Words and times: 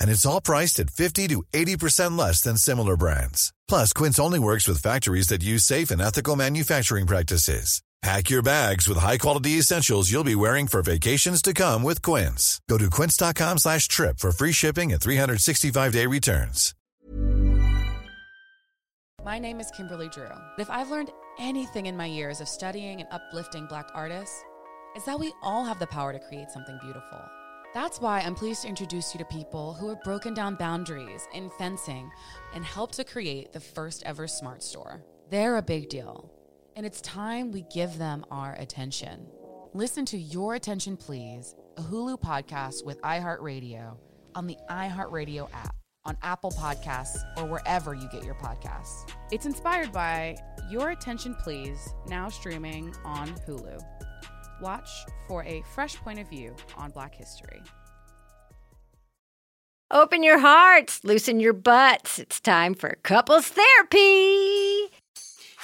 And 0.00 0.10
it's 0.10 0.26
all 0.26 0.40
priced 0.40 0.80
at 0.80 0.90
50 0.90 1.28
to 1.28 1.42
80% 1.52 2.18
less 2.18 2.40
than 2.40 2.56
similar 2.56 2.96
brands. 2.96 3.52
Plus, 3.68 3.92
Quince 3.92 4.18
only 4.18 4.38
works 4.38 4.66
with 4.66 4.82
factories 4.82 5.28
that 5.28 5.44
use 5.44 5.64
safe 5.64 5.90
and 5.90 6.02
ethical 6.02 6.36
manufacturing 6.36 7.06
practices. 7.06 7.82
Pack 8.02 8.28
your 8.30 8.42
bags 8.42 8.86
with 8.86 8.98
high-quality 8.98 9.52
essentials 9.52 10.12
you'll 10.12 10.22
be 10.22 10.34
wearing 10.34 10.66
for 10.66 10.82
vacations 10.82 11.40
to 11.42 11.54
come 11.54 11.82
with 11.82 12.02
Quince. 12.02 12.60
Go 12.68 12.78
to 12.78 12.90
quince.com 12.90 13.58
slash 13.58 13.88
trip 13.88 14.18
for 14.18 14.30
free 14.32 14.52
shipping 14.52 14.92
and 14.92 15.00
365-day 15.00 16.06
returns. 16.06 16.74
My 19.24 19.40
name 19.40 19.58
is 19.58 19.72
Kimberly 19.72 20.08
Drew. 20.08 20.28
If 20.56 20.70
I've 20.70 20.90
learned 20.90 21.10
anything 21.40 21.86
in 21.86 21.96
my 21.96 22.06
years 22.06 22.40
of 22.40 22.48
studying 22.48 23.00
and 23.00 23.08
uplifting 23.10 23.66
Black 23.66 23.88
artists, 23.92 24.40
it's 24.94 25.06
that 25.06 25.18
we 25.18 25.32
all 25.42 25.64
have 25.64 25.80
the 25.80 25.86
power 25.88 26.12
to 26.12 26.20
create 26.20 26.50
something 26.50 26.78
beautiful. 26.80 27.18
That's 27.76 28.00
why 28.00 28.20
I'm 28.20 28.34
pleased 28.34 28.62
to 28.62 28.68
introduce 28.68 29.12
you 29.12 29.18
to 29.18 29.26
people 29.26 29.74
who 29.74 29.90
have 29.90 30.02
broken 30.02 30.32
down 30.32 30.54
boundaries 30.54 31.28
in 31.34 31.50
fencing 31.58 32.10
and 32.54 32.64
helped 32.64 32.94
to 32.94 33.04
create 33.04 33.52
the 33.52 33.60
first 33.60 34.02
ever 34.06 34.26
smart 34.26 34.62
store. 34.62 35.04
They're 35.28 35.58
a 35.58 35.62
big 35.62 35.90
deal, 35.90 36.32
and 36.74 36.86
it's 36.86 37.02
time 37.02 37.52
we 37.52 37.66
give 37.70 37.98
them 37.98 38.24
our 38.30 38.54
attention. 38.54 39.26
Listen 39.74 40.06
to 40.06 40.16
Your 40.16 40.54
Attention 40.54 40.96
Please, 40.96 41.54
a 41.76 41.82
Hulu 41.82 42.18
podcast 42.18 42.82
with 42.86 42.98
iHeartRadio 43.02 43.98
on 44.34 44.46
the 44.46 44.56
iHeartRadio 44.70 45.46
app, 45.52 45.76
on 46.06 46.16
Apple 46.22 46.52
Podcasts, 46.52 47.18
or 47.36 47.44
wherever 47.44 47.92
you 47.92 48.08
get 48.10 48.24
your 48.24 48.36
podcasts. 48.36 49.06
It's 49.30 49.44
inspired 49.44 49.92
by 49.92 50.38
Your 50.70 50.92
Attention 50.92 51.34
Please, 51.34 51.90
now 52.06 52.30
streaming 52.30 52.94
on 53.04 53.28
Hulu. 53.46 53.95
Watch 54.60 54.88
for 55.28 55.44
a 55.44 55.62
fresh 55.74 55.96
point 55.96 56.18
of 56.18 56.28
view 56.28 56.54
on 56.76 56.90
Black 56.90 57.14
history. 57.14 57.62
Open 59.90 60.22
your 60.24 60.38
hearts, 60.40 61.04
loosen 61.04 61.38
your 61.38 61.52
butts. 61.52 62.18
It's 62.18 62.40
time 62.40 62.74
for 62.74 62.98
couples 63.02 63.46
therapy. 63.46 64.65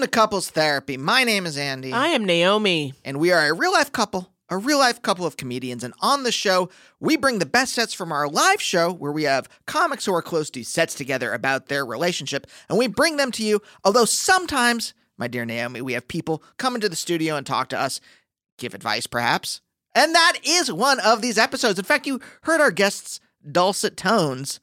Welcome 0.00 0.12
to 0.12 0.18
Couples 0.18 0.50
Therapy. 0.50 0.96
My 0.96 1.24
name 1.24 1.44
is 1.44 1.58
Andy, 1.58 1.92
I 1.92 2.06
am 2.06 2.24
Naomi. 2.24 2.94
and 3.04 3.20
we 3.20 3.32
are 3.32 3.50
a 3.50 3.52
real 3.52 3.72
life 3.72 3.92
couple, 3.92 4.32
a 4.48 4.56
real 4.56 4.78
life 4.78 5.02
couple 5.02 5.26
of 5.26 5.36
comedians. 5.36 5.84
And 5.84 5.92
on 6.00 6.22
the 6.22 6.32
show, 6.32 6.70
we 7.00 7.18
bring 7.18 7.38
the 7.38 7.44
best 7.44 7.74
sets 7.74 7.92
from 7.92 8.10
our 8.10 8.26
live 8.26 8.62
show, 8.62 8.90
where 8.94 9.12
we 9.12 9.24
have 9.24 9.46
comics 9.66 10.06
who 10.06 10.14
are 10.14 10.22
close 10.22 10.48
to 10.52 10.64
sets 10.64 10.94
together 10.94 11.34
about 11.34 11.66
their 11.66 11.84
relationship, 11.84 12.46
and 12.70 12.78
we 12.78 12.86
bring 12.86 13.18
them 13.18 13.30
to 13.32 13.42
you. 13.42 13.60
Although 13.84 14.06
sometimes, 14.06 14.94
my 15.18 15.28
dear 15.28 15.44
Naomi, 15.44 15.82
we 15.82 15.92
have 15.92 16.08
people 16.08 16.42
come 16.56 16.74
into 16.74 16.88
the 16.88 16.96
studio 16.96 17.36
and 17.36 17.46
talk 17.46 17.68
to 17.68 17.78
us, 17.78 18.00
give 18.56 18.72
advice 18.72 19.06
perhaps. 19.06 19.60
And 19.94 20.14
that 20.14 20.38
is 20.42 20.72
one 20.72 20.98
of 21.00 21.20
these 21.20 21.36
episodes. 21.36 21.78
In 21.78 21.84
fact, 21.84 22.06
you 22.06 22.20
heard 22.44 22.62
our 22.62 22.70
guests' 22.70 23.20
dulcet 23.52 23.98
tones 23.98 24.60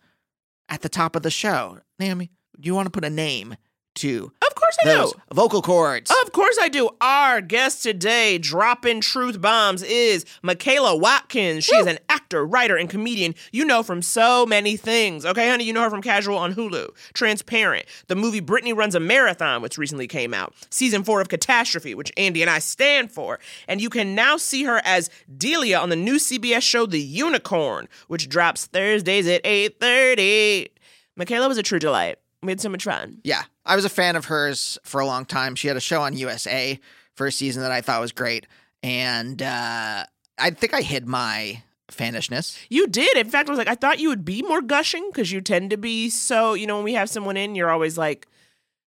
at 0.68 0.81
the 0.81 0.90
top 0.90 1.16
of 1.16 1.22
the 1.22 1.30
show. 1.30 1.81
Naomi, 2.00 2.31
do 2.59 2.66
you 2.66 2.74
want 2.74 2.88
to 2.88 2.92
put 2.92 3.06
a 3.06 3.09
name 3.12 3.56
to 3.97 4.31
course 4.59 4.78
I 4.84 4.88
those 4.90 5.13
do. 5.13 5.19
vocal 5.34 5.62
cords? 5.62 6.12
Of 6.23 6.31
course 6.31 6.57
I 6.62 6.69
do. 6.69 6.90
Our 7.01 7.41
guest 7.41 7.84
today, 7.84 8.38
dropping 8.38 9.01
truth 9.01 9.40
bombs, 9.40 9.84
is 9.84 10.25
Michaela 10.41 10.95
Watkins. 10.95 11.63
She 11.63 11.75
is 11.75 11.88
an 11.88 12.00
actor, 12.09 12.45
writer, 12.45 12.75
and 12.75 12.90
comedian 12.90 13.35
you 13.51 13.66
know 13.66 13.84
from 13.84 14.01
so 14.01 14.46
many 14.46 14.78
things. 14.78 15.25
Okay, 15.25 15.50
honey, 15.50 15.63
you 15.63 15.73
know 15.73 15.84
her 15.84 15.90
from 15.90 16.01
Casual 16.01 16.38
on 16.38 16.53
Hulu, 16.53 16.90
Transparent, 17.13 17.85
the 18.07 18.16
movie 18.16 18.40
Brittany 18.40 18.73
Runs 18.73 18.96
a 18.96 19.00
Marathon, 19.00 19.62
which 19.62 19.78
recently 19.78 20.07
came 20.07 20.34
out, 20.34 20.53
season 20.69 21.03
four 21.03 21.22
of 21.22 21.29
Catastrophe, 21.29 21.96
which 21.96 22.12
Andy 22.17 22.41
and 22.41 22.50
I 22.50 22.59
stand 22.59 23.12
for. 23.12 23.40
And 23.67 23.81
you 23.81 23.90
can 23.90 24.16
now 24.16 24.38
see 24.38 24.63
her 24.63 24.81
as 24.84 25.09
Delia 25.38 25.79
on 25.79 25.90
the 25.90 25.96
new 25.96 26.16
CBS 26.16 26.63
show 26.63 26.85
The 26.85 27.01
Unicorn, 27.01 27.88
which 28.07 28.29
drops 28.29 28.66
Thursdays 28.66 29.28
at 29.28 29.44
8.30. 29.44 30.69
Michaela 31.16 31.47
was 31.47 31.57
a 31.57 31.63
true 31.63 31.79
delight. 31.79 32.17
We 32.44 32.52
had 32.52 32.62
so 32.62 32.70
much 32.70 32.84
fun. 32.84 33.20
Yeah, 33.24 33.44
I 33.66 33.75
was 33.75 33.86
a 33.86 33.90
fan 33.90 34.16
of 34.16 34.25
hers 34.25 34.78
for 34.84 35.02
a 35.02 35.06
long 35.06 35.25
time. 35.25 35.56
She 35.56 35.68
had 35.68 35.78
a 35.78 35.81
show 35.81 36.02
on 36.02 36.16
USA 36.16 36.80
for 37.16 37.28
a 37.28 37.31
season 37.31 37.64
that 37.64 37.72
I 37.72 37.81
thought 37.81 38.00
was 38.00 38.12
great, 38.12 38.46
and 38.84 39.42
uh, 39.42 40.06
I 40.38 40.50
think 40.52 40.74
I 40.74 40.81
hid 40.81 41.08
my 41.08 41.64
fanishness. 41.91 42.58
You 42.70 42.88
did. 42.88 43.17
In 43.17 43.29
fact, 43.29 43.50
I 43.50 43.52
was 43.52 43.58
like, 43.58 43.67
I 43.67 43.76
thought 43.76 44.00
you 44.00 44.09
would 44.09 44.26
be 44.26 44.41
more 44.44 44.61
gushing 44.61 45.09
because 45.11 45.32
you 45.32 45.41
tend 45.41 45.72
to 45.72 45.78
be 45.78 46.09
so, 46.09 46.53
you 46.53 46.67
know, 46.67 46.76
when 46.76 46.84
we 46.84 46.94
have 46.94 47.09
someone 47.09 47.38
in, 47.38 47.56
you're 47.56 47.72
always 47.72 47.97
like, 47.97 48.28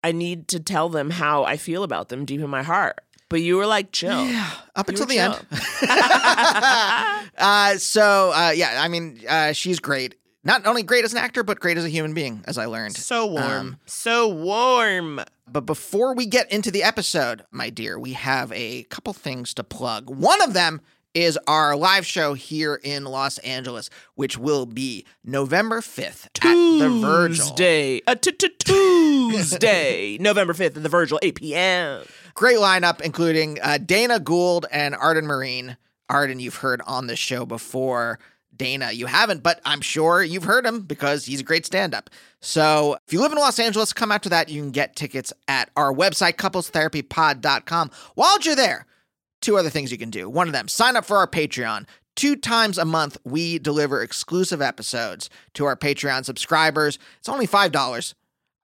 I 0.03 0.13
need 0.13 0.49
to 0.49 0.61
tell 0.61 0.89
them 0.89 1.11
how 1.11 1.45
I 1.45 1.57
feel 1.57 1.83
about 1.83 2.09
them 2.09 2.25
deep 2.25 2.41
in 2.41 2.51
my 2.51 2.63
heart. 2.63 2.99
But 3.29 3.43
you 3.43 3.57
were 3.57 3.67
like, 3.67 3.93
chill. 3.93 4.27
Yeah, 4.27 4.51
up 4.75 4.89
You 4.89 4.93
until 4.93 5.07
the 5.07 5.19
end. 5.19 5.35
uh, 7.39 7.77
so 7.77 8.33
uh, 8.35 8.53
yeah, 8.55 8.81
I 8.83 8.89
mean, 8.89 9.21
uh, 9.29 9.53
she's 9.53 9.81
great. 9.81 10.15
Not 10.49 10.67
only 10.67 10.83
great 10.83 11.05
as 11.05 11.13
an 11.13 11.19
actor, 11.19 11.43
but 11.43 11.61
great 11.61 11.77
as 11.77 11.85
a 11.85 11.91
human 11.91 12.15
being, 12.15 12.43
as 12.47 12.57
I 12.57 12.65
learned. 12.65 12.97
So 12.97 13.27
warm. 13.27 13.45
Um, 13.45 13.77
so 13.85 14.29
warm. 14.29 15.21
But 15.47 15.67
before 15.67 16.15
we 16.15 16.25
get 16.25 16.51
into 16.51 16.71
the 16.71 16.83
episode, 16.83 17.45
my 17.51 17.69
dear, 17.69 17.99
we 17.99 18.15
have 18.15 18.51
a 18.53 18.85
couple 18.85 19.13
things 19.13 19.53
to 19.55 19.63
plug. 19.63 20.09
One 20.09 20.41
of 20.41 20.55
them 20.55 20.81
is 21.13 21.39
our 21.47 21.77
live 21.77 22.07
show 22.07 22.33
here 22.33 22.81
in 22.83 23.05
Los 23.05 23.37
Angeles, 23.39 23.91
which 24.15 24.39
will 24.39 24.65
be 24.65 25.05
November 25.23 25.83
5th 25.83 26.25
at 26.27 26.41
the 26.43 26.99
Virgil. 26.99 27.45
Tuesday. 27.45 28.01
T- 28.01 28.49
Tuesday. 28.65 30.17
November 30.21 30.55
5th 30.55 30.77
at 30.79 30.83
the 30.83 30.89
Virgil, 30.89 31.19
8 31.23 31.35
p.m. 31.35 32.05
Great 32.33 32.57
lineup, 32.57 33.03
including 33.03 33.59
uh, 33.61 33.77
Dana 33.77 34.19
Gould 34.19 34.65
and 34.73 34.95
Arden 34.95 35.27
Myrin. 35.27 35.77
Arden, 36.09 36.41
you've 36.41 36.57
heard 36.57 36.81
on 36.87 37.07
the 37.07 37.17
show 37.17 37.45
before. 37.45 38.19
Dana, 38.59 38.93
you 38.93 39.07
haven't, 39.07 39.43
but 39.43 39.61
I'm 39.65 39.81
sure 39.81 40.23
you've 40.23 40.45
heard 40.45 40.67
him 40.67 40.83
because 40.83 41.25
he's 41.25 41.41
a 41.41 41.45
great 41.45 41.65
stand 41.65 41.95
up. 41.95 42.11
So 42.41 42.99
if 43.07 43.13
you 43.13 43.21
live 43.21 43.33
in 43.33 43.39
Los 43.39 43.59
Angeles, 43.59 43.93
come 43.93 44.13
out 44.13 44.23
to 44.25 44.29
that. 44.29 44.49
You 44.49 44.61
can 44.61 44.71
get 44.71 44.97
tickets 44.97 45.33
at 45.47 45.71
our 45.77 45.93
website, 45.93 46.35
couplestherapypod.com. 46.35 47.91
While 48.15 48.39
you're 48.41 48.57
there, 48.57 48.87
two 49.41 49.57
other 49.57 49.71
things 49.71 49.91
you 49.91 49.99
can 49.99 50.11
do. 50.11 50.29
One 50.29 50.49
of 50.49 50.53
them, 50.53 50.69
sign 50.69 50.97
up 50.97 51.05
for 51.05 51.17
our 51.17 51.27
Patreon. 51.27 51.87
Two 52.17 52.35
times 52.35 52.79
a 52.79 52.85
month, 52.85 53.17
we 53.25 53.61
deliver 53.61 54.03
exclusive 54.03 54.61
episodes 54.61 55.31
to 55.55 55.65
our 55.65 55.77
Patreon 55.77 56.25
subscribers. 56.25 56.99
It's 57.21 57.29
only 57.29 57.47
$5. 57.47 58.15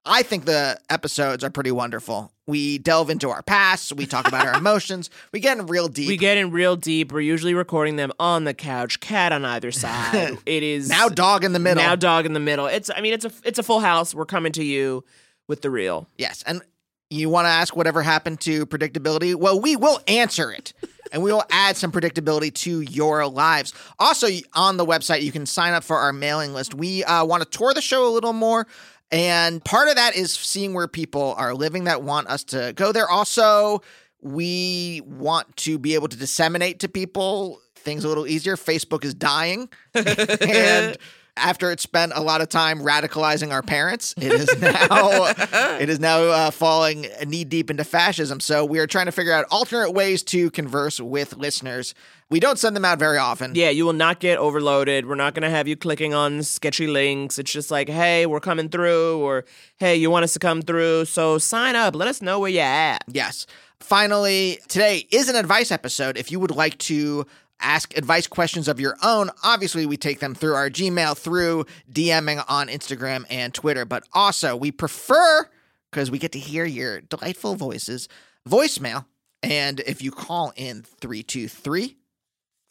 I 0.05 0.21
think 0.23 0.45
the 0.45 0.79
episodes 0.89 1.43
are 1.43 1.49
pretty 1.49 1.71
wonderful. 1.71 2.31
We 2.47 2.77
delve 2.77 3.09
into 3.09 3.29
our 3.31 3.41
past, 3.41 3.93
we 3.93 4.05
talk 4.05 4.27
about 4.27 4.45
our 4.45 4.53
emotions, 4.57 5.09
we 5.31 5.39
get 5.39 5.57
in 5.57 5.65
real 5.65 5.87
deep. 5.87 6.07
We 6.07 6.17
get 6.17 6.37
in 6.37 6.51
real 6.51 6.75
deep. 6.75 7.11
We're 7.11 7.21
usually 7.21 7.55
recording 7.55 7.95
them 7.95 8.11
on 8.19 8.43
the 8.43 8.53
couch, 8.53 8.99
cat 8.99 9.31
on 9.31 9.43
either 9.45 9.71
side. 9.71 10.37
it 10.45 10.63
is 10.63 10.89
now 10.89 11.09
dog 11.09 11.43
in 11.43 11.53
the 11.53 11.59
middle. 11.59 11.83
Now 11.83 11.95
dog 11.95 12.25
in 12.25 12.33
the 12.33 12.39
middle. 12.39 12.67
It's 12.67 12.91
I 12.95 13.01
mean 13.01 13.13
it's 13.13 13.25
a 13.25 13.31
it's 13.43 13.57
a 13.59 13.63
full 13.63 13.79
house. 13.79 14.13
We're 14.13 14.25
coming 14.25 14.51
to 14.53 14.63
you 14.63 15.03
with 15.47 15.61
the 15.61 15.69
real. 15.71 16.07
Yes, 16.17 16.43
and 16.45 16.61
you 17.09 17.29
want 17.29 17.45
to 17.45 17.49
ask 17.49 17.75
whatever 17.75 18.01
happened 18.01 18.41
to 18.41 18.65
predictability? 18.65 19.35
Well, 19.35 19.59
we 19.59 19.75
will 19.75 19.99
answer 20.07 20.51
it. 20.51 20.73
and 21.11 21.21
we 21.21 21.31
will 21.31 21.43
add 21.51 21.77
some 21.77 21.91
predictability 21.91 22.51
to 22.53 22.81
your 22.81 23.27
lives. 23.27 23.73
Also, 23.99 24.27
on 24.53 24.77
the 24.77 24.85
website, 24.85 25.21
you 25.21 25.31
can 25.31 25.45
sign 25.45 25.73
up 25.73 25.83
for 25.83 25.97
our 25.97 26.11
mailing 26.11 26.53
list. 26.53 26.73
We 26.73 27.03
uh, 27.03 27.23
want 27.23 27.43
to 27.43 27.49
tour 27.57 27.73
the 27.75 27.81
show 27.81 28.07
a 28.07 28.11
little 28.11 28.33
more. 28.33 28.65
And 29.11 29.63
part 29.63 29.87
of 29.87 29.95
that 29.95 30.15
is 30.15 30.33
seeing 30.33 30.73
where 30.73 30.87
people 30.87 31.35
are 31.37 31.53
living 31.53 31.85
that 31.85 32.01
want 32.01 32.27
us 32.27 32.43
to 32.45 32.73
go 32.75 32.91
there. 32.91 33.09
Also, 33.09 33.81
we 34.21 35.01
want 35.05 35.55
to 35.57 35.77
be 35.77 35.93
able 35.93 36.07
to 36.07 36.17
disseminate 36.17 36.79
to 36.79 36.89
people 36.89 37.61
things 37.75 38.03
a 38.03 38.07
little 38.07 38.27
easier. 38.27 38.55
Facebook 38.55 39.05
is 39.05 39.13
dying. 39.13 39.69
and 39.93 40.97
after 41.37 41.71
it 41.71 41.79
spent 41.79 42.13
a 42.15 42.21
lot 42.21 42.41
of 42.41 42.49
time 42.49 42.79
radicalizing 42.79 43.51
our 43.51 43.61
parents, 43.61 44.13
it 44.17 44.31
is 44.31 44.49
now 44.61 45.33
it 45.79 45.89
is 45.89 45.99
now 45.99 46.21
uh, 46.23 46.51
falling 46.51 47.07
knee 47.25 47.43
deep 47.43 47.69
into 47.69 47.83
fascism. 47.83 48.39
So 48.39 48.65
we 48.65 48.79
are 48.79 48.87
trying 48.87 49.05
to 49.05 49.11
figure 49.11 49.33
out 49.33 49.45
alternate 49.51 49.91
ways 49.91 50.23
to 50.23 50.49
converse 50.51 50.99
with 50.99 51.37
listeners. 51.37 51.93
We 52.31 52.39
don't 52.39 52.57
send 52.57 52.75
them 52.75 52.85
out 52.85 52.97
very 52.97 53.19
often. 53.19 53.53
Yeah, 53.53 53.69
you 53.69 53.85
will 53.85 53.93
not 53.93 54.19
get 54.19 54.39
overloaded. 54.39 55.05
We're 55.05 55.13
not 55.13 55.35
going 55.35 55.43
to 55.43 55.49
have 55.49 55.67
you 55.67 55.75
clicking 55.75 56.15
on 56.15 56.41
sketchy 56.41 56.87
links. 56.87 57.37
It's 57.37 57.51
just 57.51 57.69
like, 57.69 57.87
hey, 57.87 58.25
we're 58.25 58.39
coming 58.39 58.67
through, 58.69 59.19
or 59.19 59.45
hey, 59.77 59.95
you 59.95 60.09
want 60.09 60.23
us 60.23 60.33
to 60.33 60.39
come 60.39 60.63
through. 60.63 61.05
So 61.05 61.37
sign 61.37 61.75
up. 61.75 61.95
Let 61.95 62.07
us 62.07 62.23
know 62.23 62.39
where 62.39 62.49
you're 62.49 62.63
at. 62.63 63.03
Yes. 63.07 63.45
Finally, 63.79 64.57
today 64.67 65.07
is 65.11 65.29
an 65.29 65.35
advice 65.35 65.71
episode. 65.71 66.17
If 66.17 66.31
you 66.31 66.39
would 66.39 66.49
like 66.49 66.79
to 66.79 67.27
ask 67.59 67.95
advice 67.95 68.25
questions 68.25 68.67
of 68.67 68.79
your 68.79 68.97
own, 69.03 69.29
obviously 69.43 69.85
we 69.85 69.95
take 69.95 70.19
them 70.19 70.33
through 70.33 70.55
our 70.55 70.71
Gmail, 70.71 71.15
through 71.15 71.65
DMing 71.91 72.43
on 72.47 72.69
Instagram 72.69 73.25
and 73.29 73.53
Twitter. 73.53 73.85
But 73.85 74.03
also, 74.13 74.55
we 74.55 74.71
prefer, 74.71 75.47
because 75.91 76.09
we 76.09 76.17
get 76.17 76.31
to 76.31 76.39
hear 76.39 76.65
your 76.65 77.01
delightful 77.01 77.53
voices, 77.53 78.09
voicemail. 78.49 79.05
And 79.43 79.79
if 79.81 80.01
you 80.01 80.09
call 80.09 80.53
in 80.55 80.81
323 80.81 81.97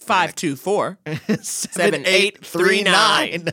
524 0.04 0.98
7839. 1.42 3.48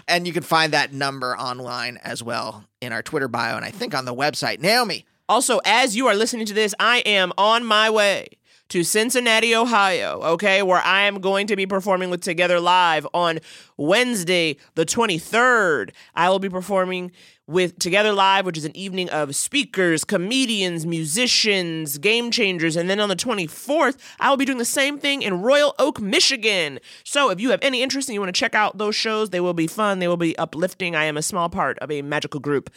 and 0.08 0.26
you 0.26 0.32
can 0.32 0.42
find 0.42 0.72
that 0.72 0.92
number 0.92 1.36
online 1.36 1.98
as 2.02 2.22
well 2.22 2.64
in 2.80 2.92
our 2.92 3.02
Twitter 3.02 3.28
bio 3.28 3.56
and 3.56 3.64
I 3.64 3.70
think 3.70 3.94
on 3.94 4.04
the 4.04 4.14
website. 4.14 4.60
Naomi. 4.60 5.06
Also, 5.28 5.60
as 5.64 5.94
you 5.94 6.08
are 6.08 6.16
listening 6.16 6.46
to 6.46 6.54
this, 6.54 6.74
I 6.80 6.98
am 7.00 7.32
on 7.38 7.64
my 7.64 7.88
way 7.88 8.26
to 8.70 8.84
Cincinnati, 8.84 9.54
Ohio, 9.54 10.20
okay, 10.22 10.62
where 10.62 10.80
I 10.80 11.02
am 11.02 11.20
going 11.20 11.48
to 11.48 11.56
be 11.56 11.66
performing 11.66 12.08
with 12.08 12.20
Together 12.20 12.60
Live 12.60 13.04
on 13.12 13.40
Wednesday, 13.76 14.56
the 14.76 14.86
23rd. 14.86 15.90
I 16.14 16.30
will 16.30 16.38
be 16.38 16.48
performing 16.48 17.10
with 17.48 17.80
Together 17.80 18.12
Live, 18.12 18.46
which 18.46 18.56
is 18.56 18.64
an 18.64 18.76
evening 18.76 19.10
of 19.10 19.34
speakers, 19.34 20.04
comedians, 20.04 20.86
musicians, 20.86 21.98
game 21.98 22.30
changers. 22.30 22.76
And 22.76 22.88
then 22.88 23.00
on 23.00 23.08
the 23.08 23.16
24th, 23.16 23.96
I 24.20 24.30
will 24.30 24.36
be 24.36 24.44
doing 24.44 24.58
the 24.58 24.64
same 24.64 24.98
thing 24.98 25.22
in 25.22 25.42
Royal 25.42 25.74
Oak, 25.80 26.00
Michigan. 26.00 26.78
So 27.04 27.30
if 27.30 27.40
you 27.40 27.50
have 27.50 27.58
any 27.62 27.82
interest 27.82 28.08
and 28.08 28.14
you 28.14 28.20
want 28.20 28.32
to 28.32 28.38
check 28.38 28.54
out 28.54 28.78
those 28.78 28.94
shows, 28.94 29.30
they 29.30 29.40
will 29.40 29.52
be 29.52 29.66
fun, 29.66 29.98
they 29.98 30.06
will 30.06 30.16
be 30.16 30.38
uplifting. 30.38 30.94
I 30.94 31.04
am 31.04 31.16
a 31.16 31.22
small 31.22 31.48
part 31.48 31.76
of 31.80 31.90
a 31.90 32.02
magical 32.02 32.38
group 32.38 32.70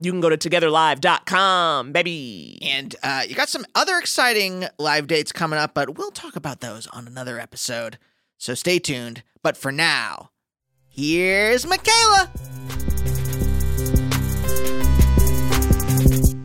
you 0.00 0.12
can 0.12 0.20
go 0.20 0.28
to 0.28 0.36
togetherlive.com, 0.36 1.92
baby. 1.92 2.58
And 2.62 2.94
uh, 3.02 3.22
you 3.28 3.34
got 3.34 3.48
some 3.48 3.66
other 3.74 3.96
exciting 3.98 4.66
live 4.78 5.06
dates 5.06 5.32
coming 5.32 5.58
up, 5.58 5.74
but 5.74 5.96
we'll 5.98 6.10
talk 6.10 6.36
about 6.36 6.60
those 6.60 6.86
on 6.88 7.06
another 7.06 7.38
episode. 7.38 7.98
So 8.36 8.54
stay 8.54 8.78
tuned. 8.78 9.22
But 9.42 9.56
for 9.56 9.72
now, 9.72 10.30
here's 10.86 11.66
Michaela. 11.66 12.30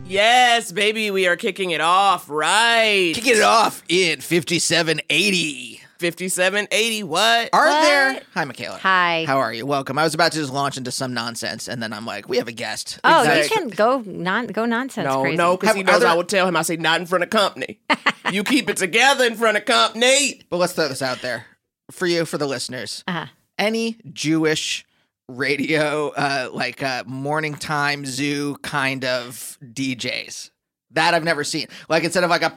Yes, 0.04 0.70
baby, 0.70 1.10
we 1.10 1.26
are 1.26 1.36
kicking 1.36 1.70
it 1.70 1.80
off, 1.80 2.28
right? 2.30 3.12
Kicking 3.14 3.36
it 3.36 3.42
off 3.42 3.82
in 3.88 4.20
5780. 4.20 5.83
5780. 6.12 7.02
What? 7.04 7.48
Are 7.52 7.66
What? 7.66 7.82
there? 7.82 8.20
Hi, 8.34 8.44
Michaela. 8.44 8.76
Hi. 8.78 9.24
How 9.26 9.38
are 9.38 9.52
you? 9.52 9.64
Welcome. 9.64 9.98
I 9.98 10.04
was 10.04 10.12
about 10.14 10.32
to 10.32 10.38
just 10.38 10.52
launch 10.52 10.76
into 10.76 10.90
some 10.90 11.14
nonsense, 11.14 11.66
and 11.68 11.82
then 11.82 11.92
I'm 11.94 12.04
like, 12.04 12.28
we 12.28 12.36
have 12.36 12.46
a 12.48 12.52
guest. 12.52 13.00
Oh, 13.04 13.20
Exactly. 13.20 13.42
you 13.42 13.48
can 13.48 13.68
go 13.76 14.02
non 14.06 14.46
go 14.48 14.66
nonsense 14.66 15.06
No, 15.06 15.22
crazy. 15.22 15.36
no, 15.36 15.56
because 15.56 15.74
he 15.74 15.82
knows 15.82 15.96
other- 15.96 16.08
I 16.08 16.14
would 16.14 16.28
tell 16.28 16.46
him. 16.46 16.56
I 16.56 16.62
say 16.62 16.76
not 16.76 17.00
in 17.00 17.06
front 17.06 17.24
of 17.24 17.30
company. 17.30 17.80
you 18.30 18.44
keep 18.44 18.68
it 18.68 18.76
together 18.76 19.24
in 19.24 19.34
front 19.34 19.56
of 19.56 19.64
company. 19.64 20.42
But 20.50 20.58
let's 20.58 20.74
throw 20.74 20.88
this 20.88 21.00
out 21.02 21.22
there 21.22 21.46
for 21.90 22.06
you, 22.06 22.24
for 22.26 22.36
the 22.38 22.46
listeners. 22.46 23.02
Uh-huh. 23.08 23.26
Any 23.58 23.96
Jewish 24.12 24.84
radio, 25.28 26.10
uh, 26.10 26.50
like 26.52 26.82
uh, 26.82 27.04
morning 27.06 27.54
time 27.54 28.04
zoo 28.04 28.56
kind 28.62 29.04
of 29.04 29.56
DJs. 29.64 30.50
That 30.94 31.12
I've 31.14 31.24
never 31.24 31.44
seen. 31.44 31.66
Like 31.88 32.04
instead 32.04 32.24
of 32.24 32.30
like 32.30 32.42
a 32.42 32.52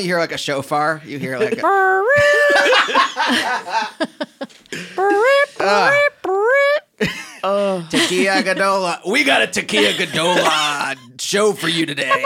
you 0.00 0.06
hear 0.06 0.18
like 0.18 0.32
a 0.32 0.38
shofar. 0.38 1.02
You 1.04 1.18
hear 1.18 1.38
like 1.38 1.58
a 1.58 1.60
Oh, 7.42 7.86
Tequila 7.90 8.42
Gadola. 8.42 9.00
We 9.10 9.24
got 9.24 9.42
a 9.42 9.46
Tequila 9.46 9.92
Gadola 9.94 10.96
show 11.20 11.52
for 11.52 11.68
you 11.68 11.86
today. 11.86 12.24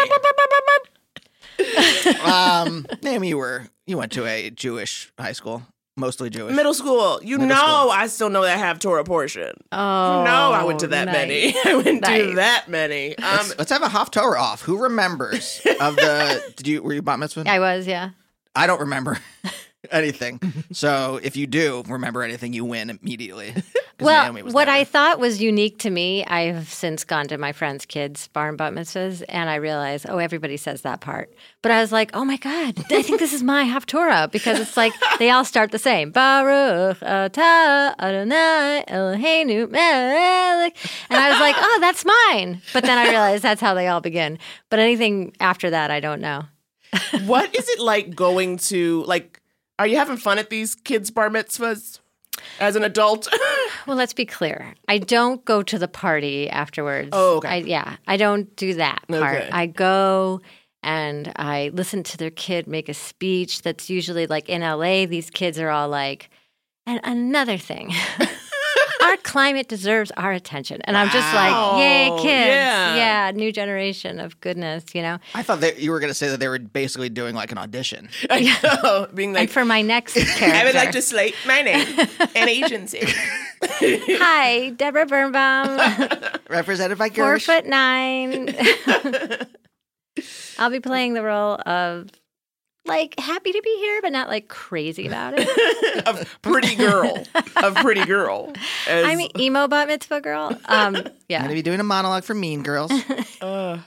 um, 2.25 2.87
Naomi, 3.03 3.29
you 3.29 3.39
were 3.39 3.69
you 3.87 3.97
went 3.97 4.13
to 4.13 4.27
a 4.27 4.51
Jewish 4.51 5.13
high 5.19 5.33
school, 5.33 5.63
mostly 5.97 6.31
Jewish. 6.31 6.55
middle 6.55 6.75
school. 6.75 7.21
You 7.23 7.39
Middle 7.39 7.57
know, 7.57 7.63
school. 7.79 7.91
I 7.91 8.07
still 8.09 8.31
know 8.31 8.43
that 8.43 8.59
Haftorah 8.59 9.05
portion. 9.07 9.53
Oh, 9.73 10.19
you 10.19 10.25
know, 10.25 10.53
I 10.53 10.65
went 10.65 10.81
to 10.81 10.87
that 10.89 11.07
nice. 11.07 11.15
many. 11.15 11.55
I 11.65 11.75
went 11.77 12.05
to 12.05 12.33
that 12.37 12.65
many. 12.69 13.17
Um, 13.19 13.25
Let's, 13.25 13.59
let's 13.59 13.71
have 13.71 13.83
a 13.83 13.87
Haftorah 13.89 14.39
off. 14.39 14.63
Who 14.63 14.83
remembers 14.83 15.61
of 15.81 15.97
the? 15.97 16.43
Did 16.57 16.67
you 16.67 16.83
were 16.83 16.93
you 16.93 17.03
bat 17.03 17.19
mitzvah? 17.19 17.45
I 17.47 17.59
was, 17.59 17.87
yeah. 17.87 18.11
I 18.57 18.67
don't 18.67 18.81
remember 18.81 19.19
anything. 19.91 20.41
So 20.73 21.19
if 21.23 21.37
you 21.37 21.47
do 21.47 21.83
remember 21.89 22.23
anything, 22.23 22.53
you 22.53 22.65
win 22.65 22.91
immediately. 22.91 23.55
Well, 24.01 24.33
what 24.33 24.67
never. 24.67 24.71
I 24.71 24.85
thought 24.85 25.21
was 25.21 25.41
unique 25.41 25.79
to 25.81 25.91
me, 25.91 26.25
I've 26.25 26.69
since 26.73 27.05
gone 27.05 27.29
to 27.29 27.39
my 27.39 27.53
friends' 27.53 27.87
kids' 27.87 28.29
bar 28.29 28.49
and 28.49 28.59
bat 28.59 28.73
mitzvahs, 28.73 29.23
and 29.29 29.49
I 29.49 29.57
realized, 29.57 30.07
oh, 30.09 30.19
everybody 30.19 30.57
says 30.57 30.83
that 30.83 31.01
part. 31.01 31.33
But 31.63 31.71
I 31.71 31.81
was 31.81 31.93
like, 31.93 32.11
oh 32.15 32.25
my 32.25 32.37
God, 32.37 32.79
I 32.91 33.03
think 33.03 33.21
this 33.21 33.33
is 33.33 33.43
my 33.43 33.65
Haftorah 33.65 34.31
because 34.33 34.59
it's 34.59 34.77
like 34.77 34.93
they 35.19 35.31
all 35.31 35.45
start 35.45 35.71
the 35.71 35.79
same. 35.79 36.11
Baruch 36.11 36.99
atah 37.01 37.95
Adonai 37.99 38.85
Eloheinu 38.89 39.71
melech. 39.71 40.77
And 41.11 41.19
I 41.19 41.31
was 41.31 41.41
like, 41.41 41.57
oh, 41.59 41.79
that's 41.81 42.05
mine. 42.05 42.63
But 42.73 42.85
then 42.85 42.99
I 42.99 43.11
realized 43.11 43.45
that's 43.45 43.61
how 43.61 43.75
they 43.75 43.87
all 43.87 44.01
begin. 44.01 44.39
But 44.71 44.81
anything 44.81 45.35
after 45.41 45.71
that, 45.71 45.91
I 45.91 46.01
don't 46.01 46.21
know. 46.21 46.45
what 47.27 47.55
is 47.55 47.69
it 47.69 47.81
like 47.81 48.15
going 48.15 48.57
to 48.57 49.05
like? 49.05 49.41
Are 49.79 49.87
you 49.87 49.97
having 49.97 50.17
fun 50.17 50.39
at 50.39 50.51
these 50.51 50.75
kids' 50.75 51.11
bar 51.11 51.29
mitzvahs 51.31 51.99
as 52.61 52.77
an 52.77 52.85
adult? 52.85 53.29
Well, 53.87 53.99
let's 53.99 54.15
be 54.15 54.25
clear. 54.25 54.75
I 54.89 54.97
don't 54.97 55.45
go 55.45 55.63
to 55.63 55.79
the 55.79 55.89
party 55.89 56.49
afterwards. 56.49 57.11
Oh, 57.13 57.37
okay. 57.37 57.49
I, 57.49 57.57
yeah, 57.57 57.97
I 58.07 58.17
don't 58.17 58.55
do 58.57 58.75
that 58.75 59.05
part. 59.09 59.43
Okay. 59.43 59.51
I 59.53 59.67
go 59.67 60.41
and 60.83 61.31
I 61.37 61.71
listen 61.75 62.03
to 62.05 62.17
their 62.17 62.31
kid 62.31 62.67
make 62.67 62.89
a 62.89 62.95
speech 62.95 63.61
that's 63.61 63.91
usually 63.91 64.27
like 64.27 64.49
in 64.49 64.63
LA, 64.63 65.05
these 65.05 65.29
kids 65.29 65.59
are 65.59 65.69
all 65.69 65.91
like, 65.91 66.31
and 66.87 66.99
another 67.05 67.59
thing. 67.59 67.93
Our 69.05 69.17
climate 69.19 69.69
deserves 69.69 70.11
our 70.13 70.33
attention. 70.33 70.81
And 70.83 70.97
I'm 70.97 71.11
just 71.11 71.35
like, 71.35 71.79
yay, 71.79 72.09
kids. 72.17 72.47
Yeah. 72.47 72.97
Yeah, 72.97 73.31
new 73.33 73.53
generation 73.53 74.19
of 74.19 74.41
goodness, 74.41 74.85
you 74.95 75.03
know? 75.03 75.19
I 75.35 75.43
thought 75.43 75.61
that 75.61 75.79
you 75.79 75.91
were 75.91 76.01
going 76.01 76.11
to 76.11 76.15
say 76.15 76.29
that 76.29 76.41
they 76.41 76.49
were 76.49 76.59
basically 76.59 77.11
doing 77.11 77.35
like 77.35 77.53
an 77.53 77.59
audition. 77.59 78.09
I 78.31 78.59
know, 78.63 79.07
being 79.15 79.31
and 79.31 79.37
like, 79.37 79.51
for 79.51 79.65
my 79.65 79.83
next 79.83 80.15
character. 80.15 80.45
I 80.57 80.65
would 80.65 80.75
like 80.75 80.93
to 80.93 81.03
slate 81.03 81.35
my 81.47 81.61
name 81.61 82.09
and 82.35 82.49
agency. 82.49 83.03
Hi, 83.63 84.71
Deborah 84.71 85.07
Birnbaum. 85.07 85.79
Represented 86.49 86.97
by 86.99 87.11
Four 87.11 87.39
foot 87.39 87.67
nine. 87.67 88.55
I'll 90.59 90.71
be 90.71 90.81
playing 90.81 91.15
the 91.15 91.23
role 91.23 91.61
of 91.67 92.09
like 92.87 93.19
happy 93.19 93.53
to 93.53 93.63
be 93.63 93.77
here, 93.79 94.03
but 94.03 94.13
not 94.13 94.29
like 94.29 94.49
crazy 94.49 95.07
about 95.07 95.35
it. 95.37 96.07
of 96.07 96.39
pretty 96.43 96.75
girl, 96.75 97.25
of 97.57 97.75
pretty 97.77 98.05
girl. 98.05 98.53
As- 98.87 99.07
I'm 99.07 99.21
emo 99.39 99.69
bat 99.69 99.89
mitzvah 99.89 100.21
girl. 100.21 100.51
Um, 100.67 100.97
I'm 100.97 101.03
going 101.29 101.49
to 101.49 101.55
be 101.55 101.63
doing 101.63 101.81
a 101.81 101.85
monologue 101.85 102.25
for 102.25 102.35
Mean 102.35 102.63
Girls. 102.63 102.93
uh, 103.41 103.79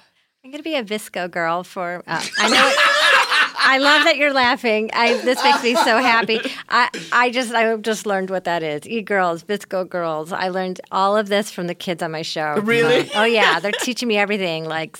I'm 0.43 0.51
gonna 0.51 0.63
be 0.63 0.75
a 0.75 0.83
VSCO 0.83 1.29
girl 1.29 1.63
for. 1.63 2.03
Uh, 2.07 2.23
I 2.39 2.49
know. 2.49 3.26
I 3.59 3.77
love 3.79 4.03
that 4.05 4.17
you're 4.17 4.33
laughing. 4.33 4.89
I 4.93 5.13
this 5.21 5.43
makes 5.43 5.63
me 5.63 5.75
so 5.75 5.97
happy. 5.99 6.39
I 6.69 6.89
I 7.11 7.29
just 7.31 7.53
I 7.53 7.75
just 7.77 8.05
learned 8.05 8.29
what 8.29 8.43
that 8.45 8.63
is. 8.63 8.87
E 8.87 9.01
girls, 9.01 9.43
VSCO 9.43 9.87
girls. 9.89 10.31
I 10.31 10.49
learned 10.49 10.79
all 10.91 11.17
of 11.17 11.27
this 11.27 11.51
from 11.51 11.67
the 11.67 11.75
kids 11.75 12.01
on 12.03 12.11
my 12.11 12.21
show. 12.21 12.55
Really? 12.61 13.09
Oh 13.15 13.23
yeah, 13.25 13.59
they're 13.59 13.71
teaching 13.71 14.07
me 14.07 14.17
everything 14.17 14.65
like 14.65 14.97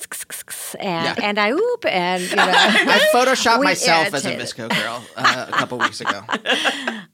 and 0.79 1.05
Yeah. 1.05 1.15
and 1.21 1.39
I 1.39 1.51
oop 1.51 1.85
and 1.85 2.23
you 2.23 2.35
know. 2.35 2.43
I 2.47 3.09
photoshopped 3.13 3.63
myself 3.63 4.13
as 4.13 4.25
a. 4.25 4.31
VSCO 4.37 4.69
girl 4.69 5.03
uh, 5.15 5.45
a 5.47 5.51
couple 5.51 5.77
weeks 5.79 6.01
ago. 6.01 6.21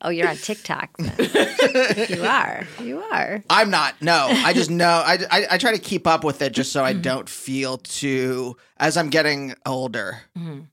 Oh, 0.01 0.09
you're 0.09 0.27
on 0.27 0.35
TikTok. 0.37 0.89
you 0.99 2.23
are. 2.23 2.67
You 2.81 3.01
are. 3.11 3.43
I'm 3.49 3.69
not. 3.69 4.01
No, 4.01 4.27
I 4.29 4.53
just 4.53 4.69
know. 4.69 5.01
I, 5.05 5.17
I, 5.31 5.47
I 5.51 5.57
try 5.57 5.71
to 5.71 5.79
keep 5.79 6.07
up 6.07 6.23
with 6.23 6.41
it 6.41 6.53
just 6.53 6.71
so 6.71 6.83
I 6.83 6.93
don't 6.93 7.29
feel 7.29 7.77
too, 7.77 8.57
as 8.83 8.97
I'm 8.97 9.09
getting 9.09 9.55
older 9.65 10.23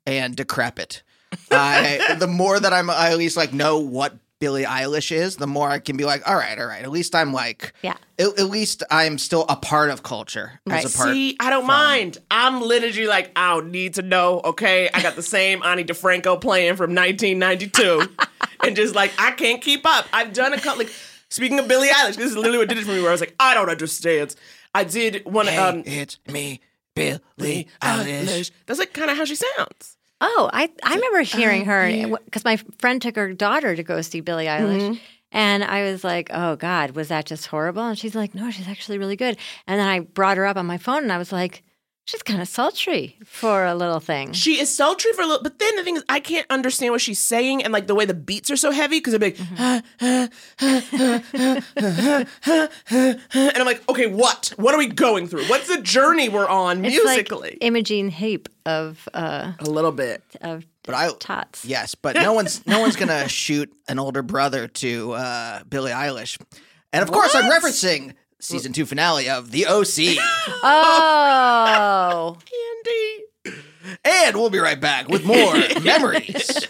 and 0.05 0.35
decrepit. 0.35 1.02
I, 1.50 2.17
the 2.19 2.26
more 2.26 2.59
that 2.59 2.73
I'm, 2.73 2.90
I 2.90 3.11
at 3.11 3.19
least 3.19 3.37
like 3.37 3.52
know 3.52 3.79
what 3.79 4.17
Billie 4.40 4.64
Eilish 4.64 5.12
is, 5.12 5.37
the 5.37 5.47
more 5.47 5.69
I 5.71 5.79
can 5.79 5.97
be 5.97 6.05
like, 6.05 6.29
all 6.29 6.35
right, 6.35 6.59
all 6.59 6.67
right. 6.67 6.83
At 6.83 6.90
least 6.90 7.14
I'm 7.14 7.33
like, 7.33 7.73
Yeah. 7.83 7.95
At, 8.19 8.37
at 8.38 8.47
least 8.50 8.83
I'm 8.90 9.17
still 9.17 9.45
a 9.49 9.55
part 9.55 9.90
of 9.90 10.02
culture 10.02 10.59
Right. 10.67 10.85
as 10.85 10.93
a 10.93 10.99
part. 10.99 11.11
See, 11.11 11.37
I 11.38 11.50
don't 11.50 11.67
mind. 11.67 12.19
I'm 12.33 12.61
literally 12.62 13.07
like, 13.07 13.31
I 13.37 13.50
don't 13.55 13.71
need 13.71 13.95
to 13.95 14.02
know. 14.02 14.40
Okay, 14.45 14.88
I 14.93 15.02
got 15.02 15.14
the 15.14 15.23
same 15.23 15.62
Ani 15.62 15.85
DiFranco 15.85 16.40
playing 16.40 16.75
from 16.76 16.95
1992, 16.97 18.09
and 18.67 18.75
just 18.75 18.95
like 18.97 19.12
I 19.19 19.31
can't 19.33 19.62
keep 19.62 19.87
up. 19.87 20.07
I've 20.12 20.33
done 20.33 20.52
a 20.52 20.59
couple. 20.59 20.79
Like 20.85 20.93
speaking 21.29 21.59
of 21.61 21.69
Billie 21.69 21.88
Eilish, 21.88 22.17
this 22.17 22.31
is 22.31 22.37
literally 22.37 22.59
what 22.59 22.69
did 22.69 22.79
it 22.79 22.85
for 22.85 22.93
me. 22.93 23.00
Where 23.00 23.11
I 23.11 23.12
was 23.12 23.21
like, 23.21 23.37
I 23.38 23.55
don't 23.55 23.69
understand. 23.71 24.35
I 24.75 24.85
did 24.85 25.23
one. 25.26 25.47
Hey, 25.47 25.57
um, 25.59 25.83
it's 25.85 26.19
me, 26.26 26.61
Billie 27.37 27.66
Eilish. 27.83 28.50
That's 28.66 28.78
like 28.78 28.92
kind 28.92 29.11
of 29.11 29.16
how 29.16 29.25
she 29.25 29.35
sounds. 29.35 29.97
Oh, 30.21 30.50
I, 30.52 30.69
I 30.83 30.95
remember 30.95 31.23
hearing 31.23 31.64
her 31.64 31.87
uh, 31.87 32.16
because 32.25 32.45
my 32.45 32.57
friend 32.78 33.00
took 33.00 33.16
her 33.16 33.33
daughter 33.33 33.75
to 33.75 33.83
go 33.83 34.00
see 34.02 34.21
Billie 34.21 34.47
Eilish. 34.47 34.80
Mm-hmm. 34.80 34.99
And 35.33 35.64
I 35.64 35.83
was 35.83 36.04
like, 36.04 36.28
oh 36.33 36.57
God, 36.57 36.90
was 36.90 37.09
that 37.09 37.25
just 37.25 37.47
horrible? 37.47 37.85
And 37.85 37.99
she's 37.99 38.14
like, 38.14 38.35
no, 38.35 38.50
she's 38.50 38.69
actually 38.69 38.99
really 38.99 39.16
good. 39.16 39.37
And 39.66 39.80
then 39.80 39.88
I 39.88 40.00
brought 40.00 40.37
her 40.37 40.45
up 40.45 40.57
on 40.57 40.66
my 40.66 40.76
phone 40.76 41.04
and 41.04 41.12
I 41.12 41.19
was 41.19 41.33
like, 41.33 41.62
she's 42.11 42.23
kind 42.23 42.43
of 42.43 42.49
sultry 42.49 43.17
for 43.25 43.64
a 43.64 43.75
little 43.75 44.00
thing. 44.00 44.33
She 44.33 44.61
is 44.61 44.75
sultry 44.75 45.12
for 45.12 45.23
a 45.23 45.26
little, 45.26 45.43
but 45.43 45.59
then 45.59 45.76
the 45.76 45.85
thing 45.85 45.97
is, 45.97 46.05
I 46.09 46.21
can't 46.21 46.47
understand 46.50 46.93
what 46.93 47.00
she's 47.00 47.21
saying 47.21 47.62
and 47.62 47.73
like 47.73 47.87
the 47.87 47.95
way 47.95 48.05
the 48.05 48.14
beats 48.14 48.50
are 48.50 48.57
so 48.57 48.71
heavy 48.73 48.99
because 48.99 49.14
it'd 49.14 49.37
be 49.37 49.43
like, 49.43 50.31
and 52.90 53.57
I'm 53.57 53.67
like, 53.67 53.88
okay, 53.88 54.07
what? 54.07 54.52
What 54.57 54.75
are 54.75 54.79
we 54.79 54.87
going 54.88 55.26
through? 55.29 55.45
What's 55.45 55.69
the 55.69 55.81
journey 55.81 56.29
we're 56.29 56.49
on 56.49 56.85
It's 56.85 56.95
musically? 56.97 57.50
like 57.50 57.59
Imogen 57.61 58.09
Heap 58.11 58.49
of 58.67 59.09
uh, 59.14 59.52
a 59.59 59.64
little 59.64 59.93
bit. 59.93 60.23
of 60.40 60.64
But 60.83 60.95
I, 60.95 61.11
tots. 61.19 61.64
yes, 61.64 61.95
but 61.95 62.14
no 62.26 62.33
one's 62.33 62.67
no 62.67 62.81
one's 62.81 62.97
gonna 62.97 63.29
shoot 63.29 63.73
an 63.88 63.99
older 63.99 64.23
brother 64.23 64.69
to 64.69 65.12
uh, 65.12 65.62
Billie 65.69 65.93
Eilish, 65.93 66.38
and 66.93 67.02
of 67.02 67.11
course 67.11 67.35
I'm 67.35 67.50
referencing 67.50 68.14
season 68.40 68.73
two 68.73 68.87
finale 68.87 69.28
of 69.28 69.50
The 69.50 69.66
OC. 69.66 70.18
Oh, 70.62 72.37
Andy. 72.76 73.97
And 74.04 74.37
we'll 74.37 74.50
be 74.50 74.59
right 74.59 74.80
back 74.80 75.09
with 75.09 75.25
more 75.25 75.54
memories. 75.82 76.66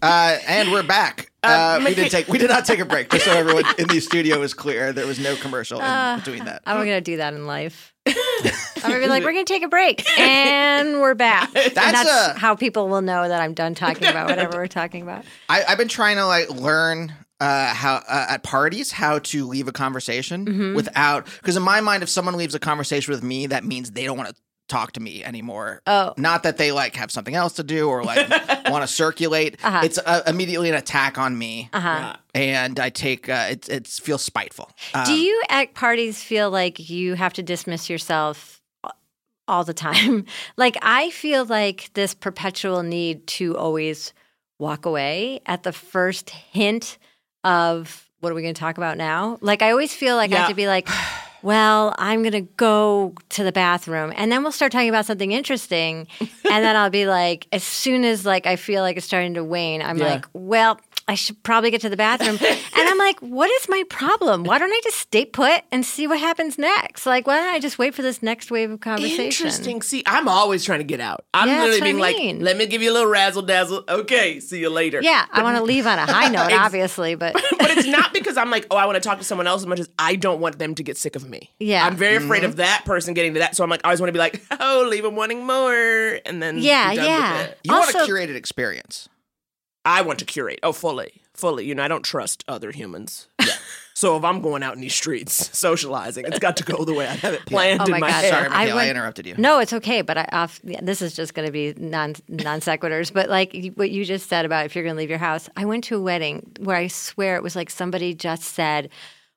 Uh, 0.00 0.38
and 0.46 0.70
we're 0.72 0.82
back. 0.82 1.30
Uh, 1.42 1.80
we 1.84 1.94
didn't 1.94 2.10
take 2.10 2.28
we 2.28 2.38
did 2.38 2.48
not 2.48 2.64
take 2.64 2.78
a 2.78 2.84
break, 2.84 3.10
just 3.10 3.24
so 3.24 3.32
everyone 3.32 3.64
in 3.78 3.88
the 3.88 3.98
studio 4.00 4.42
is 4.42 4.54
clear. 4.54 4.92
There 4.92 5.06
was 5.06 5.18
no 5.18 5.34
commercial 5.36 5.80
in 5.80 6.18
between 6.20 6.44
that. 6.44 6.62
I'm 6.66 6.76
gonna 6.78 7.00
do 7.00 7.16
that 7.16 7.34
in 7.34 7.46
life. 7.46 7.92
I'm 8.06 8.14
gonna 8.80 9.00
be 9.00 9.06
like, 9.08 9.24
we're 9.24 9.32
gonna 9.32 9.44
take 9.44 9.64
a 9.64 9.68
break, 9.68 10.08
and 10.20 11.00
we're 11.00 11.14
back. 11.16 11.48
and 11.56 11.72
That's 11.74 11.92
that's 12.04 12.36
a- 12.36 12.38
how 12.38 12.54
people 12.54 12.88
will 12.88 13.02
know 13.02 13.28
that 13.28 13.40
I'm 13.40 13.54
done 13.54 13.74
talking 13.74 14.06
about 14.06 14.28
whatever 14.28 14.56
we're 14.56 14.68
talking 14.68 15.02
about. 15.02 15.24
I, 15.48 15.64
I've 15.68 15.78
been 15.78 15.88
trying 15.88 16.16
to 16.16 16.26
like 16.26 16.48
learn 16.50 17.12
uh, 17.42 17.74
how 17.74 17.96
uh, 18.08 18.26
at 18.34 18.42
parties 18.42 18.92
how 18.92 19.18
to 19.18 19.46
leave 19.46 19.68
a 19.68 19.72
conversation 19.72 20.46
Mm-hmm. 20.46 20.74
without 20.74 21.26
because 21.40 21.56
in 21.56 21.62
my 21.62 21.80
mind, 21.80 22.02
if 22.02 22.08
someone 22.08 22.36
leaves 22.36 22.54
a 22.54 22.58
conversation 22.60 23.12
with 23.14 23.22
me, 23.22 23.46
that 23.48 23.64
means 23.64 23.90
they 23.90 24.04
don't 24.04 24.16
want 24.16 24.28
to 24.30 24.36
talk 24.68 24.92
to 24.92 25.00
me 25.00 25.22
anymore. 25.24 25.82
Oh. 25.86 26.14
not 26.16 26.44
that 26.44 26.56
they 26.56 26.72
like 26.72 26.94
have 26.96 27.10
something 27.10 27.34
else 27.34 27.54
to 27.54 27.62
do 27.62 27.88
or 27.88 28.04
like 28.04 28.26
want 28.70 28.82
to 28.82 28.86
circulate. 28.88 29.56
Uh-huh. 29.62 29.80
It's 29.84 29.98
uh, 29.98 30.22
immediately 30.26 30.68
an 30.70 30.76
attack 30.76 31.18
on 31.18 31.36
me, 31.36 31.68
Uh 31.72 31.80
huh. 31.80 31.98
Yeah. 32.00 32.16
and 32.40 32.80
I 32.80 32.88
take 32.90 33.28
uh, 33.28 33.48
it. 33.50 33.68
It 33.68 33.86
feels 33.86 34.22
spiteful. 34.22 34.70
Uh, 34.94 35.04
Do 35.04 35.12
you 35.14 35.42
at 35.50 35.74
parties 35.74 36.22
feel 36.22 36.50
like 36.50 36.88
you 36.88 37.14
have 37.16 37.32
to 37.34 37.42
dismiss 37.42 37.90
yourself 37.90 38.60
all 39.48 39.64
the 39.64 39.74
time? 39.74 40.24
like 40.56 40.76
I 40.80 41.10
feel 41.10 41.44
like 41.44 41.90
this 41.94 42.14
perpetual 42.14 42.82
need 42.82 43.26
to 43.38 43.56
always 43.58 44.14
walk 44.58 44.86
away 44.86 45.40
at 45.44 45.64
the 45.64 45.72
first 45.72 46.30
hint 46.30 46.96
of 47.44 48.08
what 48.20 48.30
are 48.30 48.34
we 48.34 48.42
going 48.42 48.54
to 48.54 48.58
talk 48.60 48.76
about 48.78 48.96
now? 48.96 49.38
Like 49.40 49.62
I 49.62 49.70
always 49.70 49.92
feel 49.94 50.16
like 50.16 50.32
I 50.32 50.36
have 50.36 50.48
to 50.48 50.54
be 50.54 50.66
like, 50.68 50.88
well, 51.42 51.94
I'm 51.98 52.22
going 52.22 52.32
to 52.32 52.40
go 52.56 53.14
to 53.30 53.42
the 53.44 53.50
bathroom 53.52 54.12
and 54.14 54.30
then 54.30 54.42
we'll 54.42 54.52
start 54.52 54.70
talking 54.72 54.88
about 54.88 55.06
something 55.06 55.32
interesting 55.32 56.06
and 56.20 56.64
then 56.64 56.76
I'll 56.76 56.90
be 56.90 57.06
like 57.06 57.48
as 57.52 57.64
soon 57.64 58.04
as 58.04 58.24
like 58.24 58.46
I 58.46 58.54
feel 58.56 58.82
like 58.82 58.96
it's 58.96 59.06
starting 59.06 59.34
to 59.34 59.42
wane, 59.44 59.82
I'm 59.82 59.98
Yeah. 59.98 60.04
like, 60.14 60.26
well, 60.34 60.78
I 61.08 61.14
should 61.14 61.42
probably 61.42 61.70
get 61.70 61.80
to 61.82 61.88
the 61.88 61.96
bathroom. 61.96 62.38
and 62.40 62.88
I'm 62.88 62.98
like, 62.98 63.18
what 63.20 63.50
is 63.50 63.68
my 63.68 63.82
problem? 63.88 64.44
Why 64.44 64.58
don't 64.58 64.70
I 64.70 64.80
just 64.84 64.98
stay 64.98 65.24
put 65.24 65.62
and 65.72 65.84
see 65.84 66.06
what 66.06 66.20
happens 66.20 66.58
next? 66.58 67.06
Like, 67.06 67.26
why 67.26 67.38
don't 67.38 67.54
I 67.54 67.58
just 67.58 67.78
wait 67.78 67.94
for 67.94 68.02
this 68.02 68.22
next 68.22 68.50
wave 68.50 68.70
of 68.70 68.80
conversation? 68.80 69.24
Interesting. 69.24 69.82
See, 69.82 70.02
I'm 70.06 70.28
always 70.28 70.64
trying 70.64 70.78
to 70.78 70.84
get 70.84 71.00
out. 71.00 71.24
I'm 71.34 71.48
Yeah, 71.48 71.54
that's 71.54 71.80
literally 71.80 71.94
what 71.94 72.16
being 72.16 72.26
I 72.26 72.32
mean. 72.32 72.36
like, 72.38 72.44
let 72.44 72.56
me 72.56 72.66
give 72.66 72.82
you 72.82 72.90
a 72.90 72.94
little 72.94 73.10
razzle 73.10 73.42
dazzle. 73.42 73.84
Okay, 73.88 74.40
see 74.40 74.60
you 74.60 74.70
later. 74.70 75.00
Yeah, 75.02 75.26
I 75.32 75.42
want 75.42 75.56
to 75.56 75.62
leave 75.62 75.86
on 75.86 75.98
a 75.98 76.06
high 76.06 76.28
note, 76.28 76.52
obviously, 76.52 77.14
but 77.14 77.32
but 77.58 77.70
it's 77.70 77.88
not 77.88 78.12
because 78.12 78.36
I'm 78.36 78.50
like, 78.50 78.66
oh, 78.70 78.76
I 78.76 78.86
want 78.86 78.96
to 78.96 79.06
talk 79.06 79.18
to 79.18 79.24
someone 79.24 79.46
else 79.46 79.62
as 79.62 79.66
much 79.66 79.80
as 79.80 79.88
I 79.98 80.14
don't 80.16 80.40
want 80.40 80.58
them 80.58 80.74
to 80.76 80.82
get 80.82 80.96
sick 80.96 81.16
of 81.16 81.28
me. 81.28 81.50
Yeah. 81.58 81.84
I'm 81.84 81.96
very 81.96 82.16
afraid 82.16 82.44
of 82.44 82.52
mm-hmm. 82.52 82.58
that 82.58 82.84
person 82.84 83.14
getting 83.14 83.34
to 83.34 83.40
that. 83.40 83.56
So 83.56 83.64
I'm 83.64 83.70
like, 83.70 83.80
I 83.84 83.88
always 83.88 84.00
want 84.00 84.08
to 84.08 84.12
be 84.12 84.18
like, 84.18 84.42
oh, 84.60 84.86
leave 84.88 85.02
them 85.02 85.16
wanting 85.16 85.44
more. 85.44 86.20
And 86.24 86.42
then 86.42 86.58
Yeah, 86.58 86.94
done 86.94 87.04
yeah. 87.04 87.38
With 87.38 87.50
it. 87.50 87.58
you 87.64 87.72
want 87.72 87.94
a 87.94 87.98
curated 87.98 88.36
experience. 88.36 89.08
I 89.84 90.02
want 90.02 90.18
to 90.20 90.24
curate. 90.24 90.60
Oh, 90.62 90.72
fully. 90.72 91.22
Fully. 91.34 91.64
You 91.66 91.74
know, 91.74 91.82
I 91.82 91.88
don't 91.88 92.04
trust 92.04 92.44
other 92.46 92.70
humans. 92.70 93.26
Yeah. 93.40 93.46
so 93.94 94.16
if 94.16 94.22
I'm 94.24 94.40
going 94.42 94.62
out 94.62 94.74
in 94.74 94.80
these 94.80 94.94
streets 94.94 95.56
socializing, 95.58 96.24
it's 96.26 96.38
got 96.38 96.56
to 96.58 96.64
go 96.64 96.84
the 96.84 96.94
way 96.94 97.06
I 97.06 97.14
have 97.14 97.34
it 97.34 97.40
planned 97.46 97.80
Oh 97.80 97.84
in 97.86 97.90
my 97.92 97.98
my 97.98 98.08
God. 98.10 98.22
head. 98.24 98.30
Sorry, 98.32 98.46
I 98.46 98.48
Michaela, 98.50 98.70
I, 98.72 98.74
went- 98.76 98.90
interrupted 98.90 99.26
you. 99.26 99.34
No, 99.38 99.58
it's 99.58 99.72
okay. 99.72 100.02
But 100.02 100.18
I, 100.18 100.28
off, 100.32 100.60
yeah, 100.62 100.80
this 100.82 101.02
is 101.02 101.14
just 101.14 101.34
going 101.34 101.46
to 101.46 101.52
be 101.52 101.74
non 101.76 102.14
non 102.28 102.60
sequiturs. 102.60 103.12
But 103.12 103.28
like 103.28 103.72
what 103.74 103.90
you 103.90 104.04
just 104.04 104.28
said 104.28 104.44
about 104.44 104.66
if 104.66 104.74
you're 104.76 104.84
going 104.84 104.94
to 104.94 104.98
leave 105.00 105.10
your 105.10 105.18
house, 105.18 105.48
I 105.56 105.64
went 105.64 105.84
to 105.84 105.96
a 105.96 106.00
wedding 106.00 106.52
where 106.60 106.76
I 106.76 106.86
swear 106.88 107.36
it 107.36 107.42
was 107.42 107.56
like 107.56 107.70
somebody 107.70 108.14
just 108.14 108.42
said, 108.44 108.88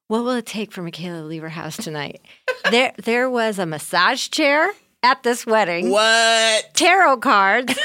"What 0.09 0.23
will 0.23 0.31
it 0.31 0.45
take 0.45 0.71
for 0.73 0.83
Michaela 0.83 1.21
to 1.21 1.25
leave 1.25 1.41
her 1.41 1.49
house 1.49 1.77
tonight?" 1.77 2.21
there, 2.69 2.93
there 3.03 3.29
was 3.29 3.57
a 3.57 3.65
massage 3.65 4.29
chair 4.29 4.71
at 5.01 5.23
this 5.23 5.45
wedding, 5.45 5.89
What? 5.91 6.73
tarot 6.73 7.17
cards, 7.17 7.77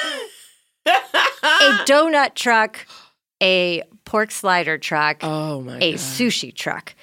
a 0.87 0.91
donut 1.87 2.35
truck, 2.35 2.87
a 3.43 3.83
pork 4.05 4.31
slider 4.31 4.79
truck, 4.79 5.19
Oh 5.23 5.61
my 5.61 5.77
a 5.79 5.93
god. 5.93 5.99
sushi 6.01 6.55
truck, 6.55 6.95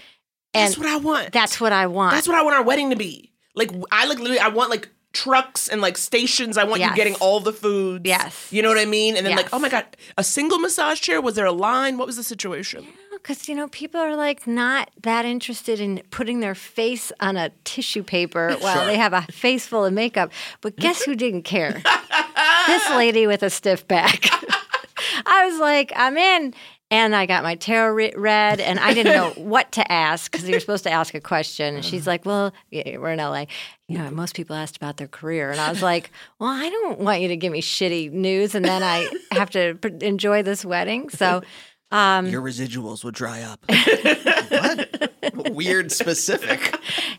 and 0.54 0.68
That's 0.70 0.78
what 0.78 0.88
I 0.88 0.98
want. 0.98 1.32
that's 1.32 1.62
what 1.62 1.72
I 1.72 1.88
want. 1.88 2.14
That's 2.14 2.28
what 2.28 2.38
I 2.38 2.42
want 2.44 2.56
our 2.56 2.64
wedding 2.64 2.90
to 2.92 2.96
be. 2.96 3.32
Like 3.56 3.72
I 3.92 4.06
like 4.06 4.20
literally 4.20 4.40
I 4.40 4.50
want 4.50 4.70
like 4.70 4.90
trucks 5.14 5.68
and 5.68 5.82
like 5.82 5.98
stations. 5.98 6.58
I 6.58 6.64
want 6.64 6.80
Yes. 6.80 6.92
you 6.92 6.96
getting 6.96 7.16
all 7.16 7.40
the 7.40 7.54
food. 7.54 8.06
Yes. 8.06 8.52
You 8.52 8.62
know 8.62 8.70
what 8.70 8.78
I 8.78 8.86
mean? 8.86 9.18
And 9.18 9.26
then 9.26 9.36
like, 9.36 9.50
oh 9.52 9.58
my 9.60 9.70
God, 9.70 9.86
a 10.18 10.24
single 10.24 10.60
massage 10.60 11.00
chair? 11.02 11.22
Was 11.22 11.34
there 11.36 11.46
a 11.46 11.52
line? 11.52 11.98
What 11.98 12.06
was 12.06 12.18
the 12.18 12.24
situation? 12.24 12.86
Because 13.12 13.50
you 13.50 13.56
know 13.56 13.68
people 13.70 14.00
are 14.00 14.16
like 14.16 14.46
not 14.46 14.92
that 15.02 15.26
interested 15.26 15.80
in 15.80 16.04
putting 16.12 16.40
their 16.40 16.54
face 16.54 17.12
on 17.20 17.36
a 17.36 17.50
tissue 17.64 18.04
paper 18.04 18.56
while 18.60 18.86
they 18.86 18.96
have 18.98 19.14
a 19.14 19.24
face 19.32 19.66
full 19.66 19.86
of 19.86 19.94
makeup. 19.94 20.32
But 20.62 20.76
guess 20.76 21.02
who 21.06 21.16
didn't 21.16 21.42
care? 21.44 21.82
This 22.68 22.90
lady 22.92 23.28
with 23.28 23.44
a 23.44 23.50
stiff 23.50 23.88
back. 23.88 24.26
I 25.26 25.46
was 25.46 25.60
like, 25.60 25.92
I'm 25.96 26.18
in. 26.18 26.54
And 26.90 27.14
I 27.14 27.26
got 27.26 27.44
my 27.44 27.56
tarot 27.56 27.94
re- 27.94 28.14
read, 28.16 28.62
and 28.62 28.80
I 28.80 28.94
didn't 28.94 29.12
know 29.12 29.32
what 29.36 29.74
to 29.74 29.92
ask 29.92 30.32
because 30.32 30.48
you're 30.48 30.62
supposed 30.62 30.86
to 30.86 30.90
ask 30.90 31.14
a 31.14 31.20
question. 31.20 31.76
And 31.76 31.84
she's 31.84 32.08
uh-huh. 32.08 32.12
like, 32.12 32.26
"Well, 32.26 32.54
yeah, 32.72 32.98
we're 32.98 33.12
in 33.12 33.20
LA. 33.20 33.48
You 33.90 33.98
know, 33.98 34.10
most 34.10 34.38
people 34.38 34.56
asked 34.56 34.78
about 34.78 34.96
their 34.96 35.10
career." 35.10 35.52
And 35.52 35.60
I 35.60 35.70
was 35.70 35.82
like, 35.82 36.12
"Well, 36.40 36.50
I 36.50 36.70
don't 36.70 37.00
want 37.00 37.20
you 37.20 37.28
to 37.28 37.36
give 37.36 37.52
me 37.52 37.62
shitty 37.62 38.14
news, 38.14 38.56
and 38.56 38.64
then 38.64 38.84
I 38.84 39.10
have 39.34 39.50
to 39.50 39.78
enjoy 40.00 40.44
this 40.44 40.64
wedding." 40.64 41.10
So, 41.10 41.42
um, 41.92 42.28
Your 42.28 42.42
residuals 42.42 43.04
would 43.04 43.16
dry 43.16 43.42
up. 43.44 43.60
what? 44.50 45.54
Weird 45.56 45.92
specific. 45.92 46.60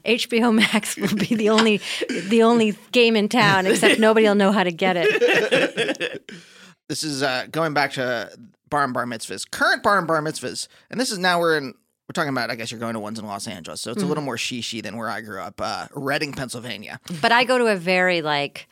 HBO 0.04 0.54
Max 0.54 0.96
will 0.98 1.14
be 1.14 1.34
the 1.34 1.48
only 1.50 1.80
the 2.28 2.42
only 2.42 2.76
game 2.92 3.16
in 3.16 3.28
town, 3.28 3.66
except 3.66 3.98
nobody 4.00 4.26
will 4.26 4.34
know 4.34 4.52
how 4.52 4.64
to 4.64 4.72
get 4.72 4.96
it. 4.98 6.30
this 6.88 7.02
is 7.02 7.22
uh, 7.22 7.46
going 7.50 7.74
back 7.74 7.92
to 7.92 8.30
bar 8.68 8.84
and 8.84 8.94
bar 8.94 9.06
mitzvahs, 9.06 9.48
current 9.50 9.82
bar 9.82 9.98
and 9.98 10.06
bar 10.06 10.20
mitzvahs, 10.22 10.68
and 10.90 11.00
this 11.00 11.10
is 11.10 11.18
now 11.18 11.40
we're 11.40 11.56
in. 11.58 11.74
We're 12.08 12.14
talking 12.14 12.30
about, 12.30 12.50
I 12.50 12.54
guess 12.54 12.70
you're 12.70 12.80
going 12.80 12.94
to 12.94 13.00
ones 13.00 13.18
in 13.18 13.26
Los 13.26 13.46
Angeles, 13.46 13.82
so 13.82 13.90
it's 13.90 13.98
a 13.98 14.00
Mm-hmm. 14.00 14.08
little 14.08 14.24
more 14.24 14.36
shishi 14.36 14.82
than 14.82 14.96
where 14.96 15.10
I 15.10 15.20
grew 15.20 15.42
up, 15.42 15.60
uh, 15.60 15.88
Reading, 15.94 16.32
Pennsylvania. 16.32 17.00
But 17.20 17.32
I 17.32 17.44
go 17.44 17.58
to 17.58 17.66
a 17.66 17.76
very 17.76 18.22
like 18.22 18.66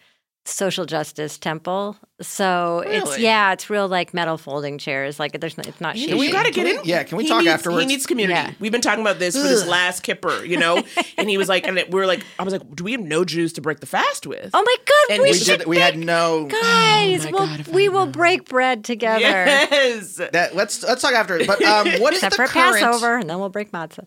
social 0.49 0.87
justice 0.87 1.39
temple. 1.39 1.97
So 2.21 2.83
it's 2.87 3.19
yeah, 3.19 3.53
it's 3.53 3.69
real 3.69 3.89
like 3.89 4.15
metal 4.15 4.39
folding 4.39 4.79
chairs. 4.79 5.19
Like 5.21 5.39
there's 5.41 5.59
it's 5.59 5.81
not 5.81 5.97
And 5.97 6.19
we 6.19 6.29
shishi. 6.29 6.33
got 6.33 6.47
to 6.47 6.51
get 6.53 6.67
in. 6.67 6.81
yeah, 6.85 7.03
can 7.03 7.19
we 7.19 7.25
he 7.25 7.29
talk 7.29 7.41
needs, 7.41 7.51
afterwards? 7.53 7.81
He 7.83 7.87
needs 7.87 8.07
community. 8.07 8.39
Yeah. 8.39 8.53
We've 8.59 8.73
been 8.73 8.81
talking 8.81 9.03
about 9.03 9.19
this 9.19 9.37
for 9.37 9.43
this 9.43 9.67
last 9.67 10.03
Kippur, 10.03 10.45
you 10.45 10.57
know. 10.57 10.83
and 11.19 11.29
he 11.29 11.37
was 11.37 11.49
like, 11.49 11.67
and 11.67 11.77
it, 11.79 11.91
we 11.91 12.01
were 12.01 12.07
like, 12.07 12.25
I 12.39 12.43
was 12.45 12.53
like, 12.53 12.75
do 12.75 12.85
we 12.85 12.93
have 12.93 13.01
no 13.03 13.25
Jews 13.25 13.53
to 13.55 13.61
break 13.61 13.81
the 13.81 13.87
fast 13.87 14.27
with? 14.27 14.51
Oh 14.55 14.63
my 14.63 14.77
god, 14.87 15.15
And 15.15 15.23
we, 15.23 15.29
we 15.29 15.33
We 15.33 15.39
should 15.39 15.59
did. 15.59 15.67
We 15.69 15.79
had 15.79 15.99
no. 15.99 16.47
guys. 16.47 17.25
my 17.25 17.31
we'll, 17.33 17.47
God, 17.47 17.69
we 17.69 17.89
will 17.89 18.01
remember. 18.01 18.19
break 18.19 18.49
bread 18.49 18.85
together. 18.85 19.21
Yes. 19.21 20.17
That 20.17 20.55
let's 20.55 20.83
let's 20.83 21.03
talk 21.03 21.13
after. 21.13 21.45
But 21.45 21.63
um, 21.63 21.87
what 22.01 22.15
is 22.15 22.23
Except 22.23 22.37
the 22.37 22.47
for 22.47 22.53
current? 22.53 22.79
Passover, 22.81 23.19
and 23.19 23.29
then 23.29 23.39
we'll 23.39 23.49
break 23.51 23.73
matzah. 23.73 24.07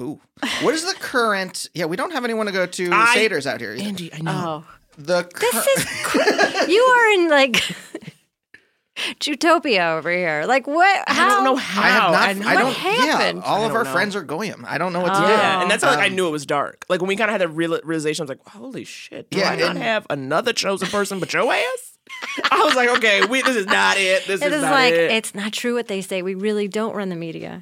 Ooh, 0.00 0.20
what 0.62 0.74
is 0.74 0.84
the 0.84 0.94
current? 1.00 1.68
Yeah, 1.74 1.86
we 1.86 1.96
don't 1.96 2.12
have 2.12 2.24
anyone 2.24 2.46
to 2.46 2.52
go 2.52 2.66
to 2.66 2.90
I- 2.92 3.14
Seder's 3.14 3.46
out 3.46 3.60
here. 3.60 3.72
Either. 3.74 3.82
Andy, 3.84 4.12
I 4.14 4.18
know. 4.20 4.64
Oh, 4.66 4.74
The 4.98 5.28
this 5.40 5.66
is 5.78 5.84
cr- 6.02 6.18
you 6.70 6.82
are 6.82 7.12
in 7.14 7.28
like 7.30 7.54
Jewtopia 9.20 9.96
over 9.96 10.10
here. 10.10 10.44
Like 10.46 10.66
what? 10.66 11.04
I 11.06 11.28
don't 11.28 11.44
know 11.44 11.54
how. 11.54 11.82
I 11.82 11.88
have 12.26 12.36
not. 12.36 12.44
know. 12.44 12.48
I 12.50 12.54
What 12.56 12.62
don't. 12.62 12.74
happened? 12.74 13.38
Yeah, 13.38 13.44
all 13.48 13.62
I 13.62 13.66
of 13.66 13.74
our 13.76 13.84
know. 13.84 13.92
friends 13.92 14.16
are 14.16 14.22
goyim. 14.22 14.64
I 14.68 14.76
don't 14.76 14.92
know 14.92 14.98
what 15.00 15.14
to 15.14 15.18
Oh. 15.22 15.26
do. 15.26 15.32
Yeah, 15.32 15.62
and 15.62 15.70
that's 15.70 15.84
how 15.84 15.90
like 15.90 16.00
I 16.00 16.08
Um, 16.08 16.16
knew 16.16 16.26
it 16.26 16.30
was 16.32 16.46
dark. 16.46 16.84
Like 16.88 17.00
when 17.00 17.06
we 17.08 17.14
kind 17.14 17.30
of 17.30 17.32
had 17.32 17.40
that 17.42 17.48
real- 17.54 17.78
realization, 17.84 18.22
I 18.22 18.24
was 18.24 18.28
like, 18.30 18.48
"Holy 18.48 18.82
shit! 18.84 19.30
Do 19.30 19.38
Yeah, 19.38 19.50
I 19.50 19.56
not 19.56 19.70
and- 19.70 19.78
have 19.78 20.06
another 20.10 20.52
chosen 20.52 20.88
person 20.88 21.20
but 21.20 21.32
your 21.32 21.50
ass?" 21.52 21.92
I 22.50 22.64
was 22.64 22.74
like, 22.74 22.88
"Okay, 22.98 23.24
we, 23.26 23.40
this 23.42 23.54
is 23.54 23.66
not 23.66 23.98
it. 23.98 24.26
This 24.26 24.42
It 24.42 24.48
is 24.52 24.54
is 24.54 24.62
not 24.62 24.72
it. 24.72 24.90
This 24.90 24.92
is 24.92 24.94
like 24.94 24.94
it." 24.94 25.10
it's 25.12 25.34
not 25.36 25.52
true 25.52 25.74
what 25.74 25.86
they 25.86 26.00
say. 26.00 26.22
We 26.22 26.34
really 26.34 26.66
don't 26.66 26.96
run 26.96 27.08
the 27.08 27.14
media. 27.16 27.60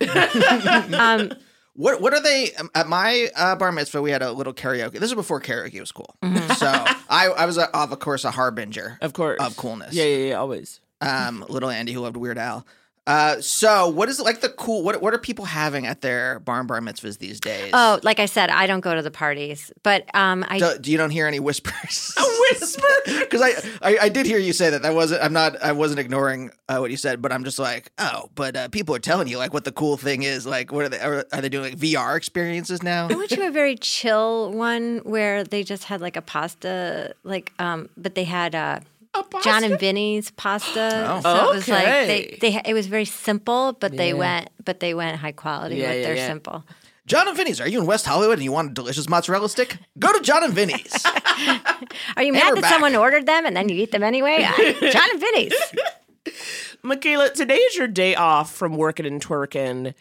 um, 0.99 1.33
What 1.77 2.01
What 2.01 2.13
are 2.15 2.23
they? 2.23 2.53
um, 2.55 2.71
At 2.75 2.89
my 2.89 3.29
uh, 3.37 3.55
bar 3.57 3.71
mitzvah, 3.71 4.03
we 4.03 4.11
had 4.11 4.23
a 4.23 4.33
little 4.33 4.55
karaoke. 4.55 4.93
This 4.93 5.03
was 5.03 5.15
before 5.15 5.41
karaoke 5.41 5.79
was 5.79 5.93
cool. 5.93 6.17
Mm-hmm. 6.23 6.53
So 6.57 6.67
I 7.11 7.29
I 7.29 7.45
was 7.47 7.59
a, 7.59 7.75
of 7.77 7.99
course 8.01 8.25
a 8.25 8.31
harbinger 8.31 8.99
of 9.03 9.13
course, 9.13 9.39
of 9.41 9.57
coolness. 9.57 9.95
Yeah, 9.95 10.05
yeah, 10.05 10.29
yeah. 10.29 10.35
Always. 10.35 10.81
Um, 11.03 11.45
little 11.49 11.69
Andy 11.69 11.93
who 11.93 12.01
loved 12.01 12.17
Weird 12.17 12.39
Al. 12.39 12.67
Uh, 13.07 13.41
so 13.41 13.89
what 13.89 14.09
is 14.09 14.19
it 14.19 14.25
like 14.25 14.41
the 14.41 14.49
cool? 14.49 14.83
What 14.83 15.01
What 15.01 15.15
are 15.15 15.19
people 15.19 15.45
having 15.45 15.87
at 15.87 16.01
their 16.01 16.41
bar 16.41 16.59
and 16.59 16.67
bar 16.67 16.81
mitzvahs 16.81 17.19
these 17.19 17.39
days? 17.39 17.71
oh, 17.73 18.01
like 18.03 18.19
I 18.19 18.27
said, 18.27 18.51
I 18.51 18.67
don't 18.67 18.81
go 18.81 18.95
to 18.95 19.03
the 19.03 19.11
parties, 19.13 19.73
but 19.83 20.13
um, 20.15 20.45
I 20.49 20.59
Do, 20.59 20.77
do 20.81 20.91
you 20.91 20.99
don't 20.99 21.11
hear 21.11 21.27
any 21.27 21.39
whispers? 21.39 22.15
A 22.19 22.23
whisper. 22.23 22.83
Because 23.27 23.43
I, 23.43 23.89
I 23.91 23.99
I 24.03 24.09
did 24.09 24.27
hear 24.27 24.39
you 24.39 24.53
say 24.53 24.71
that. 24.71 24.83
That 24.83 24.95
wasn't. 24.95 25.23
I'm 25.23 25.33
not. 25.33 25.61
I 25.63 25.73
wasn't 25.73 26.01
ignoring 26.01 26.51
uh, 26.69 26.79
what 26.79 26.91
you 26.91 26.97
said, 26.97 27.21
but 27.23 27.33
I'm 27.33 27.45
just 27.45 27.59
like, 27.59 27.91
oh, 27.99 28.31
but 28.35 28.57
uh, 28.57 28.69
people 28.69 28.95
are 28.95 29.01
telling 29.01 29.27
you 29.29 29.39
like 29.39 29.53
what 29.53 29.65
the 29.65 29.73
cool 29.73 29.97
thing 29.97 30.23
is. 30.23 30.47
Like, 30.47 30.73
what 30.73 30.85
are 30.85 30.89
they? 30.89 31.01
Are, 31.01 31.25
are 31.33 31.41
they 31.41 31.49
doing 31.49 31.71
like 31.71 31.79
VR 31.79 32.17
experiences 32.17 32.83
now? 32.83 33.09
I 33.09 33.15
went 33.15 33.31
to 33.31 33.47
a 33.47 33.51
very 33.51 33.77
chill 33.77 34.53
one 34.53 34.99
where 35.05 35.45
they 35.45 35.63
just 35.63 35.85
had 35.85 36.01
like 36.01 36.17
a 36.17 36.23
pasta, 36.23 37.15
like 37.25 37.53
um, 37.59 37.89
but 37.97 38.15
they 38.15 38.25
had 38.25 38.55
uh, 38.55 38.81
Jon 39.43 39.65
and 39.65 39.79
Vinny's 39.79 40.31
pasta. 40.33 41.07
Oh. 41.09 41.21
So 41.21 41.51
it 41.53 41.55
was 41.57 41.69
like 41.69 41.83
Okay. 41.83 42.39
they, 42.41 42.51
they 42.51 42.61
it 42.65 42.75
was 42.75 42.87
very 42.87 43.05
simple, 43.05 43.73
but 43.79 43.97
they 43.97 44.09
Yeah. 44.09 44.15
went 44.15 44.51
but 44.65 44.81
they 44.81 44.95
went 44.95 45.19
high 45.19 45.33
quality 45.33 45.77
Yeah, 45.77 45.89
with 45.91 45.97
yeah, 46.01 46.07
their 46.07 46.17
yeah. 46.17 46.27
simple. 46.29 46.65
Jon 47.07 47.29
and 47.29 47.37
Vinny's. 47.37 47.61
Are 47.61 47.69
you 47.69 47.79
in 47.81 47.87
West 47.87 48.05
Hollywood 48.05 48.39
and 48.39 48.43
you 48.45 48.51
want 48.51 48.71
a 48.73 48.75
delicious 48.75 49.09
mozzarella 49.09 49.49
stick? 49.49 49.79
Go 49.99 50.13
to 50.13 50.21
Jon 50.21 50.43
and 50.43 50.53
Vinny's. 50.53 51.05
Are 52.17 52.23
you 52.23 52.33
we're 52.33 52.41
mad 52.41 52.57
that 52.57 52.63
back. 52.63 52.73
someone 52.73 52.97
ordered 52.97 53.27
them 53.27 53.47
and 53.47 53.57
then 53.57 53.69
you 53.69 53.77
eat 53.77 53.93
them 53.93 54.03
anyway? 54.03 54.43
Uh, 54.43 54.57
Jon 54.91 55.09
and 55.13 55.21
Vinny's. 55.21 55.55
Michaela, 56.83 57.31
today 57.31 57.55
is 57.57 57.77
your 57.77 57.87
day 57.89 58.15
off 58.15 58.53
from 58.53 58.77
working 58.77 59.07
and 59.07 59.23
twerking. 59.25 59.95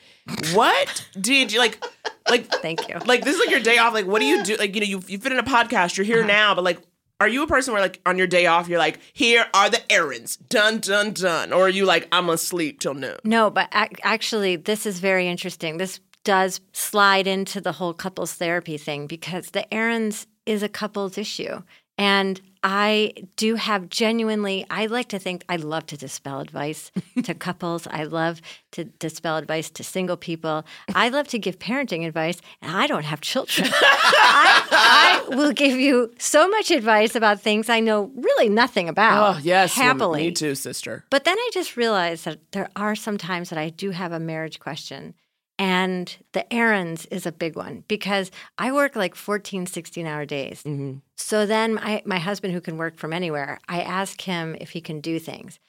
What 0.54 1.08
did 1.20 1.52
you 1.52 1.60
like? 1.60 1.84
Like, 2.30 2.48
Thank 2.48 2.88
you. 2.90 2.98
like 3.06 3.24
this 3.24 3.36
is 3.36 3.40
like 3.40 3.51
your 3.51 3.60
day 3.60 3.78
off. 3.78 3.94
Like, 3.94 4.08
what 4.08 4.20
do 4.20 4.25
you 4.25 4.44
do? 4.44 4.56
Like, 4.58 4.74
you 4.74 4.82
know, 4.82 4.88
you 4.88 5.01
you 5.08 5.20
fit 5.20 5.32
in 5.32 5.38
a 5.38 5.44
podcast. 5.44 5.98
You're 5.98 6.06
here 6.06 6.20
Uh-huh. 6.20 6.28
now, 6.28 6.56
but 6.56 6.64
like, 6.64 6.80
are 7.20 7.28
you 7.28 7.44
a 7.44 7.48
person 7.48 7.74
where 7.74 7.82
like 7.82 8.01
on 8.06 8.18
your 8.18 8.28
day 8.28 8.46
off 8.46 8.68
you're 8.68 8.80
like, 8.80 9.00
here 9.14 9.46
are 9.54 9.70
the 9.70 9.92
errands, 9.92 10.38
done, 10.38 10.80
done, 10.80 11.12
done, 11.12 11.54
or 11.54 11.64
are 11.64 11.70
you 11.70 11.86
like, 11.86 12.08
I'm 12.12 12.25
gonna 12.25 12.38
sleep 12.38 12.80
till 12.80 12.94
noon? 12.94 13.18
No, 13.24 13.50
but 13.50 13.70
ac- 13.74 13.96
actually, 14.04 14.56
this 14.56 14.86
is 14.86 15.00
very 15.00 15.28
interesting. 15.28 15.78
This 15.78 16.00
does 16.24 16.60
slide 16.74 17.28
into 17.28 17.62
the 17.62 17.74
whole 17.74 17.94
couples 17.94 18.34
therapy 18.34 18.78
thing 18.78 19.08
because 19.08 19.51
the 19.51 19.72
errands 19.74 20.28
is 20.46 20.64
a 20.64 20.70
couples 20.70 21.18
issue. 21.18 21.62
And 21.98 22.42
I 22.68 23.14
do 23.36 23.54
have 23.56 23.90
genuinely, 23.90 24.66
I 24.72 24.88
like 24.88 25.10
to 25.10 25.20
think 25.20 25.46
I 25.48 25.58
love 25.58 25.86
to 25.86 25.98
dispel 25.98 26.40
advice 26.40 26.92
to 27.24 27.34
couples. 27.48 27.86
I 27.86 28.06
love 28.06 28.42
to 28.72 28.86
dispel 28.86 29.38
advice 29.38 29.70
to 29.70 29.84
single 29.84 30.18
people. 30.18 30.66
I 30.96 31.10
love 31.10 31.28
to 31.28 31.38
give 31.38 31.60
parenting 31.60 32.08
advice, 32.08 32.42
and 32.64 32.75
I 32.75 32.88
don't 32.88 33.06
have 33.06 33.22
children. 33.22 33.70
I, 33.72 35.22
I 35.30 35.36
will 35.36 35.51
give 35.51 35.78
you 35.78 36.12
so 36.18 36.48
much 36.50 36.72
advice 36.72 37.16
about 37.16 37.40
things 37.40 37.70
I 37.70 37.82
know 37.82 38.12
really 38.16 38.50
nothing 38.50 38.90
about. 38.90 39.36
Oh 39.36 39.40
yes, 39.44 39.75
happily. 39.75 40.24
me 40.24 40.32
too, 40.32 40.56
sister. 40.56 41.06
But 41.12 41.24
then 41.24 41.38
I 41.38 41.50
just 41.54 41.78
realized 41.78 42.25
that 42.25 42.51
there 42.51 42.70
are 42.75 42.96
some 42.96 43.20
times 43.20 43.51
that 43.51 43.60
I 43.60 43.70
do 43.70 43.92
have 43.92 44.12
a 44.12 44.20
marriage 44.20 44.60
question. 44.60 45.14
And 45.57 46.15
the 46.33 46.51
errands 46.53 47.05
is 47.05 47.25
a 47.25 47.31
big 47.31 47.55
one 47.55 47.85
because 47.87 48.29
I 48.57 48.72
work 48.74 48.96
like 48.96 49.15
14, 49.15 49.65
16 49.65 50.05
hour 50.05 50.25
days. 50.25 50.63
Mm-hmm. 50.63 50.98
So 51.15 51.46
then 51.46 51.75
my, 51.75 52.01
my 52.05 52.20
husband, 52.20 52.53
who 52.53 52.61
can 52.61 52.77
work 52.77 52.98
from 52.98 53.13
anywhere, 53.13 53.59
I 53.70 53.81
ask 53.81 54.20
him 54.22 54.57
if 54.59 54.72
he 54.72 54.81
can 54.81 55.00
do 55.00 55.18
things. 55.18 55.59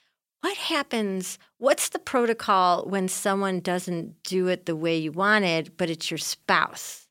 What 0.41 0.57
happens? 0.57 1.39
What's 1.59 1.89
the 1.89 1.99
protocol 1.99 2.85
when 2.85 3.09
someone 3.09 3.61
doesn't 3.61 4.23
do 4.23 4.49
it 4.49 4.67
the 4.67 4.77
way 4.77 4.97
you 4.97 5.13
wanted, 5.13 5.77
but 5.77 5.89
it's 5.89 6.11
your 6.11 6.19
spouse? 6.19 7.07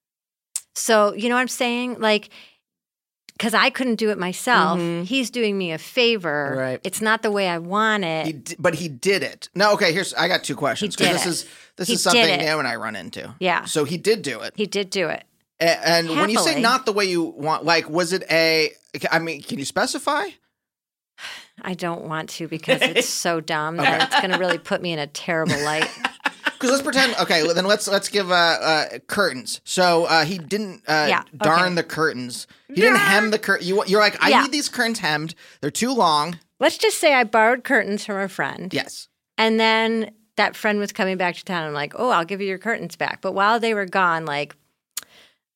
So, 0.73 1.13
you 1.13 1.29
know 1.29 1.35
what 1.35 1.41
I'm 1.41 1.47
saying? 1.47 1.99
Like, 1.99 2.29
because 3.37 3.53
I 3.53 3.69
couldn't 3.69 3.95
do 3.95 4.09
it 4.11 4.17
myself. 4.17 4.79
Mm-hmm. 4.79 5.03
He's 5.03 5.29
doing 5.29 5.57
me 5.57 5.71
a 5.71 5.77
favor. 5.77 6.55
Right. 6.57 6.79
It's 6.83 7.01
not 7.01 7.21
the 7.21 7.31
way 7.31 7.47
I 7.49 7.57
want 7.57 8.03
it. 8.05 8.25
He 8.27 8.33
d- 8.33 8.55
but 8.57 8.75
he 8.75 8.87
did 8.87 9.23
it. 9.23 9.49
No, 9.55 9.73
okay. 9.73 9.91
Here's 9.93 10.13
I 10.13 10.27
got 10.27 10.43
two 10.43 10.55
questions 10.55 10.95
because 10.95 11.13
this 11.13 11.25
it. 11.25 11.29
is 11.29 11.45
this 11.75 11.87
He 11.89 11.93
is 11.95 12.01
something. 12.03 12.25
Nam 12.39 12.59
and 12.59 12.67
I 12.67 12.75
run 12.77 12.95
into. 12.95 13.33
Yeah. 13.39 13.65
So 13.65 13.83
he 13.83 13.97
did 13.97 14.21
do 14.21 14.39
it. 14.41 14.53
He 14.55 14.65
did 14.65 14.89
do 14.89 15.07
it. 15.09 15.23
A- 15.59 15.87
And 15.87 16.09
when 16.09 16.29
you 16.29 16.39
say 16.39 16.59
not 16.61 16.85
the 16.85 16.91
way 16.93 17.05
you 17.05 17.23
want, 17.23 17.63
like, 17.65 17.89
was 17.89 18.13
it 18.13 18.23
a? 18.31 18.71
I 19.11 19.19
mean, 19.19 19.41
can 19.41 19.59
you 19.59 19.65
specify? 19.65 20.25
I 21.61 21.73
don't 21.73 22.03
want 22.03 22.29
to 22.31 22.47
because 22.47 22.81
it's 22.81 23.07
so 23.25 23.39
dumb 23.39 23.77
that 23.77 24.03
it's 24.11 24.19
going 24.21 24.31
to 24.31 24.37
really 24.37 24.57
put 24.57 24.81
me 24.81 24.91
in 24.91 24.99
a 24.99 25.07
terrible 25.07 25.57
light. 25.63 25.89
Because 26.45 26.71
let's 26.71 26.81
pretend. 26.81 27.15
Okay, 27.21 27.45
then 27.53 27.65
let's 27.65 27.87
let's 27.87 28.07
give 28.07 28.31
uh, 28.31 28.33
uh 28.33 28.99
curtains. 29.07 29.61
So 29.63 30.05
uh, 30.05 30.25
he 30.25 30.37
didn't 30.37 30.83
uh, 30.87 31.07
Yeah, 31.09 31.23
darn 31.35 31.65
okay. 31.65 31.75
the 31.75 31.83
curtains. 31.83 32.47
He 32.67 32.75
didn't 32.75 32.97
hem 32.97 33.31
the 33.31 33.39
curtain. 33.39 33.67
You 33.67 33.83
you're 33.85 33.99
like, 33.99 34.21
I 34.23 34.29
Yeah. 34.29 34.41
need 34.43 34.51
these 34.51 34.69
curtains 34.69 34.99
hemmed. 34.99 35.35
They're 35.61 35.71
too 35.71 35.93
long. 35.93 36.39
Let's 36.59 36.77
just 36.77 36.99
say 36.99 37.13
I 37.13 37.23
borrowed 37.23 37.63
curtains 37.63 38.05
from 38.05 38.17
a 38.17 38.29
friend. 38.29 38.73
Yes. 38.73 39.09
And 39.37 39.59
then 39.59 40.11
that 40.37 40.55
friend 40.55 40.79
was 40.79 40.91
coming 40.91 41.17
back 41.17 41.35
to 41.35 41.43
town. 41.43 41.67
I'm 41.67 41.73
like, 41.73 41.93
oh, 41.97 42.09
I'll 42.09 42.25
give 42.25 42.41
you 42.41 42.47
your 42.47 42.57
curtains 42.57 42.95
back. 42.95 43.21
But 43.21 43.33
while 43.33 43.59
they 43.59 43.73
were 43.73 43.85
gone, 43.85 44.25
like, 44.25 44.55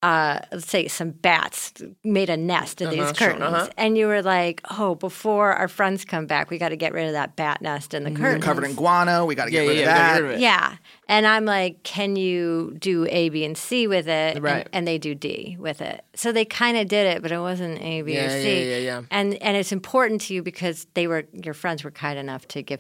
uh, 0.02 0.40
let's 0.54 0.68
say 0.70 0.88
some 0.88 1.12
bats 1.12 1.74
made 2.06 2.30
a 2.30 2.38
nest 2.38 2.80
in 2.82 2.90
these 2.90 3.00
Uh-huh, 3.00 3.14
sure, 3.14 3.28
curtains. 3.34 3.54
uh-huh. 3.54 3.70
And 3.78 3.98
you 3.98 4.08
were 4.08 4.22
like, 4.22 4.62
oh, 4.78 4.96
before 4.96 5.52
our 5.54 5.68
friends 5.68 6.06
come 6.06 6.26
back, 6.26 6.50
we 6.50 6.58
got 6.58 6.70
to 6.70 6.78
get 6.78 6.94
rid 6.94 7.08
of 7.08 7.12
that 7.14 7.36
bat 7.36 7.62
nest 7.62 7.94
in 7.94 8.04
the 8.06 8.12
curtains. 8.12 8.44
Covered 8.44 8.64
in 8.64 8.76
guano. 8.76 9.26
We 9.26 9.36
got 9.36 9.46
to 9.48 9.52
Yeah, 9.52 9.66
get 9.66 9.66
yeah, 9.66 9.70
rid 9.72 9.78
yeah. 9.78 9.82
of 9.82 9.86
that. 9.88 10.14
get 10.16 10.22
rid 10.24 10.32
of 10.32 10.38
it. 10.38 10.42
Yeah. 10.42 10.76
And 11.10 11.28
I'm 11.28 11.44
like, 11.44 11.84
can 11.84 12.16
you 12.16 12.76
do 12.80 13.06
A, 13.10 13.28
B, 13.30 13.44
and 13.44 13.58
C 13.58 13.88
with 13.88 14.08
it? 14.08 14.36
And- 14.36 14.44
Right. 14.44 14.70
And, 14.72 14.88
they 14.88 14.98
do 14.98 15.14
D 15.16 15.58
with 15.60 15.82
it. 15.82 16.04
So 16.16 16.32
they 16.32 16.46
kind 16.46 16.78
of 16.78 16.88
did 16.88 17.06
it, 17.08 17.22
but 17.22 17.32
it 17.34 17.40
wasn't 17.40 17.82
A, 17.82 18.02
B, 18.02 18.14
Yeah, 18.14 18.20
or 18.22 18.38
yeah, 18.38 18.42
C. 18.44 18.70
yeah, 18.72 18.78
yeah. 18.78 19.02
And 19.12 19.34
and 19.42 19.58
it's 19.58 19.72
important 19.74 20.22
to 20.22 20.34
you 20.34 20.42
because 20.44 20.88
they 20.94 21.08
were 21.08 21.26
your 21.34 21.54
friends 21.54 21.84
were 21.84 21.92
kind 21.92 22.18
enough 22.18 22.48
to 22.50 22.62
give 22.64 22.80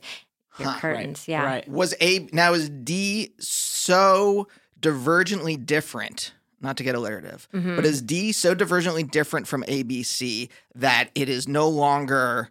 your 0.57 0.71
curtains. 0.73 1.27
Yeah. 1.27 1.43
Right. 1.43 1.67
Was 1.69 1.93
a 1.99 2.27
now 2.31 2.53
is 2.53 2.69
D 2.69 3.33
so 3.39 4.47
divergently 4.79 5.63
different? 5.63 6.33
Not 6.61 6.77
to 6.77 6.83
get 6.83 6.95
alliterative, 6.95 7.47
Mm-hmm. 7.53 7.75
but 7.77 7.85
is 7.85 8.01
D 8.01 8.31
so 8.31 8.53
divergently 8.53 9.09
different 9.09 9.47
from 9.47 9.63
ABC 9.63 10.49
that 10.75 11.09
it 11.15 11.29
is 11.29 11.47
no 11.47 11.69
longer 11.69 12.49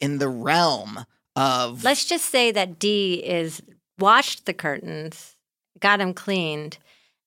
in 0.00 0.18
the 0.18 0.28
realm 0.28 1.04
of 1.36 1.84
Let's 1.84 2.04
just 2.06 2.26
say 2.26 2.50
that 2.52 2.78
D 2.78 3.14
is 3.24 3.62
washed 3.98 4.46
the 4.46 4.54
curtains, 4.54 5.36
got 5.78 5.98
them 5.98 6.14
cleaned, 6.14 6.78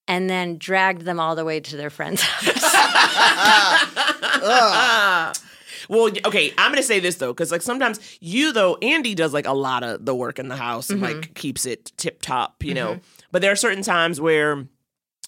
and 0.08 0.30
then 0.30 0.58
dragged 0.58 1.04
them 1.04 1.19
all 1.19 1.36
the 1.36 1.46
way 1.46 1.60
to 1.60 1.78
their 1.78 1.89
friend's 1.91 2.22
house. 2.24 2.74
Well, 5.89 6.10
okay, 6.26 6.54
I'm 6.58 6.72
gonna 6.72 6.82
say 6.82 7.00
this 7.02 7.15
though, 7.15 7.34
because 7.34 7.52
like 7.52 7.62
sometimes 7.62 8.00
you 8.22 8.54
though, 8.54 8.78
Andy 8.82 9.15
does 9.15 9.34
like 9.34 9.46
a 9.48 9.54
lot 9.54 9.84
of 9.84 10.06
the 10.06 10.15
work 10.15 10.39
in 10.39 10.48
the 10.48 10.56
house 10.56 10.89
and 10.89 11.02
Mm-hmm. 11.02 11.19
like 11.22 11.34
keeps 11.36 11.65
it 11.65 11.91
tip 11.98 12.22
top, 12.22 12.63
you 12.63 12.74
know. 12.74 13.00
But 13.32 13.41
there 13.41 13.52
are 13.52 13.56
certain 13.58 13.84
times 13.84 14.22
where 14.22 14.65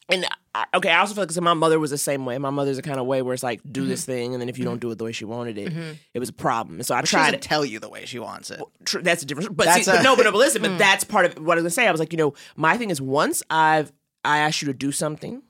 and 0.09 0.25
I, 0.53 0.65
okay, 0.75 0.89
I 0.89 0.99
also 0.99 1.13
feel 1.15 1.23
like 1.25 1.35
my 1.41 1.53
mother 1.53 1.79
was 1.79 1.89
the 1.91 1.97
same 1.97 2.25
way. 2.25 2.37
My 2.37 2.49
mother's 2.49 2.75
the 2.77 2.81
kind 2.83 2.99
of 2.99 3.05
way 3.07 3.21
where 3.21 3.33
it's 3.33 3.43
like, 3.43 3.61
do 3.69 3.81
Mm-hmm. 3.81 3.89
this 3.89 4.05
thing, 4.05 4.33
and 4.33 4.41
then 4.41 4.49
if 4.49 4.57
you 4.57 4.63
don't 4.65 4.79
do 4.79 4.89
it 4.91 4.97
the 4.97 5.03
way 5.03 5.11
she 5.11 5.25
wanted 5.25 5.57
it, 5.57 5.73
it 6.13 6.19
was 6.19 6.29
a 6.29 6.33
problem. 6.33 6.75
And 6.77 6.85
so 6.85 6.93
I 6.95 7.01
She 7.01 7.07
tried 7.07 7.25
doesn't 7.31 7.41
tell 7.43 7.65
you 7.65 7.79
the 7.79 7.89
way 7.89 8.05
she 8.05 8.19
wants 8.19 8.51
it. 8.51 8.59
Well, 8.59 8.71
Tr- 8.85 8.99
that's 8.99 9.23
a 9.23 9.25
different. 9.25 9.55
But, 9.57 9.65
That's 9.65 9.85
see, 9.85 9.91
a- 9.91 9.95
but 9.95 10.03
no, 10.03 10.15
but 10.15 10.23
no, 10.23 10.31
but 10.31 10.37
listen, 10.37 10.61
Hmm. 10.65 10.71
but 10.71 10.77
that's 10.77 11.03
part 11.03 11.25
of 11.25 11.43
what 11.43 11.53
I 11.57 11.61
was 11.61 11.63
gonna 11.63 11.69
say. 11.71 11.87
I 11.87 11.91
was 11.91 11.99
like, 11.99 12.13
you 12.13 12.17
know, 12.17 12.33
my 12.55 12.77
thing 12.77 12.89
is 12.91 13.01
once 13.01 13.41
I've 13.49 13.91
I 14.23 14.37
asked 14.39 14.61
you 14.61 14.67
to 14.67 14.73
do 14.73 14.91
something, 14.91 15.41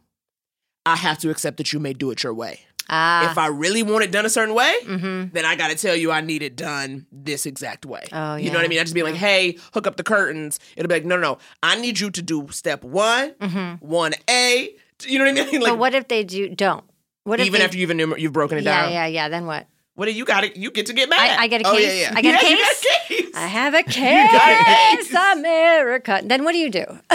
I 0.85 0.95
have 0.95 1.17
to 1.19 1.29
accept 1.29 1.57
that 1.57 1.71
you 1.73 1.79
may 1.79 1.93
do 1.93 2.11
it 2.11 2.23
your 2.23 2.33
way. 2.33 2.61
Ah. 2.89 3.31
if 3.31 3.37
I 3.37 3.47
really 3.47 3.81
want 3.83 4.03
it 4.03 4.11
done 4.11 4.25
a 4.25 4.29
certain 4.29 4.53
way, 4.53 4.73
mm-hmm. 4.83 5.33
then 5.33 5.45
I 5.45 5.55
got 5.55 5.69
to 5.69 5.75
tell 5.75 5.95
you 5.95 6.11
I 6.11 6.21
need 6.21 6.41
it 6.43 6.55
done 6.55 7.07
this 7.11 7.45
exact 7.45 7.85
way. 7.85 8.03
Oh, 8.11 8.35
You 8.35 8.51
know 8.51 8.57
what 8.57 8.65
I 8.65 8.67
mean? 8.67 8.79
I 8.79 8.83
just 8.83 8.93
be 8.93 9.03
like, 9.03 9.15
hey, 9.15 9.57
hook 9.73 9.87
up 9.87 9.95
the 9.97 10.03
curtains. 10.03 10.59
It'll 10.77 10.87
be 10.87 10.95
like, 10.95 11.05
no, 11.05 11.15
no, 11.15 11.21
no. 11.21 11.37
I 11.63 11.75
need 11.79 11.99
you 11.99 12.11
to 12.11 12.21
do 12.21 12.47
step 12.51 12.83
one, 12.83 13.31
one 13.79 14.13
A. 14.29 14.75
You 15.05 15.19
know 15.19 15.25
what 15.25 15.31
I 15.31 15.33
mean? 15.33 15.45
Like, 15.45 15.53
Mm-hmm. 15.63 15.71
but 15.71 15.77
what 15.79 15.95
if 15.95 16.07
they 16.07 16.23
do 16.23 16.49
don't? 16.49 16.83
What 17.23 17.39
if 17.39 17.47
even 17.47 17.59
they, 17.59 17.65
after 17.65 17.77
you've 17.77 17.89
enumer- 17.89 18.19
you've 18.19 18.33
broken 18.33 18.57
it 18.59 18.63
yeah, 18.63 18.83
down. 18.83 18.91
Yeah, 18.93 19.05
yeah, 19.07 19.23
yeah. 19.23 19.29
Then 19.29 19.45
what? 19.47 19.65
What 19.95 20.05
do 20.05 20.11
you 20.11 20.25
got? 20.25 20.43
It. 20.43 20.57
You 20.57 20.71
get 20.71 20.85
to 20.87 20.93
get 20.93 21.09
mad. 21.09 21.19
I, 21.39 21.43
I 21.43 21.47
get 21.47 21.61
a 21.61 21.63
case. 21.63 21.73
Oh, 21.73 21.77
yeah, 21.77 21.93
yeah. 21.93 22.11
I 22.13 22.21
get 22.21 22.31
Yeah, 22.33 22.37
a 22.37 22.41
case. 22.41 22.59
got 22.83 22.95
a 22.95 23.07
case. 23.23 23.35
I 23.35 23.47
have 23.47 23.73
a 23.73 23.77
got 23.83 23.89
a 23.89 24.95
case, 24.97 25.07
case. 25.09 25.37
America. 25.37 26.21
Then 26.23 26.43
what 26.43 26.51
do 26.51 26.57
you 26.57 26.69
do? 26.69 26.85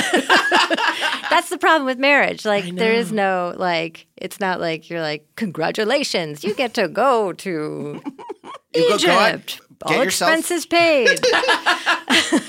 That's 1.31 1.49
the 1.51 1.59
problem 1.59 1.85
with 1.87 1.99
marriage. 1.99 2.45
Like 2.45 2.75
there 2.75 2.93
is 2.95 3.13
no 3.13 3.55
like. 3.57 4.07
It's 4.17 4.41
not 4.41 4.61
like 4.61 4.89
you're 4.91 5.01
like 5.01 5.27
congratulations. 5.37 6.43
You 6.45 6.55
get 6.55 6.75
to 6.75 6.89
go 6.89 7.33
to 7.35 8.03
You 8.75 8.89
go- 8.89 8.95
Egypt. 8.97 9.61
go 9.79 9.89
get 9.89 9.99
All 9.99 10.05
yourself- 10.05 10.31
expenses 10.39 10.67
paid. 10.67 11.21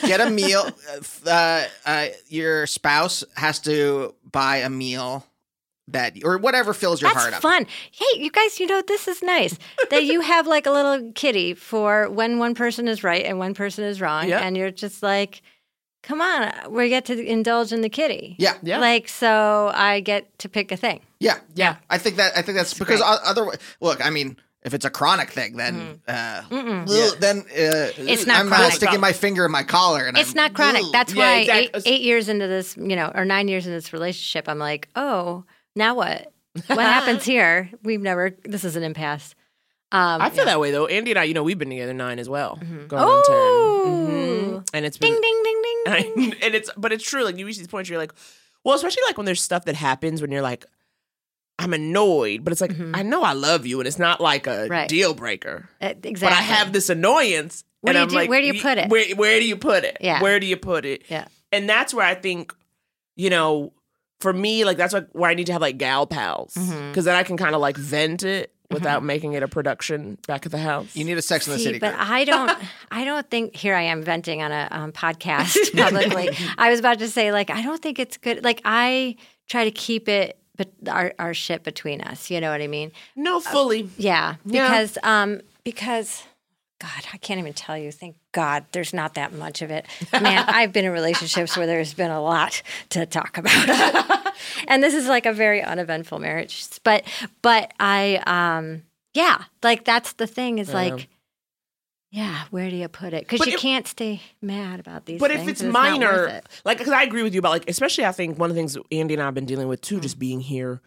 Get 0.04 0.22
a 0.22 0.30
meal. 0.30 0.70
Uh, 1.26 1.66
uh, 1.86 2.08
your 2.28 2.68
spouse 2.68 3.24
has 3.36 3.60
to 3.62 4.14
buy 4.32 4.58
a 4.58 4.70
meal 4.70 5.26
that 5.88 6.14
or 6.24 6.38
whatever 6.38 6.74
fills 6.74 7.02
your 7.02 7.10
That's 7.12 7.22
heart 7.24 7.34
up. 7.36 7.42
fun. 7.42 7.66
Hey, 7.92 8.20
you 8.22 8.32
guys, 8.32 8.60
you 8.60 8.68
know 8.68 8.82
this 8.88 9.08
is 9.08 9.22
nice 9.22 9.58
that 9.90 10.04
you 10.06 10.22
have 10.22 10.48
like 10.48 10.66
a 10.66 10.72
little 10.72 11.12
kitty 11.14 11.54
for 11.54 12.10
when 12.10 12.38
one 12.40 12.56
person 12.56 12.88
is 12.88 13.04
right 13.04 13.26
and 13.26 13.38
one 13.40 13.54
person 13.54 13.84
is 13.84 14.00
wrong, 14.00 14.30
Yeah. 14.30 14.40
and 14.40 14.56
you're 14.56 14.72
just 14.72 15.04
like, 15.04 15.42
come 16.04 16.22
on, 16.22 16.52
we 16.72 16.90
get 16.90 17.06
to 17.06 17.20
indulge 17.20 17.74
in 17.74 17.82
the 17.82 17.90
kitty. 17.90 18.36
Yeah. 18.40 18.56
Yeah. 18.62 18.80
Like 18.80 19.08
so, 19.10 19.72
I 19.74 20.00
get 20.00 20.38
to 20.40 20.50
pick 20.50 20.72
a 20.72 20.78
thing. 20.78 21.02
Yeah, 21.20 21.38
Yeah. 21.56 21.76
I 21.90 21.98
think 21.98 22.16
that 22.18 22.38
I 22.38 22.42
think 22.42 22.58
that's 22.58 22.74
because 22.74 23.00
great. 23.02 23.20
otherwise, 23.26 23.58
look, 23.82 24.04
I 24.06 24.10
mean, 24.10 24.38
if 24.64 24.74
it's 24.76 24.86
a 24.86 24.90
chronic 24.92 25.32
thing, 25.32 25.58
then 25.58 26.00
uh, 26.08 26.44
well, 26.52 27.16
then 27.20 27.40
uh, 27.40 27.90
It's 27.98 28.28
not 28.28 28.40
I'm 28.40 28.50
not 28.50 28.56
chronic. 28.58 28.74
sticking 28.76 29.00
my 29.00 29.12
finger 29.12 29.44
in 29.46 29.52
my 29.52 29.64
collar, 29.64 30.06
and 30.06 30.16
It's 30.18 30.32
I'm, 30.32 30.36
not 30.38 30.54
chronic. 30.54 30.84
Ugh. 30.84 30.92
That's 30.92 31.14
Yeah, 31.14 31.20
why 31.26 31.40
exactly. 31.40 31.82
eight, 31.86 31.96
eight 31.96 32.02
years 32.02 32.30
into 32.30 32.48
this, 32.48 32.78
you 32.78 32.96
know, 32.96 33.12
or 33.14 33.26
nine 33.26 33.48
years 33.48 33.66
into 33.66 33.76
this 33.78 33.92
relationship, 33.92 34.48
I'm 34.48 34.60
like, 34.60 34.88
oh, 34.96 35.44
now 35.76 35.96
what? 35.96 36.32
What 36.68 36.80
happens 36.80 37.24
here? 37.24 37.70
We've 37.84 38.02
never. 38.02 38.36
This 38.44 38.64
is 38.64 38.76
an 38.76 38.84
impasse. 38.84 39.36
Um, 39.94 40.22
I 40.22 40.30
feel 40.30 40.46
that 40.46 40.60
way 40.60 40.72
though. 40.72 40.88
Andy 40.88 41.12
and 41.12 41.20
I, 41.20 41.24
you 41.26 41.34
know, 41.34 41.44
we've 41.44 41.60
been 41.60 41.70
together 41.70 41.94
nine 41.94 42.18
as 42.20 42.30
well, 42.30 42.58
going 42.88 43.04
Oh. 43.04 43.86
on 43.86 44.48
10 44.48 44.54
Mhm. 44.64 44.70
and 44.74 44.86
it's 44.86 44.98
been 44.98 45.12
ding, 45.14 45.22
ding, 45.44 45.62
ding, 45.64 46.14
ding. 46.16 46.34
and 46.44 46.56
it's 46.56 46.70
but 46.78 46.94
it's 46.94 47.04
true. 47.04 47.24
Like 47.26 47.38
you 47.38 47.46
reach 47.46 47.58
these 47.58 47.68
points 47.68 47.90
where 47.90 47.96
you're 47.96 48.02
like, 48.04 48.14
well, 48.64 48.76
especially 48.76 49.04
like 49.08 49.18
when 49.18 49.26
there's 49.26 49.42
stuff 49.42 49.66
that 49.66 49.76
happens 49.76 50.22
when 50.22 50.32
you're 50.32 50.42
like, 50.42 50.66
I'm 51.60 51.74
annoyed, 51.74 52.44
but 52.46 52.54
it's 52.54 52.62
like 52.62 52.74
I 52.94 53.04
know 53.04 53.22
I 53.24 53.34
love 53.34 53.66
you, 53.66 53.80
and 53.82 53.88
it's 53.88 54.00
not 54.00 54.22
like 54.22 54.48
a 54.48 54.52
Mm-hmm. 54.52 54.72
Right. 54.72 54.88
deal 54.90 55.14
breaker. 55.14 55.68
Uh, 55.82 55.94
exactly. 56.04 56.20
But 56.22 56.32
I 56.34 56.42
have 56.42 56.72
this 56.74 56.90
annoyance. 56.90 57.64
What 57.82 57.96
and 57.96 57.98
do 57.98 58.02
I'm 58.04 58.08
do- 58.10 58.16
like, 58.16 58.30
where 58.30 58.40
do 58.42 58.48
you 58.48 58.62
put 58.62 58.78
it? 58.78 58.90
Where, 58.90 59.16
where 59.16 59.40
do 59.42 59.46
you 59.48 59.58
put 59.58 59.84
it? 59.84 59.98
Yeah. 60.00 60.22
Where 60.22 60.40
do 60.40 60.46
you 60.46 60.56
put 60.58 60.86
it? 60.86 61.04
Yeah. 61.10 61.26
And 61.52 61.68
that's 61.70 61.94
where 61.94 62.06
I 62.06 62.14
think, 62.16 62.56
you 63.18 63.30
know, 63.30 63.74
for 64.22 64.32
me, 64.34 64.64
like 64.66 64.78
that's 64.78 64.94
like 64.94 65.08
where 65.12 65.30
I 65.30 65.34
need 65.34 65.48
to 65.48 65.54
have 65.54 65.62
like 65.62 65.78
gal 65.78 66.08
pals 66.08 66.54
because 66.54 66.70
Mm-hmm. 66.72 67.02
then 67.02 67.16
I 67.16 67.24
can 67.24 67.38
kind 67.38 67.56
of 67.56 67.62
like 67.62 67.76
vent 67.78 68.24
it 68.24 68.54
without 68.70 69.04
making 69.04 69.34
it 69.34 69.44
a 69.44 69.50
production 69.50 70.18
back 70.28 70.46
at 70.46 70.52
the 70.54 70.58
house. 70.58 70.96
You 70.96 71.04
need 71.04 71.18
a 71.18 71.22
Sex 71.22 71.46
in 71.46 71.52
the 71.54 71.58
See, 71.60 71.66
City. 71.66 71.80
but 71.80 71.94
group. 71.96 72.10
I 72.10 72.24
don't. 72.24 72.52
I 72.92 73.04
don't 73.04 73.30
think. 73.30 73.56
Here 73.56 73.76
I 73.76 73.82
am 73.82 74.02
venting 74.04 74.42
on 74.42 74.52
a 74.54 74.68
um, 74.72 74.92
podcast 74.94 75.76
publicly. 75.76 76.30
I 76.58 76.70
was 76.70 76.80
about 76.80 77.00
to 77.00 77.10
say, 77.10 77.32
like, 77.34 77.50
I 77.50 77.62
don't 77.62 77.82
think 77.82 78.00
it's 78.00 78.16
good. 78.18 78.44
Like, 78.46 78.62
I 78.64 79.18
try 79.50 79.66
to 79.66 79.72
keep 79.72 80.08
it, 80.08 80.38
but 80.56 80.70
our 80.88 81.14
our 81.20 81.34
shit 81.34 81.64
between 81.64 82.00
us. 82.02 82.30
You 82.32 82.40
know 82.40 82.50
what 82.52 82.62
I 82.62 82.68
mean? 82.68 82.92
no, 83.18 83.40
fully. 83.42 83.90
Yeah, 83.98 84.36
Yeah. 84.46 84.68
because 84.70 84.98
um 85.04 85.42
because 85.66 86.24
God, 86.82 87.06
I 87.14 87.18
can't 87.18 87.40
even 87.40 87.54
tell 87.54 87.78
you. 87.78 87.92
Thank 87.92 88.16
God, 88.32 88.66
there's 88.72 88.92
not 88.94 89.14
that 89.14 89.34
much 89.34 89.62
of 89.62 89.70
it. 89.70 89.86
Man, 90.12 90.44
I've 90.48 90.74
been 90.74 90.86
in 90.86 90.92
relationships 90.92 91.56
where 91.56 91.68
there's 91.68 91.94
been 91.94 92.10
a 92.10 92.22
lot 92.22 92.62
to 92.90 93.06
talk 93.06 93.38
about, 93.38 94.34
and 94.68 94.82
this 94.82 94.96
is 94.96 95.06
like 95.08 95.28
a 95.28 95.34
very 95.34 95.62
uneventful 95.62 96.18
marriage. 96.18 96.66
But 96.84 97.04
but 97.44 97.72
I 97.80 98.16
um 98.26 98.82
yeah, 99.14 99.44
like 99.62 99.86
that's 99.86 100.14
the 100.14 100.26
thing 100.28 100.58
is 100.60 100.74
like. 100.74 101.08
Yeah, 102.14 102.44
where 102.50 102.70
do 102.70 102.76
you 102.76 102.90
put 102.90 103.14
it? 103.14 103.26
Because 103.26 103.48
you 103.48 103.54
if- 103.54 103.62
can't 103.62 103.88
stay 103.88 104.22
mad 104.42 104.82
about 104.82 105.06
these. 105.06 105.18
But 105.18 105.32
if 105.32 105.48
it's 105.48 105.64
worth 105.64 105.72
minor, 105.72 106.26
it. 106.28 106.48
like, 106.66 106.78
because 106.78 106.92
I 106.92 107.04
agree 107.04 107.24
with 107.24 107.34
you 107.34 107.40
about, 107.40 107.52
like, 107.52 107.70
especially 107.70 108.04
I 108.06 108.12
think 108.12 108.38
one 108.38 108.50
of 108.50 108.56
the 108.56 108.60
things 108.60 108.78
Andy 108.92 109.14
and 109.14 109.24
I 109.24 109.28
have 109.28 109.34
been 109.34 109.46
dealing 109.46 109.70
with 109.70 109.80
too, 109.80 110.00
Mm. 110.00 110.02
just 110.02 110.20
being 110.20 110.42
here 110.42 110.82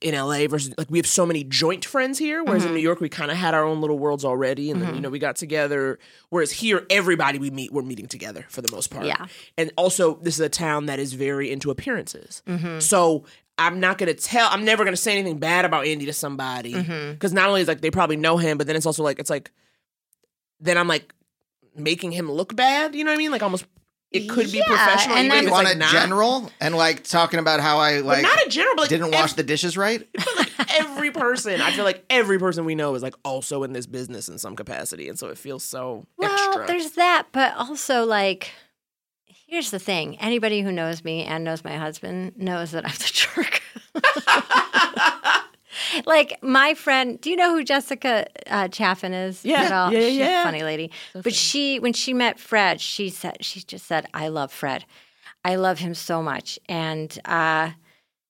in 0.00 0.14
LA 0.14 0.46
versus, 0.46 0.74
like, 0.76 0.90
we 0.90 0.98
have 0.98 1.06
so 1.06 1.24
many 1.24 1.42
joint 1.44 1.84
friends 1.84 2.18
here, 2.18 2.44
whereas 2.44 2.62
Mm-hmm. 2.62 2.68
in 2.70 2.74
New 2.76 2.82
York, 2.82 3.00
we 3.00 3.08
kind 3.08 3.30
of 3.30 3.36
had 3.36 3.54
our 3.54 3.64
own 3.64 3.80
little 3.80 3.98
worlds 3.98 4.24
already. 4.24 4.70
And 4.70 4.82
then, 4.82 4.94
you 4.94 5.00
know, 5.00 5.08
we 5.10 5.18
got 5.18 5.36
together. 5.36 5.98
Whereas 6.28 6.52
here, 6.52 6.84
everybody 6.90 7.38
we 7.38 7.50
meet, 7.50 7.72
we're 7.72 7.82
meeting 7.82 8.06
together 8.06 8.44
for 8.50 8.60
the 8.60 8.70
most 8.72 8.88
part. 8.90 9.06
Yeah. 9.06 9.26
And 9.56 9.72
also, 9.76 10.16
this 10.22 10.34
is 10.34 10.40
a 10.40 10.48
town 10.50 10.86
that 10.86 10.98
is 10.98 11.14
very 11.14 11.50
into 11.50 11.70
appearances. 11.70 12.42
Mm-hmm. 12.46 12.80
So, 12.80 13.24
I'm 13.58 13.78
not 13.78 13.98
gonna 13.98 14.14
tell. 14.14 14.48
I'm 14.50 14.64
never 14.64 14.84
gonna 14.84 14.96
say 14.96 15.12
anything 15.12 15.38
bad 15.38 15.66
about 15.66 15.86
Andy 15.86 16.06
to 16.06 16.14
somebody 16.14 16.72
because 16.72 16.86
Mm-hmm. 17.32 17.34
not 17.34 17.48
only 17.48 17.60
is 17.60 17.68
like 17.68 17.82
they 17.82 17.90
probably 17.90 18.16
know 18.16 18.38
him, 18.38 18.56
but 18.56 18.66
then 18.66 18.74
it's 18.74 18.86
also 18.86 19.02
like 19.02 19.18
it's 19.18 19.28
like 19.28 19.50
then 20.60 20.78
I'm 20.78 20.88
like 20.88 21.12
making 21.76 22.12
him 22.12 22.30
look 22.32 22.56
bad. 22.56 22.94
You 22.94 23.04
know 23.04 23.10
what 23.10 23.16
I 23.16 23.18
mean? 23.18 23.30
Like 23.30 23.42
almost 23.42 23.66
it 24.12 24.28
could 24.28 24.50
be 24.50 24.58
Yeah, 24.58 24.64
professional. 24.66 25.16
and 25.16 25.26
even 25.26 25.36
then- 25.36 25.44
you 25.44 25.50
want 25.52 25.64
like 25.66 25.76
a 25.76 25.78
not. 25.78 25.92
general 25.92 26.50
and 26.60 26.74
like 26.76 27.04
talking 27.04 27.38
about 27.38 27.60
how 27.60 27.78
I 27.78 27.98
but 28.00 28.06
like 28.06 28.22
not 28.22 28.44
a 28.46 28.48
general, 28.48 28.74
but 28.76 28.82
like 28.82 28.88
didn't 28.90 29.14
ev- 29.14 29.20
wash 29.20 29.32
the 29.34 29.42
dishes 29.42 29.76
right. 29.76 30.06
but 30.14 30.36
like 30.36 30.50
every 30.80 31.10
person, 31.10 31.60
I 31.60 31.70
feel 31.72 31.84
like 31.84 32.04
every 32.10 32.38
person 32.38 32.64
we 32.64 32.74
know 32.74 32.94
is 32.94 33.02
like 33.02 33.14
also 33.24 33.62
in 33.62 33.72
this 33.72 33.86
business 33.86 34.28
in 34.28 34.38
some 34.38 34.56
capacity, 34.56 35.08
and 35.08 35.18
so 35.18 35.28
it 35.28 35.38
feels 35.38 35.62
so 35.64 36.06
Well, 36.16 36.32
extra. 36.32 36.66
there's 36.66 36.92
that, 36.92 37.26
but 37.32 37.54
also 37.56 38.04
like, 38.04 38.50
here's 39.46 39.70
the 39.70 39.78
thing: 39.78 40.18
anybody 40.18 40.60
who 40.62 40.72
knows 40.72 41.04
me 41.04 41.24
and 41.24 41.44
knows 41.44 41.62
my 41.64 41.76
husband 41.76 42.32
knows 42.36 42.72
that 42.72 42.84
I'm 42.84 42.92
the 42.92 43.10
jerk. 43.12 43.62
like 46.06 46.42
my 46.42 46.74
friend, 46.74 47.20
do 47.20 47.30
you 47.30 47.36
know 47.36 47.54
who 47.54 47.64
Jessica 47.64 48.26
uh, 48.48 48.68
Chaffin 48.68 49.12
is? 49.12 49.44
Yeah, 49.44 49.62
at 49.62 49.72
all? 49.72 49.92
yeah, 49.92 50.00
She's 50.00 50.16
yeah. 50.16 50.40
a 50.42 50.44
funny 50.44 50.62
lady. 50.62 50.90
but 51.14 51.34
she, 51.34 51.78
when 51.78 51.92
she 51.92 52.12
met 52.12 52.38
Fred, 52.38 52.80
she 52.80 53.08
said 53.08 53.44
she 53.44 53.60
just 53.62 53.86
said, 53.86 54.06
"I 54.14 54.28
love 54.28 54.52
Fred. 54.52 54.84
I 55.44 55.56
love 55.56 55.78
him 55.78 55.94
so 55.94 56.22
much, 56.22 56.58
and 56.68 57.16
uh, 57.24 57.70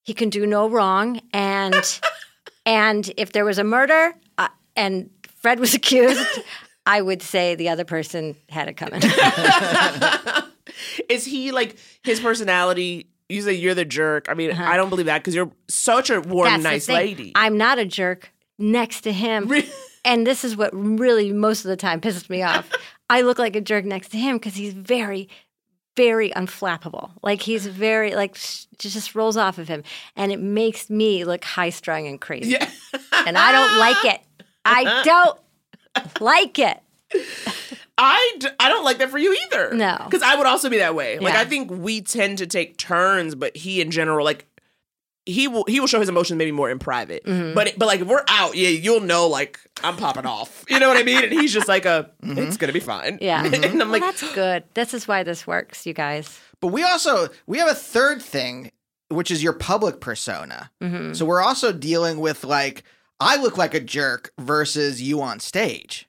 he 0.02 0.14
can 0.14 0.30
do 0.30 0.46
no 0.46 0.68
wrong, 0.68 1.20
and 1.32 2.00
and 2.66 3.12
if 3.16 3.32
there 3.32 3.44
was 3.44 3.58
a 3.58 3.64
murder 3.64 4.14
uh, 4.38 4.48
and 4.76 5.10
Fred 5.40 5.60
was 5.60 5.74
accused." 5.74 6.20
I 6.86 7.02
would 7.02 7.22
say 7.22 7.54
the 7.54 7.68
other 7.68 7.84
person 7.84 8.34
had 8.48 8.66
it 8.68 8.76
coming. 8.76 9.02
is 11.08 11.24
he 11.24 11.52
like 11.52 11.76
his 12.02 12.20
personality? 12.20 13.06
You 13.30 13.42
say 13.42 13.54
you're 13.54 13.74
the 13.74 13.84
jerk. 13.84 14.26
I 14.28 14.34
mean, 14.34 14.52
I 14.52 14.76
don't 14.76 14.88
believe 14.90 15.06
that 15.06 15.18
because 15.18 15.34
you're 15.34 15.50
such 15.68 16.10
a 16.10 16.20
warm, 16.20 16.48
Uh-huh. 16.48 16.56
That's 16.58 16.88
nice 16.88 16.88
lady. 16.88 17.32
I'm 17.34 17.56
not 17.56 17.78
a 17.78 17.84
jerk 17.84 18.32
next 18.58 19.02
to 19.02 19.12
him. 19.12 19.50
and 20.04 20.26
this 20.26 20.44
is 20.44 20.56
what 20.56 20.70
really 20.74 21.32
most 21.32 21.64
of 21.64 21.68
the 21.68 21.76
time 21.76 22.00
pisses 22.00 22.28
me 22.28 22.42
off. 22.42 22.70
I 23.08 23.22
look 23.22 23.38
like 23.38 23.56
a 23.56 23.60
jerk 23.60 23.84
next 23.84 24.08
to 24.10 24.18
him 24.18 24.36
because 24.36 24.54
he's 24.54 24.72
very, 24.72 25.28
very 25.96 26.30
unflappable. 26.30 27.10
Like 27.22 27.42
he's 27.42 27.66
very 27.66 28.14
like 28.14 28.36
sh- 28.36 28.66
just 28.78 29.14
rolls 29.14 29.36
off 29.36 29.58
of 29.58 29.68
him, 29.68 29.82
and 30.16 30.30
it 30.32 30.40
makes 30.40 30.88
me 30.90 31.24
look 31.24 31.44
high 31.44 31.70
strung 31.70 32.06
and 32.06 32.20
crazy. 32.20 32.52
yeah. 32.52 32.68
And 33.26 33.36
I 33.36 33.52
don't 33.52 33.78
like 33.78 34.14
it. 34.14 34.20
I 34.64 35.02
don't 35.04 36.20
like 36.20 36.58
it. 36.58 36.78
I, 38.02 38.36
d- 38.38 38.48
I 38.58 38.68
don't 38.68 38.84
like 38.84 38.98
that 38.98 39.10
for 39.10 39.18
you 39.18 39.36
either. 39.46 39.74
No. 39.74 39.98
Because 40.04 40.22
I 40.22 40.34
would 40.36 40.46
also 40.46 40.68
be 40.70 40.78
that 40.78 40.94
way. 40.94 41.18
Like, 41.18 41.34
Yeah. 41.34 41.40
I 41.40 41.44
think 41.44 41.70
we 41.70 42.00
tend 42.00 42.38
to 42.38 42.46
take 42.46 42.76
turns, 42.78 43.34
but 43.34 43.56
he 43.56 43.80
in 43.80 43.90
general, 43.90 44.24
like, 44.24 44.46
he 45.26 45.46
will 45.46 45.64
he 45.68 45.78
will 45.78 45.86
show 45.86 46.00
his 46.00 46.08
emotions 46.08 46.38
maybe 46.38 46.50
more 46.50 46.70
in 46.70 46.78
private. 46.78 47.24
Mm-hmm. 47.24 47.54
But 47.54 47.74
but 47.76 47.86
like 47.86 48.00
if 48.00 48.08
we're 48.08 48.24
out, 48.26 48.56
yeah, 48.56 48.70
you'll 48.70 49.00
know 49.00 49.28
like 49.28 49.60
I'm 49.84 49.96
popping 49.96 50.24
off. 50.26 50.64
You 50.68 50.80
know 50.80 50.88
what 50.88 50.96
I 50.96 51.02
mean? 51.02 51.22
And 51.22 51.30
he's 51.32 51.52
just 51.52 51.68
like 51.68 51.84
a 51.84 52.10
it's 52.22 52.56
gonna 52.56 52.72
be 52.72 52.80
fine. 52.80 53.18
Yeah. 53.20 53.44
and 53.44 53.54
I'm 53.64 53.78
Well, 53.78 53.88
like, 53.88 54.00
that's 54.02 54.34
good. 54.34 54.64
This 54.74 54.94
is 54.94 55.06
why 55.06 55.22
this 55.22 55.46
works, 55.46 55.86
you 55.86 55.92
guys. 55.92 56.40
But 56.60 56.68
we 56.68 56.82
also 56.82 57.28
we 57.46 57.58
have 57.58 57.68
a 57.68 57.74
third 57.74 58.22
thing, 58.22 58.72
which 59.08 59.30
is 59.30 59.42
your 59.42 59.52
public 59.52 60.00
persona. 60.00 60.70
Mm-hmm. 60.82 61.12
So 61.12 61.26
we're 61.26 61.42
also 61.42 61.70
dealing 61.70 62.18
with 62.18 62.42
like 62.42 62.82
I 63.20 63.36
look 63.36 63.58
like 63.58 63.74
a 63.74 63.80
jerk 63.80 64.32
versus 64.38 65.02
you 65.02 65.20
on 65.20 65.38
stage. 65.38 66.08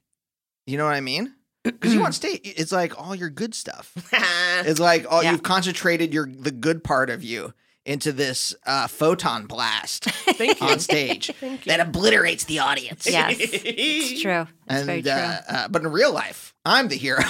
You 0.66 0.78
know 0.78 0.86
what 0.86 0.96
I 0.96 1.02
mean? 1.02 1.34
Because 1.63 1.93
you 1.93 2.04
on 2.04 2.12
stage, 2.21 2.41
it's 2.43 2.71
like 2.71 3.00
all 3.00 3.13
your 3.15 3.30
good 3.30 3.54
stuff. 3.56 3.93
It's 4.63 4.80
like 4.80 5.06
all 5.12 5.24
Yeah. 5.24 5.32
you've 5.32 5.43
concentrated 5.43 6.13
your 6.13 6.28
the 6.28 6.52
good 6.52 6.84
part 6.84 7.10
of 7.10 7.24
you 7.24 7.54
into 7.84 8.12
this 8.12 8.54
uh, 8.67 8.86
photon 8.88 9.47
blast 9.47 10.04
Thank 10.36 10.62
on 10.62 10.78
stage 10.80 11.32
that 11.65 11.80
obliterates 11.80 12.43
the 12.43 12.60
audience. 12.60 13.08
Yes, 13.10 13.38
it's 13.39 14.21
true. 14.21 14.45
It's 14.76 14.86
very 14.86 14.98
And 15.00 15.04
true. 15.06 15.14
uh, 15.14 15.42
uh, 15.48 15.68
but 15.68 15.82
in 15.84 15.92
real 15.92 16.14
life, 16.14 16.54
I'm 16.66 16.88
the 16.88 16.96
hero. 16.96 17.20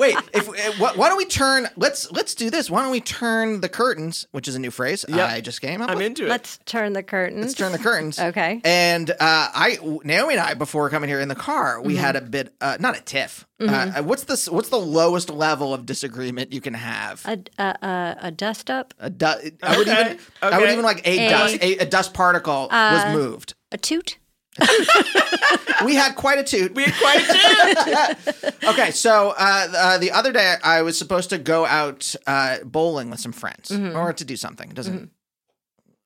Wait, 0.00 0.16
if 0.32 0.48
uh, 0.48 0.52
wh- 0.72 0.96
why 0.98 1.08
don't 1.08 1.18
we 1.18 1.26
turn? 1.26 1.68
Let's 1.76 2.10
let's 2.10 2.34
do 2.34 2.48
this. 2.50 2.70
Why 2.70 2.82
don't 2.82 2.90
we 2.90 3.00
turn 3.02 3.60
the 3.60 3.68
curtains, 3.68 4.26
which 4.32 4.48
is 4.48 4.54
a 4.56 4.58
new 4.58 4.70
phrase 4.70 5.04
Yep. 5.06 5.28
I 5.30 5.40
just 5.42 5.60
came 5.60 5.82
up 5.82 5.90
I'm 5.90 5.98
with. 5.98 6.06
into 6.06 6.24
it. 6.26 6.28
Let's 6.30 6.58
turn 6.64 6.94
the 6.94 7.02
curtains. 7.02 7.42
Let's 7.42 7.54
turn 7.54 7.72
the 7.72 7.78
curtains. 7.78 8.18
Okay. 8.32 8.60
And 8.64 9.10
uh, 9.10 9.14
I, 9.20 9.78
Naomi 10.04 10.34
and 10.34 10.40
I, 10.40 10.54
before 10.54 10.88
coming 10.90 11.08
here 11.10 11.20
in 11.20 11.28
the 11.28 11.34
car, 11.34 11.80
we 11.82 11.92
Mm-hmm. 11.94 12.02
had 12.02 12.16
a 12.16 12.20
bit, 12.22 12.54
uh, 12.60 12.78
not 12.80 12.96
a 12.96 13.02
tiff. 13.02 13.46
Uh, 13.60 14.02
what's 14.02 14.24
the 14.24 14.50
what's 14.50 14.70
the 14.70 14.78
lowest 14.80 15.28
level 15.30 15.72
of 15.74 15.84
disagreement 15.86 16.52
you 16.52 16.60
can 16.60 16.74
have? 16.74 17.22
A, 17.26 17.38
a, 17.58 17.64
a, 17.86 18.16
a 18.22 18.30
dust 18.30 18.70
up, 18.70 18.94
A 18.98 19.10
du- 19.10 19.26
I 19.62 19.76
would 19.76 19.86
Okay, 19.88 20.04
even, 20.12 20.18
I 20.40 20.58
would 20.58 20.70
even 20.70 20.84
like 20.84 21.06
a, 21.06 21.26
A- 21.26 21.28
dust, 21.28 21.58
a, 21.60 21.76
a 21.78 21.84
dust 21.86 22.14
particle 22.14 22.68
was 22.70 23.04
Uh, 23.04 23.12
moved. 23.12 23.54
a 23.70 23.76
toot. 23.78 24.18
We 25.84 25.96
had 25.96 26.14
quite 26.14 26.38
a 26.38 26.44
toot. 26.44 26.74
we 26.74 26.84
had 26.84 26.94
quite 26.94 27.24
a 27.28 28.14
dude. 28.24 28.54
okay, 28.70 28.90
so 28.92 29.34
uh, 29.36 29.68
uh, 29.76 29.98
the 29.98 30.12
other 30.12 30.30
day 30.32 30.54
I 30.62 30.82
was 30.82 30.96
supposed 30.96 31.30
to 31.30 31.38
go 31.38 31.66
out 31.66 32.14
uh, 32.26 32.58
bowling 32.64 33.10
with 33.10 33.18
some 33.20 33.32
friends 33.32 33.70
Mm-hmm. 33.70 33.96
or 33.96 34.12
to 34.12 34.24
do 34.24 34.36
something. 34.36 34.70
It 34.70 34.76
doesn't. 34.76 35.10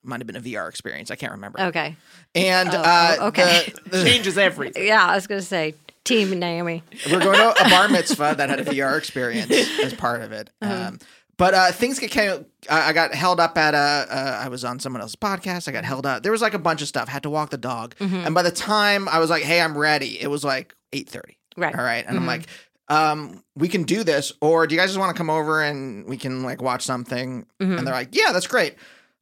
Might 0.03 0.21
have 0.21 0.27
been 0.27 0.37
a 0.37 0.41
VR 0.41 0.69
experience. 0.69 1.11
I 1.11 1.17
can't 1.17 1.33
remember. 1.33 1.61
Okay. 1.61 1.97
And 2.35 2.69
Oh, 2.73 2.79
uh, 2.79 3.17
oh, 3.21 3.27
okay. 3.29 3.73
the- 3.85 3.91
the- 3.99 4.05
Changes 4.05 4.39
everything. 4.39 4.87
Yeah, 4.87 5.05
I 5.05 5.15
was 5.17 5.27
going 5.27 5.41
to 5.41 5.47
say 5.47 5.75
Team 6.05 6.31
Naomi. 6.39 6.83
We're 7.11 7.19
going 7.21 7.37
to 7.39 7.67
a 7.67 7.69
bar 7.69 7.89
mitzvah 7.89 8.37
that 8.39 8.49
had 8.49 8.61
a 8.61 8.65
VR 8.65 8.97
experience 8.97 9.51
as 9.83 9.93
part 9.95 10.23
of 10.23 10.33
it. 10.33 10.49
Um, 10.63 11.01
but 11.39 11.55
uh, 11.55 11.73
things 11.73 11.99
get 11.99 12.15
of. 12.17 12.47
I 12.71 12.93
got 12.93 13.15
held 13.15 13.41
up 13.41 13.57
at 13.59 13.75
a. 13.75 13.77
Uh, 13.79 14.41
I 14.45 14.49
was 14.49 14.65
on 14.65 14.79
someone 14.81 15.03
else's 15.03 15.17
podcast. 15.17 15.69
I 15.69 15.73
got 15.73 15.85
held 15.85 16.07
up. 16.07 16.23
There 16.23 16.33
was 16.33 16.43
like 16.43 16.55
a 16.55 16.59
bunch 16.59 16.83
of 16.83 16.89
stuff. 16.89 17.09
Had 17.09 17.23
to 17.25 17.31
walk 17.31 17.51
the 17.51 17.59
dog, 17.59 17.95
and 18.01 18.35
by 18.35 18.43
the 18.43 18.51
time 18.51 19.09
I 19.09 19.19
was 19.19 19.31
like, 19.31 19.43
"Hey, 19.43 19.61
I'm 19.61 19.77
ready," 19.77 20.21
it 20.21 20.29
was 20.29 20.45
like 20.45 20.75
eight 20.93 21.09
thirty. 21.09 21.39
Right. 21.57 21.75
All 21.77 21.85
right, 21.85 22.05
and 22.07 22.17
I'm 22.17 22.27
like, 22.27 22.47
um, 22.89 23.43
"We 23.55 23.69
can 23.69 23.83
do 23.85 24.03
this, 24.05 24.33
or 24.41 24.67
do 24.67 24.75
you 24.75 24.81
guys 24.81 24.91
just 24.91 24.99
want 24.99 25.15
to 25.15 25.19
come 25.19 25.31
over 25.31 25.63
and 25.63 26.07
we 26.07 26.17
can 26.17 26.43
like 26.43 26.63
watch 26.63 26.83
something?" 26.83 27.47
And 27.61 27.87
they're 27.87 27.95
like, 27.95 28.15
"Yeah, 28.15 28.33
that's 28.33 28.47
great." 28.47 28.75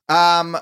Um, 0.09 0.57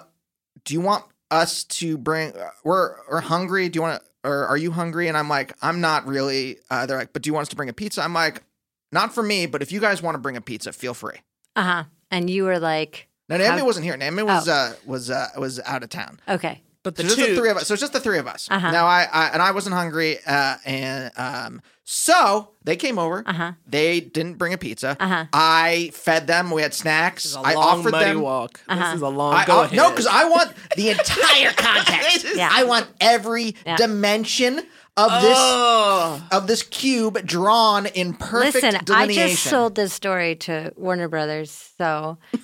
do 0.65 0.75
you 0.75 0.81
want 0.81 1.05
us 1.31 1.65
to 1.65 1.97
bring? 1.99 2.33
uh, 2.37 2.51
We're 2.65 2.97
we're 3.11 3.21
hungry. 3.21 3.69
Do 3.69 3.79
you 3.79 3.83
want 3.83 4.03
to? 4.03 4.09
Or 4.25 4.47
are 4.47 4.57
you 4.57 4.71
hungry? 4.71 5.09
And 5.09 5.17
I'm 5.19 5.29
like, 5.29 5.53
I'm 5.63 5.81
not 5.81 6.07
really. 6.07 6.59
Uh, 6.71 6.87
they're 6.87 6.97
like, 6.97 7.13
but 7.13 7.23
do 7.23 7.29
you 7.29 7.35
want 7.35 7.43
us 7.43 7.49
to 7.49 7.57
bring 7.57 7.69
a 7.69 7.73
pizza? 7.73 8.03
I'm 8.03 8.15
like, 8.15 8.45
not 8.93 9.13
for 9.13 9.21
me, 9.23 9.47
but 9.47 9.63
if 9.63 9.73
you 9.73 9.81
guys 9.81 10.01
want 10.01 10.15
to 10.15 10.21
bring 10.21 10.37
a 10.37 10.41
pizza, 10.41 10.73
feel 10.73 10.95
free. 10.95 11.17
Uh 11.57 11.63
huh. 11.63 11.85
And 12.11 12.29
you 12.29 12.45
were 12.45 12.59
like, 12.59 13.09
no, 13.29 13.37
Naomi 13.37 13.61
How- 13.61 13.65
wasn't 13.67 13.85
here. 13.85 13.97
Naomi 13.97 14.23
was 14.23 14.49
Oh. 14.49 14.53
uh, 14.53 14.73
was 14.87 15.11
uh, 15.11 15.29
was 15.39 15.61
out 15.61 15.83
of 15.83 15.89
town. 15.91 16.21
okay. 16.29 16.63
But 16.85 16.97
the 16.97 17.03
So 17.03 17.09
just 17.11 17.21
the 17.21 17.27
two, 17.29 17.37
three 17.37 17.49
of 17.51 17.57
us. 17.59 17.69
So 17.69 17.75
it's 17.75 17.81
just 17.81 17.93
the 17.93 18.01
three 18.01 18.19
of 18.19 18.27
us. 18.27 18.49
Uh-huh. 18.51 18.71
Now 18.73 18.87
I, 18.87 19.05
I 19.05 19.29
and 19.29 19.41
I 19.41 19.53
wasn't 19.53 19.77
hungry, 19.77 20.19
uh, 20.27 20.57
and 20.65 21.13
um, 21.17 21.63
so 21.85 22.49
they 22.65 22.75
came 22.75 22.99
over. 22.99 23.23
Uh 23.25 23.33
huh. 23.33 23.53
They 23.69 24.01
didn't 24.01 24.35
bring 24.35 24.53
a 24.53 24.59
pizza. 24.59 24.97
Uh-huh. 24.99 25.27
I 25.33 25.91
fed 25.95 26.27
them. 26.27 26.51
We 26.51 26.61
had 26.63 26.75
snacks. 26.75 27.23
This 27.23 27.33
is 27.33 27.37
a 27.37 27.41
I 27.41 27.55
long, 27.55 27.79
offered 27.79 27.93
muddy 27.93 28.05
them. 28.07 28.21
walk. 28.21 28.61
Uh-huh. 28.69 28.85
This 28.85 28.97
is 28.97 29.03
a 29.03 29.09
long 29.09 29.33
I, 29.33 29.45
go 29.47 29.61
I- 29.61 29.65
ahead. 29.67 29.77
no, 29.77 29.91
because 29.91 30.09
I 30.09 30.25
want 30.29 30.53
the 30.77 30.91
entire 30.91 31.53
context. 31.57 32.27
Yeah. 32.35 32.49
I 32.51 32.65
want 32.65 32.89
every 33.01 33.55
Yeah. 33.65 33.77
dimension 33.77 34.63
of 34.97 35.11
this 35.23 35.39
Oh. 35.39 36.23
of 36.33 36.47
this 36.47 36.63
cube 36.63 37.25
drawn 37.27 37.87
in 37.87 38.15
perfect 38.15 38.55
Listen, 38.65 38.81
I 38.91 39.07
just 39.07 39.43
sold 39.45 39.75
this 39.75 39.93
story 39.93 40.37
to 40.37 40.73
Warner 40.77 41.09
Brothers, 41.09 41.51
so 41.79 42.19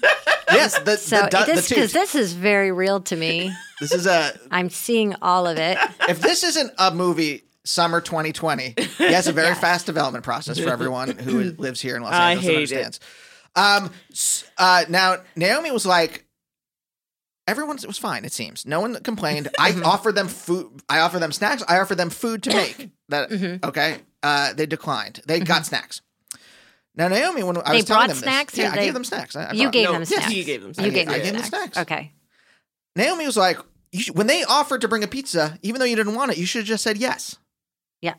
yes, 0.52 0.78
the, 0.80 0.96
so 0.96 1.22
the, 1.30 1.38
the 1.38 1.44
this 1.54 1.68
because 1.68 1.92
this 1.92 2.14
is 2.14 2.32
very 2.32 2.72
real 2.72 3.00
to 3.02 3.16
me. 3.16 3.52
This 3.80 3.92
is 3.92 4.06
a 4.08 4.32
I'm 4.50 4.70
seeing 4.70 5.14
all 5.22 5.46
of 5.46 5.56
it. 5.56 5.78
if 6.08 6.20
this 6.20 6.42
isn't 6.42 6.72
a 6.78 6.92
movie 6.92 7.44
summer 7.64 8.00
2020 8.00 8.74
yes 8.98 9.26
a 9.28 9.32
very 9.32 9.54
fast 9.54 9.86
development 9.86 10.24
process 10.24 10.58
for 10.58 10.68
everyone 10.70 11.10
who 11.18 11.52
lives 11.58 11.80
here 11.80 11.94
in 11.96 12.02
los 12.02 12.12
I 12.14 12.32
angeles 12.32 12.46
and 12.48 12.56
hate 12.56 12.56
it. 12.72 12.76
understands 12.84 13.00
um 13.54 13.90
uh 14.56 14.84
now 14.88 15.18
naomi 15.36 15.70
was 15.70 15.84
like 15.86 16.24
everyone's 17.48 17.82
it 17.82 17.86
was 17.88 17.98
fine 17.98 18.24
it 18.24 18.32
seems 18.32 18.64
no 18.66 18.80
one 18.80 18.94
complained 19.02 19.48
i 19.58 19.72
Mm-hmm. 19.72 19.84
offered 19.84 20.14
them 20.14 20.28
food 20.28 20.70
i 20.88 21.00
offered 21.00 21.20
them 21.20 21.32
snacks 21.32 21.62
i 21.68 21.78
offered 21.78 21.96
them 21.96 22.10
food 22.10 22.42
to 22.44 22.50
make 22.50 22.90
that 23.08 23.30
Mm-hmm. 23.30 23.66
okay 23.68 23.96
uh 24.22 24.52
they 24.52 24.66
declined 24.66 25.20
they 25.26 25.40
got 25.40 25.66
snacks 25.66 26.00
now 26.94 27.08
naomi 27.08 27.42
when 27.42 27.56
i 27.58 27.70
They 27.70 27.76
was 27.78 27.84
telling 27.86 28.08
them 28.08 28.16
snacks, 28.16 28.52
this, 28.54 28.60
or 28.60 28.68
yeah 28.68 28.72
i 28.80 28.84
gave 28.84 28.94
them 28.94 29.04
snacks 29.04 29.34
I, 29.34 29.44
I 29.46 29.52
You 29.52 29.70
gave 29.70 29.84
no, 29.86 29.92
them 29.92 30.02
yes, 30.02 30.08
snacks. 30.10 30.32
you 30.34 30.44
gave 30.44 30.60
them 30.60 30.68
You 30.70 30.74
snacks. 30.74 30.94
gave 30.94 31.08
I 31.08 31.12
them 31.12 31.22
gave 31.22 31.32
them 31.32 31.42
snacks. 31.42 31.72
snacks. 31.74 31.78
Okay. 31.78 32.12
naomi 32.96 33.26
was 33.26 33.36
like 33.36 33.58
you 33.92 34.00
should, 34.02 34.16
when 34.18 34.26
they 34.26 34.44
offered 34.44 34.82
to 34.82 34.88
bring 34.88 35.02
a 35.02 35.08
pizza 35.08 35.58
even 35.62 35.78
though 35.80 35.86
you 35.86 35.96
didn't 35.96 36.14
want 36.14 36.30
it 36.32 36.38
you 36.38 36.46
should 36.46 36.60
have 36.60 36.68
just 36.68 36.84
said 36.84 36.96
yes 36.98 37.36
yeah 38.02 38.14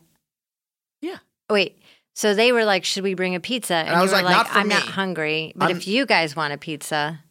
yeah 1.02 1.18
Wait. 1.50 1.82
So 2.14 2.34
they 2.36 2.52
were 2.52 2.66
like, 2.66 2.84
"Should 2.86 3.04
we 3.04 3.14
bring 3.14 3.34
a 3.34 3.40
pizza?" 3.40 3.74
And, 3.76 3.90
I 3.90 3.94
you 3.96 4.02
was 4.02 4.12
were 4.12 4.18
like, 4.18 4.26
like, 4.26 4.36
"Not 4.36 4.48
for 4.50 4.60
"I'm 4.60 4.68
not 4.68 4.84
hungry, 4.84 5.54
but 5.56 5.70
I'm- 5.70 5.78
if 5.78 5.88
you 5.88 6.06
guys 6.06 6.36
want 6.36 6.52
a 6.54 6.58
pizza, 6.58 7.24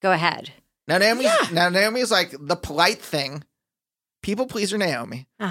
go 0.00 0.12
ahead." 0.12 0.52
Now 0.88 0.98
Naomi's 0.98 1.52
now 1.52 1.68
Naomi's 1.68 2.10
like 2.10 2.34
the 2.40 2.56
polite 2.56 3.00
thing. 3.00 3.44
People 4.22 4.46
pleaser 4.46 4.76
Naomi. 4.78 5.28
Uh 5.38 5.46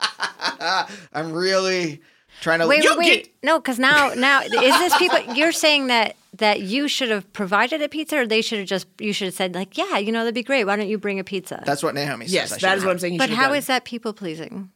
huh. 0.00 0.86
I'm 1.12 1.32
really 1.32 2.02
trying 2.40 2.58
to 2.58 2.66
Wait, 2.66 2.84
wait, 2.84 2.98
wait. 2.98 3.24
get- 3.24 3.34
No, 3.42 3.58
because 3.58 3.78
now, 3.78 4.12
now 4.14 4.42
is 4.42 4.50
this 4.52 4.96
people? 4.98 5.18
You're 5.34 5.52
saying 5.52 5.86
that 5.86 6.16
that 6.38 6.60
you 6.62 6.88
should 6.88 7.10
have 7.10 7.32
provided 7.32 7.80
a 7.80 7.88
pizza, 7.88 8.18
or 8.18 8.26
they 8.26 8.42
should 8.42 8.58
have 8.58 8.68
just 8.68 8.86
you 8.98 9.12
should 9.12 9.26
have 9.26 9.34
said 9.34 9.54
like, 9.54 9.78
yeah, 9.78 9.98
you 9.98 10.10
know, 10.12 10.20
that'd 10.20 10.34
be 10.34 10.42
great. 10.42 10.64
Why 10.64 10.76
don't 10.76 10.88
you 10.88 10.98
bring 10.98 11.18
a 11.20 11.24
pizza? 11.24 11.62
That's 11.64 11.82
what 11.82 11.94
Naomi 11.94 12.26
says. 12.26 12.34
Yes, 12.34 12.52
I 12.52 12.54
that 12.56 12.60
should 12.60 12.78
is 12.78 12.84
what 12.84 12.90
I'm 12.90 12.98
saying. 12.98 13.12
He 13.14 13.18
but 13.18 13.24
should've 13.26 13.38
how 13.38 13.48
done. 13.48 13.56
is 13.58 13.66
that 13.68 13.84
people 13.84 14.12
pleasing? 14.12 14.70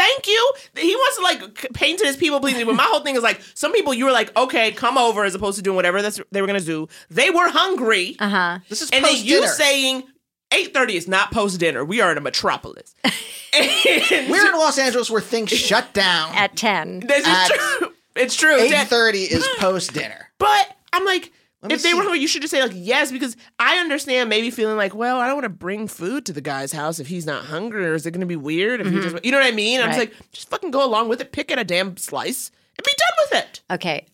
Thank 0.00 0.26
you. 0.26 0.52
He 0.76 0.94
wants 0.94 1.16
to 1.18 1.22
like 1.22 1.58
c- 1.60 1.68
paint 1.74 2.00
it 2.00 2.06
as 2.06 2.16
people 2.16 2.40
pleasing, 2.40 2.64
but 2.66 2.74
my 2.74 2.84
whole 2.84 3.00
thing 3.00 3.16
is 3.16 3.22
like 3.22 3.40
some 3.54 3.72
people 3.72 3.92
you 3.92 4.06
were 4.06 4.12
like, 4.12 4.34
okay, 4.36 4.72
come 4.72 4.96
over 4.96 5.24
as 5.24 5.34
opposed 5.34 5.56
to 5.58 5.62
doing 5.62 5.76
whatever 5.76 6.00
that's, 6.00 6.20
they 6.32 6.40
were 6.40 6.46
gonna 6.46 6.60
do. 6.60 6.88
They 7.10 7.28
were 7.30 7.48
hungry, 7.50 8.16
Uh 8.18 8.28
huh. 8.28 8.58
This 8.68 8.80
is 8.82 8.90
and 8.90 9.04
then 9.04 9.16
you 9.22 9.46
saying 9.48 10.04
eight 10.52 10.72
thirty 10.72 10.96
is 10.96 11.06
not 11.06 11.32
post 11.32 11.60
dinner. 11.60 11.84
We 11.84 12.00
are 12.00 12.10
in 12.12 12.18
a 12.18 12.22
metropolis. 12.22 12.94
And 13.52 14.30
We're 14.30 14.46
in 14.46 14.52
Los 14.58 14.78
Angeles 14.78 15.10
where 15.10 15.20
things 15.20 15.50
shut 15.68 15.92
down. 15.92 16.32
At 16.36 16.54
ten. 16.56 17.00
this 17.00 17.22
is 17.22 17.26
at 17.26 17.48
true. 17.48 17.92
It's 18.14 18.36
true. 18.36 18.56
Eight 18.60 18.70
That- 18.70 19.14
is 19.14 19.46
post 19.58 19.92
dinner. 19.92 20.30
But 20.38 20.76
I'm 20.92 21.04
like, 21.04 21.24
me 21.24 21.30
if 21.64 21.82
they 21.82 21.92
were 21.92 22.00
see. 22.00 22.06
hungry, 22.06 22.20
you 22.20 22.28
should 22.28 22.42
just 22.42 22.52
say 22.52 22.62
like 22.62 22.72
yes, 22.74 23.12
because 23.12 23.36
I 23.58 23.78
understand 23.78 24.30
maybe 24.30 24.50
feeling 24.50 24.76
like, 24.76 24.94
well, 24.94 25.18
I 25.18 25.26
don't 25.26 25.36
want 25.36 25.44
to 25.44 25.50
bring 25.50 25.88
food 25.88 26.24
to 26.26 26.32
the 26.32 26.40
guy's 26.40 26.72
house 26.72 26.98
if 26.98 27.08
he's 27.08 27.26
not 27.26 27.46
hungry, 27.46 27.86
or 27.86 27.94
is 27.94 28.06
it 28.06 28.12
going 28.12 28.20
to 28.20 28.26
be 28.26 28.36
weird 28.36 28.80
if 28.80 28.86
he 28.86 28.94
mm-hmm. 28.94 29.10
just, 29.10 29.24
you 29.24 29.32
know 29.32 29.38
what 29.38 29.46
I 29.46 29.54
mean? 29.54 29.80
I'm 29.80 29.88
just 29.88 29.98
like, 29.98 30.14
just 30.32 30.48
fucking 30.48 30.70
go 30.70 30.84
along 30.84 31.08
with 31.08 31.20
it, 31.20 31.32
pick 31.32 31.50
at 31.50 31.58
a 31.58 31.64
damn 31.64 31.96
slice, 31.96 32.50
and 32.78 32.84
be 32.84 32.92
done 32.92 33.26
with 33.30 33.44
it. 33.44 33.60
Okay. 33.70 34.06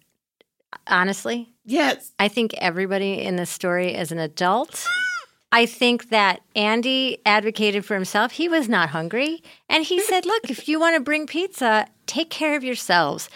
Honestly, 0.89 1.53
Yes. 1.67 2.13
I 2.21 2.29
think 2.29 2.55
everybody 2.55 3.21
in 3.21 3.37
this 3.37 3.51
story 3.51 3.93
is 3.93 4.13
an 4.13 4.21
adult. 4.21 4.87
I 5.51 5.67
think 5.67 6.11
that 6.11 6.41
Andy 6.55 7.19
advocated 7.27 7.85
for 7.85 7.95
himself. 7.95 8.33
He 8.33 8.49
was 8.49 8.69
not 8.69 8.91
hungry. 8.91 9.43
And 9.69 9.85
he 9.85 10.01
said, 10.01 10.25
look, 10.25 10.49
if 10.49 10.69
you 10.69 10.79
want 10.79 10.95
to 10.95 11.01
bring 11.01 11.27
pizza, 11.27 11.89
take 12.07 12.31
care 12.31 12.57
of 12.57 12.63
yourselves. 12.63 13.29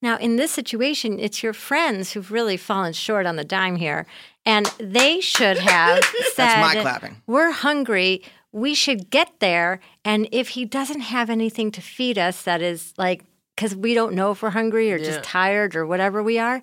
Now, 0.00 0.16
in 0.18 0.36
this 0.36 0.52
situation, 0.52 1.18
it's 1.18 1.42
your 1.42 1.52
friends 1.52 2.12
who've 2.12 2.30
really 2.30 2.56
fallen 2.56 2.92
short 2.92 3.26
on 3.26 3.36
the 3.36 3.44
dime 3.44 3.76
here. 3.76 4.06
And 4.46 4.66
they 4.78 5.20
should 5.20 5.58
have 5.58 6.04
said, 6.34 6.60
my 6.60 6.80
clapping. 6.80 7.20
We're 7.26 7.50
hungry. 7.50 8.22
We 8.52 8.74
should 8.74 9.10
get 9.10 9.40
there. 9.40 9.80
And 10.04 10.28
if 10.32 10.50
he 10.50 10.64
doesn't 10.64 11.00
have 11.00 11.28
anything 11.30 11.70
to 11.72 11.80
feed 11.82 12.16
us, 12.16 12.42
that 12.44 12.62
is 12.62 12.94
like, 12.96 13.24
because 13.56 13.74
we 13.74 13.92
don't 13.92 14.14
know 14.14 14.30
if 14.30 14.40
we're 14.42 14.50
hungry 14.50 14.92
or 14.92 14.96
Yeah. 14.96 15.04
just 15.04 15.22
tired 15.24 15.74
or 15.76 15.84
whatever 15.84 16.22
we 16.22 16.38
are, 16.38 16.62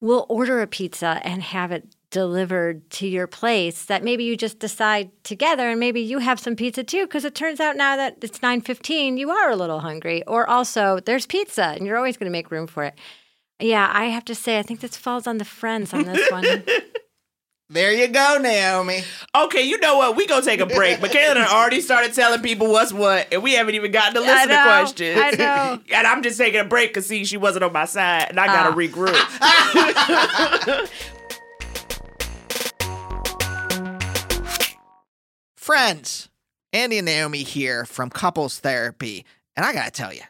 we'll 0.00 0.26
order 0.28 0.60
a 0.60 0.66
pizza 0.66 1.20
and 1.24 1.42
have 1.42 1.72
it 1.72 1.95
delivered 2.16 2.88
to 2.88 3.06
your 3.06 3.26
place 3.26 3.84
that 3.84 4.02
maybe 4.02 4.24
you 4.24 4.38
just 4.38 4.58
decide 4.58 5.10
together 5.22 5.68
and 5.68 5.78
maybe 5.78 6.00
you 6.00 6.16
have 6.16 6.40
some 6.40 6.56
pizza 6.56 6.82
too 6.82 7.04
because 7.04 7.26
it 7.26 7.34
turns 7.34 7.60
out 7.60 7.76
now 7.76 7.94
that 7.94 8.16
it's 8.22 8.38
9:15 8.38 9.18
you 9.18 9.30
are 9.30 9.50
a 9.50 9.54
little 9.56 9.80
hungry 9.80 10.24
or 10.26 10.48
also 10.48 10.98
there's 11.04 11.26
pizza 11.26 11.74
and 11.76 11.84
you're 11.86 11.98
always 11.98 12.16
going 12.16 12.24
to 12.24 12.32
make 12.32 12.50
room 12.50 12.66
for 12.66 12.84
it. 12.84 12.94
Yeah, 13.60 13.90
I 13.92 14.06
have 14.06 14.24
to 14.26 14.34
say 14.34 14.58
I 14.58 14.62
think 14.62 14.80
this 14.80 14.96
falls 14.96 15.26
on 15.26 15.36
the 15.36 15.44
friends 15.44 15.92
on 15.92 16.04
this 16.04 16.30
one. 16.30 16.64
There 17.68 17.92
you 17.92 18.06
go, 18.06 18.38
Naomi. 18.40 19.00
Okay, 19.34 19.62
you 19.62 19.80
know 19.80 19.96
what? 19.98 20.14
We 20.14 20.28
gonna 20.28 20.40
take 20.40 20.60
a 20.60 20.66
break. 20.66 21.00
Michaela 21.02 21.34
done 21.34 21.48
already 21.48 21.80
started 21.80 22.14
telling 22.14 22.40
people 22.40 22.68
what's 22.70 22.92
what, 22.92 23.26
and 23.32 23.42
we 23.42 23.54
haven't 23.54 23.74
even 23.74 23.90
gotten 23.90 24.14
to 24.14 24.20
listen 24.20 24.50
to 24.50 24.62
questions. 24.62 25.18
I 25.20 25.30
know. 25.32 25.80
and 25.92 26.06
I'm 26.06 26.22
just 26.22 26.38
taking 26.38 26.60
a 26.60 26.64
break 26.64 26.90
because 26.90 27.06
see, 27.08 27.24
she 27.24 27.36
wasn't 27.36 27.64
on 27.64 27.72
my 27.72 27.86
side, 27.86 28.26
and 28.28 28.38
I 28.38 28.46
gotta 28.46 28.70
Ah. 28.70 28.76
regroup. 28.76 29.16
Friends, 35.66 36.28
Andy 36.72 36.98
and 36.98 37.06
Naomi 37.06 37.42
here 37.42 37.84
from 37.84 38.08
Couples 38.08 38.60
Therapy. 38.60 39.26
And 39.56 39.66
I 39.66 39.72
gotta 39.72 39.90
tell 39.90 40.14
you, 40.14 40.22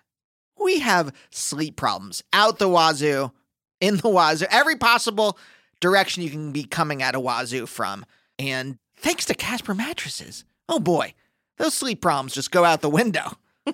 we 0.58 0.78
have 0.78 1.12
sleep 1.28 1.76
problems 1.76 2.24
out 2.32 2.58
the 2.58 2.70
wazoo, 2.70 3.32
in 3.78 3.98
the 3.98 4.08
wazoo, 4.08 4.46
every 4.50 4.76
possible 4.76 5.36
direction 5.78 6.22
you 6.22 6.30
can 6.30 6.52
be 6.52 6.64
coming 6.64 7.02
at 7.02 7.14
a 7.14 7.20
wazoo 7.20 7.66
from. 7.66 8.06
And 8.38 8.78
thanks 8.96 9.26
to 9.26 9.34
Casper 9.34 9.74
mattresses, 9.74 10.46
oh 10.70 10.80
boy, 10.80 11.12
those 11.58 11.74
sleep 11.74 12.00
problems 12.00 12.32
just 12.32 12.50
go 12.50 12.64
out 12.64 12.80
the 12.80 12.88
window. 12.88 13.32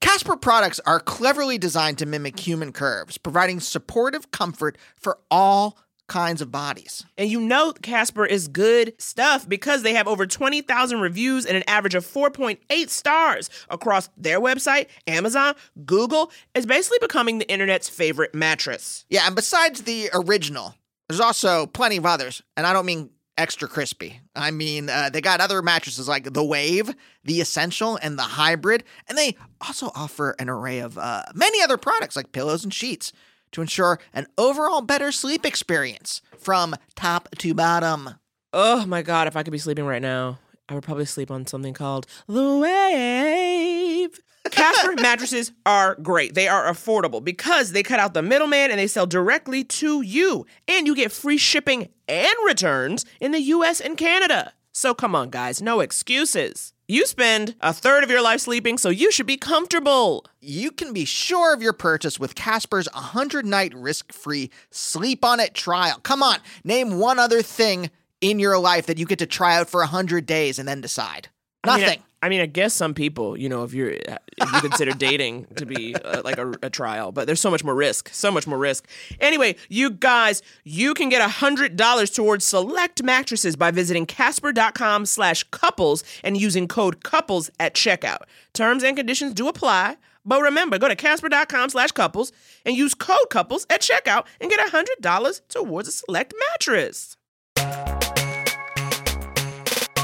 Casper 0.00 0.36
products 0.36 0.78
are 0.86 1.00
cleverly 1.00 1.58
designed 1.58 1.98
to 1.98 2.06
mimic 2.06 2.38
human 2.38 2.70
curves, 2.70 3.18
providing 3.18 3.58
supportive 3.58 4.30
comfort 4.30 4.78
for 4.94 5.18
all 5.28 5.76
kinds 6.08 6.40
of 6.40 6.50
bodies. 6.50 7.04
And 7.16 7.30
you 7.30 7.40
know 7.40 7.72
Casper 7.72 8.26
is 8.26 8.48
good 8.48 8.94
stuff 8.98 9.48
because 9.48 9.82
they 9.82 9.94
have 9.94 10.08
over 10.08 10.26
20,000 10.26 11.00
reviews 11.00 11.46
and 11.46 11.56
an 11.56 11.62
average 11.66 11.94
of 11.94 12.04
4.8 12.04 12.88
stars 12.88 13.50
across 13.70 14.08
their 14.16 14.40
website, 14.40 14.88
Amazon, 15.06 15.54
Google. 15.84 16.32
It's 16.54 16.66
basically 16.66 16.98
becoming 17.00 17.38
the 17.38 17.50
internet's 17.50 17.88
favorite 17.88 18.34
mattress. 18.34 19.04
Yeah, 19.08 19.26
and 19.26 19.36
besides 19.36 19.82
the 19.82 20.10
original, 20.12 20.74
there's 21.08 21.20
also 21.20 21.66
plenty 21.66 21.98
of 21.98 22.06
others, 22.06 22.42
and 22.56 22.66
I 22.66 22.72
don't 22.72 22.86
mean 22.86 23.10
extra 23.36 23.68
crispy. 23.68 24.20
I 24.34 24.50
mean, 24.50 24.90
uh, 24.90 25.10
they 25.10 25.20
got 25.20 25.40
other 25.40 25.62
mattresses 25.62 26.08
like 26.08 26.32
the 26.32 26.44
Wave, 26.44 26.94
the 27.24 27.40
Essential, 27.40 27.98
and 28.02 28.18
the 28.18 28.22
Hybrid, 28.22 28.82
and 29.06 29.16
they 29.16 29.36
also 29.60 29.90
offer 29.94 30.34
an 30.38 30.48
array 30.48 30.80
of 30.80 30.98
uh, 30.98 31.22
many 31.34 31.62
other 31.62 31.76
products 31.76 32.16
like 32.16 32.32
pillows 32.32 32.64
and 32.64 32.74
sheets 32.74 33.12
to 33.52 33.60
ensure 33.60 33.98
an 34.12 34.26
overall 34.36 34.80
better 34.80 35.12
sleep 35.12 35.44
experience 35.44 36.22
from 36.38 36.74
top 36.94 37.28
to 37.38 37.54
bottom. 37.54 38.14
Oh 38.52 38.86
my 38.86 39.02
God, 39.02 39.26
if 39.26 39.36
I 39.36 39.42
could 39.42 39.52
be 39.52 39.58
sleeping 39.58 39.84
right 39.84 40.02
now, 40.02 40.38
I 40.68 40.74
would 40.74 40.82
probably 40.82 41.06
sleep 41.06 41.30
on 41.30 41.46
something 41.46 41.74
called 41.74 42.06
The 42.26 42.58
Wave. 42.58 44.20
Casper 44.50 44.94
mattresses 45.00 45.52
are 45.66 45.96
great. 45.96 46.34
They 46.34 46.48
are 46.48 46.70
affordable 46.70 47.22
because 47.22 47.72
they 47.72 47.82
cut 47.82 48.00
out 48.00 48.14
the 48.14 48.22
middleman 48.22 48.70
and 48.70 48.78
they 48.78 48.86
sell 48.86 49.06
directly 49.06 49.64
to 49.64 50.02
you. 50.02 50.46
And 50.66 50.86
you 50.86 50.94
get 50.94 51.12
free 51.12 51.38
shipping 51.38 51.88
and 52.06 52.34
returns 52.44 53.04
in 53.20 53.32
the 53.32 53.40
US 53.40 53.80
and 53.80 53.96
Canada. 53.96 54.52
So 54.72 54.94
come 54.94 55.14
on, 55.14 55.30
guys, 55.30 55.60
no 55.60 55.80
excuses. 55.80 56.72
You 56.90 57.04
spend 57.04 57.54
a 57.60 57.74
third 57.74 58.02
of 58.02 58.08
your 58.08 58.22
life 58.22 58.40
sleeping, 58.40 58.78
so 58.78 58.88
you 58.88 59.12
should 59.12 59.26
be 59.26 59.36
comfortable. 59.36 60.24
You 60.40 60.70
can 60.70 60.94
be 60.94 61.04
sure 61.04 61.52
of 61.52 61.60
your 61.60 61.74
purchase 61.74 62.18
with 62.18 62.34
Casper's 62.34 62.88
100 62.94 63.44
night 63.44 63.74
risk 63.74 64.10
free 64.10 64.50
sleep 64.70 65.22
on 65.22 65.38
it 65.38 65.52
trial. 65.52 66.00
Come 66.02 66.22
on, 66.22 66.38
name 66.64 66.98
one 66.98 67.18
other 67.18 67.42
thing 67.42 67.90
in 68.22 68.38
your 68.38 68.58
life 68.58 68.86
that 68.86 68.96
you 68.96 69.04
get 69.04 69.18
to 69.18 69.26
try 69.26 69.58
out 69.58 69.68
for 69.68 69.80
100 69.82 70.24
days 70.24 70.58
and 70.58 70.66
then 70.66 70.80
decide. 70.80 71.28
I 71.62 71.76
mean, 71.76 71.80
Nothing. 71.84 72.02
I, 72.22 72.28
mean, 72.28 72.40
I 72.40 72.46
guess 72.46 72.74
some 72.74 72.94
people, 72.94 73.36
you 73.36 73.48
know, 73.48 73.64
if 73.64 73.72
you're 73.72 73.90
if 73.90 74.52
you 74.52 74.60
consider 74.60 74.92
dating 74.92 75.46
to 75.56 75.66
be 75.66 75.94
uh, 75.94 76.22
like 76.24 76.38
a, 76.38 76.52
a 76.62 76.70
trial, 76.70 77.12
but 77.12 77.26
there's 77.26 77.40
so 77.40 77.50
much 77.50 77.64
more 77.64 77.74
risk, 77.74 78.08
so 78.12 78.30
much 78.30 78.46
more 78.46 78.58
risk. 78.58 78.86
Anyway, 79.20 79.56
you 79.68 79.90
guys, 79.90 80.42
you 80.64 80.94
can 80.94 81.08
get 81.08 81.22
hundred 81.28 81.76
dollars 81.76 82.10
towards 82.10 82.44
select 82.44 83.02
mattresses 83.02 83.56
by 83.56 83.70
visiting 83.70 84.06
Casper.com/couples 84.06 86.04
and 86.24 86.36
using 86.36 86.68
code 86.68 87.04
couples 87.04 87.50
at 87.60 87.74
checkout. 87.74 88.22
Terms 88.52 88.82
and 88.82 88.96
conditions 88.96 89.34
do 89.34 89.48
apply. 89.48 89.96
But 90.24 90.42
remember, 90.42 90.78
go 90.78 90.88
to 90.88 90.96
Casper.com 90.96 91.70
slash 91.70 91.92
couples 91.92 92.32
and 92.66 92.76
use 92.76 92.94
code 92.94 93.30
couples 93.30 93.66
at 93.70 93.80
checkout 93.80 94.26
and 94.40 94.50
get 94.50 94.60
$100 94.60 95.40
towards 95.48 95.88
a 95.88 95.92
select 95.92 96.34
mattress. 96.50 97.16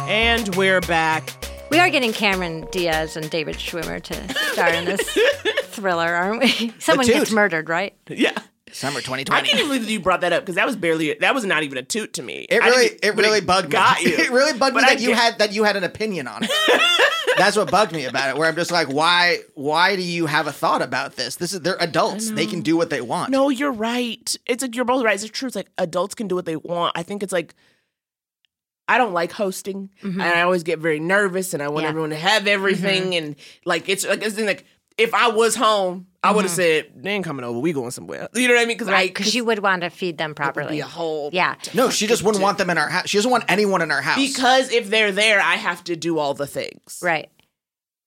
And 0.07 0.55
we're 0.57 0.81
back. 0.81 1.54
We 1.75 1.81
are 1.81 1.91
getting 1.91 2.13
Cameron 2.13 2.69
Diaz 2.71 3.17
and 3.17 3.29
David 3.29 3.57
Schwimmer 3.57 4.01
to 4.01 4.35
star 4.53 4.69
in 4.69 4.85
this 4.85 5.01
thriller, 5.65 6.07
aren't 6.07 6.41
we? 6.41 6.73
Someone 6.79 7.05
gets 7.05 7.33
murdered, 7.33 7.69
right? 7.69 7.97
Yeah. 8.09 8.31
Summer 8.71 9.01
2020. 9.01 9.21
I 9.37 9.41
2020. 9.41 9.43
didn't 9.43 9.59
even 9.59 9.69
believe 9.71 9.83
that 9.87 9.93
you 9.93 9.99
brought 9.99 10.21
that 10.21 10.33
up 10.33 10.43
because 10.43 10.55
that 10.55 10.67
was 10.67 10.77
barely 10.77 11.15
that 11.15 11.35
was 11.35 11.45
not 11.45 11.65
even 11.65 11.77
a 11.77 11.83
toot 11.83 12.13
to 12.13 12.23
me. 12.23 12.47
It 12.49 12.59
really, 12.63 12.91
didn't- 12.91 13.05
it 13.05 13.17
really 13.17 13.41
bugged 13.41 13.71
got 13.71 13.99
me. 14.05 14.05
you. 14.13 14.17
It 14.19 14.31
really 14.31 14.57
bugged 14.57 14.77
me 14.77 14.83
I 14.85 14.95
that 14.95 15.01
you 15.01 15.15
had 15.17 15.39
that 15.39 15.53
you 15.53 15.65
had 15.65 15.75
an 15.75 15.83
opinion 15.83 16.29
on 16.29 16.45
it. 16.45 16.51
That's 17.37 17.57
what 17.57 17.73
bugged 17.73 17.91
me 17.93 18.05
about 18.05 18.29
it. 18.31 18.37
Where 18.37 18.49
I'm 18.49 18.55
just 18.55 18.71
like, 18.71 18.87
why, 18.87 19.39
why 19.55 19.97
do 19.97 20.03
you 20.03 20.27
have 20.27 20.47
a 20.47 20.53
thought 20.53 20.81
about 20.81 21.17
this? 21.17 21.35
This 21.35 21.53
is 21.53 21.63
they're 21.63 21.77
adults. 21.81 22.31
They 22.31 22.47
can 22.47 22.61
do 22.61 22.77
what 22.77 22.91
they 22.91 23.01
want. 23.01 23.33
No, 23.33 23.49
you're 23.49 23.73
right. 23.73 24.37
It's 24.47 24.63
like 24.63 24.77
you're 24.77 24.85
both 24.85 25.05
right. 25.05 25.21
It's 25.21 25.29
true. 25.29 25.49
It's 25.49 25.57
like 25.57 25.71
adults 25.77 26.15
can 26.15 26.29
do 26.29 26.37
what 26.37 26.45
they 26.45 26.55
want. 26.55 26.97
I 26.97 27.03
think 27.03 27.25
it's 27.25 27.33
like 27.33 27.57
I 28.87 28.99
don't 28.99 29.13
like 29.13 29.33
hosting, 29.33 29.91
and 30.03 30.13
mm-hmm. 30.13 30.21
I 30.21 30.43
always 30.43 30.63
get 30.63 30.79
very 30.79 31.01
nervous, 31.01 31.55
and 31.55 31.63
I 31.63 31.69
want 31.69 31.85
Yeah. 31.85 31.91
everyone 31.91 32.11
to 32.11 32.17
have 32.17 32.47
everything, 32.47 33.05
mm-hmm. 33.05 33.25
and 33.25 33.37
like 33.65 33.89
it's 33.89 34.07
like 34.07 34.23
it's 34.23 34.39
like 34.39 34.65
if 34.97 35.13
I 35.15 35.29
was 35.29 35.55
home, 35.57 36.07
I 36.23 36.33
would 36.33 36.45
have 36.45 36.51
mm-hmm. 36.53 36.57
said 36.57 36.93
they 36.97 37.11
ain't 37.11 37.25
coming 37.25 37.45
over. 37.45 37.59
We 37.59 37.73
going 37.73 37.91
somewhere. 37.91 38.29
You 38.35 38.49
know 38.49 38.55
what 38.55 38.63
I 38.63 38.67
mean? 38.67 38.77
Because 38.77 38.89
I 38.89 39.09
Because 39.09 39.35
you 39.35 39.45
would 39.45 39.61
want 39.61 39.83
to 39.83 39.91
feed 39.91 40.19
them 40.19 40.31
it 40.31 40.33
would 40.33 40.37
properly. 40.37 40.77
be 40.77 40.81
a 40.81 40.87
whole 40.87 41.31
Yeah. 41.33 41.57
No, 41.73 41.91
she 41.91 42.07
just 42.07 42.23
wouldn't 42.23 42.43
want 42.43 42.59
them 42.59 42.71
in 42.71 42.79
our 42.79 42.89
house. 42.89 43.09
She 43.09 43.19
doesn't 43.19 43.31
want 43.31 43.45
anyone 43.49 43.83
in 43.83 43.91
our 43.91 44.03
house. 44.03 44.17
because 44.19 44.71
if 44.71 44.91
they're 44.91 45.13
there, 45.13 45.41
I 45.41 45.55
have 45.57 45.83
to 45.85 45.97
do 45.97 46.19
all 46.19 46.35
the 46.35 46.47
things. 46.47 47.01
Right. 47.03 47.31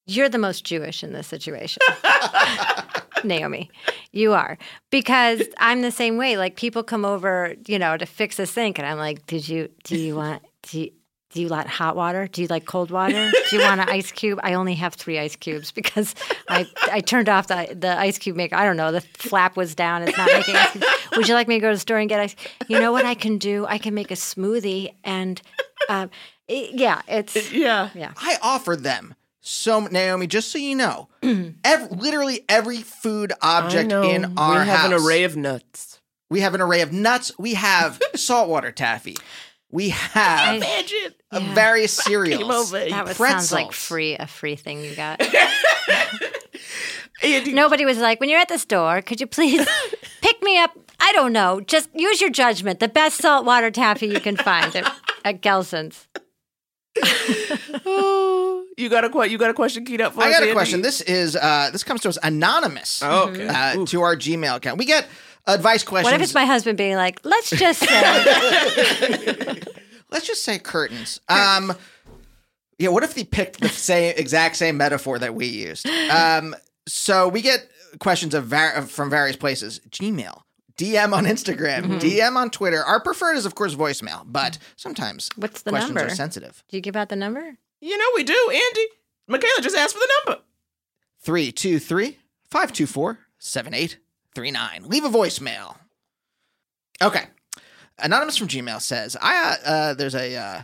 You're 0.05 0.29
the 0.29 0.37
most 0.37 0.63
Jewish 0.63 1.03
in 1.03 1.11
this 1.11 1.27
situation. 1.27 1.81
Naomi, 3.23 3.69
you 4.11 4.33
are. 4.33 4.57
Because 4.89 5.43
I'm 5.57 5.81
the 5.81 5.91
same 5.91 6.17
way. 6.17 6.37
Like 6.37 6.55
people 6.55 6.83
come 6.83 7.03
over, 7.03 7.55
you 7.67 7.77
know, 7.77 7.97
to 7.97 8.05
fix 8.05 8.39
a 8.39 8.45
sink 8.45 8.79
and 8.79 8.87
I'm 8.87 8.97
like, 8.97 9.25
Did 9.27 9.47
you 9.47 9.69
do 9.83 9.97
you 9.97 10.15
want 10.15 10.41
do 10.63 10.79
you 10.81 10.91
do 11.31 11.41
you 11.41 11.49
like 11.49 11.67
hot 11.67 11.97
water? 11.97 12.25
Do 12.27 12.41
you 12.41 12.47
like 12.47 12.65
cold 12.65 12.89
water? 12.89 13.29
Do 13.49 13.55
you 13.57 13.61
want 13.61 13.81
an 13.81 13.89
ice 13.89 14.11
cube? 14.13 14.39
I 14.43 14.53
only 14.53 14.75
have 14.75 14.93
three 14.93 15.19
ice 15.19 15.35
cubes 15.35 15.71
because 15.73 16.15
I 16.49 16.65
I 16.91 17.01
turned 17.01 17.27
off 17.27 17.47
the 17.47 17.75
the 17.77 17.99
ice 17.99 18.17
cube 18.17 18.37
maker. 18.37 18.55
I 18.55 18.63
don't 18.63 18.77
know. 18.77 18.91
The 18.93 19.01
flap 19.01 19.57
was 19.57 19.75
down. 19.75 20.03
It's 20.03 20.17
not 20.17 20.27
making 20.31 20.55
ice 20.55 20.71
cubes. 20.71 20.85
Would 21.17 21.27
you 21.27 21.33
like 21.33 21.47
me 21.49 21.55
to 21.55 21.59
go 21.61 21.69
to 21.69 21.75
the 21.75 21.79
store 21.81 21.97
and 21.97 22.07
get 22.07 22.19
ice? 22.21 22.35
You 22.67 22.79
know 22.79 22.91
what 22.93 23.05
I 23.05 23.13
can 23.13 23.37
do? 23.37 23.65
I 23.67 23.77
can 23.77 23.93
make 23.93 24.09
a 24.09 24.15
smoothie 24.15 24.93
and 25.03 25.41
uh, 25.89 26.07
it- 26.47 26.79
yeah, 26.79 27.01
it's 27.09 27.51
Yeah. 27.51 27.89
yeah. 27.93 28.13
I 28.17 28.37
offered 28.41 28.83
them 28.83 29.13
so 29.41 29.81
Naomi. 29.81 30.27
Just 30.27 30.49
so 30.51 30.57
you 30.57 30.75
know, 30.75 31.09
ev- 31.23 31.91
literally 31.91 32.45
every 32.47 32.77
food 32.77 33.33
I 33.41 33.59
object 33.59 33.89
know. 33.89 34.03
in 34.03 34.37
our 34.37 34.63
house. 34.63 34.65
we 34.65 34.69
have 34.69 34.79
house. 34.79 34.85
an 34.85 34.93
array 35.05 35.23
of 35.25 35.35
nuts. 35.35 35.99
We 36.29 36.39
have 36.41 36.53
an 36.55 36.61
array 36.61 36.81
of 36.81 36.91
nuts. 36.93 37.31
We 37.37 37.53
have 37.55 38.01
saltwater 38.15 38.71
taffy. 38.71 39.15
We 39.69 39.89
have 39.89 40.56
Imagine. 40.58 41.13
uh, 41.32 41.39
Yeah. 41.41 41.53
various 41.53 41.91
cereals. 41.93 42.71
Came. 42.71 42.89
That 42.91 43.06
was, 43.06 43.17
sounds 43.17 43.51
like 43.51 43.73
free 43.73 44.15
a 44.15 44.25
free 44.27 44.56
thing 44.56 44.84
you 44.84 44.95
got. 44.95 45.21
And- 47.23 47.53
Nobody 47.56 47.84
was 47.84 47.97
like, 47.97 48.19
when 48.19 48.30
you're 48.30 48.39
at 48.39 48.47
the 48.47 48.60
store, 48.60 49.01
could 49.01 49.19
you 49.19 49.25
please 49.27 49.67
pick 50.21 50.41
me 50.43 50.60
up? 50.60 50.77
I 50.99 51.12
don't 51.13 51.34
know. 51.34 51.60
Just 51.62 51.89
use 51.95 52.21
your 52.21 52.30
judgment. 52.30 52.80
The 52.80 52.88
best 52.88 53.17
saltwater 53.17 53.71
taffy 53.71 54.06
you 54.08 54.19
can 54.19 54.38
find 54.38 54.75
at, 54.75 54.93
at 55.25 55.41
Gelson's. 55.41 56.08
You 58.80 58.89
got 58.89 59.03
a 59.06 59.10
que- 59.10 59.25
you 59.27 59.39
got 59.39 59.49
a 59.49 59.56
question 59.56 59.86
keyed 59.86 60.01
up 60.01 60.13
for 60.13 60.21
I 60.21 60.27
us, 60.27 60.34
got 60.34 60.39
a 60.41 60.45
Andy? 60.45 60.53
question. 60.53 60.82
This 60.84 61.01
is 61.01 61.36
uh, 61.36 61.69
this 61.71 61.84
comes 61.84 62.01
to 62.01 62.10
us 62.10 62.19
anonymous 62.21 63.01
Oh, 63.03 63.30
okay. 63.30 63.47
uh, 63.47 63.84
to 63.88 64.01
our 64.01 64.15
Gmail 64.15 64.58
account. 64.58 64.77
We 64.77 64.86
get 64.86 65.08
advice 65.47 65.83
questions. 65.83 66.12
What 66.12 66.13
if 66.19 66.21
it's 66.21 66.33
my 66.33 66.45
husband 66.45 66.77
being 66.77 66.95
like, 66.95 67.19
let's 67.23 67.49
just 67.49 67.79
say, 67.79 67.88
Let's 70.10 70.25
just 70.25 70.43
say 70.43 70.57
curtains. 70.60 71.19
Um, 71.27 71.73
yeah. 72.79 72.89
What 72.89 73.03
if 73.03 73.13
they 73.13 73.23
picked 73.25 73.60
the 73.60 73.67
same 73.69 74.13
exact 74.15 74.55
same 74.55 74.77
metaphor 74.77 75.19
that 75.19 75.36
we 75.36 75.47
used? 75.47 75.86
Um, 76.10 76.55
so 76.88 77.27
we 77.27 77.41
get 77.41 77.69
questions 77.99 78.33
of 78.33 78.45
var- 78.45 78.83
from 78.83 79.10
various 79.10 79.36
places. 79.36 79.81
Gmail. 79.89 80.43
DM 80.77 81.12
on 81.12 81.25
Instagram, 81.25 81.81
Mm-hmm. 81.86 81.97
DM 81.97 82.36
on 82.36 82.49
Twitter. 82.51 82.83
Our 82.83 83.01
preferred 83.01 83.36
is, 83.36 83.45
of 83.47 83.55
course, 83.55 83.73
voicemail, 83.75 84.21
but 84.27 84.60
sometimes 84.75 85.27
What's 85.36 85.63
the 85.63 85.71
questions 85.71 85.95
number? 85.95 86.12
are 86.12 86.15
sensitive. 86.15 86.63
do 86.69 86.77
you 86.77 86.81
give 86.81 86.95
out 86.95 87.10
the 87.10 87.15
number? 87.15 87.57
You 87.81 87.97
know 87.97 88.05
we 88.15 88.23
do, 88.23 88.49
Andy. 88.53 88.88
Michaela 89.27 89.62
just 89.62 89.75
asked 89.75 89.95
for 89.95 89.99
the 89.99 90.10
number. 90.27 90.41
323 91.21 92.19
524 92.51 93.19
7839. 94.38 94.89
Leave 94.89 95.04
a 95.04 95.10
voicemail. 95.10 95.78
Okay. 97.02 97.26
Anonymous 98.00 98.38
from 98.38 98.47
Gmail 98.47 98.82
says, 98.82 99.17
I 99.19 99.38
uh, 99.65 99.69
uh 99.69 99.93
there's 99.95 100.15
a 100.15 100.36
uh 100.36 100.62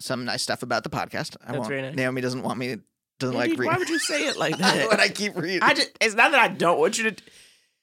some 0.00 0.24
nice 0.24 0.42
stuff 0.42 0.62
about 0.62 0.82
the 0.82 0.90
podcast. 0.90 1.36
I 1.42 1.48
That's 1.48 1.58
won't 1.58 1.68
very 1.68 1.82
nice. 1.82 1.94
Naomi 1.94 2.20
doesn't 2.20 2.42
want 2.42 2.58
me 2.58 2.78
doesn't 3.18 3.36
Andy, 3.36 3.50
like 3.50 3.58
reading. 3.58 3.72
why 3.72 3.78
would 3.78 3.88
you 3.88 3.98
say 3.98 4.26
it 4.26 4.36
like 4.36 4.56
that? 4.58 4.76
when 4.76 4.88
that? 4.90 5.00
I 5.00 5.08
keep 5.08 5.36
reading. 5.36 5.62
I 5.62 5.74
just 5.74 5.90
it's 6.00 6.14
not 6.14 6.32
that 6.32 6.40
I 6.40 6.48
don't 6.48 6.78
want 6.78 6.98
you 6.98 7.10
to 7.10 7.22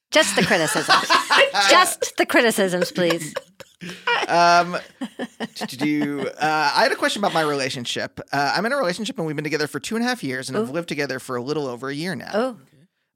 Just 0.10 0.36
the 0.36 0.44
criticisms. 0.44 0.88
just 1.70 2.18
the 2.18 2.26
criticisms, 2.26 2.92
please. 2.92 3.34
um 4.28 4.78
to 5.56 5.78
do 5.78 6.28
uh 6.40 6.72
I 6.76 6.84
had 6.84 6.92
a 6.92 6.96
question 6.96 7.22
about 7.22 7.34
my 7.34 7.42
relationship. 7.42 8.20
Uh 8.32 8.54
I'm 8.56 8.66
in 8.66 8.72
a 8.74 8.78
relationship 8.78 9.18
and 9.20 9.28
we've 9.28 9.36
been 9.36 9.44
together 9.44 9.68
for 9.68 9.80
two 9.80 9.96
and 9.96 10.04
a 10.04 10.08
half 10.08 10.24
years 10.24 10.50
and 10.50 10.58
have 10.58 10.72
lived 10.72 10.90
together 10.90 11.20
for 11.20 11.36
a 11.36 11.42
little 11.42 11.68
over 11.68 11.90
a 11.90 11.94
year 11.94 12.16
now. 12.16 12.32
Oh, 12.34 12.58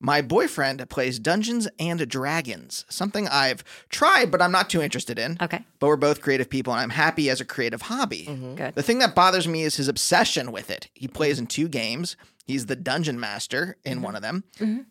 My 0.06 0.22
boyfriend 0.22 0.88
plays 0.88 1.18
Dungeons 1.18 1.68
and 1.80 2.08
Dragons, 2.08 2.86
something 2.90 3.28
I've 3.28 3.64
tried, 3.90 4.30
but 4.30 4.40
I'm 4.40 4.52
not 4.52 4.70
too 4.70 4.80
interested 4.80 5.18
in. 5.18 5.36
okay. 5.42 5.66
But 5.80 5.88
we're 5.88 5.96
both 5.96 6.22
creative 6.22 6.48
people, 6.48 6.74
and 6.74 6.82
I'm 6.82 6.92
happy 6.92 7.28
as 7.32 7.42
a 7.42 7.46
creative 7.46 7.82
hobby. 7.82 8.26
Good. 8.56 8.76
The 8.76 8.84
thing 8.84 9.00
that 9.00 9.16
bothers 9.16 9.48
me 9.48 9.64
is 9.64 9.78
his 9.78 9.88
obsession 9.88 10.52
with 10.52 10.70
it. 10.70 10.90
He 10.94 11.08
plays 11.08 11.40
in 11.40 11.48
two 11.48 11.68
games. 11.68 12.18
He's 12.46 12.68
the 12.68 12.76
dungeon 12.76 13.20
master 13.20 13.78
in 13.84 14.04
one 14.04 14.16
of 14.16 14.22
them, 14.22 14.44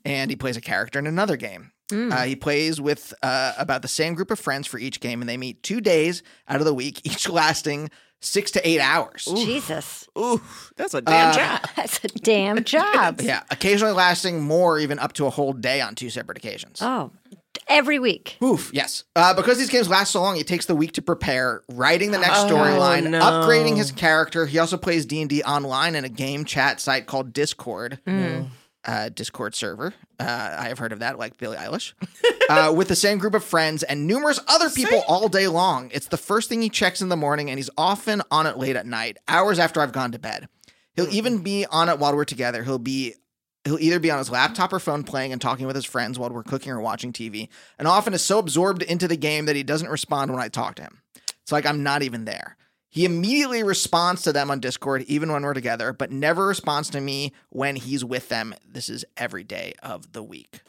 and 0.05 0.31
he 0.31 0.37
plays 0.37 0.57
a 0.57 0.61
character 0.61 0.99
in 0.99 1.07
another 1.07 1.37
game. 1.37 1.71
Uh, 1.93 2.23
he 2.25 2.35
plays 2.35 2.81
with 2.81 3.15
uh, 3.23 3.53
about 3.57 3.83
the 3.83 3.89
same 3.89 4.15
group 4.15 4.33
of 4.33 4.41
friends 4.41 4.67
for 4.67 4.79
each 4.79 4.99
game, 4.99 5.21
and 5.23 5.29
they 5.29 5.37
meet 5.37 5.63
two 5.63 5.81
days 5.81 6.25
out 6.49 6.59
of 6.59 6.65
the 6.65 6.75
week, 6.75 7.01
each 7.05 7.29
lasting 7.29 7.89
six 8.25 8.51
to 8.53 8.69
eight 8.69 8.81
hours. 8.81 9.25
Jesus. 9.27 10.09
Ooh, 10.19 10.41
that's 10.77 10.95
a 10.95 11.01
damn 11.03 11.31
Uh, 11.31 11.35
job. 11.37 11.61
That's 11.77 12.05
a 12.05 12.09
damn 12.09 12.65
job. 12.65 13.21
Yeah, 13.21 13.43
occasionally 13.51 13.93
lasting 13.95 14.43
more, 14.43 14.79
even 14.79 14.99
up 14.99 15.13
to 15.15 15.27
a 15.27 15.31
whole 15.31 15.53
day 15.53 15.81
on 15.81 15.95
two 15.95 16.11
separate 16.11 16.39
occasions. 16.39 16.81
Oh, 16.83 17.11
every 17.69 17.99
week. 17.99 18.37
Oof, 18.43 18.71
yes. 18.73 19.05
Uh, 19.17 19.35
because 19.35 19.59
these 19.59 19.71
games 19.71 19.89
last 19.89 20.13
so 20.13 20.21
long, 20.23 20.37
it 20.37 20.47
takes 20.47 20.67
the 20.67 20.75
week 20.75 20.93
to 20.93 21.03
prepare, 21.03 21.63
writing 21.71 22.11
the 22.11 22.19
next 22.19 22.41
Oh, 22.45 22.49
storyline, 22.51 23.11
no. 23.11 23.21
upgrading 23.21 23.77
his 23.77 23.91
character. 23.93 24.47
He 24.47 24.59
also 24.59 24.77
plays 24.77 25.05
D&D 25.07 25.43
online 25.43 25.95
in 25.95 26.05
a 26.05 26.09
game 26.09 26.45
chat 26.45 26.81
site 26.81 27.07
called 27.07 27.33
Discord. 27.33 27.99
Uh, 28.87 29.09
Discord 29.09 29.55
server. 29.55 29.95
Uh, 30.19 30.57
I 30.59 30.69
have 30.69 30.79
heard 30.79 30.93
of 30.93 31.01
that, 31.01 31.19
like 31.19 31.37
Billie 31.37 31.57
Eilish. 31.57 31.93
uh, 32.49 32.73
with 32.75 32.89
the 32.89 32.97
same 32.97 33.19
group 33.19 33.35
of 33.35 33.45
friends 33.45 33.83
and 33.83 34.07
numerous 34.07 34.39
other 34.47 34.71
people 34.71 35.03
all 35.09 35.29
day 35.29 35.49
long. 35.49 35.91
It's 35.93 36.09
the 36.09 36.17
first 36.17 36.49
thing 36.49 36.63
he 36.63 36.69
checks 36.69 37.03
in 37.03 37.09
the 37.09 37.17
morning, 37.17 37.51
and 37.51 37.59
he's 37.59 37.71
often 37.77 38.23
on 38.31 38.47
it 38.47 38.57
late 38.57 38.77
at 38.77 38.87
night, 38.87 39.19
hours 39.29 39.59
after 39.59 39.81
I've 39.81 39.93
gone 39.93 40.13
to 40.13 40.19
bed. 40.19 40.49
He'll 40.95 41.13
even 41.13 41.43
be 41.43 41.67
on 41.67 41.89
it 41.89 41.99
while 41.99 42.15
we're 42.15 42.25
together. 42.25 42.63
He'll 42.63 42.79
be 42.79 43.15
he'll 43.65 43.81
either 43.81 43.99
be 43.99 44.11
on 44.11 44.19
his 44.19 44.31
laptop 44.31 44.73
or 44.73 44.79
phone 44.79 45.05
playing 45.05 45.33
and 45.33 45.41
talking 45.41 45.67
with 45.67 45.75
his 45.75 45.87
friends 45.87 46.19
while 46.19 46.31
we're 46.31 46.43
cooking 46.43 46.73
or 46.73 46.81
watching 46.81 47.13
TV, 47.13 47.49
and 47.79 47.89
often 47.89 48.15
is 48.15 48.23
so 48.23 48.39
absorbed 48.39 48.83
into 48.83 49.09
the 49.09 49.17
game 49.17 49.47
that 49.47 49.57
he 49.57 49.63
doesn't 49.63 49.89
respond 49.89 50.31
when 50.31 50.41
I 50.41 50.49
talk 50.49 50.77
to 50.77 50.83
him. 50.83 51.01
It's 51.43 51.53
like 51.53 51.67
I'm 51.67 51.83
not 51.83 52.03
even 52.03 52.25
there. 52.25 52.57
He 52.95 53.05
immediately 53.05 53.65
responds 53.65 54.23
to 54.23 54.33
them 54.33 54.53
on 54.53 54.61
Discord, 54.61 55.03
even 55.09 55.33
when 55.33 55.43
we're 55.43 55.53
together, 55.53 55.93
but 55.93 56.13
never 56.13 56.47
responds 56.47 56.89
to 56.91 57.01
me 57.01 57.33
when 57.51 57.75
he's 57.75 58.05
with 58.05 58.29
them. 58.29 58.55
This 58.65 58.89
is 58.89 59.05
every 59.17 59.43
day 59.43 59.75
of 59.83 60.13
the 60.13 60.23
week. 60.23 60.61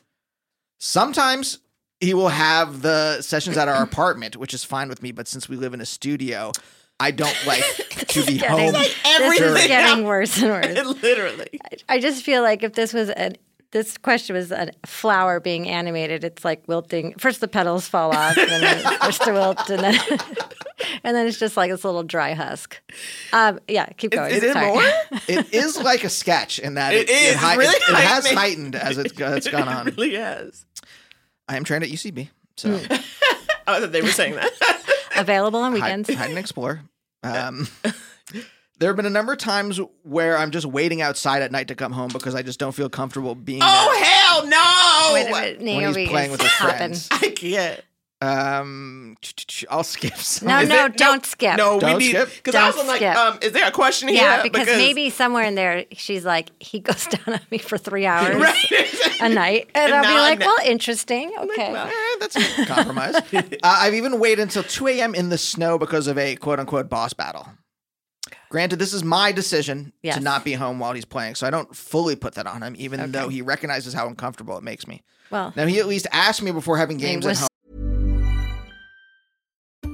Sometimes 0.80 1.60
he 2.00 2.16
will 2.16 2.30
have 2.30 2.82
the 2.82 3.22
sessions 3.22 3.58
at 3.58 3.68
our 3.68 3.84
apartment, 3.84 4.38
which 4.38 4.56
is 4.56 4.64
fine 4.64 4.90
with 4.90 5.04
me, 5.04 5.12
but 5.12 5.28
since 5.28 5.48
we 5.48 5.56
live 5.56 5.76
in 5.76 5.82
a 5.82 5.86
studio, 5.86 6.52
I 7.00 7.12
don't 7.12 7.38
like 7.46 7.64
to 8.08 8.26
be 8.26 8.40
Getting- 8.40 8.74
home. 8.74 8.74
this 8.74 9.40
is 9.42 9.68
getting 9.68 10.04
worse 10.06 10.42
and 10.42 10.50
worse. 10.50 11.02
Literally. 11.04 11.60
I 11.88 12.00
just 12.00 12.24
feel 12.24 12.42
like 12.42 12.64
if 12.64 12.74
this 12.74 12.92
was 12.92 13.10
a 13.10 13.34
this 13.76 13.98
question 13.98 14.34
was 14.38 14.52
a 14.54 14.72
flower 14.86 15.42
being 15.42 15.68
animated, 15.68 16.24
it's 16.24 16.46
like 16.46 16.64
wilting. 16.66 17.14
First 17.20 17.42
the 17.42 17.48
petals 17.50 17.90
fall 17.90 18.16
off, 18.16 18.38
and 18.38 18.50
then 18.50 18.78
it 18.78 18.82
starts 18.86 19.20
to 19.20 19.34
wilt, 19.34 19.70
and 19.70 19.84
then 19.84 20.00
and 21.04 21.14
then 21.16 21.28
it's 21.28 21.38
just 21.38 21.58
like 21.58 21.70
this 21.70 21.84
little 21.84 22.04
dry 22.04 22.34
husk. 22.34 22.80
Um, 23.34 23.60
yeah, 23.68 23.88
keep 23.98 24.12
going. 24.12 24.34
Is 24.34 24.44
it 24.44 24.56
more? 24.56 24.82
It 25.28 25.54
is 25.54 25.78
like 25.78 26.06
a 26.06 26.10
sketch 26.10 26.58
in 26.58 26.76
that 26.76 26.94
It 26.94 27.10
is. 27.10 27.32
It's 27.34 27.40
hi- 27.42 27.56
really 27.56 27.76
it, 27.76 27.82
it 27.90 27.96
has 27.96 28.26
heightened. 28.26 28.38
heightened 28.40 28.76
as 28.76 28.98
it's, 28.98 29.14
it's 29.20 29.50
gone 29.50 29.68
on. 29.68 29.90
It 29.90 29.98
really 29.98 30.16
has. 30.16 30.66
I 31.50 31.58
am 31.58 31.66
trained 31.66 31.84
at 31.84 31.90
UCB, 31.90 32.30
so 32.56 32.80
Oh, 33.68 33.82
that 33.82 33.92
they 33.92 34.02
were 34.02 34.08
saying 34.08 34.36
that. 34.36 34.52
Available 35.18 35.60
on 35.60 35.74
hide, 35.74 35.82
weekends. 35.82 36.14
hide 36.14 36.30
and 36.30 36.40
explore. 36.40 36.82
Um, 37.24 37.68
there 38.80 38.90
have 38.90 38.96
been 38.96 39.06
a 39.06 39.10
number 39.10 39.32
of 39.34 39.40
times 39.40 39.80
where 40.04 40.38
I'm 40.38 40.52
just 40.52 40.66
waiting 40.66 41.02
outside 41.02 41.42
at 41.42 41.52
night 41.52 41.68
to 41.70 41.76
come 41.76 41.92
home 41.92 42.10
because 42.12 42.36
I 42.36 42.42
just 42.42 42.60
don't 42.60 42.74
feel 42.74 42.90
comfortable 42.90 43.36
being 43.36 43.62
oh 43.64 44.02
hell 44.04 44.48
no! 44.48 45.14
Wait 45.14 45.28
a 45.28 45.32
minute, 45.32 45.60
there 45.60 45.92
when 45.92 45.96
he's 45.98 46.10
playing 46.10 46.32
with 46.32 46.42
his 46.42 46.52
friends. 46.52 47.08
I 47.12 47.30
can't. 47.30 47.82
Um, 48.22 49.18
I'll 49.70 49.84
skip. 49.84 50.16
Some. 50.16 50.48
No, 50.48 50.60
Is 50.60 50.70
no, 50.70 50.76
there- 50.76 50.90
don't 50.90 51.26
skip. 51.26 51.58
No, 51.58 51.80
Don't 51.80 51.98
we 51.98 52.06
need 52.06 52.10
skip? 52.16 52.30
because 52.44 52.56
I 52.56 52.70
was 52.70 52.88
like, 52.88 52.98
skip. 52.98 53.16
um, 53.16 53.38
is 53.42 53.52
there 53.52 53.68
a 53.68 53.72
question 53.72 54.08
here? 54.08 54.18
Yeah, 54.24 54.42
because, 54.42 54.66
maybe 54.68 55.10
somewhere 55.10 55.44
in 55.44 55.56
there 55.56 55.86
she's 55.92 56.26
like, 56.26 56.50
he 56.64 56.80
goes 56.80 57.06
down 57.08 57.36
on 57.36 57.40
me 57.52 57.58
for 57.58 57.78
three 57.78 58.06
hours 58.06 58.36
Right. 58.42 59.22
a 59.22 59.30
night, 59.30 59.70
and 59.76 59.94
I'll 59.94 60.02
be 60.04 60.18
like, 60.20 60.40
well, 60.40 60.58
interesting, 60.66 61.34
okay. 61.38 61.76
Eh, 61.76 61.90
that's 62.20 62.36
a 62.36 62.66
compromise. 62.66 63.16
uh, 63.16 63.42
I've 63.64 63.94
even 63.94 64.20
waited 64.20 64.42
until 64.44 64.64
2 64.64 64.88
a.m. 64.88 65.14
in 65.14 65.30
the 65.30 65.38
snow 65.38 65.78
because 65.78 66.08
of 66.08 66.18
a 66.18 66.36
quote 66.38 66.60
unquote 66.60 66.90
boss 66.90 67.14
battle. 67.14 67.48
Granted, 68.56 68.80
this 68.80 68.94
is 68.94 69.04
my 69.04 69.34
decision 69.34 69.92
Yes. 70.02 70.16
to 70.16 70.22
not 70.22 70.46
be 70.46 70.54
home 70.54 70.80
while 70.80 70.94
he's 70.94 71.04
playing, 71.04 71.36
so 71.36 71.46
I 71.46 71.50
don't 71.50 71.76
fully 71.76 72.16
put 72.16 72.36
that 72.36 72.48
on 72.48 72.64
him, 72.64 72.74
even 72.78 73.12
though 73.12 73.28
he 73.28 73.42
recognizes 73.42 73.94
how 73.94 74.08
uncomfortable 74.08 74.58
it 74.58 74.64
makes 74.64 74.88
me. 74.88 75.04
Well, 75.30 75.52
Now, 75.58 75.66
he 75.66 75.78
at 75.82 75.88
least 75.88 76.08
asked 76.14 76.42
me 76.42 76.52
before 76.52 76.78
having 76.78 76.96
games 76.96 77.26
at 77.26 77.36
home. 77.38 77.50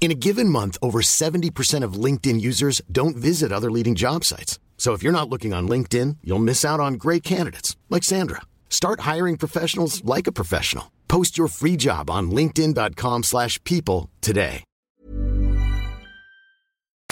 In 0.00 0.10
a 0.10 0.14
given 0.14 0.48
month, 0.48 0.78
over 0.80 1.02
70% 1.02 1.84
of 1.84 1.92
LinkedIn 2.04 2.40
users 2.40 2.80
don't 2.90 3.16
visit 3.16 3.52
other 3.52 3.70
leading 3.70 3.94
job 3.94 4.24
sites. 4.24 4.58
So 4.78 4.94
if 4.94 5.02
you're 5.02 5.12
not 5.12 5.28
looking 5.28 5.52
on 5.52 5.68
LinkedIn, 5.68 6.16
you'll 6.24 6.38
miss 6.38 6.64
out 6.64 6.80
on 6.80 6.94
great 6.94 7.22
candidates 7.22 7.76
like 7.90 8.02
Sandra. 8.02 8.40
Start 8.70 9.00
hiring 9.00 9.36
professionals 9.36 10.02
like 10.04 10.26
a 10.26 10.32
professional. 10.32 10.90
Post 11.06 11.36
your 11.36 11.48
free 11.48 11.76
job 11.76 12.08
on 12.08 12.30
linkedin.com/people 12.30 13.22
slash 13.24 13.62
people 13.64 14.08
today. 14.22 14.64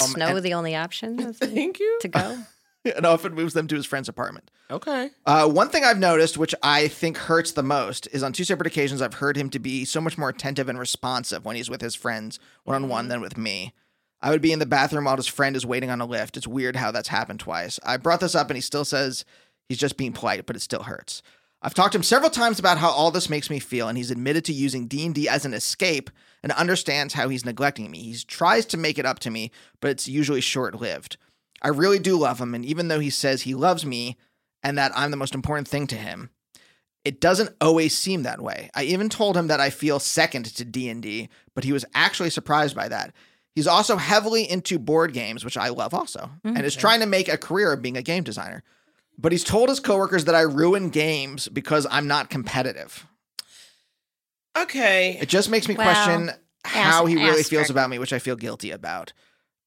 Um, 0.01 0.11
snow 0.11 0.41
the 0.41 0.55
only 0.55 0.77
option 0.77 1.35
Thank 1.35 1.81
you. 1.81 1.99
to 2.01 2.09
go. 2.09 2.39
and 2.97 3.07
often 3.07 3.35
moves 3.35 3.55
them 3.55 3.67
to 3.69 3.77
his 3.77 3.87
friend's 3.87 4.09
apartment. 4.09 4.51
Okay. 4.71 5.11
Uh, 5.27 5.49
one 5.49 5.69
thing 5.69 5.85
I've 5.85 5.99
noticed, 5.99 6.37
which 6.37 6.55
I 6.63 6.89
think 6.89 7.17
hurts 7.17 7.53
the 7.53 7.63
most, 7.63 8.09
is 8.13 8.23
on 8.23 8.33
two 8.33 8.45
separate 8.45 8.67
occasions 8.67 9.01
I've 9.01 9.15
heard 9.15 9.37
him 9.37 9.51
to 9.51 9.59
be 9.59 9.85
so 9.85 10.01
much 10.01 10.19
more 10.19 10.29
attentive 10.29 10.69
and 10.69 10.79
responsive 10.79 11.45
when 11.45 11.57
he's 11.57 11.71
with 11.71 11.81
his 11.81 11.95
friends 11.95 12.39
one 12.65 12.77
on 12.77 12.89
one 12.89 13.09
than 13.09 13.21
with 13.21 13.39
me. 13.39 13.73
I 14.21 14.31
would 14.31 14.43
be 14.43 14.53
in 14.53 14.59
the 14.59 14.67
bathroom 14.67 15.05
while 15.05 15.17
his 15.17 15.29
friend 15.29 15.55
is 15.55 15.65
waiting 15.65 15.91
on 15.91 16.01
a 16.01 16.07
lift. 16.07 16.37
It's 16.37 16.47
weird 16.47 16.77
how 16.77 16.91
that's 16.91 17.09
happened 17.09 17.41
twice. 17.41 17.79
I 17.85 17.97
brought 17.97 18.21
this 18.21 18.35
up 18.35 18.51
and 18.51 18.57
he 18.57 18.61
still 18.61 18.85
says 18.85 19.25
he's 19.69 19.79
just 19.79 19.97
being 19.97 20.13
polite, 20.13 20.45
but 20.45 20.57
it 20.57 20.61
still 20.61 20.83
hurts. 20.83 21.23
I've 21.61 21.75
talked 21.75 21.93
to 21.93 21.99
him 21.99 22.05
several 22.05 22.31
times 22.31 22.59
about 22.61 22.79
how 22.79 22.91
all 22.91 23.11
this 23.11 23.29
makes 23.29 23.51
me 23.51 23.59
feel, 23.59 23.89
and 23.89 23.99
he's 23.99 24.13
admitted 24.13 24.45
to 24.45 24.53
using 24.53 24.87
D&D 24.87 25.29
as 25.29 25.45
an 25.45 25.55
escape 25.55 26.09
and 26.43 26.53
understands 26.53 27.15
how 27.15 27.29
he's 27.29 27.45
neglecting 27.45 27.91
me. 27.91 27.99
He 27.99 28.17
tries 28.27 28.65
to 28.67 28.77
make 28.77 28.97
it 28.97 29.07
up 29.07 29.19
to 29.21 29.31
me, 29.31 29.51
but 29.81 29.91
it's 29.91 30.07
usually 30.07 30.41
short-lived. 30.41 31.17
I 31.63 31.69
really 31.69 31.99
do 31.99 32.17
love 32.17 32.41
him, 32.41 32.55
and 32.55 32.65
even 32.65 32.89
though 32.89 33.01
he 33.01 33.11
says 33.11 33.43
he 33.43 33.55
loves 33.55 33.85
me 33.85 34.17
and 34.63 34.79
that 34.79 34.93
I'm 34.95 35.11
the 35.11 35.17
most 35.17 35.35
important 35.35 35.69
thing 35.69 35.87
to 35.89 35.97
him, 35.97 36.31
it 37.05 37.21
doesn't 37.21 37.55
always 37.61 37.97
seem 37.97 38.23
that 38.25 38.41
way. 38.41 38.71
I 38.75 38.85
even 38.85 39.09
told 39.09 39.37
him 39.37 39.47
that 39.47 39.61
I 39.61 39.71
feel 39.71 39.99
second 39.99 40.47
to 40.47 40.65
D&D, 40.65 41.29
but 41.55 41.65
he 41.65 41.73
was 41.73 41.85
actually 41.95 42.31
surprised 42.31 42.77
by 42.77 42.89
that. 42.89 43.13
He's 43.55 43.67
also 43.67 43.97
heavily 43.97 44.49
into 44.49 44.79
board 44.79 45.13
games, 45.13 45.45
which 45.45 45.57
I 45.57 45.69
love 45.71 45.95
also, 45.95 46.31
and 46.45 46.65
is 46.65 46.77
trying 46.77 47.01
to 47.01 47.07
make 47.07 47.29
a 47.29 47.39
career 47.39 47.73
of 47.73 47.83
being 47.83 47.97
a 47.97 48.03
game 48.03 48.23
designer. 48.25 48.63
But 49.17 49.33
he's 49.33 49.43
told 49.43 49.69
his 49.69 49.81
coworkers 49.81 50.27
that 50.27 50.35
I 50.37 50.43
ruin 50.43 50.91
games 50.91 51.49
because 51.49 51.87
I'm 51.91 52.07
not 52.07 52.31
competitive. 52.31 53.05
Okay. 54.57 55.19
It 55.21 55.29
just 55.29 55.51
makes 55.51 55.69
me 55.69 55.75
Well, 55.75 55.87
question 55.93 56.31
how 56.65 57.07
he 57.07 57.17
really 57.17 57.43
feels 57.43 57.63
asterisk. 57.63 57.71
about 57.71 57.91
me, 57.91 57.99
which 57.99 58.13
I 58.13 58.19
feel 58.19 58.37
guilty 58.37 58.71
about. 58.71 59.13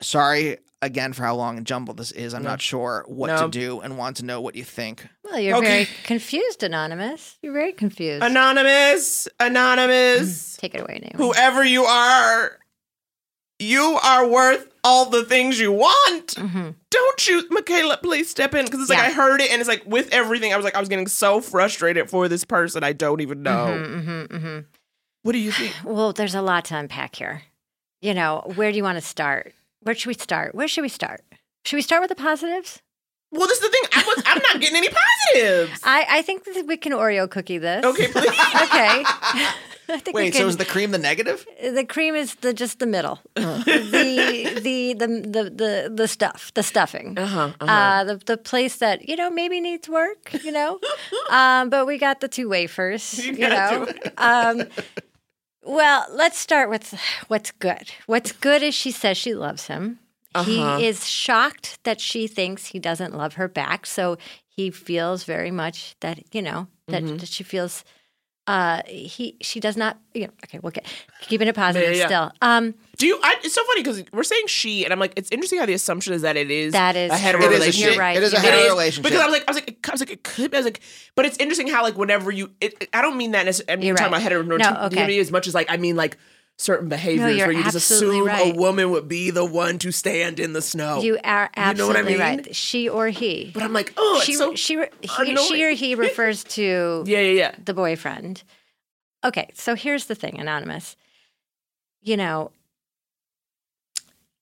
Sorry, 0.02 0.58
again 0.82 1.14
for 1.14 1.24
how 1.24 1.36
long 1.36 1.58
and 1.58 1.66
jumbled 1.68 1.98
this 1.98 2.12
is. 2.12 2.34
I'm 2.34 2.44
No. 2.44 2.50
not 2.50 2.62
sure 2.62 3.04
what 3.08 3.28
No. 3.28 3.44
to 3.44 3.50
do 3.50 3.80
and 3.82 3.98
want 3.98 4.18
to 4.18 4.26
know 4.26 4.42
what 4.42 4.56
you 4.56 4.64
think. 4.64 5.08
Well, 5.24 5.40
you're 5.40 5.58
Okay. 5.58 5.84
very 5.86 5.90
confused, 6.04 6.64
Anonymous. 6.64 7.38
You're 7.42 7.54
very 7.54 7.74
confused. 7.74 8.24
Anonymous, 8.24 9.28
anonymous, 9.40 10.58
Take 10.58 10.76
it 10.76 10.82
away, 10.82 11.00
Naomi. 11.02 11.14
whoever 11.18 11.64
you 11.64 11.84
are, 11.84 12.58
you 13.60 14.00
are 14.04 14.26
worth 14.28 14.68
all 14.84 15.06
the 15.06 15.24
things 15.24 15.60
you 15.60 15.72
want. 15.72 16.28
Mm-hmm. 16.36 16.70
Don't 16.90 17.28
you, 17.28 17.48
Michaela? 17.52 17.98
Please 18.02 18.30
step 18.30 18.56
in 18.56 18.66
because 18.66 18.82
it's 18.82 18.90
like 18.90 18.98
Yeah. 18.98 19.06
I 19.06 19.12
heard 19.12 19.40
it 19.42 19.52
and 19.52 19.60
it's 19.62 19.70
like 19.70 19.84
with 19.86 20.12
everything, 20.12 20.52
I 20.52 20.56
was 20.56 20.64
like 20.66 20.76
I 20.76 20.80
was 20.80 20.90
getting 20.90 21.08
so 21.08 21.42
frustrated 21.42 22.10
for 22.10 22.28
this 22.28 22.44
person 22.44 22.84
I 22.84 22.94
don't 22.94 23.22
even 23.22 23.44
know. 23.44 23.68
Mm-hmm, 23.68 24.36
mm-hmm. 24.36 24.60
What 25.24 25.34
do 25.34 25.38
you 25.38 25.52
think? 25.52 25.76
Well, 25.84 26.14
there's 26.14 26.34
a 26.36 26.42
lot 26.42 26.66
to 26.66 26.76
unpack 26.78 27.16
here. 27.16 27.44
You 28.02 28.16
know, 28.16 28.42
where 28.56 28.72
do 28.72 28.78
you 28.78 28.84
want 28.84 28.98
to 28.98 29.02
start? 29.06 29.54
Where 29.82 29.96
should 29.96 30.08
we 30.10 30.14
start? 30.14 30.54
Where 30.56 30.68
should 30.68 30.82
we 30.84 30.90
start? 30.90 31.22
Should 31.66 31.76
we 31.76 31.82
start 31.82 32.02
with 32.02 32.10
the 32.10 32.16
positives? 32.16 32.82
Well, 33.32 33.48
this 33.48 33.60
is 33.60 33.64
the 33.64 33.70
thing. 33.70 33.82
I 33.94 34.04
was, 34.06 34.24
I'm 34.26 34.42
not 34.44 34.60
getting 34.60 34.76
any 34.76 34.90
positives. 34.90 35.80
I, 35.86 36.06
I 36.10 36.22
think 36.22 36.44
that 36.44 36.66
we 36.68 36.76
can 36.78 36.92
Oreo 36.92 37.30
cookie 37.30 37.58
this. 37.58 37.84
Okay, 37.86 38.08
please. 38.08 38.26
okay. 38.64 39.04
I 39.90 40.00
think 40.00 40.16
we 40.16 40.24
Wait, 40.24 40.36
so 40.36 40.48
is 40.48 40.56
the 40.58 40.66
cream 40.66 40.92
the 40.92 40.98
negative? 40.98 41.46
the 41.62 41.84
cream 41.84 42.16
is 42.16 42.36
the 42.36 42.54
just 42.54 42.80
the 42.80 42.86
middle. 42.86 43.20
the, 43.36 44.62
the 44.62 44.94
the 44.94 45.08
the 45.22 45.44
the 45.50 45.92
the 45.94 46.08
stuff, 46.08 46.52
the 46.54 46.64
stuffing. 46.64 47.18
Uh-huh, 47.18 47.52
Uh 47.60 47.68
huh. 47.68 48.04
the 48.06 48.16
the 48.26 48.38
place 48.38 48.78
that 48.78 49.10
you 49.10 49.18
know 49.18 49.30
maybe 49.30 49.60
needs 49.60 49.90
work, 49.90 50.34
you 50.44 50.52
know, 50.52 50.80
um, 51.30 51.70
but 51.70 51.86
we 51.88 51.98
got 51.98 52.22
the 52.22 52.30
two 52.30 52.48
wafers, 52.48 53.26
you, 53.26 53.36
got 53.38 53.88
know. 53.88 53.94
Um, 54.18 54.68
well, 55.64 56.06
let's 56.12 56.38
start 56.38 56.70
with 56.70 56.94
what's 57.28 57.52
good. 57.52 57.92
What's 58.08 58.32
good 58.32 58.64
is 58.64 58.74
she 58.76 58.92
says 58.92 59.18
she 59.18 59.34
loves 59.34 59.68
him. 59.68 60.00
Uh-huh. 60.34 60.78
He 60.80 60.86
is 60.88 61.08
shocked 61.08 61.80
that 61.84 62.00
she 62.00 62.26
thinks 62.28 62.68
he 62.68 62.80
doesn't 62.80 63.16
love 63.16 63.34
her 63.34 63.48
back, 63.48 63.86
so 63.86 64.18
he 64.48 64.72
feels 64.72 65.24
very 65.26 65.52
much 65.52 65.96
that 66.00 66.20
you 66.34 66.42
know 66.42 66.68
that, 66.88 67.04
Mm-hmm. 67.04 67.18
that 67.18 67.30
she 67.30 67.44
feels. 67.44 67.84
Uh, 68.48 68.82
he 68.88 69.38
she 69.42 69.60
does 69.60 69.78
not. 69.78 69.98
You 70.14 70.24
know, 70.26 70.34
okay, 70.46 70.60
we'll 70.62 70.72
get 70.72 70.86
keeping 71.22 71.48
it 71.48 71.56
positive 71.56 71.92
Yeah, 71.94 71.98
yeah. 72.00 72.06
still. 72.08 72.32
Um, 72.42 72.74
Do 72.98 73.06
you? 73.06 73.20
I, 73.24 73.36
it's 73.44 73.54
so 73.54 73.64
funny 73.66 73.84
because 73.84 74.04
we're 74.12 74.24
saying 74.24 74.48
she, 74.48 74.84
and 74.84 74.92
I'm 74.92 75.00
like, 75.00 75.14
it's 75.16 75.30
interesting 75.32 75.60
how 75.60 75.66
the 75.68 75.74
assumption 75.74 76.14
is 76.14 76.24
that 76.24 76.36
it 76.38 76.50
is 76.50 76.74
That 76.74 76.96
is 76.96 77.12
a 77.12 77.18
hetero 77.18 77.42
true. 77.44 77.50
It 77.50 77.54
is 77.54 77.58
a 77.58 77.60
relationship. 77.60 77.90
shit- 77.92 78.00
right, 78.00 78.18
It 78.18 78.24
is 78.24 78.34
a 78.34 78.38
you're 78.38 78.46
It 78.46 78.46
hetero 78.52 78.64
is, 78.66 78.72
relationship. 78.72 79.04
Because 79.04 79.20
I 79.22 79.26
was 79.26 79.34
like, 79.34 79.44
I 79.48 79.52
was 79.52 79.56
like, 79.58 79.88
I 79.88 79.92
was 79.92 80.00
like, 80.02 80.12
it 80.12 80.24
could. 80.24 80.54
I 80.56 80.58
was 80.58 80.66
like, 80.66 80.82
but 81.16 81.26
it's 81.26 81.38
interesting 81.38 81.68
how 81.68 81.84
like 81.84 81.98
whenever 81.98 82.32
you, 82.32 82.52
it, 82.60 82.90
I 82.94 83.02
don't 83.02 83.16
mean 83.18 83.32
that 83.32 83.46
necessarily. 83.46 83.74
I'm 83.82 83.86
You're 83.88 83.96
talking 83.96 84.12
right. 84.14 84.32
about 84.32 84.48
No, 84.60 84.86
okay. 84.88 85.20
as 85.20 85.32
much 85.32 85.48
as 85.48 85.54
like 85.54 85.68
I 85.70 85.78
mean 85.78 85.96
like 85.96 86.18
certain 86.62 86.90
behaviors 86.90 87.38
you're 87.38 87.48
where 87.48 87.56
you 87.56 87.64
just 87.64 87.76
assume 87.76 88.28
right. 88.28 88.54
a 88.54 88.58
woman 88.58 88.92
would 88.92 89.08
be 89.08 89.32
the 89.32 89.44
one 89.44 89.80
to 89.80 89.92
stand 89.92 90.40
in 90.40 90.54
the 90.54 90.62
snow. 90.62 91.02
you 91.02 91.18
are 91.24 91.50
You 91.58 91.74
know 91.74 91.88
what 91.88 91.96
I 91.96 92.02
absolutely 92.02 92.12
mean? 92.14 92.20
right. 92.20 92.56
She 92.56 92.88
or 92.88 93.10
he. 93.10 93.52
but 93.54 93.64
I'm 93.64 93.74
like, 93.74 93.94
oh, 93.98 94.22
she 94.24 94.34
so 94.34 94.54
she 94.54 94.80
he, 95.02 95.36
she 95.38 95.64
or 95.64 95.72
he 95.72 95.96
refers 96.08 96.44
to 96.46 97.04
yeah, 97.08 97.20
yeah, 97.20 97.32
yeah. 97.32 97.56
the 97.66 97.74
boyfriend. 97.74 98.44
Okay, 99.24 99.50
so 99.54 99.76
here's 99.76 100.06
the 100.06 100.16
thing, 100.16 100.40
anonymous. 100.40 100.96
You 102.02 102.18
know, 102.18 102.52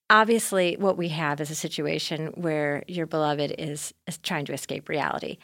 obviously, 0.10 0.76
what 0.78 0.98
we 0.98 1.10
have 1.10 1.40
is 1.42 1.50
a 1.50 1.56
situation 1.56 2.28
where 2.36 2.84
your 2.88 3.06
beloved 3.06 3.56
is, 3.58 3.94
is 4.08 4.18
trying 4.18 4.46
to 4.46 4.54
escape 4.54 4.90
reality. 4.90 5.38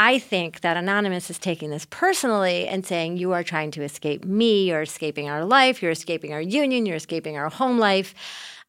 I 0.00 0.18
think 0.18 0.62
that 0.62 0.78
Anonymous 0.78 1.28
is 1.28 1.38
taking 1.38 1.68
this 1.68 1.84
personally 1.84 2.66
and 2.66 2.86
saying, 2.86 3.18
You 3.18 3.32
are 3.32 3.42
trying 3.42 3.70
to 3.72 3.82
escape 3.82 4.24
me, 4.24 4.66
you're 4.66 4.80
escaping 4.80 5.28
our 5.28 5.44
life, 5.44 5.82
you're 5.82 5.90
escaping 5.90 6.32
our 6.32 6.40
union, 6.40 6.86
you're 6.86 6.96
escaping 6.96 7.36
our 7.36 7.50
home 7.50 7.78
life. 7.78 8.14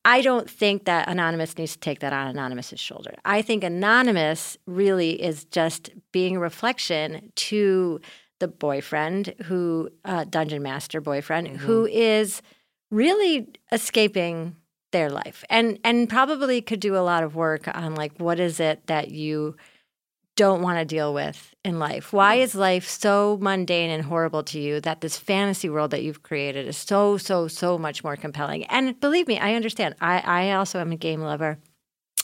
I 0.03 0.19
don't 0.19 0.49
think 0.49 0.83
that 0.85 1.07
Anonymous 1.07 1.57
needs 1.57 1.71
to 1.71 1.79
take 1.79 2.01
that 2.01 2.11
on 2.11 2.27
Anonymous's 2.27 2.81
shoulder. 2.81 3.13
I 3.23 3.41
think 3.43 3.63
Anonymous 3.63 4.57
really 4.67 5.21
is 5.21 5.45
just 5.45 5.91
being 6.11 6.35
a 6.35 6.39
reflection 6.39 7.31
to 7.35 8.01
the 8.39 8.49
boyfriend 8.49 9.33
who, 9.45 9.89
uh, 10.03 10.25
dungeon 10.25 10.61
master 10.61 10.99
boyfriend, 10.99 11.47
who 11.47 11.85
is 11.85 12.41
really 12.89 13.47
escaping 13.71 14.57
their 14.91 15.09
life. 15.09 15.45
And 15.49 15.79
and 15.85 16.09
probably 16.09 16.61
could 16.61 16.81
do 16.81 16.97
a 16.97 16.99
lot 16.99 17.23
of 17.23 17.37
work 17.37 17.73
on 17.73 17.95
like 17.95 18.11
what 18.17 18.37
is 18.37 18.59
it 18.59 18.85
that 18.87 19.11
you 19.11 19.55
don't 20.41 20.63
want 20.63 20.79
to 20.79 20.85
deal 20.85 21.13
with 21.13 21.53
in 21.63 21.77
life? 21.77 22.11
Why 22.11 22.37
hmm. 22.37 22.41
is 22.41 22.55
life 22.55 22.87
so 22.87 23.37
mundane 23.39 23.91
and 23.91 24.03
horrible 24.03 24.41
to 24.45 24.59
you 24.59 24.81
that 24.81 25.01
this 25.01 25.15
fantasy 25.15 25.69
world 25.69 25.91
that 25.91 26.01
you've 26.01 26.23
created 26.23 26.67
is 26.67 26.77
so 26.77 27.17
so 27.17 27.47
so 27.47 27.77
much 27.77 28.03
more 28.03 28.15
compelling? 28.15 28.65
And 28.65 28.99
believe 28.99 29.27
me 29.27 29.37
i 29.37 29.53
understand. 29.53 29.95
I 30.01 30.19
i 30.19 30.51
also 30.53 30.79
am 30.79 30.91
a 30.91 30.97
game 30.97 31.21
lover. 31.21 31.59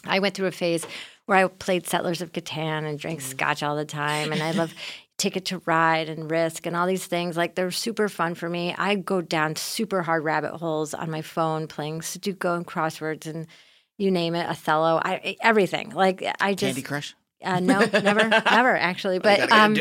I 0.03 0.17
went 0.19 0.33
through 0.33 0.47
a 0.47 0.51
phase 0.63 0.83
where 1.27 1.37
i 1.37 1.47
played 1.47 1.85
settlers 1.85 2.21
of 2.21 2.31
catan 2.31 2.87
and 2.87 2.97
drank 2.97 3.19
mm. 3.19 3.23
scotch 3.23 3.61
all 3.61 3.75
the 3.75 3.85
time 3.85 4.31
and 4.31 4.41
i 4.41 4.51
love 4.51 4.73
ticket 5.17 5.45
to 5.45 5.61
ride 5.65 6.09
and 6.09 6.29
risk 6.29 6.65
and 6.65 6.75
all 6.75 6.87
these 6.87 7.05
things. 7.05 7.35
Like 7.35 7.55
they're 7.55 7.71
super 7.71 8.07
fun 8.07 8.35
for 8.35 8.47
me. 8.47 8.75
I 8.77 8.95
go 8.95 9.21
down 9.21 9.55
super 9.55 10.01
hard 10.03 10.23
rabbit 10.23 10.53
holes 10.53 10.93
on 10.93 11.09
my 11.09 11.21
phone 11.21 11.67
playing 11.67 12.01
sudoku 12.01 12.55
and 12.55 12.67
crosswords 12.67 13.25
and 13.25 13.47
you 13.97 14.11
name 14.11 14.35
it 14.35 14.47
othello. 14.47 15.01
I, 15.03 15.35
everything. 15.41 15.89
Like 15.89 16.23
i 16.39 16.53
just 16.53 16.75
Candy 16.75 16.81
Crush? 16.83 17.15
Uh, 17.43 17.59
no, 17.59 17.89
never, 18.01 18.29
never 18.51 18.75
actually. 18.75 19.19
But 19.19 19.51
um, 19.51 19.75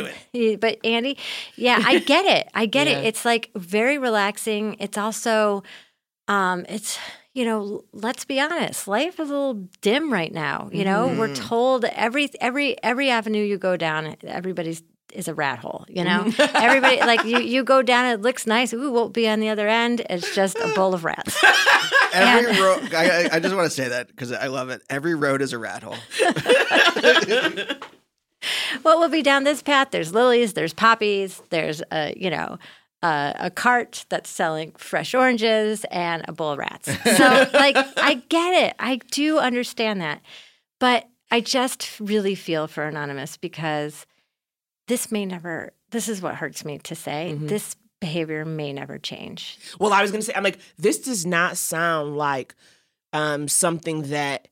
but 0.61 0.79
Andy, 0.85 1.19
yeah, 1.57 1.81
I 1.83 1.97
get 1.97 2.25
it. 2.25 2.49
I 2.55 2.67
get 2.67 2.87
Yeah. 2.87 2.99
it. 2.99 3.05
It's 3.07 3.25
like 3.25 3.51
very 3.55 3.99
relaxing. 3.99 4.77
It's 4.81 4.99
also, 4.99 5.63
um, 6.29 6.65
it's 6.69 6.99
you 7.35 7.45
know, 7.45 7.85
let's 7.93 8.25
be 8.25 8.41
honest, 8.41 8.89
life 8.89 9.21
is 9.21 9.29
a 9.29 9.33
little 9.33 9.69
dim 9.83 10.13
right 10.13 10.33
now. 10.33 10.69
You 10.73 10.85
know, 10.85 11.09
we're 11.09 11.29
Mm-hmm. 11.29 11.35
told 11.49 11.85
every 11.85 12.31
every 12.41 12.77
every 12.83 13.11
avenue 13.11 13.43
you 13.45 13.59
go 13.59 13.77
down, 13.77 14.17
everybody's 14.25 14.83
is 15.13 15.29
a 15.29 15.35
rat 15.35 15.59
hole. 15.59 15.85
You 15.89 16.03
know, 16.05 16.25
Mm-hmm. 16.25 16.57
everybody 16.57 17.01
like 17.03 17.25
you 17.31 17.39
you 17.39 17.63
go 17.63 17.83
down, 17.83 18.07
it 18.07 18.23
looks 18.23 18.47
nice. 18.47 18.73
Ooh, 18.73 18.91
what'll 18.91 19.09
be 19.11 19.29
on 19.29 19.41
the 19.41 19.49
other 19.51 19.69
end? 19.69 20.03
It's 20.11 20.35
just 20.35 20.57
a 20.57 20.69
bowl 20.75 20.95
of 20.95 21.05
rats. 21.05 21.37
Every 22.17 22.61
road, 22.62 22.95
I, 22.95 23.25
I- 23.25 23.29
I 23.37 23.41
just 23.41 23.55
want 23.55 23.67
to 23.67 23.71
say 23.71 23.89
that 23.89 24.09
because 24.09 24.33
I 24.33 24.47
love 24.47 24.71
it. 24.71 24.83
Every 24.91 25.14
road 25.14 25.43
is 25.43 25.53
a 25.53 25.59
rat 25.59 25.83
hole. 25.83 25.97
what 28.83 28.99
will 28.99 29.09
be 29.09 29.23
down 29.23 29.45
this 29.45 29.62
path? 29.62 29.89
There's 29.91 30.12
lilies, 30.12 30.53
there's 30.55 30.73
poppies, 30.75 31.43
there's 31.51 31.83
a 31.93 32.14
you 32.17 32.31
know 32.31 32.59
a, 33.03 33.35
a 33.39 33.51
cart 33.51 34.05
that's 34.09 34.31
selling 34.31 34.73
fresh 34.73 35.14
oranges 35.14 35.85
and 35.91 36.25
a 36.29 36.33
bowl 36.33 36.53
of 36.53 36.59
rats. 36.59 36.89
So 37.17 37.49
like 37.53 37.77
I 37.97 38.23
get 38.29 38.67
it, 38.69 38.75
I 38.79 38.97
do 39.11 39.39
understand 39.39 40.01
that, 40.01 40.21
but 40.81 41.09
I 41.31 41.41
just 41.41 41.99
really 42.01 42.35
feel 42.35 42.67
for 42.69 42.85
Anonymous 42.85 43.37
because 43.37 44.07
this 44.89 45.11
may 45.11 45.27
never. 45.27 45.73
This 45.91 46.09
is 46.09 46.21
what 46.21 46.35
hurts 46.35 46.64
me 46.64 46.79
to 46.79 46.95
say. 46.95 47.33
Mm-hmm. 47.35 47.47
This 47.47 47.77
behavior 48.01 48.45
may 48.45 48.73
never 48.73 48.99
change. 48.99 49.59
Well, 49.79 49.93
I 49.93 50.03
was 50.03 50.11
gonna 50.11 50.23
say, 50.23 50.33
I'm 50.35 50.45
like, 50.45 50.59
this 50.79 50.99
does 50.99 51.27
not 51.27 51.57
sound 51.57 52.17
like 52.17 52.55
um 53.13 53.49
something 53.49 54.03
that 54.11 54.49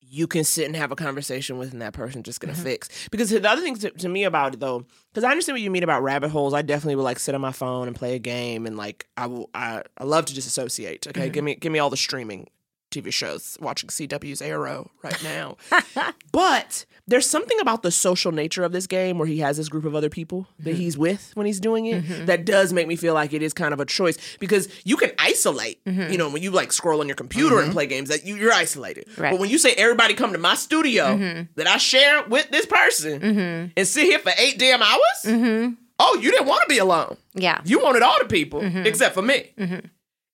you 0.00 0.26
can 0.26 0.44
sit 0.44 0.66
and 0.66 0.76
have 0.76 0.92
a 0.92 0.96
conversation 0.96 1.56
with 1.56 1.72
and 1.72 1.80
that 1.80 1.94
person 1.94 2.22
just 2.22 2.40
gonna 2.40 2.54
fix. 2.54 3.08
Because 3.10 3.30
the 3.30 3.48
other 3.48 3.62
thing 3.62 3.76
to, 3.76 3.90
to 3.90 4.08
me 4.08 4.24
about 4.24 4.54
it 4.54 4.60
though, 4.60 4.84
because 5.10 5.24
I 5.24 5.30
understand 5.30 5.54
what 5.54 5.62
you 5.62 5.70
mean 5.70 5.84
about 5.84 6.02
rabbit 6.02 6.30
holes. 6.30 6.52
I 6.52 6.60
definitely 6.60 6.96
would 6.96 7.02
like 7.02 7.18
sit 7.18 7.34
on 7.34 7.40
my 7.40 7.52
phone 7.52 7.86
and 7.88 7.96
play 7.96 8.14
a 8.14 8.18
game 8.18 8.66
and 8.66 8.76
like 8.76 9.06
I 9.16 9.26
will 9.26 9.48
I, 9.54 9.82
I 9.96 10.04
love 10.04 10.26
to 10.26 10.34
disassociate. 10.34 11.06
Okay. 11.06 11.30
Give 11.30 11.42
me 11.42 11.54
give 11.54 11.72
me 11.72 11.78
all 11.78 11.90
the 11.90 11.96
streaming 11.96 12.48
TV 12.92 13.12
shows, 13.12 13.56
watching 13.60 13.88
CW's 13.88 14.40
Arrow 14.40 14.90
right 15.02 15.22
now. 15.24 15.56
but 16.32 16.84
there's 17.08 17.26
something 17.26 17.58
about 17.60 17.82
the 17.82 17.90
social 17.90 18.30
nature 18.30 18.62
of 18.62 18.72
this 18.72 18.86
game 18.86 19.18
where 19.18 19.26
he 19.26 19.38
has 19.38 19.56
this 19.56 19.68
group 19.68 19.84
of 19.84 19.94
other 19.94 20.08
people 20.08 20.46
that 20.60 20.70
mm-hmm. 20.70 20.80
he's 20.80 20.96
with 20.96 21.32
when 21.34 21.46
he's 21.46 21.58
doing 21.58 21.86
it 21.86 22.04
mm-hmm. 22.04 22.26
that 22.26 22.44
does 22.44 22.72
make 22.72 22.86
me 22.86 22.96
feel 22.96 23.14
like 23.14 23.32
it 23.32 23.42
is 23.42 23.52
kind 23.52 23.74
of 23.74 23.80
a 23.80 23.84
choice 23.84 24.16
because 24.38 24.68
you 24.84 24.96
can 24.96 25.10
isolate. 25.18 25.80
You 25.84 25.92
mm-hmm. 25.92 26.14
know, 26.14 26.30
when 26.30 26.42
you 26.42 26.50
like 26.50 26.72
scroll 26.72 27.00
on 27.00 27.08
your 27.08 27.16
computer 27.16 27.60
and 27.60 27.72
play 27.72 27.86
games, 27.86 28.08
that 28.08 28.24
you, 28.24 28.36
you're 28.36 28.52
isolated. 28.52 29.06
Right. 29.18 29.32
But 29.32 29.40
when 29.40 29.50
you 29.50 29.58
say 29.58 29.72
everybody 29.72 30.14
come 30.14 30.32
to 30.32 30.38
my 30.38 30.54
studio 30.54 31.46
that 31.56 31.66
I 31.66 31.78
share 31.78 32.24
with 32.28 32.50
this 32.50 32.66
person 32.66 33.70
and 33.76 33.88
sit 33.88 34.04
here 34.04 34.18
for 34.18 34.32
eight 34.38 34.58
damn 34.58 34.82
hours, 34.82 35.72
oh, 35.98 36.18
you 36.20 36.30
didn't 36.30 36.46
want 36.46 36.62
to 36.62 36.68
be 36.68 36.78
alone. 36.78 37.16
Yeah. 37.34 37.60
You 37.64 37.80
wanted 37.80 38.02
all 38.02 38.18
the 38.20 38.26
people 38.26 38.60
except 38.62 39.14
for 39.14 39.22
me. 39.22 39.52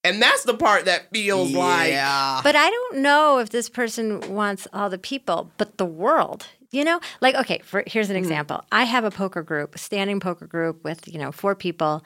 And 0.04 0.22
that's 0.22 0.44
the 0.44 0.54
part 0.54 0.84
that 0.84 1.10
feels 1.12 1.52
like 1.52 1.90
yeah. 1.90 2.40
But 2.42 2.56
I 2.56 2.70
don't 2.70 2.98
know 2.98 3.38
if 3.38 3.50
this 3.50 3.68
person 3.68 4.20
wants 4.34 4.68
all 4.72 4.88
the 4.88 4.98
people, 4.98 5.50
but 5.58 5.78
the 5.78 5.86
world. 5.86 6.46
You 6.70 6.84
know, 6.84 7.00
like 7.20 7.34
okay, 7.34 7.60
for 7.64 7.82
here's 7.86 8.10
an 8.10 8.16
mm-hmm. 8.16 8.24
example. 8.24 8.64
I 8.70 8.84
have 8.84 9.04
a 9.04 9.10
poker 9.10 9.42
group, 9.42 9.78
standing 9.78 10.20
poker 10.20 10.46
group 10.46 10.84
with, 10.84 11.08
you 11.08 11.18
know, 11.18 11.32
four 11.32 11.54
people, 11.54 12.04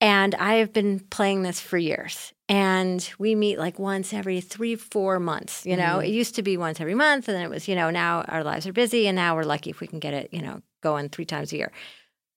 and 0.00 0.34
I 0.36 0.54
have 0.54 0.72
been 0.72 1.00
playing 1.00 1.42
this 1.42 1.60
for 1.60 1.78
years. 1.78 2.32
And 2.48 3.08
we 3.18 3.34
meet 3.34 3.58
like 3.58 3.78
once 3.78 4.14
every 4.14 4.40
3 4.40 4.76
4 4.76 5.20
months, 5.20 5.66
you 5.66 5.76
know. 5.76 5.96
Mm-hmm. 5.98 6.06
It 6.06 6.10
used 6.10 6.36
to 6.36 6.42
be 6.42 6.56
once 6.56 6.80
every 6.80 6.94
month 6.94 7.28
and 7.28 7.36
then 7.36 7.44
it 7.44 7.50
was, 7.50 7.68
you 7.68 7.74
know, 7.74 7.90
now 7.90 8.22
our 8.22 8.44
lives 8.44 8.66
are 8.66 8.72
busy 8.72 9.06
and 9.06 9.16
now 9.16 9.36
we're 9.36 9.42
lucky 9.42 9.70
if 9.70 9.80
we 9.80 9.86
can 9.86 9.98
get 9.98 10.14
it, 10.14 10.30
you 10.32 10.40
know, 10.40 10.62
going 10.82 11.08
3 11.08 11.24
times 11.24 11.52
a 11.52 11.56
year. 11.56 11.72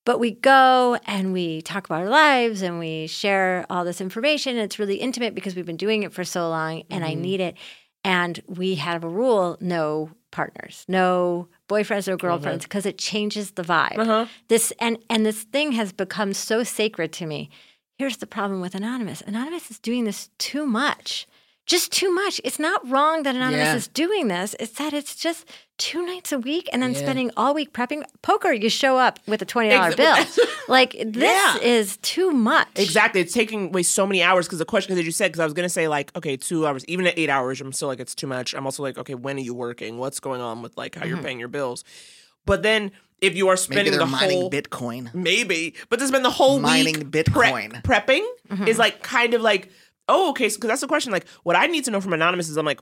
But 0.06 0.20
we 0.20 0.32
go 0.32 0.98
and 1.06 1.32
we 1.32 1.62
talk 1.62 1.86
about 1.86 2.02
our 2.02 2.10
lives 2.10 2.62
and 2.64 2.80
we 2.80 3.08
share 3.08 3.66
all 3.70 3.86
this 3.86 4.02
information. 4.02 4.58
It's 4.58 4.80
really 4.80 4.96
intimate 4.96 5.36
because 5.36 5.56
we've 5.56 5.66
been 5.66 5.78
doing 5.78 6.04
it 6.04 6.12
for 6.12 6.24
so 6.24 6.50
long 6.50 6.84
and 6.90 7.06
I 7.06 7.14
need 7.14 7.40
it. 7.40 7.56
and 8.04 8.42
we 8.48 8.76
have 8.76 9.04
a 9.04 9.10
rule: 9.10 9.58
no 9.62 10.10
partners, 10.32 10.86
no 10.88 11.48
boyfriends 11.70 12.08
or 12.08 12.18
girlfriends, 12.18 12.64
because 12.66 12.86
it 12.86 12.98
changes 12.98 13.52
the 13.52 13.62
vibe. 13.64 13.98
Uh-huh. 13.98 14.26
This 14.48 14.74
and 14.80 14.98
and 15.10 15.26
this 15.26 15.44
thing 15.44 15.74
has 15.74 15.92
become 15.94 16.34
so 16.34 16.64
sacred 16.64 17.12
to 17.14 17.26
me. 17.26 17.50
Here's 17.98 18.18
the 18.18 18.28
problem 18.28 18.62
with 18.62 18.74
Anonymous. 18.74 19.22
Anonymous 19.22 19.70
is 19.70 19.78
doing 19.80 20.06
this 20.06 20.30
too 20.40 20.66
much. 20.66 21.28
Just 21.68 21.92
too 21.92 22.12
much. 22.14 22.42
It's 22.44 22.60
not 22.60 22.86
wrong 22.90 23.24
that 23.24 23.36
Anonymous 23.36 23.66
Yeah. 23.68 23.76
is 23.76 23.88
doing 23.88 24.28
this. 24.28 24.56
It's 24.60 24.74
that 24.74 24.94
it's 24.94 25.16
just 25.16 25.46
two 25.78 26.06
nights 26.06 26.32
a 26.32 26.40
week 26.40 26.68
and 26.74 26.82
then 26.84 26.92
Yeah. 26.94 27.00
spending 27.00 27.32
all 27.38 27.54
week 27.54 27.72
prepping 27.72 28.04
poker. 28.22 28.52
You 28.52 28.70
show 28.70 28.98
up 28.98 29.20
with 29.28 29.42
a 29.42 29.46
twenty 29.46 29.70
dollar 29.70 29.88
Ex- 29.90 29.96
bill. 30.36 30.46
like 30.68 30.92
this 30.94 31.24
Yeah. 31.24 31.58
is 31.60 31.98
too 31.98 32.32
much. 32.32 32.68
Exactly. 32.76 33.22
It's 33.22 33.34
taking 33.34 33.68
away 33.68 33.84
so 33.84 34.06
many 34.06 34.22
hours 34.24 34.48
because 34.48 34.60
the 34.60 34.66
question, 34.66 34.94
because 34.94 35.06
you 35.06 35.12
said, 35.12 35.28
because 35.32 35.40
I 35.40 35.46
was 35.46 35.54
going 35.54 35.66
to 35.66 35.70
say, 35.70 35.88
like, 35.88 36.14
okay, 36.16 36.36
two 36.36 36.66
hours, 36.68 36.84
even 36.86 37.06
at 37.08 37.18
eight 37.18 37.30
hours, 37.30 37.62
I'm 37.62 37.72
still 37.74 37.88
like, 37.88 38.00
it's 38.00 38.16
too 38.16 38.28
much. 38.28 38.54
I'm 38.54 38.66
also 38.66 38.82
like, 38.84 38.98
okay, 38.98 39.16
when 39.16 39.38
are 39.38 39.42
you 39.42 39.54
working? 39.54 39.98
What's 39.98 40.20
going 40.20 40.42
on 40.42 40.62
with 40.64 40.76
like 40.78 40.96
how 40.96 41.06
you're 41.06 41.22
paying 41.22 41.40
your 41.40 41.48
bills? 41.48 41.84
But 42.46 42.64
then 42.64 42.92
if 43.22 43.36
you 43.36 43.48
are 43.50 43.56
Mm-hmm. 43.56 43.74
Maybe 43.76 43.76
spending 43.76 43.92
they're 43.92 44.00
the 44.00 44.06
mining 44.12 44.42
whole. 44.42 44.50
Bitcoin. 44.52 45.14
Maybe. 45.14 45.76
But 45.90 46.00
to 46.00 46.08
spend 46.08 46.26
the 46.26 46.32
whole 46.32 46.60
Mining 46.60 46.96
week 46.96 47.12
Bitcoin. 47.12 47.84
prep- 47.84 48.08
prepping 48.08 48.26
Mm-hmm. 48.50 48.68
is 48.68 48.80
like 48.80 49.04
kind 49.04 49.36
of 49.36 49.42
like, 49.42 49.72
oh, 50.12 50.30
okay. 50.32 50.48
Because 50.48 50.60
that's 50.68 50.82
the 50.82 50.88
question. 50.88 51.12
Like, 51.12 51.28
what 51.44 51.56
I 51.56 51.68
need 51.68 51.86
to 51.86 51.92
know 51.92 52.02
from 52.02 52.14
Anonymous 52.14 52.50
is 52.50 52.58
I'm 52.58 52.66
like, 52.66 52.82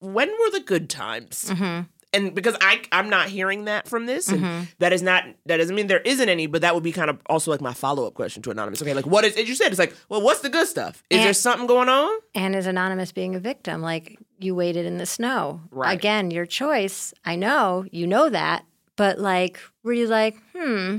when 0.00 0.28
were 0.28 0.50
the 0.50 0.60
good 0.60 0.88
times? 0.90 1.46
Mm-hmm. 1.48 1.82
And 2.12 2.34
because 2.34 2.56
I 2.60 2.80
I'm 2.92 3.10
not 3.10 3.28
hearing 3.28 3.64
that 3.64 3.88
from 3.88 4.06
this, 4.06 4.28
and 4.28 4.40
Mhm. 4.40 4.68
that 4.78 4.92
is 4.92 5.02
not 5.02 5.24
that 5.46 5.56
doesn't 5.58 5.74
mean 5.74 5.86
there 5.88 6.00
isn't 6.00 6.28
any, 6.28 6.46
but 6.46 6.62
that 6.62 6.72
would 6.74 6.84
be 6.84 6.92
kind 6.92 7.10
of 7.10 7.18
also 7.26 7.50
like 7.50 7.60
my 7.60 7.74
follow 7.74 8.06
up 8.06 8.14
question 8.14 8.42
to 8.44 8.50
Anonymous. 8.50 8.80
Okay, 8.80 8.94
like 8.94 9.06
what 9.06 9.24
is 9.24 9.36
as 9.36 9.46
you 9.48 9.54
said, 9.54 9.68
it's 9.70 9.78
like, 9.78 9.94
well, 10.08 10.22
what's 10.22 10.40
the 10.40 10.48
good 10.48 10.66
stuff? 10.68 11.02
Is 11.10 11.22
there 11.22 11.34
something 11.34 11.66
going 11.66 11.88
on? 11.90 12.16
And 12.34 12.54
is 12.54 12.66
Anonymous 12.66 13.12
being 13.12 13.34
a 13.34 13.40
victim? 13.40 13.82
Like 13.82 14.16
you 14.38 14.54
waited 14.54 14.86
in 14.86 14.96
the 14.98 15.04
snow. 15.04 15.60
Right. 15.70 15.92
Again, 15.92 16.30
your 16.30 16.46
choice. 16.46 17.12
I 17.24 17.36
know, 17.36 17.84
you 17.90 18.06
know 18.06 18.30
that. 18.30 18.64
But 18.96 19.18
like, 19.18 19.60
were 19.82 19.92
you 19.92 20.06
like, 20.06 20.36
hmm, 20.56 20.98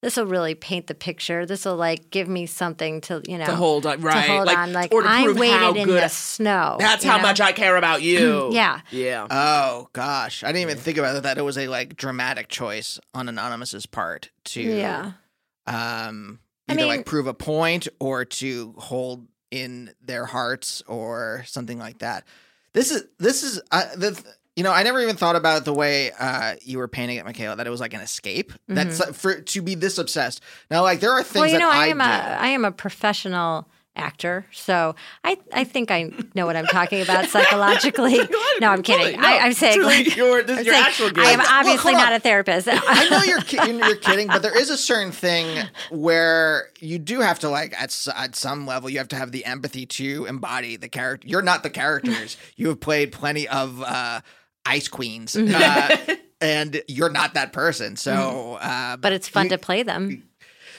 this'll 0.00 0.24
this'll 0.24 0.26
really 0.26 0.54
paint 0.54 0.86
the 0.86 0.94
picture. 0.94 1.44
This'll 1.46 1.76
like 1.76 2.10
give 2.10 2.28
me 2.28 2.46
something 2.46 3.00
to, 3.02 3.22
you 3.26 3.38
know, 3.38 3.46
To 3.46 3.56
hold 3.56 3.86
on, 3.86 4.00
right. 4.00 4.26
To 4.26 4.32
hold 4.32 4.46
Like, 4.46 4.58
on. 4.58 4.72
Like 4.72 4.92
or 4.92 5.02
to 5.02 5.08
I 5.08 5.24
prove 5.24 5.36
how 5.36 5.40
waited 5.40 5.76
in 5.80 5.86
good- 5.86 6.02
the 6.02 6.08
snow. 6.08 6.76
That's 6.78 7.04
how 7.04 7.16
know? 7.16 7.22
much 7.22 7.40
I 7.40 7.52
care 7.52 7.76
about 7.76 8.02
you. 8.02 8.50
Yeah. 8.52 8.80
Yeah. 8.90 9.26
Oh 9.30 9.88
gosh, 9.92 10.42
I 10.44 10.48
didn't 10.48 10.62
even 10.62 10.78
think 10.78 10.98
about 10.98 11.16
it, 11.16 11.22
that. 11.24 11.38
It 11.38 11.42
was 11.42 11.58
a 11.58 11.68
like 11.68 11.96
dramatic 11.96 12.48
choice 12.48 12.98
on 13.14 13.28
Anonymous's 13.28 13.86
part 13.86 14.30
to 14.46 14.62
Yeah. 14.62 15.12
um 15.66 16.40
I 16.68 16.72
either 16.72 16.82
mean- 16.82 16.88
like 16.88 17.06
prove 17.06 17.26
a 17.26 17.34
point 17.34 17.88
or 17.98 18.24
to 18.24 18.74
hold 18.78 19.26
in 19.50 19.90
their 20.04 20.26
hearts 20.26 20.82
or 20.86 21.42
something 21.46 21.78
like 21.78 21.98
that. 22.00 22.24
This 22.74 22.90
is 22.90 23.04
this 23.18 23.42
is 23.42 23.60
uh, 23.72 23.86
the 23.96 24.22
you 24.58 24.64
know 24.64 24.72
I 24.72 24.82
never 24.82 25.00
even 25.00 25.14
thought 25.14 25.36
about 25.36 25.64
the 25.64 25.72
way 25.72 26.10
uh, 26.18 26.56
you 26.62 26.78
were 26.78 26.88
painting 26.88 27.16
it, 27.18 27.24
Michaela. 27.24 27.54
That 27.54 27.68
it 27.68 27.70
was 27.70 27.78
like 27.80 27.94
an 27.94 28.00
escape. 28.00 28.52
That's 28.66 29.00
uh, 29.00 29.12
for 29.12 29.40
to 29.40 29.62
be 29.62 29.76
this 29.76 29.98
obsessed. 29.98 30.42
Now, 30.68 30.82
like 30.82 30.98
there 30.98 31.12
are 31.12 31.22
things 31.22 31.28
Mm-hmm. 31.34 31.40
Well, 31.40 31.48
you 31.48 31.58
that 31.58 31.60
know, 31.60 31.70
I, 31.70 31.84
I, 31.84 31.86
am 31.86 31.98
do. 31.98 32.04
a 32.04 32.42
I 32.42 32.48
am 32.48 32.64
a 32.64 32.72
professional 32.72 33.68
actor, 33.94 34.46
so 34.52 34.96
I 35.22 35.38
I 35.52 35.62
think 35.62 35.92
I 35.92 36.10
know 36.34 36.44
what 36.46 36.56
I'm 36.56 36.66
talking 36.66 37.02
about 37.02 37.26
psychologically. 37.28 38.18
no, 38.60 38.70
I'm 38.70 38.82
kidding. 38.82 39.20
No, 39.20 39.26
I, 39.28 39.38
I'm 39.38 39.52
saying 39.52 39.80
like, 39.80 40.16
your- 40.16 40.42
this 40.42 40.58
is 40.58 40.66
I'm 40.66 40.66
your 40.66 40.74
actual 40.74 41.08
gig. 41.10 41.18
I 41.18 41.30
am 41.30 41.40
obviously 41.40 41.92
not 41.92 42.12
a 42.12 42.18
therapist. 42.18 42.66
I 42.68 43.08
know 43.10 43.22
you're, 43.22 43.40
ki- 43.42 43.58
you're 43.72 43.96
kidding, 43.96 44.26
but 44.26 44.42
there 44.42 44.58
is 44.60 44.70
a 44.70 44.76
certain 44.76 45.12
thing 45.12 45.68
where 45.90 46.70
you 46.80 46.98
do 46.98 47.20
have 47.20 47.38
to 47.40 47.48
like 47.48 47.80
at 47.80 48.06
at 48.16 48.34
some 48.34 48.66
level 48.66 48.90
you 48.90 48.98
have 48.98 49.08
to 49.08 49.16
have 49.16 49.30
the 49.30 49.44
empathy 49.44 49.86
to 49.86 50.26
embody 50.26 50.76
the 50.76 50.88
character. 50.88 51.28
You're 51.28 51.42
not 51.42 51.62
the 51.62 51.70
characters. 51.70 52.36
you 52.56 52.68
have 52.68 52.80
played 52.80 53.12
plenty 53.12 53.46
of 53.48 53.82
uh, 53.82 54.20
ice 54.68 54.88
queens, 54.88 55.34
uh, 55.36 55.96
and 56.40 56.82
you're 56.88 57.10
not 57.10 57.34
that 57.34 57.52
person. 57.52 57.96
So, 57.96 58.58
uh, 58.60 58.96
but 58.96 59.12
it's 59.12 59.28
fun 59.28 59.48
to 59.48 59.58
play 59.58 59.82
them. 59.82 60.22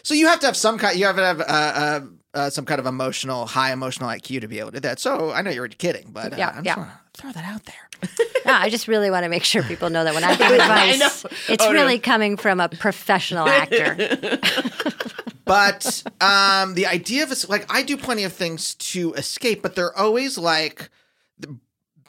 so 0.04 0.14
you 0.14 0.28
have 0.28 0.40
to 0.42 0.46
have 0.46 0.56
some 0.58 0.78
kind. 0.78 0.98
You 0.98 1.06
have 1.06 1.16
to 1.18 1.26
have 1.26 1.40
uh, 1.42 1.44
uh, 1.44 2.00
uh, 2.34 2.50
some 2.50 2.66
kind 2.66 2.80
of 2.80 2.86
emotional, 2.86 3.46
high 3.48 3.72
emotional 3.74 4.10
IQ 4.10 4.42
to 4.42 4.48
be 4.48 4.60
able 4.60 4.72
to 4.72 4.78
do 4.78 4.82
that. 4.88 5.00
So 5.00 5.32
I 5.32 5.42
know 5.42 5.50
you're 5.52 5.68
kidding, 5.68 6.12
but 6.12 6.34
uh, 6.34 6.38
Yeah, 6.38 6.54
I'm 6.56 6.64
yeah. 6.66 6.76
just 6.76 6.78
want 6.78 6.90
to 7.14 7.22
throw 7.22 7.32
that 7.32 7.46
out 7.46 7.66
there. 7.66 7.76
No, 8.46 8.54
I 8.54 8.70
just 8.70 8.88
really 8.88 9.12
want 9.12 9.26
to 9.26 9.30
make 9.30 9.44
sure 9.44 9.62
people 9.64 9.90
know 9.90 10.06
that 10.06 10.14
when 10.16 10.24
I 10.24 10.34
give 10.38 10.50
advice, 10.52 11.00
know. 11.00 11.30
it's 11.50 11.64
Oh, 11.64 11.68
no. 11.68 11.72
really 11.74 12.00
coming 12.00 12.38
from 12.38 12.62
a 12.62 12.70
professional 12.70 13.48
actor. 13.48 14.40
but 15.46 16.04
um 16.22 16.74
the 16.76 16.86
idea 16.88 17.24
of 17.24 17.50
like 17.50 17.66
i 17.72 17.84
do 17.84 17.98
plenty 17.98 18.24
of 18.24 18.32
things 18.34 18.76
to 18.76 19.14
escape 19.14 19.62
but 19.62 19.76
they're 19.76 19.96
always 19.98 20.38
like 20.38 20.90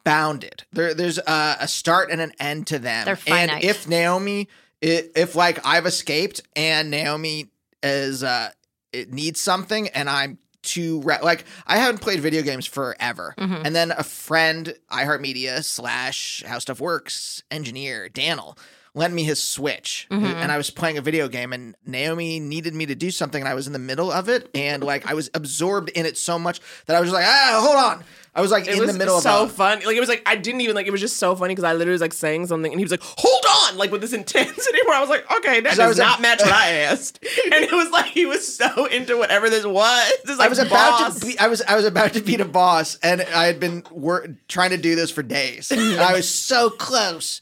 bounded 0.04 0.64
there 0.72 0.94
there's 0.94 1.18
a, 1.18 1.56
a 1.60 1.68
start 1.68 2.10
and 2.10 2.20
an 2.20 2.32
end 2.40 2.66
to 2.68 2.78
them 2.78 3.04
They're 3.04 3.14
and 3.14 3.50
finite. 3.50 3.64
if 3.64 3.88
naomi 3.88 4.48
if 4.80 5.34
like 5.34 5.64
i've 5.66 5.86
escaped 5.86 6.40
and 6.56 6.90
naomi 6.90 7.46
is 7.82 8.22
uh 8.22 8.50
it 8.92 9.12
needs 9.12 9.40
something 9.40 9.88
and 9.88 10.08
i'm 10.08 10.38
too 10.62 11.00
re- 11.02 11.18
like 11.22 11.44
i 11.66 11.76
haven't 11.78 12.00
played 12.00 12.20
video 12.20 12.42
games 12.42 12.66
forever 12.66 13.34
Mhm. 13.38 13.62
and 13.64 13.74
then 13.74 13.92
a 13.92 14.02
friend 14.02 14.74
iheartmedia 14.90 15.64
slash 15.64 16.42
how 16.46 16.58
stuff 16.58 16.80
works 16.80 17.42
engineer 17.50 18.08
daniel 18.08 18.56
lent 18.92 19.14
me 19.14 19.22
his 19.22 19.40
switch 19.42 20.06
Mhm. 20.10 20.34
and 20.34 20.50
i 20.52 20.56
was 20.56 20.68
playing 20.70 20.98
a 20.98 21.00
video 21.02 21.28
game 21.28 21.52
and 21.52 21.76
naomi 21.86 22.40
needed 22.40 22.74
me 22.74 22.84
to 22.86 22.94
do 22.94 23.10
something 23.10 23.40
and 23.40 23.48
i 23.48 23.54
was 23.54 23.66
in 23.66 23.72
the 23.72 23.78
middle 23.78 24.10
of 24.10 24.28
it 24.28 24.50
and 24.54 24.82
like 24.82 25.06
i 25.10 25.14
was 25.14 25.30
absorbed 25.32 25.88
in 25.90 26.04
it 26.06 26.18
so 26.18 26.38
much 26.38 26.60
that 26.86 26.96
i 26.96 27.00
was 27.00 27.08
just 27.10 27.14
like 27.14 27.26
ah 27.26 27.60
hold 27.62 27.76
on 27.76 28.04
i 28.34 28.40
was 28.40 28.50
like 28.50 28.66
It 28.68 28.74
in 28.74 28.80
was 28.80 28.92
the 28.92 28.98
middle 28.98 29.20
so 29.20 29.42
of 29.44 29.50
a, 29.50 29.52
fun. 29.52 29.80
Like 29.84 29.96
it 29.96 30.00
was 30.00 30.08
like 30.08 30.22
I 30.26 30.36
didn't 30.36 30.60
even 30.60 30.74
like 30.76 30.86
it 30.86 30.92
was 30.92 31.00
just 31.00 31.16
so 31.16 31.34
funny 31.34 31.52
because 31.52 31.64
I 31.64 31.72
literally 31.72 31.92
was 31.92 32.00
like 32.00 32.12
saying 32.12 32.46
something 32.46 32.70
and 32.72 32.78
he 32.78 32.84
was 32.84 32.90
like, 32.92 33.02
"Hold 33.02 33.44
on!" 33.72 33.76
Like 33.78 33.90
with 33.90 34.00
this 34.00 34.12
intensity 34.22 34.78
where 34.86 34.96
I 34.96 35.00
was 35.00 35.10
like, 35.10 35.28
"Okay, 35.38 35.60
that 35.60 35.76
does 35.76 35.88
was 35.88 35.98
not 35.98 36.12
like- 36.12 36.20
match 36.22 36.40
what 36.42 36.52
I 36.52 36.70
asked." 36.90 37.18
and 37.52 37.64
it 37.64 37.72
was 37.72 37.90
like 37.90 38.06
he 38.06 38.26
was 38.26 38.56
so 38.56 38.86
into 38.86 39.16
whatever 39.16 39.50
this 39.50 39.66
was. 39.66 40.12
This 40.24 40.38
like 40.38 40.46
I 40.46 40.48
was 40.48 40.58
about 40.60 41.12
to 41.18 41.26
be, 41.26 41.38
I 41.38 41.48
was 41.48 41.60
I 41.62 41.74
was 41.76 41.84
about 41.84 42.12
to 42.12 42.20
beat 42.20 42.40
a 42.40 42.44
boss 42.44 42.98
and 43.02 43.20
I 43.22 43.46
had 43.46 43.58
been 43.58 43.82
wor- 43.90 44.26
trying 44.48 44.70
to 44.70 44.78
do 44.78 44.94
this 44.94 45.10
for 45.10 45.22
days 45.24 45.70
and 45.72 45.98
I 46.00 46.12
was 46.12 46.28
so 46.32 46.70
close 46.70 47.40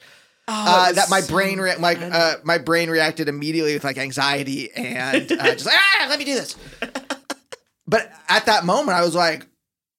Oh, 0.51 0.55
uh, 0.89 0.93
that 0.93 1.11
my 1.11 1.21
so 1.21 1.35
brain 1.35 1.61
rea- 1.61 1.77
like 1.77 2.01
uh, 2.01 2.37
my 2.45 2.57
brain 2.57 2.89
reacted 2.89 3.29
immediately 3.29 3.75
with 3.75 3.85
like 3.85 3.99
anxiety 3.99 4.71
and 4.75 5.31
uh, 5.31 5.53
just 5.53 5.67
like 5.67 5.75
ah 5.77 6.07
let 6.09 6.19
me 6.19 6.25
do 6.25 6.33
this. 6.35 6.57
But 7.87 8.11
at 8.29 8.47
that 8.47 8.65
moment, 8.65 8.97
I 8.97 9.03
was 9.03 9.15
like, 9.15 9.47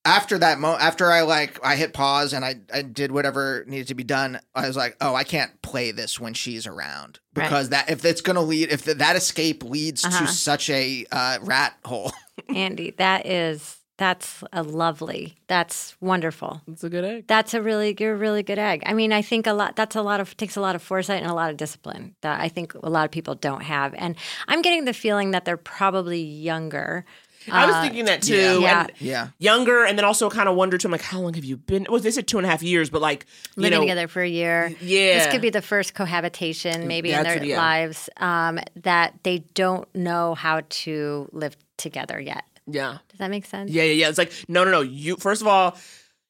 after 0.06 0.38
that 0.38 0.60
mo, 0.60 0.76
after 0.80 1.12
I 1.12 1.22
like 1.22 1.60
I 1.64 1.76
hit 1.76 1.93
pause 1.93 2.34
and 2.34 2.43
I 2.45 2.56
I 2.74 2.82
did 2.82 3.12
whatever 3.12 3.64
needed 3.68 3.88
to 3.89 3.95
be 3.95 4.04
done. 4.04 4.39
I 4.56 4.68
was 4.68 4.78
like, 4.78 4.95
oh, 5.02 5.14
I 5.16 5.24
can't 5.24 5.62
play 5.62 5.91
this 5.91 6.20
when 6.20 6.34
she's 6.34 6.66
around 6.66 7.20
Right. 7.36 7.43
because 7.45 7.70
that 7.70 7.89
if 7.89 8.04
it's 8.06 8.22
gonna 8.22 8.41
lead 8.41 8.72
if 8.72 8.86
that 8.86 9.16
escape 9.16 9.64
leads 9.64 10.06
Uh-huh. 10.06 10.26
to 10.26 10.32
such 10.32 10.70
a 10.70 11.06
uh, 11.12 11.38
rat 11.41 11.74
hole. 11.86 12.12
Andy, 12.56 12.91
that 12.97 13.26
is 13.26 13.76
that's 13.97 14.45
a 14.54 14.64
lovely. 14.64 15.36
That's 15.47 15.93
wonderful. 16.00 16.62
That's 16.66 16.86
a 16.86 16.89
good 16.89 17.04
egg. 17.04 17.28
That's 17.28 17.54
a 17.54 17.62
really 17.62 17.93
you're 18.00 18.14
a 18.14 18.18
really 18.18 18.43
good 18.43 18.58
egg. 18.58 18.82
I 18.86 18.93
mean, 18.93 19.12
I 19.12 19.22
think 19.22 19.45
a 19.45 19.52
lot 19.52 19.76
that's 19.76 19.97
a 19.97 20.02
lot 20.02 20.22
of 20.22 20.38
takes 20.38 20.56
a 20.56 20.62
lot 20.62 20.76
of 20.76 20.82
foresight 20.82 21.22
and 21.22 21.30
a 21.30 21.34
lot 21.36 21.52
of 21.52 21.58
discipline 21.58 22.16
that 22.22 22.39
I 22.39 22.47
think 22.47 22.74
a 22.76 22.89
lot 22.89 23.04
of 23.04 23.12
people 23.12 23.36
don't 23.36 23.64
have. 23.64 23.93
And 23.95 24.16
I'm 24.47 24.62
getting 24.62 24.86
the 24.86 24.93
feeling 24.93 25.32
that 25.32 25.43
they're 25.43 25.58
probably 25.58 26.22
younger. 26.22 27.04
I 27.52 27.66
was 27.66 27.76
Uh, 27.76 27.82
thinking 27.82 28.06
that 28.06 28.22
too. 28.22 28.60
Yeah. 28.62 28.82
And 28.82 28.91
Yeah. 29.00 29.28
younger, 29.39 29.84
and 29.86 29.97
then 29.97 30.06
also 30.06 30.30
kind 30.30 30.47
of 30.50 30.56
wonder 30.56 30.78
too. 30.78 30.88
I'm 30.88 30.91
like, 30.91 31.02
how 31.02 31.20
long 31.20 31.34
have 31.34 31.43
you 31.45 31.58
been? 31.58 31.86
Well, 31.89 32.00
they 32.00 32.12
said 32.12 32.28
two 32.28 32.38
and 32.38 32.45
a 32.45 32.50
half 32.50 32.62
years, 32.64 32.89
but 32.89 33.02
like, 33.02 33.26
you 33.56 33.64
living 33.64 33.78
know, 33.78 33.82
together 33.82 34.08
for 34.08 34.22
a 34.22 34.28
year. 34.30 34.74
Yeah. 34.82 35.18
This 35.24 35.28
could 35.32 35.41
be 35.41 35.50
the 35.50 35.62
first 35.62 35.93
cohabitation 35.93 36.88
maybe 36.88 37.12
in 37.12 37.24
their 37.24 37.38
what- 37.38 37.45
yeah. 37.47 37.58
lives 37.58 38.10
um, 38.18 38.60
that 38.84 39.14
they 39.24 39.39
don't 39.54 39.88
know 39.95 40.36
how 40.36 40.62
to 40.70 41.30
live 41.32 41.56
together 41.78 42.20
yet. 42.20 42.43
yeah, 42.68 42.97
Does 43.10 43.18
that 43.20 43.30
make 43.32 43.45
sense? 43.45 43.72
yeah, 43.72 43.84
yeah, 43.84 43.93
yeah. 43.93 44.10
It's 44.10 44.18
like, 44.18 44.32
no, 44.47 44.64
no, 44.64 44.72
no. 44.72 44.82
You 44.82 45.16
first 45.18 45.41
of 45.41 45.47
all, 45.47 45.76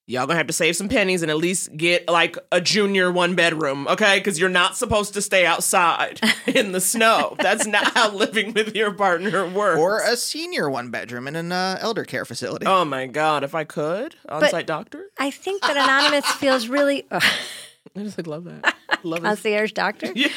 y'all 0.09 0.25
gonna 0.25 0.37
have 0.37 0.47
to 0.47 0.53
save 0.53 0.75
some 0.75 0.89
pennies 0.89 1.21
and 1.21 1.29
at 1.29 1.37
least 1.37 1.75
get 1.77 2.09
like 2.09 2.35
a 2.51 2.59
junior 2.59 3.11
one 3.11 3.35
bedroom, 3.35 3.87
okay? 3.87 4.17
Because 4.17 4.39
you're 4.39 4.49
not 4.49 4.75
supposed 4.75 5.13
to 5.13 5.21
stay 5.21 5.45
outside 5.45 6.19
in 6.47 6.71
the 6.71 6.81
snow. 6.81 7.35
That's 7.39 7.67
not 7.67 7.93
how 7.93 8.11
living 8.11 8.53
with 8.53 8.75
your 8.75 8.91
partner 8.91 9.47
works. 9.47 9.79
or 9.79 10.01
a 10.01 10.17
senior 10.17 10.69
one 10.69 10.89
bedroom 10.89 11.27
in 11.27 11.35
an 11.35 11.51
uh, 11.51 11.77
elder 11.79 12.03
care 12.03 12.25
facility. 12.25 12.65
oh 12.65 12.83
my 12.85 13.05
god, 13.05 13.43
if 13.43 13.53
I 13.53 13.63
could, 13.63 14.15
on-site 14.27 14.65
doctor. 14.65 15.05
I 15.19 15.29
think 15.29 15.61
that 15.61 15.77
Anonymous 15.77 16.25
feels 16.37 16.67
really. 16.67 17.05
I 17.11 18.03
just 18.03 18.17
like 18.17 18.27
love 18.27 18.45
that. 18.45 18.75
Love 19.03 19.19
it. 19.19 19.23
concierge 19.23 19.71
doctor. 19.73 20.11
Yeah. 20.15 20.27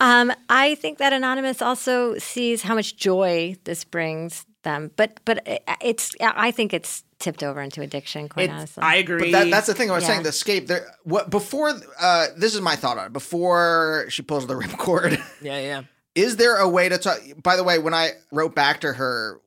Um, 0.00 0.32
I 0.48 0.74
think 0.76 0.98
that 0.98 1.12
Anonymous 1.12 1.62
also 1.62 2.18
sees 2.18 2.62
how 2.62 2.74
much 2.74 2.96
joy 2.96 3.56
this 3.64 3.84
brings 3.84 4.46
them, 4.62 4.90
but 4.96 5.20
but 5.24 5.42
it's 5.80 6.12
I 6.20 6.50
think 6.50 6.72
it's 6.72 7.02
tipped 7.22 7.42
over 7.42 7.60
into 7.62 7.80
addiction. 7.80 8.28
Quite 8.28 8.44
It's- 8.44 8.58
honestly, 8.58 8.82
I 8.82 8.96
agree. 8.96 9.30
But 9.30 9.44
that, 9.44 9.50
that's 9.50 9.66
the 9.66 9.74
thing 9.74 9.90
I 9.90 9.94
was 9.94 10.02
Yeah. 10.04 10.08
saying. 10.10 10.22
The 10.24 10.28
escape 10.28 10.66
there. 10.66 10.86
What 11.04 11.30
before? 11.30 11.72
Uh, 11.98 12.26
this 12.36 12.54
is 12.54 12.60
my 12.60 12.76
thought 12.76 12.98
on 12.98 13.06
it. 13.06 13.12
Before 13.12 14.06
she 14.10 14.22
pulls 14.22 14.46
the 14.46 14.54
ripcord, 14.60 15.20
yeah, 15.40 15.58
yeah. 15.60 15.82
is 16.14 16.36
there 16.36 16.56
a 16.56 16.68
way 16.68 16.88
to 16.88 16.98
talk? 16.98 17.18
By 17.42 17.56
the 17.56 17.64
way, 17.64 17.78
when 17.78 17.94
I 17.94 18.10
wrote 18.30 18.54
back 18.54 18.80
to 18.82 18.92
her 18.92 19.40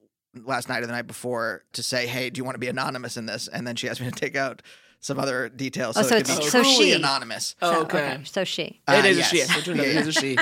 last 0.44 0.68
night 0.70 0.84
or 0.84 0.88
the 0.88 0.92
night 0.94 1.08
before 1.08 1.64
to 1.74 1.84
say, 1.84 2.08
"Hey, 2.08 2.30
do 2.30 2.40
you 2.40 2.44
want 2.44 2.56
to 2.56 2.60
be 2.60 2.68
anonymous 2.68 3.18
in 3.18 3.26
this?" 3.26 3.48
and 3.48 3.68
then 3.68 3.76
she 3.76 3.88
asked 3.88 4.02
me 4.02 4.10
to 4.10 4.20
take 4.20 4.36
out 4.36 4.62
some 5.06 5.20
other 5.20 5.50
details. 5.50 5.96
Oh, 5.98 6.02
so, 6.02 6.08
so 6.10 6.16
it 6.16 6.26
could 6.26 6.28
be 6.28 6.34
it's- 6.34 6.52
so 6.52 6.62
truly 6.64 6.76
she. 6.86 6.92
anonymous. 6.94 7.56
Oh, 7.62 7.72
So, 7.74 7.82
okay. 7.84 8.20
So 8.24 8.44
she. 8.44 8.82
Uh, 8.88 8.94
it 8.94 9.06
is 9.06 9.18
yes. 9.18 9.28
a 9.28 9.30
she. 9.30 9.38
Yes, 9.38 9.58
it 9.58 9.66
turned 9.66 9.80
out 9.80 9.86
it 9.86 9.96
is 9.98 10.08
a 10.08 10.12
she. 10.12 10.36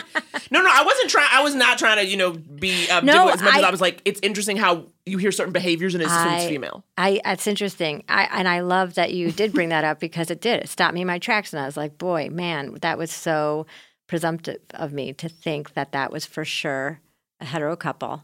No, 0.51 0.61
no, 0.61 0.69
I 0.71 0.83
wasn't 0.85 1.09
trying. 1.09 1.27
I 1.31 1.41
was 1.43 1.53
not 1.53 1.77
trying 1.77 1.97
to, 1.97 2.05
you 2.05 2.15
know, 2.15 2.31
be 2.31 2.89
uh, 2.89 3.01
No, 3.01 3.25
no, 3.25 3.29
as 3.29 3.41
much 3.41 3.55
as 3.55 3.63
I- 3.63 3.67
I 3.67 3.71
was 3.71 3.81
like, 3.81 4.01
it's 4.05 4.21
interesting 4.23 4.55
how 4.55 4.85
you 5.05 5.17
hear 5.17 5.31
certain 5.33 5.51
behaviors 5.51 5.95
and 5.95 6.01
it's, 6.03 6.11
assumed 6.11 6.35
it's 6.35 6.45
I- 6.45 6.47
female. 6.49 6.83
I 6.97 7.19
it's 7.25 7.45
interesting. 7.45 8.03
I 8.07 8.29
and 8.31 8.47
I 8.47 8.61
love 8.61 8.93
that 8.93 9.13
you 9.13 9.31
did 9.33 9.51
bring 9.51 9.69
that 9.69 9.83
up 9.83 9.99
because 9.99 10.31
it 10.31 10.39
did. 10.39 10.61
It 10.61 10.69
stopped 10.69 10.93
me 10.93 11.01
in 11.01 11.07
my 11.07 11.19
tracks 11.19 11.51
and 11.53 11.61
I 11.61 11.65
was 11.65 11.75
like, 11.75 11.97
boy, 11.97 12.29
man, 12.31 12.77
that 12.81 12.97
was 12.97 13.11
so 13.11 13.65
presumptive 14.07 14.61
of 14.75 14.93
me 14.93 15.11
to 15.13 15.27
think 15.27 15.73
that 15.73 15.91
that 15.91 16.11
was 16.11 16.25
for 16.25 16.45
sure 16.45 17.01
a 17.41 17.45
hetero 17.45 17.75
couple. 17.75 18.23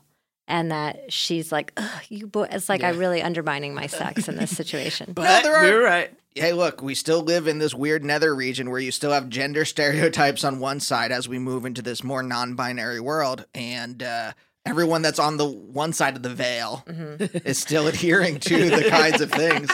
And 0.49 0.71
that 0.71 1.13
she's 1.13 1.51
like, 1.51 1.71
Ugh, 1.77 2.01
you 2.09 2.27
boy. 2.27 2.47
It's 2.51 2.67
like 2.67 2.83
I'm 2.83 2.97
really 2.97 3.21
undermining 3.21 3.73
my 3.75 3.85
sex 3.87 4.27
in 4.27 4.35
this 4.35 4.55
situation. 4.55 5.11
But 5.15 5.43
there 5.43 5.55
are- 5.55 5.63
we 5.63 5.71
were 5.71 5.83
right. 5.83 6.11
Hey, 6.35 6.53
look, 6.53 6.81
we 6.81 6.95
still 6.95 7.21
live 7.21 7.47
in 7.47 7.57
this 7.59 7.73
weird 7.73 8.03
nether 8.05 8.33
region 8.35 8.69
where 8.69 8.79
you 8.79 8.91
still 8.91 9.11
have 9.11 9.29
gender 9.29 9.65
stereotypes 9.65 10.43
on 10.43 10.59
one 10.59 10.79
side 10.79 11.11
as 11.11 11.27
we 11.27 11.37
move 11.39 11.65
into 11.65 11.81
this 11.81 12.03
more 12.03 12.23
non 12.23 12.55
binary 12.55 12.99
world. 12.99 13.45
And 13.53 14.01
uh, 14.03 14.31
everyone 14.65 15.01
that's 15.01 15.19
on 15.19 15.37
the 15.37 15.45
one 15.47 15.91
side 15.93 16.15
of 16.15 16.23
the 16.23 16.33
veil 16.33 16.83
is 16.87 17.57
still 17.57 17.87
adhering 17.87 18.39
to 18.41 18.69
the 18.69 18.89
kinds 18.89 19.21
of 19.21 19.31
things 19.31 19.69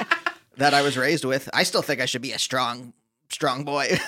that 0.57 0.73
I 0.73 0.81
was 0.81 0.97
raised 0.97 1.25
with. 1.25 1.49
I 1.53 1.63
still 1.63 1.81
think 1.81 2.01
I 2.01 2.05
should 2.05 2.21
be 2.21 2.31
a 2.31 2.39
strong, 2.39 2.93
strong 3.29 3.63
boy. 3.63 3.87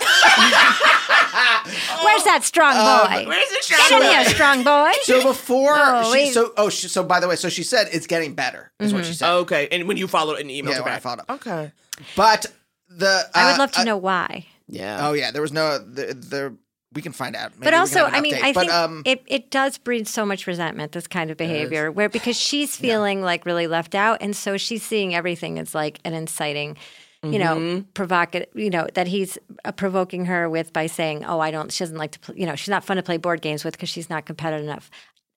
Where's 2.03 2.23
that 2.23 2.41
strong 2.43 2.73
boy? 2.73 3.21
Um, 3.23 3.27
Where's 3.27 3.49
the 3.49 3.55
Get 3.67 3.79
strong 3.81 4.01
in 4.03 4.07
here, 4.09 4.23
boy? 4.23 4.29
strong 4.29 4.63
boy. 4.63 4.91
so 5.03 5.23
before, 5.23 5.73
Oh, 5.77 6.03
she, 6.05 6.11
wait. 6.11 6.33
so 6.33 6.53
oh, 6.57 6.69
she, 6.69 6.87
so 6.87 7.03
by 7.03 7.19
the 7.19 7.27
way, 7.27 7.35
so 7.35 7.49
she 7.49 7.63
said 7.63 7.89
it's 7.91 8.07
getting 8.07 8.33
better, 8.33 8.71
is 8.79 8.93
what 8.93 9.05
she 9.05 9.13
said. 9.13 9.29
Okay, 9.29 9.67
and 9.71 9.87
when 9.87 9.97
you 9.97 10.07
followed 10.07 10.39
an 10.39 10.49
email 10.49 10.71
Yeah, 10.71 10.77
to 10.79 10.83
when 10.83 10.91
I 10.93 10.95
back. 10.95 11.03
followed 11.03 11.19
up. 11.21 11.31
Okay. 11.31 11.71
But 12.15 12.45
the 12.89 13.29
I 13.35 13.45
would 13.51 13.55
uh, 13.55 13.59
love 13.59 13.71
to 13.73 13.81
uh, 13.81 13.83
know 13.83 13.97
why. 13.97 14.45
Yeah. 14.67 15.07
Oh 15.07 15.13
yeah, 15.13 15.31
there 15.31 15.41
was 15.41 15.51
no 15.51 15.77
there. 15.77 16.13
the 16.13 16.55
we 16.93 17.01
can 17.01 17.11
find 17.11 17.35
out. 17.35 17.51
Maybe 17.53 17.65
But 17.65 17.73
also, 17.73 18.05
can 18.05 18.13
have 18.13 18.13
an 18.13 18.15
I 18.15 18.21
mean. 18.21 18.35
I 18.35 18.53
but, 18.53 18.59
think 18.61 18.73
um, 18.73 19.01
it, 19.05 19.21
it 19.27 19.51
does 19.51 19.77
breed 19.77 20.07
so 20.07 20.25
much 20.25 20.47
resentment, 20.47 20.93
this 20.93 21.05
kind 21.05 21.29
of 21.29 21.37
behavior, 21.37 21.91
where 21.91 22.09
because 22.09 22.37
she's 22.39 22.75
feeling 22.75 23.21
like 23.21 23.45
really 23.45 23.67
left 23.67 23.93
out. 23.93 24.19
And 24.21 24.35
so 24.35 24.57
she's 24.57 24.83
seeing 24.83 25.13
everything 25.13 25.59
as 25.59 25.75
like 25.75 25.99
an 26.05 26.13
inciting, 26.13 26.77
you 27.23 27.39
know, 27.39 27.55
Mm-hmm. 27.55 27.81
provocative, 27.93 28.47
you 28.53 28.69
know, 28.69 28.87
that 28.93 29.07
he's 29.07 29.37
uh, 29.65 29.71
provoking 29.71 30.25
her 30.25 30.49
with 30.49 30.71
by 30.73 30.87
saying, 30.87 31.25
oh, 31.25 31.39
I 31.39 31.51
don't, 31.51 31.71
she 31.71 31.83
doesn't 31.83 31.97
like 31.97 32.11
to, 32.11 32.19
play, 32.19 32.35
you 32.37 32.45
know, 32.45 32.55
she's 32.55 32.69
not 32.69 32.83
fun 32.83 32.97
to 32.97 33.03
play 33.03 33.17
board 33.17 33.41
games 33.41 33.63
with 33.63 33.73
because 33.75 33.89
she's 33.89 34.09
not 34.09 34.25
competitive 34.25 34.63
enough. 34.65 34.89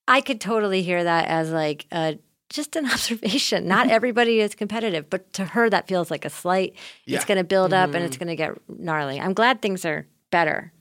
I 0.06 0.20
could 0.20 0.40
totally 0.40 0.82
hear 0.82 1.02
that 1.04 1.28
as 1.28 1.50
like 1.50 1.86
a, 1.92 2.18
just 2.50 2.76
an 2.76 2.84
observation. 2.90 3.66
Not 3.68 3.88
everybody 3.90 4.40
is 4.40 4.54
competitive, 4.54 5.08
but 5.08 5.32
to 5.34 5.44
her, 5.44 5.70
that 5.70 5.88
feels 5.88 6.10
like 6.10 6.24
a 6.24 6.30
slight. 6.30 6.74
Yeah. 7.06 7.16
It's 7.16 7.24
going 7.24 7.38
to 7.38 7.44
build 7.44 7.72
up 7.72 7.94
and 7.94 8.04
it's 8.04 8.16
going 8.16 8.28
to 8.28 8.36
get 8.36 8.52
gnarly. 8.68 9.18
I'm 9.20 9.32
glad 9.34 9.62
things 9.62 9.84
are 9.84 10.06
better. 10.30 10.72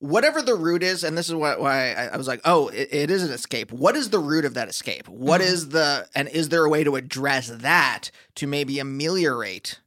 whatever 0.00 0.42
the 0.42 0.56
root 0.56 0.82
is, 0.82 1.04
and 1.04 1.16
this 1.16 1.28
is 1.28 1.34
what 1.34 1.60
why 1.60 1.92
I, 1.94 2.06
I 2.08 2.16
was 2.16 2.26
like, 2.26 2.40
oh, 2.44 2.68
it, 2.68 2.88
it 2.92 3.10
is 3.10 3.22
an 3.22 3.30
escape. 3.30 3.70
What 3.72 3.96
is 3.96 4.10
the 4.10 4.18
root 4.18 4.44
of 4.44 4.54
that 4.54 4.68
escape? 4.68 5.08
What 5.08 5.40
Mm-hmm. 5.40 5.52
is 5.52 5.68
the 5.70 6.08
and 6.14 6.28
is 6.28 6.48
there 6.48 6.64
a 6.64 6.68
way 6.68 6.82
to 6.84 6.96
address 6.96 7.48
that 7.48 8.10
to 8.36 8.46
maybe 8.48 8.78
ameliorate 8.80 9.78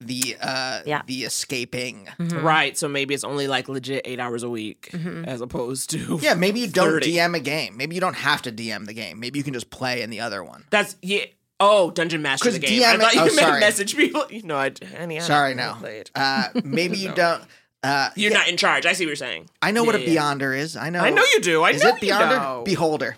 the 0.00 0.36
uh 0.40 0.80
Yeah. 0.86 1.02
the 1.06 1.24
escaping? 1.24 2.08
Mm-hmm. 2.18 2.38
Right. 2.38 2.76
So 2.78 2.88
maybe 2.88 3.14
it's 3.14 3.24
only 3.24 3.48
like 3.48 3.68
legit 3.68 4.02
eight 4.04 4.20
hours 4.20 4.42
a 4.42 4.48
week 4.50 4.90
as 5.24 5.40
opposed 5.40 5.90
to. 5.90 6.18
Yeah, 6.22 6.34
maybe 6.34 6.60
you 6.60 6.68
don't 6.68 6.88
30. 6.90 7.12
DM 7.12 7.34
a 7.36 7.40
game. 7.40 7.76
Maybe 7.76 7.94
you 7.94 8.00
don't 8.00 8.16
have 8.16 8.42
to 8.42 8.52
DM 8.52 8.86
the 8.86 8.94
game. 8.94 9.18
Maybe 9.20 9.38
you 9.38 9.44
can 9.44 9.54
just 9.54 9.70
play 9.70 10.02
in 10.02 10.10
the 10.10 10.20
other 10.20 10.42
one. 10.44 10.64
That's, 10.70 10.96
yeah. 11.02 11.24
Oh, 11.60 11.90
Dungeon 11.90 12.22
Master 12.22 12.44
'Cause 12.44 12.54
the 12.60 12.60
game. 12.66 12.82
DM 12.82 12.84
I 12.84 12.96
thought 12.98 13.14
you 13.14 13.20
oh, 13.22 13.24
meant 13.26 13.38
sorry. 13.38 13.60
message 13.60 13.96
people. 13.96 14.24
You 14.30 14.44
know, 14.44 14.56
I, 14.56 14.70
honey, 14.96 15.18
I 15.18 15.22
Sorry, 15.22 15.54
don't 15.54 15.82
no. 15.82 16.02
Uh, 16.14 16.48
maybe 16.62 16.96
you 16.98 17.12
don't. 17.14 17.42
Uh, 17.82 18.10
You're 18.14 18.32
not 18.32 18.48
in 18.48 18.56
charge. 18.56 18.86
I 18.86 18.92
see 18.92 19.04
what 19.04 19.08
you're 19.10 19.16
saying. 19.16 19.48
I 19.62 19.70
know 19.72 19.82
what 19.84 19.94
a 19.96 20.00
Yeah, 20.00 20.10
yeah. 20.10 20.20
Beyonder 20.34 20.56
is. 20.56 20.76
I 20.76 20.90
know. 20.90 21.00
I 21.00 21.10
know 21.10 21.22
you 21.32 21.40
do. 21.40 21.62
I 21.62 21.70
is 21.70 21.82
know 21.82 21.90
it 21.96 22.02
you 22.02 22.12
Beyonder? 22.12 22.36
know. 22.38 22.62
Beholder. 22.64 23.16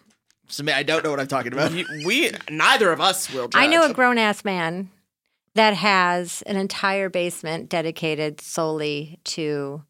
So, 0.48 0.64
I 0.72 0.82
don't 0.82 1.04
know 1.04 1.10
what 1.10 1.20
I'm 1.20 1.26
talking 1.28 1.52
about. 1.52 1.72
You- 1.72 1.86
we 2.06 2.30
neither 2.50 2.90
of 2.92 3.00
us 3.00 3.30
will. 3.32 3.48
Judge. 3.48 3.60
I 3.62 3.66
know 3.66 3.84
a 3.88 3.92
grown 3.92 4.16
ass 4.18 4.44
man 4.44 4.88
that 5.54 5.74
has 5.74 6.42
an 6.46 6.56
entire 6.56 7.08
basement 7.08 7.68
dedicated 7.68 8.40
solely 8.40 9.18
to 9.24 9.82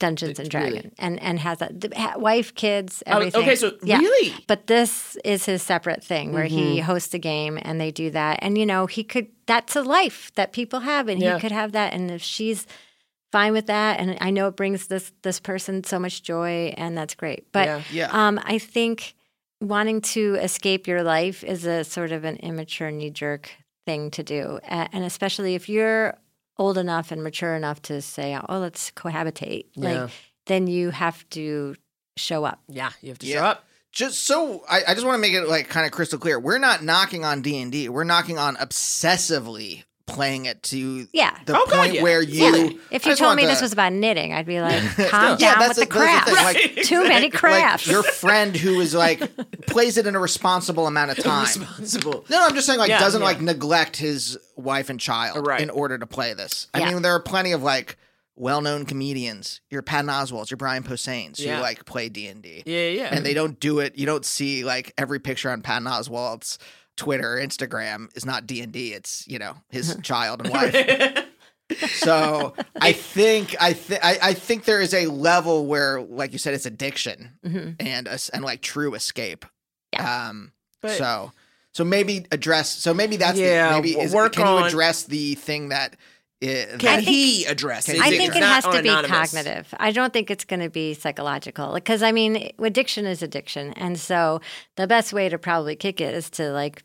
Dungeons 0.00 0.38
and 0.38 0.52
Really? 0.54 0.70
Dragons, 0.70 0.94
and 1.00 1.20
and 1.20 1.40
has 1.40 1.60
a 1.60 1.70
the, 1.72 1.90
ha- 1.96 2.18
wife, 2.18 2.54
kids, 2.54 3.02
Oh, 3.06 3.16
everything. 3.16 3.42
okay, 3.42 3.56
so 3.56 3.72
Yeah. 3.82 3.98
really? 3.98 4.32
But 4.46 4.68
this 4.68 5.16
is 5.24 5.44
his 5.46 5.60
separate 5.62 6.04
thing 6.04 6.32
where 6.32 6.44
Mm-hmm. 6.46 6.56
he 6.74 6.78
hosts 6.80 7.12
a 7.14 7.18
game 7.18 7.58
and 7.60 7.80
they 7.80 7.90
do 7.90 8.10
that, 8.10 8.38
and 8.42 8.56
you 8.56 8.64
know 8.64 8.86
he 8.86 9.02
could. 9.02 9.26
That's 9.46 9.74
a 9.74 9.82
life 9.82 10.30
that 10.36 10.52
people 10.52 10.80
have, 10.80 11.08
and 11.08 11.20
Yeah. 11.20 11.34
he 11.34 11.40
could 11.40 11.50
have 11.52 11.72
that. 11.72 11.94
And 11.94 12.10
if 12.12 12.22
she's 12.22 12.64
fine 13.32 13.52
with 13.52 13.66
that, 13.66 13.98
and 13.98 14.16
I 14.20 14.30
know 14.30 14.46
it 14.46 14.56
brings 14.56 14.86
this 14.86 15.10
this 15.22 15.40
person 15.40 15.82
so 15.82 15.98
much 15.98 16.22
joy, 16.22 16.72
and 16.76 16.96
that's 16.96 17.16
great. 17.16 17.50
But 17.50 17.66
Yeah. 17.66 17.82
Yeah. 17.90 18.08
um, 18.12 18.38
I 18.44 18.58
think 18.58 19.14
wanting 19.60 20.00
to 20.00 20.36
escape 20.36 20.86
your 20.86 21.02
life 21.02 21.42
is 21.42 21.64
a 21.64 21.82
sort 21.82 22.12
of 22.12 22.22
an 22.24 22.36
immature, 22.36 22.92
knee 22.92 23.10
jerk 23.10 23.50
thing 23.88 24.10
to 24.12 24.22
do. 24.22 24.58
And 24.64 25.02
especially 25.04 25.54
if 25.54 25.68
you're 25.68 26.14
old 26.58 26.76
enough 26.76 27.10
and 27.10 27.22
mature 27.24 27.54
enough 27.56 27.80
to 27.82 28.02
say, 28.02 28.38
oh, 28.48 28.58
let's 28.58 28.90
cohabitate, 28.90 29.66
Yeah. 29.74 30.02
like, 30.02 30.10
then 30.46 30.66
you 30.66 30.90
have 30.90 31.28
to 31.30 31.74
show 32.16 32.44
up. 32.44 32.60
Yeah, 32.68 32.90
you 33.00 33.08
have 33.08 33.18
to 33.20 33.26
Yeah. 33.26 33.36
show 33.38 33.44
up. 33.46 33.64
just 33.90 34.24
so 34.26 34.62
I, 34.68 34.82
I 34.88 34.94
just 34.94 35.06
want 35.06 35.16
to 35.16 35.20
make 35.26 35.32
it 35.32 35.48
like 35.48 35.68
kind 35.70 35.86
of 35.86 35.92
crystal 35.92 36.18
clear 36.18 36.38
we're 36.38 36.58
not 36.58 36.84
knocking 36.84 37.24
on 37.24 37.40
d&d 37.40 37.88
we're 37.88 38.04
knocking 38.04 38.36
on 38.38 38.54
obsessively 38.56 39.84
playing 40.08 40.46
it 40.46 40.62
to 40.64 41.06
Yeah. 41.12 41.36
the 41.46 41.56
Oh, 41.56 41.64
God, 41.66 41.76
point 41.76 41.94
yeah. 41.94 42.02
where 42.02 42.20
you 42.20 42.44
Yeah. 42.44 42.70
If 42.90 43.06
you 43.06 43.14
told 43.14 43.36
me 43.36 43.42
the- 43.42 43.48
this 43.50 43.62
was 43.62 43.72
about 43.72 43.92
knitting, 43.92 44.32
I'd 44.32 44.46
be 44.46 44.60
like, 44.60 44.82
calm 45.10 45.36
Yeah, 45.38 45.54
down 45.54 45.58
that's 45.60 45.78
with 45.78 45.88
the- 45.88 45.94
the 45.94 46.00
that's 46.00 46.24
the 46.30 46.32
crafts. 46.32 46.32
thing, 46.32 46.44
like- 46.76 46.76
Too 46.84 47.06
many 47.06 47.30
crafts. 47.30 47.86
like 47.86 47.92
your 47.92 48.02
friend 48.02 48.56
who 48.56 48.80
is 48.80 48.94
like 48.94 49.20
plays 49.66 49.96
it 49.96 50.06
in 50.06 50.16
a 50.16 50.18
responsible 50.18 50.86
amount 50.88 51.12
of 51.12 51.18
time 51.22 51.42
Responsible. 51.44 52.24
no, 52.28 52.38
no, 52.40 52.46
I'm 52.46 52.54
just 52.54 52.66
saying, 52.66 52.78
like, 52.80 52.88
Yeah, 52.88 52.98
doesn't 52.98 53.20
yeah. 53.20 53.26
like 53.26 53.40
neglect 53.40 53.96
his 53.96 54.36
wife 54.56 54.90
and 54.90 54.98
child 54.98 55.46
Right. 55.46 55.60
in 55.60 55.70
order 55.70 55.98
to 55.98 56.06
play 56.06 56.34
this. 56.34 56.66
I 56.74 56.80
Yeah. 56.80 56.90
mean, 56.92 57.02
there 57.02 57.12
are 57.14 57.20
plenty 57.20 57.52
of 57.52 57.62
like 57.62 57.96
well-known 58.40 58.84
comedians, 58.86 59.60
your 59.68 59.82
Patton 59.82 60.08
Oswalts, 60.08 60.48
your 60.50 60.56
Brian 60.58 60.84
Posehn's, 60.84 61.40
Yeah. 61.40 61.56
who 61.56 61.62
like 61.62 61.84
play 61.84 62.08
D 62.08 62.28
and 62.28 62.40
D. 62.40 62.62
Yeah, 62.66 62.88
yeah. 62.88 63.08
and 63.10 63.26
they 63.26 63.34
don't 63.34 63.58
do 63.58 63.80
it. 63.80 63.98
You 63.98 64.06
don't 64.06 64.24
see 64.24 64.64
like 64.64 64.92
every 64.96 65.18
picture 65.18 65.50
on 65.50 65.60
Patton 65.60 65.88
Oswalt's 65.88 66.56
Twitter, 66.98 67.36
Instagram 67.42 68.14
is 68.14 68.26
not 68.26 68.46
D 68.46 68.60
and 68.60 68.70
D. 68.72 68.92
It's 68.92 69.26
you 69.26 69.38
know 69.38 69.54
his 69.70 69.96
child 70.02 70.42
and 70.42 70.50
wife. 70.50 71.24
so 71.88 72.54
I 72.80 72.92
think 72.92 73.56
I 73.60 73.72
think 73.72 74.00
I 74.04 74.34
think 74.34 74.64
there 74.64 74.80
is 74.80 74.92
a 74.94 75.06
level 75.06 75.66
where, 75.66 76.00
like 76.02 76.32
you 76.32 76.38
said, 76.38 76.54
it's 76.54 76.66
addiction 76.66 77.38
and 77.80 78.06
a 78.06 78.12
s 78.12 78.28
and 78.28 78.44
like 78.44 78.60
true 78.62 78.94
escape. 78.94 79.44
Yeah. 79.92 80.28
Um. 80.28 80.52
But- 80.82 80.92
so 80.98 81.32
so 81.74 81.84
maybe 81.84 82.26
address. 82.32 82.70
So 82.70 82.92
maybe 82.94 83.16
that's 83.16 83.38
Yeah, 83.38 83.68
the, 83.68 83.74
maybe 83.76 83.98
is, 83.98 84.12
work 84.12 84.32
can 84.32 84.46
you 84.46 84.52
on- 84.52 84.66
address 84.66 85.04
the 85.04 85.34
thing 85.36 85.68
that. 85.68 85.96
i- 86.42 86.66
Can 86.70 86.78
that 86.78 87.00
he 87.02 87.44
address 87.44 87.86
Can 87.86 87.96
it? 87.96 88.00
I 88.02 88.10
think 88.10 88.34
it 88.34 88.38
it 88.38 88.42
has 88.42 88.64
on 88.64 88.74
to 88.74 88.82
be 88.82 88.88
anonymous? 88.88 89.10
cognitive. 89.32 89.74
I 89.78 89.92
don't 89.92 90.12
think 90.12 90.30
it's 90.30 90.44
going 90.44 90.60
to 90.60 90.70
be 90.70 90.94
psychological 90.94 91.74
because 91.74 92.02
I 92.02 92.12
mean, 92.12 92.50
addiction 92.58 93.06
is 93.06 93.22
addiction, 93.22 93.72
and 93.74 93.98
so 94.00 94.40
the 94.76 94.86
best 94.86 95.12
way 95.12 95.28
to 95.28 95.38
probably 95.38 95.76
kick 95.76 96.00
it 96.00 96.14
is 96.14 96.30
to 96.30 96.50
like 96.52 96.82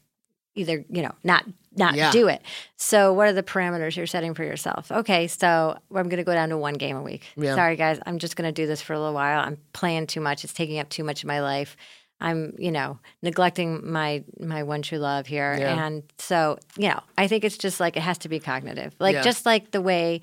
either 0.56 0.84
you 0.89 1.01
know 1.01 1.12
not 1.24 1.45
not 1.76 1.95
Yeah. 1.95 2.12
do 2.12 2.28
it. 2.28 2.41
So 2.76 3.14
what 3.14 3.28
are 3.28 3.34
the 3.34 3.41
parameters 3.43 3.95
you're 3.95 4.06
setting 4.06 4.34
for 4.36 4.43
yourself? 4.43 4.91
Okay, 4.91 5.28
so 5.28 5.76
I'm 5.89 6.04
going 6.10 6.18
to 6.18 6.24
go 6.24 6.34
down 6.34 6.49
to 6.49 6.58
one 6.58 6.76
game 6.76 6.95
a 6.95 7.01
week. 7.01 7.24
Yeah. 7.36 7.56
Sorry 7.56 7.76
guys, 7.76 7.99
I'm 8.06 8.20
just 8.20 8.36
going 8.36 8.47
to 8.47 8.51
do 8.51 8.68
this 8.68 8.80
for 8.82 8.93
a 8.93 8.99
little 8.99 9.14
while. 9.16 9.39
I'm 9.43 9.58
playing 9.74 10.06
too 10.08 10.22
much. 10.22 10.43
It's 10.43 10.54
taking 10.54 10.78
up 10.80 10.89
too 10.89 11.04
much 11.04 11.24
of 11.24 11.28
my 11.28 11.41
life. 11.41 11.76
I'm, 12.22 12.54
you 12.58 12.72
know, 12.72 12.99
neglecting 13.22 13.91
my 13.91 14.24
my 14.39 14.64
one 14.64 14.82
true 14.84 14.99
love 14.99 15.26
here, 15.28 15.58
Yeah. 15.60 15.86
and 15.86 16.04
so 16.20 16.58
you 16.78 16.88
know, 16.89 17.01
I 17.18 17.28
think 17.28 17.43
it's 17.43 17.58
just 17.58 17.80
like 17.80 17.97
it 17.97 18.01
has 18.04 18.20
to 18.20 18.30
be 18.30 18.39
cognitive, 18.39 18.95
like 18.99 19.24
just 19.24 19.45
like 19.45 19.72
the 19.72 19.82
way 19.82 20.22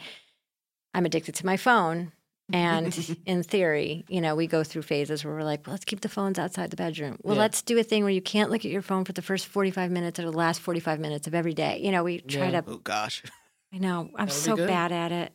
I'm 0.95 1.05
addicted 1.05 1.35
to 1.37 1.47
my 1.47 1.57
phone. 1.57 2.13
And 2.53 3.17
in 3.27 3.43
theory, 3.43 4.05
you 4.09 4.21
know, 4.21 4.35
we 4.35 4.47
go 4.47 4.63
through 4.65 4.83
phases 4.83 5.25
where 5.25 5.35
we're 5.35 5.43
like, 5.45 5.67
well, 5.67 5.73
let's 5.75 5.85
keep 5.85 6.01
the 6.01 6.09
phones 6.09 6.39
outside 6.39 6.71
the 6.71 6.77
bedroom. 6.77 7.19
Well, 7.23 7.35
Yeah. 7.37 7.43
let's 7.43 7.63
do 7.63 7.79
a 7.79 7.83
thing 7.83 8.03
where 8.03 8.13
you 8.13 8.23
can't 8.23 8.51
look 8.51 8.65
at 8.65 8.71
your 8.71 8.83
phone 8.83 9.05
for 9.05 9.13
the 9.13 9.23
first 9.23 9.47
45 9.47 9.91
minutes 9.91 10.19
or 10.19 10.23
the 10.23 10.33
last 10.33 10.61
45 10.61 10.99
minutes 11.01 11.27
of 11.27 11.35
every 11.35 11.55
day. 11.55 11.81
You 11.83 11.91
know, 11.93 12.03
we 12.05 12.21
try 12.21 12.51
Yeah. 12.51 12.61
to, 12.63 12.71
oh 12.71 12.77
gosh. 12.79 13.23
I 13.73 13.79
know, 13.79 14.11
I'm 14.17 14.27
That'll 14.27 14.35
so 14.35 14.57
bad 14.57 14.93
at 14.93 15.13
it. 15.13 15.33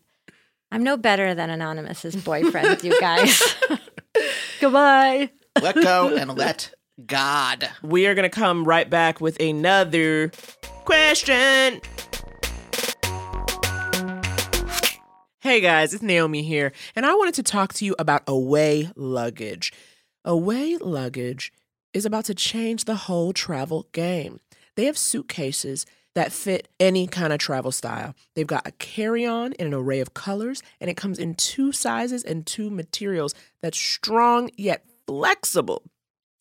I'm 0.71 0.83
no 0.83 0.97
better 0.97 1.33
than 1.35 1.49
Anonymous's 1.49 2.15
boyfriend, 2.17 2.83
you 2.83 2.99
guys. 2.99 3.41
Goodbye. 4.59 5.29
Let 5.61 5.75
go 5.75 6.15
and 6.15 6.35
let 6.37 6.73
God. 7.05 7.69
We 7.81 8.07
are 8.07 8.15
going 8.15 8.23
to 8.29 8.35
come 8.35 8.65
right 8.65 8.89
back 8.89 9.21
with 9.21 9.39
another 9.39 10.31
question. 10.85 11.79
Hey 15.45 15.61
guys, 15.61 15.93
it's 15.93 16.01
Naomi 16.01 16.41
here, 16.41 16.71
and 16.95 17.05
I 17.05 17.13
wanted 17.13 17.35
to 17.35 17.43
talk 17.43 17.71
to 17.73 17.85
you 17.85 17.95
about 17.99 18.23
Away 18.25 18.89
Luggage. 18.95 19.71
Away 20.23 20.75
Luggage 20.77 21.53
is 21.93 22.03
about 22.03 22.25
to 22.25 22.33
change 22.33 22.85
the 22.85 22.95
whole 22.95 23.31
travel 23.31 23.85
game. 23.91 24.39
They 24.75 24.85
have 24.85 24.97
suitcases 24.97 25.85
that 26.15 26.31
fit 26.31 26.67
any 26.79 27.05
kind 27.05 27.31
of 27.31 27.37
travel 27.37 27.71
style. 27.71 28.15
They've 28.33 28.47
got 28.47 28.67
a 28.67 28.71
carry 28.71 29.23
on 29.23 29.53
in 29.53 29.67
an 29.67 29.75
array 29.75 29.99
of 29.99 30.15
colors, 30.15 30.63
and 30.81 30.89
it 30.89 30.97
comes 30.97 31.19
in 31.19 31.35
two 31.35 31.71
sizes 31.71 32.23
and 32.23 32.43
two 32.47 32.71
materials 32.71 33.35
that's 33.61 33.79
strong 33.79 34.49
yet 34.57 34.83
flexible. 35.05 35.83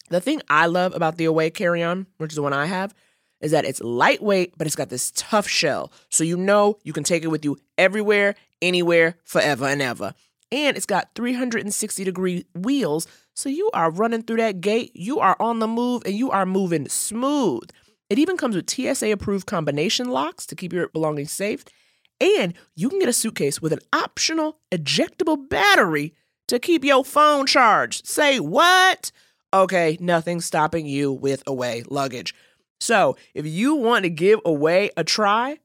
The 0.08 0.22
thing 0.22 0.40
I 0.48 0.64
love 0.64 0.94
about 0.94 1.18
the 1.18 1.26
Away 1.26 1.50
carry 1.50 1.82
on, 1.82 2.06
which 2.16 2.32
is 2.32 2.36
the 2.36 2.42
one 2.42 2.54
I 2.54 2.64
have, 2.64 2.94
is 3.42 3.50
that 3.50 3.66
it's 3.66 3.82
lightweight, 3.82 4.56
but 4.56 4.66
it's 4.66 4.76
got 4.76 4.88
this 4.88 5.12
tough 5.14 5.46
shell. 5.46 5.92
So 6.08 6.24
you 6.24 6.38
know 6.38 6.78
you 6.84 6.94
can 6.94 7.04
take 7.04 7.22
it 7.22 7.28
with 7.28 7.44
you 7.44 7.58
everywhere, 7.76 8.36
anywhere, 8.66 9.16
forever 9.24 9.66
and 9.66 9.82
ever. 9.82 10.14
And 10.50 10.76
it's 10.76 10.86
got 10.86 11.14
360 11.14 12.04
degree 12.04 12.46
wheels. 12.54 13.06
So 13.34 13.48
you 13.48 13.70
are 13.74 13.90
running 13.90 14.22
through 14.22 14.36
that 14.38 14.60
gate, 14.60 14.92
you 14.94 15.18
are 15.18 15.36
on 15.40 15.58
the 15.58 15.66
move, 15.66 16.02
and 16.06 16.14
you 16.14 16.30
are 16.30 16.46
moving 16.46 16.88
smooth. 16.88 17.68
It 18.10 18.18
even 18.18 18.36
comes 18.36 18.54
with 18.54 18.70
TSA 18.70 19.10
approved 19.10 19.46
combination 19.46 20.08
locks 20.08 20.46
to 20.46 20.54
keep 20.54 20.72
your 20.72 20.88
belongings 20.88 21.32
safe. 21.32 21.64
And 22.20 22.54
you 22.76 22.88
can 22.88 23.00
get 23.00 23.08
a 23.08 23.12
suitcase 23.12 23.60
with 23.60 23.72
an 23.72 23.80
optional 23.92 24.60
ejectable 24.70 25.48
battery 25.48 26.14
to 26.48 26.58
keep 26.58 26.84
your 26.84 27.04
phone 27.04 27.46
charged. 27.46 28.06
Say 28.06 28.38
what? 28.38 29.10
Okay, 29.52 29.96
nothing's 30.00 30.44
stopping 30.44 30.86
you 30.86 31.12
with 31.12 31.42
away 31.46 31.82
luggage. 31.88 32.34
So 32.80 33.16
if 33.34 33.46
you 33.46 33.74
want 33.74 34.04
to 34.04 34.10
give 34.10 34.40
away 34.44 34.90
a 34.96 35.04
try, 35.04 35.58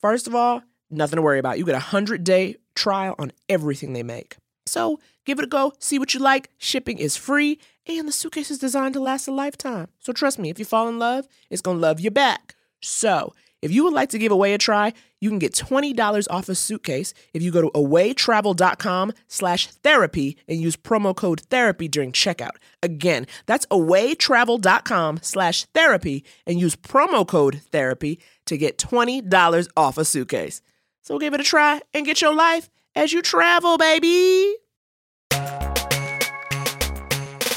first 0.00 0.26
of 0.26 0.34
all, 0.34 0.62
nothing 0.92 1.16
to 1.16 1.22
worry 1.22 1.38
about. 1.38 1.58
You 1.58 1.64
get 1.64 1.72
a 1.72 1.92
100 1.92 2.24
day 2.24 2.56
trial 2.74 3.14
on 3.18 3.32
everything 3.48 3.92
they 3.92 4.02
make. 4.02 4.36
So 4.66 5.00
give 5.24 5.38
it 5.38 5.44
a 5.44 5.48
go, 5.48 5.72
see 5.78 5.98
what 5.98 6.14
you 6.14 6.20
like. 6.20 6.50
Shipping 6.58 6.98
is 6.98 7.16
free, 7.16 7.58
and 7.86 8.06
the 8.06 8.12
suitcase 8.12 8.50
is 8.50 8.58
designed 8.58 8.94
to 8.94 9.00
last 9.00 9.28
a 9.28 9.32
lifetime. 9.32 9.88
So 9.98 10.12
trust 10.12 10.38
me, 10.38 10.50
if 10.50 10.58
you 10.58 10.64
fall 10.64 10.88
in 10.88 10.98
love, 10.98 11.26
it's 11.50 11.62
going 11.62 11.78
to 11.78 11.82
love 11.82 12.00
you 12.00 12.10
back. 12.10 12.54
So 12.80 13.34
if 13.62 13.70
you 13.70 13.84
would 13.84 13.92
like 13.92 14.08
to 14.10 14.18
give 14.18 14.32
away 14.32 14.54
a 14.54 14.58
try, 14.58 14.92
you 15.20 15.30
can 15.30 15.38
get 15.38 15.54
$20 15.54 16.26
off 16.30 16.48
a 16.48 16.54
suitcase 16.54 17.14
if 17.32 17.42
you 17.42 17.52
go 17.52 17.62
to 17.62 17.70
awaytravel.com 17.70 19.12
slash 19.28 19.68
therapy 19.68 20.36
and 20.48 20.60
use 20.60 20.76
promo 20.76 21.14
code 21.14 21.42
therapy 21.42 21.86
during 21.86 22.10
checkout. 22.10 22.56
Again, 22.82 23.26
that's 23.46 23.64
awaytravel.com 23.66 25.20
slash 25.22 25.64
therapy 25.66 26.24
and 26.44 26.58
use 26.58 26.74
promo 26.74 27.26
code 27.26 27.60
therapy 27.70 28.18
to 28.46 28.58
get 28.58 28.78
$20 28.78 29.68
off 29.76 29.96
a 29.96 30.04
suitcase. 30.04 30.60
So 31.02 31.18
give 31.18 31.34
it 31.34 31.40
a 31.40 31.44
try 31.44 31.80
and 31.92 32.06
get 32.06 32.20
your 32.20 32.32
life 32.32 32.70
as 32.94 33.12
you 33.12 33.22
travel, 33.22 33.76
baby. 33.76 34.54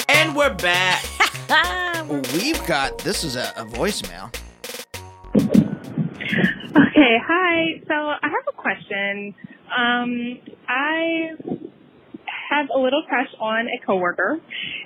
And 0.09 0.35
we're 0.35 0.55
back. 0.55 1.05
We've 2.33 2.65
got 2.65 2.97
this 2.99 3.23
is 3.23 3.35
a, 3.35 3.53
a 3.55 3.63
voicemail. 3.65 4.33
Okay, 5.35 7.17
hi. 7.23 7.81
So 7.87 7.93
I 7.93 8.19
have 8.23 8.47
a 8.47 8.53
question. 8.53 9.35
Um, 9.65 10.39
I 10.67 11.29
have 12.49 12.69
a 12.75 12.79
little 12.79 13.03
crush 13.07 13.29
on 13.39 13.67
a 13.67 13.85
coworker, 13.85 14.39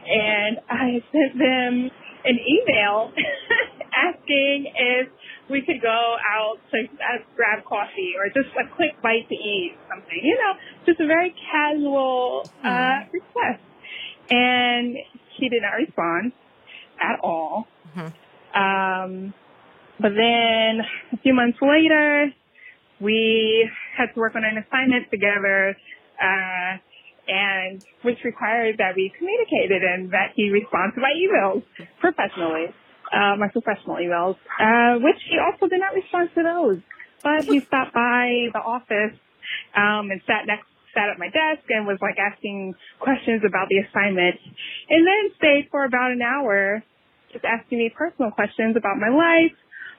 and 0.05 0.57
I 0.69 1.01
sent 1.13 1.37
them 1.37 1.89
an 2.25 2.39
email 2.45 3.13
asking 3.95 4.73
if 4.75 5.07
we 5.49 5.61
could 5.65 5.81
go 5.81 6.15
out 6.29 6.57
to 6.71 6.77
uh, 6.77 7.23
grab 7.35 7.63
coffee 7.65 8.13
or 8.17 8.27
just 8.29 8.53
a 8.55 8.67
quick 8.75 9.01
bite 9.01 9.27
to 9.29 9.35
eat 9.35 9.75
something. 9.89 10.19
You 10.21 10.37
know, 10.37 10.53
just 10.85 10.99
a 10.99 11.07
very 11.07 11.33
casual 11.51 12.49
uh, 12.63 12.99
request. 13.11 13.63
And 14.29 14.95
he 15.37 15.49
did 15.49 15.61
not 15.61 15.77
respond 15.77 16.33
at 17.01 17.19
all. 17.23 17.67
Um, 18.53 19.33
but 19.99 20.11
then 20.15 20.81
a 21.13 21.17
few 21.23 21.33
months 21.33 21.57
later, 21.61 22.31
we 23.01 23.69
had 23.97 24.13
to 24.13 24.19
work 24.19 24.35
on 24.35 24.43
an 24.43 24.63
assignment 24.63 25.09
together, 25.09 25.75
uh, 26.21 26.77
and 27.27 27.83
which 28.01 28.17
required 28.23 28.77
that 28.79 28.95
we 28.95 29.11
communicated 29.17 29.83
and 29.83 30.11
that 30.11 30.31
he 30.35 30.49
responds 30.49 30.95
to 30.95 31.01
my 31.01 31.11
emails 31.13 31.63
professionally, 31.99 32.73
uh, 33.13 33.35
my 33.37 33.47
professional 33.49 33.97
emails, 33.97 34.35
uh, 34.59 34.99
which 34.99 35.19
he 35.29 35.37
also 35.39 35.67
did 35.67 35.79
not 35.79 35.93
respond 35.93 36.29
to 36.35 36.43
those. 36.43 36.79
But 37.23 37.45
he 37.45 37.59
stopped 37.59 37.93
by 37.93 38.47
the 38.53 38.59
office, 38.59 39.17
um, 39.75 40.11
and 40.11 40.21
sat 40.25 40.47
next, 40.47 40.65
sat 40.93 41.09
at 41.09 41.19
my 41.19 41.27
desk 41.27 41.67
and 41.69 41.85
was 41.85 41.97
like 42.01 42.15
asking 42.17 42.73
questions 42.99 43.43
about 43.45 43.67
the 43.69 43.77
assignment 43.85 44.39
and 44.89 45.05
then 45.05 45.35
stayed 45.37 45.67
for 45.69 45.85
about 45.85 46.11
an 46.11 46.21
hour 46.21 46.81
just 47.31 47.45
asking 47.45 47.77
me 47.77 47.91
personal 47.95 48.31
questions 48.31 48.75
about 48.75 48.97
my 48.97 49.09
life, 49.09 49.55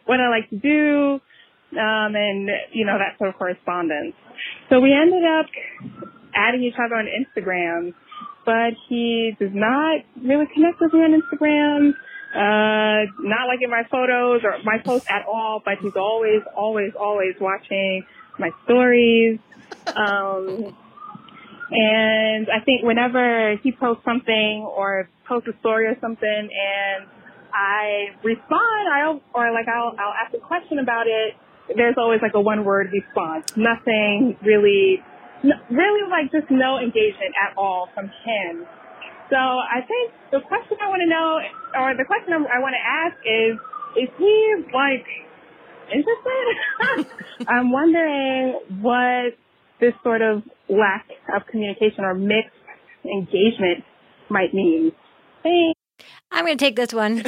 what 0.07 0.21
I 0.21 0.29
like 0.29 0.51
to 0.51 0.59
do, 0.59 1.21
um, 1.79 2.15
and 2.15 2.51
you 2.73 2.85
know 2.85 2.99
that 2.99 3.19
sort 3.19 3.31
of 3.31 3.37
correspondence. 3.37 4.15
So 4.69 4.81
we 4.81 4.93
ended 4.93 5.23
up 5.23 5.47
adding 6.35 6.63
each 6.63 6.75
other 6.75 6.97
on 6.97 7.07
Instagram, 7.07 7.95
but 8.45 8.75
he 8.89 9.33
does 9.39 9.55
not 9.55 10.03
really 10.23 10.47
connect 10.55 10.81
with 10.81 10.93
me 10.93 11.01
on 11.01 11.15
Instagram. 11.15 11.93
Uh, 12.35 13.11
not 13.19 13.49
liking 13.49 13.71
my 13.71 13.83
photos 13.91 14.43
or 14.45 14.55
my 14.65 14.79
posts 14.85 15.07
at 15.11 15.27
all, 15.27 15.61
but 15.65 15.79
he's 15.83 15.97
always, 15.97 16.43
always, 16.57 16.93
always 16.99 17.35
watching 17.41 18.05
my 18.39 18.51
stories. 18.65 19.41
Um, 19.89 20.77
and 21.73 22.49
I 22.51 22.61
think 22.65 22.83
whenever 22.83 23.57
he 23.63 23.73
posts 23.73 24.05
something 24.05 24.63
or 24.63 25.09
posts 25.27 25.49
a 25.49 25.59
story 25.59 25.87
or 25.87 25.97
something 26.01 26.27
and 26.27 27.09
I 27.53 28.15
respond, 28.23 28.89
I'll, 28.95 29.21
or 29.35 29.53
like 29.53 29.67
I'll, 29.67 29.95
I'll 29.99 30.15
ask 30.25 30.35
a 30.35 30.39
question 30.39 30.79
about 30.79 31.07
it, 31.07 31.35
there's 31.77 31.97
always 31.99 32.21
like 32.23 32.35
a 32.35 32.41
one 32.41 32.65
word 32.65 32.91
response. 32.93 33.57
Nothing 33.57 34.37
really, 34.43 35.03
n- 35.43 35.61
really 35.71 36.09
like 36.11 36.31
just 36.33 36.51
no 36.51 36.79
engagement 36.79 37.35
at 37.43 37.57
all 37.57 37.89
from 37.95 38.07
him. 38.07 38.67
So 39.31 39.37
I 39.37 39.81
think 39.87 40.13
the 40.33 40.41
question 40.47 40.77
I 40.83 40.89
want 40.89 41.03
to 41.03 41.09
know, 41.09 41.39
or 41.79 41.95
the 41.97 42.05
question 42.05 42.35
I 42.35 42.59
want 42.59 42.75
to 42.75 42.83
ask 42.83 43.17
is, 43.25 43.57
is 43.97 44.11
he 44.19 44.55
like 44.75 45.07
interested? 45.91 47.07
I'm 47.49 47.71
wondering 47.71 48.61
what 48.83 49.39
this 49.81 49.95
sort 50.03 50.23
of 50.23 50.43
lack 50.69 51.07
of 51.35 51.47
communication 51.47 52.05
or 52.05 52.15
mixed 52.15 52.51
engagement 53.05 53.85
might 54.29 54.53
mean. 54.53 54.93
Thanks. 55.43 55.79
I'm 56.31 56.45
going 56.45 56.57
to 56.57 56.65
take 56.65 56.77
this 56.77 56.93
one. 56.93 57.17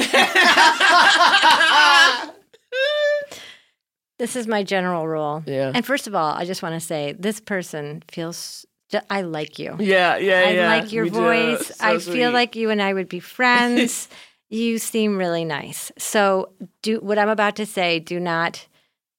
this 4.19 4.35
is 4.35 4.47
my 4.47 4.63
general 4.63 5.07
rule. 5.07 5.43
Yeah. 5.45 5.71
And 5.73 5.85
first 5.85 6.07
of 6.07 6.15
all, 6.15 6.33
I 6.33 6.45
just 6.45 6.63
want 6.63 6.75
to 6.75 6.79
say 6.79 7.13
this 7.17 7.39
person 7.39 8.03
feels. 8.09 8.65
I 9.09 9.21
like 9.21 9.59
you. 9.59 9.75
Yeah, 9.79 10.17
yeah, 10.17 10.39
I 10.39 10.51
yeah. 10.51 10.71
I 10.71 10.79
like 10.79 10.91
your 10.91 11.07
voice. 11.07 11.67
So 11.67 11.75
I 11.79 11.97
sweet. 11.97 12.13
feel 12.13 12.31
like 12.31 12.55
you 12.55 12.69
and 12.69 12.81
I 12.81 12.93
would 12.93 13.09
be 13.09 13.19
friends. 13.19 14.07
you 14.49 14.77
seem 14.77 15.17
really 15.17 15.45
nice. 15.45 15.91
So, 15.97 16.51
do 16.81 16.99
what 16.99 17.17
I'm 17.17 17.29
about 17.29 17.55
to 17.57 17.65
say. 17.65 17.99
Do 17.99 18.19
not. 18.19 18.67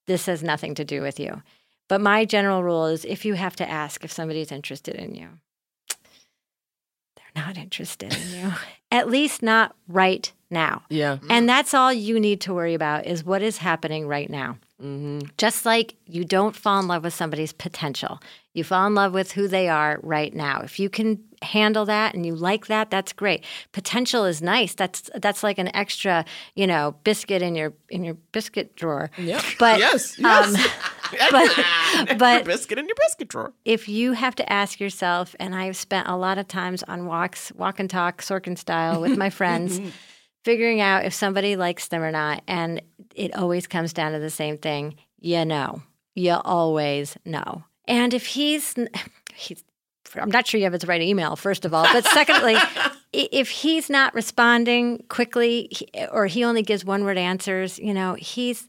This 0.06 0.26
has 0.26 0.42
nothing 0.42 0.74
to 0.74 0.84
do 0.84 1.00
with 1.00 1.18
you. 1.18 1.42
But 1.88 2.00
my 2.00 2.24
general 2.24 2.62
rule 2.62 2.86
is, 2.86 3.04
if 3.04 3.24
you 3.24 3.34
have 3.34 3.56
to 3.56 3.68
ask 3.68 4.04
if 4.04 4.12
somebody's 4.12 4.52
interested 4.52 4.96
in 4.96 5.14
you, 5.14 5.28
they're 7.16 7.44
not 7.44 7.56
interested 7.56 8.14
in 8.14 8.40
you. 8.40 8.52
At 8.90 9.08
least 9.08 9.42
not 9.42 9.74
right 9.88 10.32
now. 10.50 10.82
Yeah. 10.88 11.18
And 11.30 11.48
that's 11.48 11.74
all 11.74 11.92
you 11.92 12.20
need 12.20 12.40
to 12.42 12.54
worry 12.54 12.74
about 12.74 13.06
is 13.06 13.24
what 13.24 13.42
is 13.42 13.58
happening 13.58 14.06
right 14.06 14.30
now. 14.30 14.58
Mm-hmm. 14.82 15.28
Just 15.38 15.64
like 15.64 15.94
you 16.06 16.24
don't 16.24 16.54
fall 16.54 16.80
in 16.80 16.88
love 16.88 17.04
with 17.04 17.14
somebody's 17.14 17.52
potential, 17.52 18.20
you 18.54 18.64
fall 18.64 18.86
in 18.86 18.94
love 18.94 19.12
with 19.12 19.32
who 19.32 19.48
they 19.48 19.68
are 19.68 20.00
right 20.02 20.34
now. 20.34 20.60
If 20.62 20.78
you 20.78 20.90
can 20.90 21.22
handle 21.42 21.84
that 21.84 22.14
and 22.14 22.26
you 22.26 22.34
like 22.34 22.66
that, 22.66 22.90
that's 22.90 23.12
great. 23.12 23.44
Potential 23.72 24.24
is 24.24 24.42
nice. 24.42 24.74
That's 24.74 25.10
that's 25.14 25.42
like 25.42 25.58
an 25.58 25.74
extra, 25.76 26.24
you 26.54 26.66
know, 26.66 26.96
biscuit 27.04 27.40
in 27.40 27.54
your 27.54 27.72
in 27.88 28.04
your 28.04 28.14
biscuit 28.32 28.74
drawer. 28.76 29.10
Yeah. 29.16 29.42
But 29.58 29.78
yes, 29.78 30.18
um, 30.24 30.54
but 31.30 31.64
but 32.18 32.44
biscuit 32.44 32.78
in 32.78 32.86
your 32.86 32.96
biscuit 33.00 33.28
drawer. 33.28 33.52
if 33.64 33.88
you 33.88 34.12
have 34.12 34.34
to 34.36 34.52
ask 34.52 34.80
yourself, 34.80 35.34
and 35.38 35.54
I've 35.54 35.76
spent 35.76 36.08
a 36.08 36.16
lot 36.16 36.38
of 36.38 36.48
times 36.48 36.82
on 36.84 37.06
walks, 37.06 37.52
walk 37.52 37.78
and 37.78 37.88
talk, 37.88 38.22
Sorkin 38.22 38.58
style, 38.58 39.00
with 39.00 39.16
my 39.16 39.30
friends, 39.30 39.80
figuring 40.44 40.80
out 40.80 41.04
if 41.04 41.14
somebody 41.14 41.56
likes 41.56 41.88
them 41.88 42.02
or 42.02 42.12
not. 42.12 42.42
And 42.46 42.82
it 43.14 43.34
always 43.34 43.66
comes 43.66 43.92
down 43.92 44.12
to 44.12 44.18
the 44.18 44.30
same 44.30 44.58
thing 44.58 44.96
you 45.24 45.42
know, 45.46 45.82
you 46.14 46.32
always 46.32 47.16
know. 47.24 47.64
And 47.88 48.12
if 48.12 48.26
he's, 48.26 48.74
he's 49.34 49.64
I'm 50.14 50.30
not 50.30 50.46
sure 50.46 50.58
you 50.58 50.64
have 50.64 50.74
his 50.74 50.86
right 50.86 51.00
email, 51.00 51.34
first 51.34 51.64
of 51.64 51.72
all. 51.72 51.84
But 51.90 52.04
secondly, 52.04 52.56
if 53.12 53.48
he's 53.48 53.88
not 53.88 54.14
responding 54.14 55.02
quickly 55.08 55.70
or 56.12 56.26
he 56.26 56.44
only 56.44 56.62
gives 56.62 56.84
one 56.84 57.04
word 57.04 57.16
answers, 57.16 57.78
you 57.78 57.94
know, 57.94 58.14
he's 58.14 58.68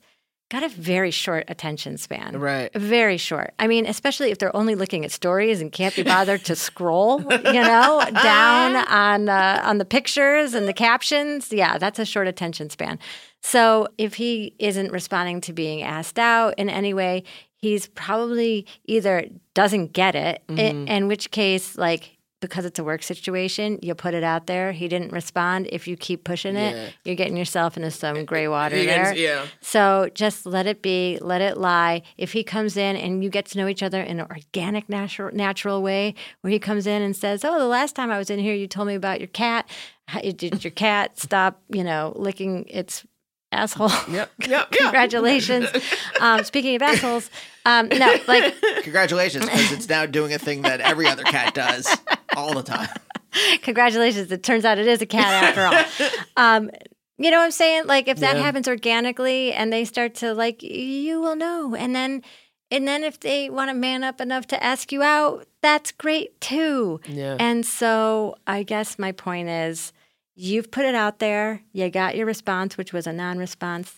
got 0.60 0.64
a 0.64 0.70
very 0.70 1.12
short 1.12 1.44
attention 1.48 1.98
span. 1.98 2.40
Right. 2.40 2.72
Very 2.74 3.18
short. 3.18 3.54
I 3.60 3.68
mean, 3.68 3.86
especially 3.86 4.32
if 4.32 4.38
they're 4.38 4.56
only 4.56 4.76
looking 4.76 5.04
at 5.06 5.12
stories 5.12 5.60
and 5.62 5.72
can't 5.72 5.96
be 5.96 6.04
bothered 6.04 6.44
to 6.46 6.56
scroll, 6.68 7.22
you 7.22 7.28
know, 7.54 8.02
down 8.24 8.76
on 8.88 9.30
uh, 9.30 9.62
on 9.64 9.78
the 9.78 9.86
pictures 9.86 10.54
and 10.54 10.68
the 10.68 10.74
captions. 10.74 11.52
Yeah, 11.52 11.78
that's 11.78 12.00
a 12.00 12.06
short 12.06 12.28
attention 12.28 12.70
span. 12.70 13.00
So 13.42 13.88
if 13.98 14.16
he 14.16 14.56
isn't 14.60 14.92
responding 14.92 15.42
to 15.42 15.54
being 15.54 15.84
asked 15.84 16.18
out 16.18 16.56
in 16.58 16.70
any 16.70 16.94
way, 16.94 17.24
he's 17.58 17.88
probably 17.90 18.66
either 18.86 19.26
doesn't 19.54 19.94
get 19.94 20.16
it, 20.16 20.42
i- 20.50 20.54
Mhm. 20.54 20.88
in 20.90 21.08
which 21.08 21.32
case, 21.32 21.78
like 21.78 22.15
because 22.42 22.66
it's 22.66 22.78
a 22.78 22.84
work 22.84 23.02
situation, 23.02 23.80
you 23.82 23.96
put 23.96 24.14
it 24.14 24.24
out 24.24 24.46
there. 24.48 24.72
He 24.72 24.88
didn't 24.88 25.12
respond. 25.12 25.68
If 25.72 25.88
you 25.88 25.96
keep 25.98 26.24
pushing 26.24 26.56
it, 26.56 26.76
Yeah. 26.76 26.88
you're 27.04 27.16
getting 27.16 27.38
yourself 27.38 27.76
into 27.78 27.90
some 27.92 28.26
gray 28.26 28.48
water 28.48 28.78
You 28.78 28.86
there. 28.86 29.06
get- 29.14 29.18
yeah. 29.18 29.46
So 29.62 30.10
just 30.14 30.46
let 30.46 30.68
it 30.68 30.82
be, 30.82 31.18
let 31.22 31.42
it 31.42 31.58
lie. 31.58 32.02
If 32.18 32.34
he 32.34 32.44
comes 32.44 32.78
in 32.78 32.96
and 32.98 33.24
you 33.24 33.30
get 33.30 33.46
to 33.48 33.58
know 33.58 33.68
each 33.68 33.82
other 33.82 34.02
in 34.02 34.20
an 34.20 34.28
organic, 34.30 34.90
natural, 34.90 35.34
natural 35.34 35.82
way, 35.82 36.14
where 36.42 36.52
he 36.52 36.60
comes 36.60 36.86
in 36.86 37.02
and 37.02 37.16
says, 37.16 37.44
"Oh, 37.46 37.58
the 37.58 37.68
last 37.68 37.96
time 37.96 38.12
I 38.12 38.18
was 38.18 38.30
in 38.30 38.40
here, 38.40 38.54
you 38.54 38.68
told 38.68 38.88
me 38.90 38.96
about 38.96 39.20
your 39.20 39.28
cat. 39.30 39.68
How- 40.08 40.20
Did 40.22 40.64
your 40.64 40.72
cat 40.72 41.18
stop, 41.20 41.62
you 41.70 41.84
know, 41.84 42.14
licking 42.16 42.66
its 42.68 43.06
asshole?" 43.52 43.92
Yep. 44.12 44.32
Yep. 44.48 44.72
Congratulations. 44.72 45.70
um, 46.20 46.44
speaking 46.44 46.76
of 46.76 46.82
assholes, 46.82 47.30
um, 47.66 47.88
no, 47.90 48.18
like 48.28 48.54
Congratulations, 48.84 49.46
because 49.46 49.72
it's 49.72 49.90
now 49.90 50.06
doing 50.06 50.34
a 50.34 50.38
thing 50.38 50.62
that 50.64 50.82
every 50.82 51.08
other 51.08 51.24
cat 51.24 51.54
does 51.56 51.88
all 52.36 52.54
the 52.54 52.64
time. 52.64 52.90
Congratulations. 53.64 54.32
It 54.32 54.44
turns 54.44 54.66
out 54.66 54.78
it 54.78 54.88
is 54.88 55.02
a 55.02 55.06
cat 55.06 55.44
after 55.44 55.66
all. 55.66 56.10
Um, 56.38 56.70
you 57.18 57.32
know 57.32 57.38
what 57.38 57.46
I'm 57.46 57.52
saying? 57.52 57.88
Like 57.88 58.08
if 58.10 58.20
that 58.20 58.36
Yeah. 58.36 58.42
happens 58.42 58.68
organically 58.68 59.54
and 59.54 59.72
they 59.72 59.86
start 59.86 60.16
to 60.16 60.34
like 60.34 60.62
you 60.62 61.22
will 61.22 61.36
know. 61.38 61.74
And 61.76 61.96
then 61.96 62.24
and 62.72 62.86
then 62.88 63.04
if 63.06 63.20
they 63.22 63.50
want 63.50 63.70
to 63.70 63.74
man 63.74 64.04
up 64.04 64.20
enough 64.20 64.48
to 64.48 64.62
ask 64.62 64.92
you 64.92 65.02
out, 65.02 65.48
that's 65.62 65.92
great 65.94 66.40
too. 66.42 67.00
Yeah. 67.08 67.38
And 67.40 67.66
so 67.66 68.36
I 68.48 68.64
guess 68.64 69.00
my 69.00 69.14
point 69.14 69.48
is 69.48 69.94
you've 70.36 70.72
put 70.72 70.84
it 70.84 70.94
out 70.96 71.20
there, 71.20 71.62
you 71.72 71.90
got 71.90 72.18
your 72.18 72.26
response, 72.26 72.78
which 72.78 72.92
was 72.92 73.08
a 73.08 73.14
non-response. 73.14 73.96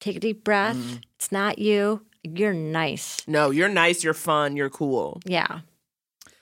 Take 0.00 0.16
a 0.16 0.20
deep 0.20 0.44
breath. 0.44 0.76
Mm-hmm. 0.76 0.96
It's 1.16 1.32
not 1.32 1.58
you. 1.58 2.02
You're 2.22 2.54
nice. 2.54 3.16
No, 3.26 3.50
you're 3.50 3.68
nice, 3.68 4.04
you're 4.04 4.14
fun, 4.14 4.54
you're 4.56 4.70
cool. 4.70 5.20
Yeah. 5.24 5.60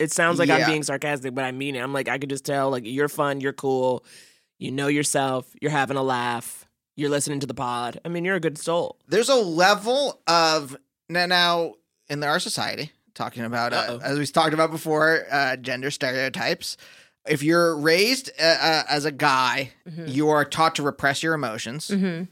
It 0.01 0.13
sounds 0.13 0.39
like 0.39 0.49
I'm 0.49 0.67
being 0.67 0.83
sarcastic, 0.83 1.35
but 1.35 1.45
I 1.45 1.53
mean 1.53 1.77
it. 1.77 1.81
I'm 1.81 1.93
like, 1.93 2.09
I 2.09 2.19
could 2.19 2.31
just 2.31 2.45
tell, 2.45 2.71
like, 2.71 2.85
you're 2.87 3.09
fun, 3.09 3.41
you're 3.41 3.53
cool, 3.53 4.05
you 4.59 4.73
know 4.73 4.89
yourself, 4.89 5.47
you're 5.61 5.71
having 5.71 5.99
a 5.99 6.03
laugh, 6.03 6.67
you're 6.97 7.11
listening 7.11 7.39
to 7.41 7.47
the 7.47 7.55
pod. 7.55 8.01
I 8.05 8.09
mean, 8.09 8.25
you're 8.25 8.37
a 8.37 8.41
good 8.41 8.57
soul. 8.57 8.99
There's 9.07 9.29
a 9.29 9.35
level 9.35 10.23
of 10.27 10.77
now, 11.09 11.27
now 11.27 11.75
in 12.09 12.25
our 12.25 12.41
society, 12.41 12.93
talking 13.15 13.45
about 13.45 13.75
uh, 13.75 13.99
as 14.03 14.19
we 14.19 14.27
talked 14.27 14.55
about 14.55 14.71
before, 14.71 15.27
uh, 15.31 15.57
gender 15.57 15.91
stereotypes. 15.91 16.79
If 17.29 17.43
you're 17.43 17.77
raised 17.77 18.31
uh, 18.41 18.57
uh, 18.61 18.83
as 18.89 19.05
a 19.05 19.13
guy, 19.13 19.73
you 20.07 20.31
are 20.31 20.47
taught 20.47 20.77
to 20.77 20.83
repress 20.83 21.23
your 21.23 21.35
emotions. 21.35 21.89
Mm-hmm. 21.89 22.25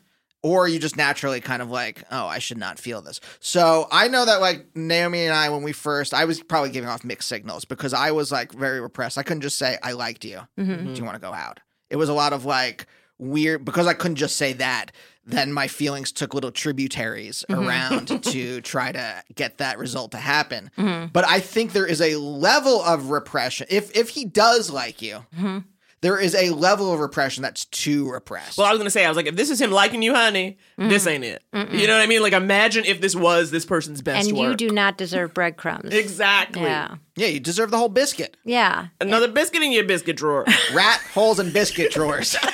Or 0.49 0.67
you 0.67 0.79
just 0.79 0.97
naturally 0.97 1.43
kind 1.43 1.61
of 1.61 1.71
like, 1.71 2.03
oh, 2.11 2.27
I 2.27 2.39
should 2.39 2.57
not 2.57 2.79
feel 2.79 3.03
this. 3.03 3.21
So 3.39 3.87
I 3.93 4.09
know 4.09 4.25
that 4.25 4.41
like 4.41 4.65
Naomi 4.75 5.27
and 5.27 5.35
I, 5.35 5.51
when 5.51 5.63
we 5.63 5.73
first, 5.73 6.15
I 6.15 6.25
was 6.25 6.43
probably 6.43 6.71
giving 6.71 6.89
off 6.89 7.05
mixed 7.05 7.29
signals 7.29 7.67
because 7.67 7.93
I 7.93 8.13
was 8.13 8.33
like 8.33 8.53
very 8.53 8.81
repressed. 8.81 9.19
I 9.19 9.23
couldn't 9.23 9.43
just 9.43 9.59
say 9.59 9.77
I 9.83 9.93
liked 9.93 10.25
you. 10.25 10.41
Mm-hmm. 10.59 10.95
Do 10.95 10.99
you 10.99 11.05
want 11.05 11.17
to 11.17 11.21
go 11.21 11.35
out? 11.35 11.61
It 11.91 11.97
was 11.97 12.09
a 12.09 12.15
lot 12.15 12.33
of 12.33 12.47
like 12.47 12.87
weird 13.19 13.67
because 13.67 13.87
I 13.87 13.93
couldn't 13.93 14.17
just 14.17 14.37
say 14.37 14.55
that. 14.55 14.91
Then 15.27 15.53
my 15.53 15.69
feelings 15.69 16.11
took 16.11 16.33
little 16.33 16.51
tributaries 16.51 17.45
mm-hmm. 17.51 17.69
around 17.69 18.07
to 18.23 18.63
try 18.63 18.91
to 18.91 19.23
get 19.35 19.59
that 19.59 19.77
result 19.77 20.13
to 20.13 20.19
happen. 20.19 20.71
Mm-hmm. 20.79 21.09
But 21.13 21.27
I 21.27 21.41
think 21.41 21.73
there 21.73 21.87
is 21.87 22.01
a 22.01 22.17
level 22.17 22.81
of 22.81 23.11
repression. 23.11 23.67
If 23.69 23.95
if 23.95 24.09
he 24.09 24.25
does 24.25 24.71
like 24.71 25.03
you, 25.03 25.27
mm-hmm. 25.37 25.59
There 26.01 26.19
is 26.19 26.35
a 26.35 26.51
level 26.51 26.93
of 26.93 27.01
repression 27.01 27.43
that's 27.43 27.65
too 27.67 28.11
repressed. 28.11 28.59
Well, 28.59 28.67
I 28.67 28.71
was 28.71 28.79
gonna 28.79 28.91
say, 28.91 29.05
I 29.05 29.09
was 29.09 29.17
like, 29.17 29.27
if 29.27 29.37
this 29.37 29.51
is 29.51 29.61
him 29.61 29.71
liking 29.73 30.03
you, 30.03 30.15
honey, 30.15 30.59
this 30.77 31.07
ain't 31.07 31.25
it. 31.25 31.43
You 31.53 31.87
know 31.87 31.95
what 31.95 32.03
I 32.03 32.07
mean? 32.07 32.23
Like, 32.23 32.33
imagine 32.33 32.85
if 32.85 33.01
this 33.01 33.17
was 33.17 33.51
this 33.51 33.65
person's 33.65 34.03
best 34.03 34.29
And 34.29 34.39
work. 34.39 34.61
you 34.61 34.69
do 34.69 34.75
not 34.75 34.97
deserve 34.97 35.35
breadcrumbs. 35.35 35.93
exactly. 35.93 36.63
Yeah. 36.63 36.97
yeah, 37.17 37.27
you 37.27 37.41
deserve 37.41 37.71
the 37.71 37.79
whole 37.79 37.89
biscuit. 37.89 38.37
Yeah. 38.45 38.89
Another 39.01 39.29
biscuit 39.29 39.63
in 39.63 39.73
your 39.73 39.85
biscuit 39.85 40.17
drawer. 40.17 40.45
Rat 40.75 41.01
holes 41.15 41.39
and 41.39 41.53
biscuit 41.53 41.93
drawers. 41.93 42.37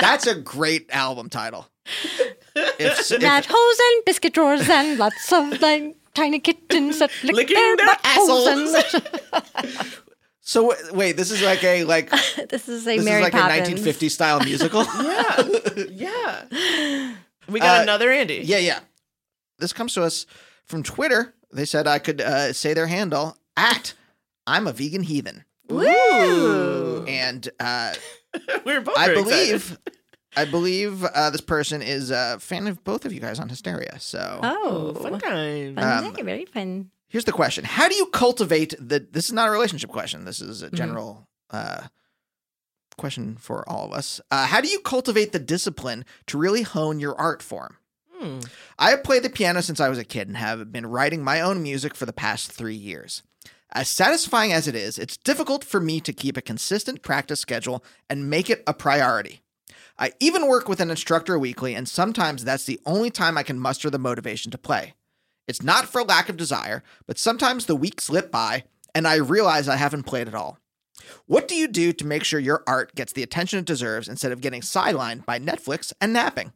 That's 0.00 0.26
a 0.26 0.34
great 0.34 0.86
album 0.90 1.30
title. 1.30 1.66
If, 2.54 3.10
if- 3.10 3.22
Rat 3.22 3.46
holes 3.48 3.78
and 3.94 4.04
biscuit 4.04 4.34
drawers 4.34 4.68
and 4.68 4.98
lots 4.98 5.32
of 5.32 5.60
like 5.60 5.96
tiny 6.14 6.38
kittens 6.38 7.00
that 7.00 7.10
lick 7.24 7.34
Licking 7.34 7.56
their 7.56 7.76
their 7.76 7.86
buttholes. 7.96 10.00
so 10.44 10.74
wait, 10.92 11.16
this 11.16 11.30
is 11.32 11.42
like 11.42 11.64
a 11.64 11.82
like 11.84 12.10
this 12.48 12.68
is 12.68 12.86
a 12.86 12.96
this 12.96 13.04
Mary 13.04 13.22
is 13.22 13.24
like 13.24 13.32
Poppins. 13.32 13.68
a 13.68 13.72
1950s 13.90 14.10
style 14.12 14.40
musical. 14.40 14.84
yeah. 15.90 16.44
Yeah. 16.50 17.14
We 17.48 17.58
got 17.60 17.80
Uh, 17.80 17.82
another 17.82 18.10
Andy. 18.10 18.42
yeah, 18.44 18.58
yeah. 18.58 18.80
This 19.58 19.72
comes 19.72 19.94
to 19.94 20.02
us 20.02 20.26
from 20.66 20.82
Twitter. 20.82 21.34
They 21.52 21.64
said 21.64 21.86
I 21.86 21.98
could 21.98 22.20
uh, 22.20 22.52
say 22.52 22.74
their 22.74 22.86
handle 22.86 23.36
at 23.56 23.94
I'm 24.46 24.66
a 24.66 24.72
vegan 24.72 25.02
heathen, 25.02 25.44
Ooh. 25.72 27.04
and 27.08 27.48
uh, 27.60 27.94
we're 28.64 28.80
both 28.80 28.96
I 28.98 29.06
very 29.06 29.20
excited. 29.20 29.48
believe. 29.50 29.78
I 30.36 30.44
believe 30.44 31.04
uh, 31.04 31.30
this 31.30 31.40
person 31.40 31.80
is 31.80 32.10
a 32.10 32.38
fan 32.40 32.66
of 32.66 32.82
both 32.82 33.04
of 33.04 33.12
you 33.12 33.20
guys 33.20 33.38
on 33.38 33.48
Hysteria. 33.48 34.00
So 34.00 34.40
Oh, 34.42 34.92
Fun 34.94 35.20
time. 35.20 35.76
fun 35.76 36.04
Um, 36.06 36.12
day, 36.12 36.22
very 36.22 36.44
fun. 36.44 36.90
Here's 37.14 37.24
the 37.24 37.30
question: 37.30 37.64
How 37.64 37.88
do 37.88 37.94
you 37.94 38.06
cultivate 38.06 38.74
the? 38.76 39.06
This 39.08 39.26
is 39.26 39.32
not 39.32 39.46
a 39.46 39.52
relationship 39.52 39.88
question. 39.88 40.24
This 40.24 40.40
is 40.40 40.62
a 40.62 40.66
Mm-hmm. 40.66 40.74
general 40.74 41.28
uh, 41.48 41.82
question 42.98 43.36
for 43.36 43.62
all 43.68 43.86
of 43.86 43.92
us. 43.92 44.20
Uh, 44.32 44.46
how 44.46 44.60
do 44.60 44.66
you 44.66 44.80
cultivate 44.80 45.30
the 45.30 45.38
discipline 45.38 46.04
to 46.26 46.36
really 46.36 46.62
hone 46.62 46.98
your 46.98 47.14
art 47.14 47.40
form? 47.40 47.76
Hmm. 48.12 48.40
I 48.80 48.90
have 48.90 49.04
played 49.04 49.22
the 49.22 49.30
piano 49.30 49.62
since 49.62 49.78
I 49.78 49.88
was 49.88 49.98
a 49.98 50.04
kid 50.04 50.26
and 50.26 50.36
have 50.36 50.72
been 50.72 50.86
writing 50.86 51.22
my 51.22 51.40
own 51.40 51.62
music 51.62 51.94
for 51.94 52.04
the 52.04 52.12
past 52.12 52.50
three 52.50 52.74
years. 52.74 53.22
As 53.70 53.88
satisfying 53.88 54.52
as 54.52 54.66
it 54.66 54.74
is, 54.74 54.98
it's 54.98 55.16
difficult 55.16 55.62
for 55.62 55.78
me 55.78 56.00
to 56.00 56.12
keep 56.12 56.36
a 56.36 56.42
consistent 56.42 57.02
practice 57.02 57.38
schedule 57.38 57.84
and 58.10 58.28
make 58.28 58.50
it 58.50 58.64
a 58.66 58.74
priority. 58.74 59.42
I 59.96 60.14
even 60.18 60.48
work 60.48 60.68
with 60.68 60.80
an 60.80 60.90
instructor 60.90 61.38
weekly, 61.38 61.76
and 61.76 61.88
sometimes 61.88 62.42
that's 62.42 62.64
the 62.64 62.80
only 62.84 63.10
time 63.10 63.38
I 63.38 63.44
can 63.44 63.60
muster 63.60 63.88
the 63.88 64.00
motivation 64.00 64.50
to 64.50 64.58
play. 64.58 64.94
It's 65.46 65.62
not 65.62 65.86
for 65.86 66.02
lack 66.02 66.28
of 66.28 66.36
desire, 66.36 66.82
but 67.06 67.18
sometimes 67.18 67.66
the 67.66 67.76
weeks 67.76 68.04
slip 68.04 68.30
by 68.30 68.64
and 68.94 69.06
I 69.08 69.16
realize 69.16 69.68
I 69.68 69.76
haven't 69.76 70.04
played 70.04 70.28
at 70.28 70.34
all. 70.34 70.58
What 71.26 71.48
do 71.48 71.54
you 71.54 71.68
do 71.68 71.92
to 71.92 72.06
make 72.06 72.24
sure 72.24 72.38
your 72.40 72.62
art 72.66 72.94
gets 72.94 73.12
the 73.12 73.22
attention 73.22 73.58
it 73.58 73.64
deserves 73.64 74.08
instead 74.08 74.32
of 74.32 74.40
getting 74.40 74.60
sidelined 74.60 75.26
by 75.26 75.38
Netflix 75.38 75.92
and 76.00 76.12
napping? 76.12 76.52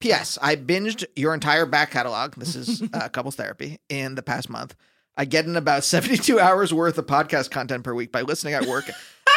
P.S. 0.00 0.38
I 0.40 0.56
binged 0.56 1.04
your 1.14 1.34
entire 1.34 1.66
back 1.66 1.90
catalog. 1.90 2.34
This 2.36 2.56
is 2.56 2.82
uh, 2.92 3.08
couples 3.10 3.36
therapy 3.36 3.78
in 3.88 4.14
the 4.14 4.22
past 4.22 4.48
month. 4.48 4.74
I 5.16 5.26
get 5.26 5.44
in 5.44 5.56
about 5.56 5.84
72 5.84 6.40
hours 6.40 6.72
worth 6.72 6.96
of 6.98 7.06
podcast 7.06 7.50
content 7.50 7.84
per 7.84 7.94
week 7.94 8.10
by 8.10 8.22
listening 8.22 8.54
at 8.54 8.66
work 8.66 8.86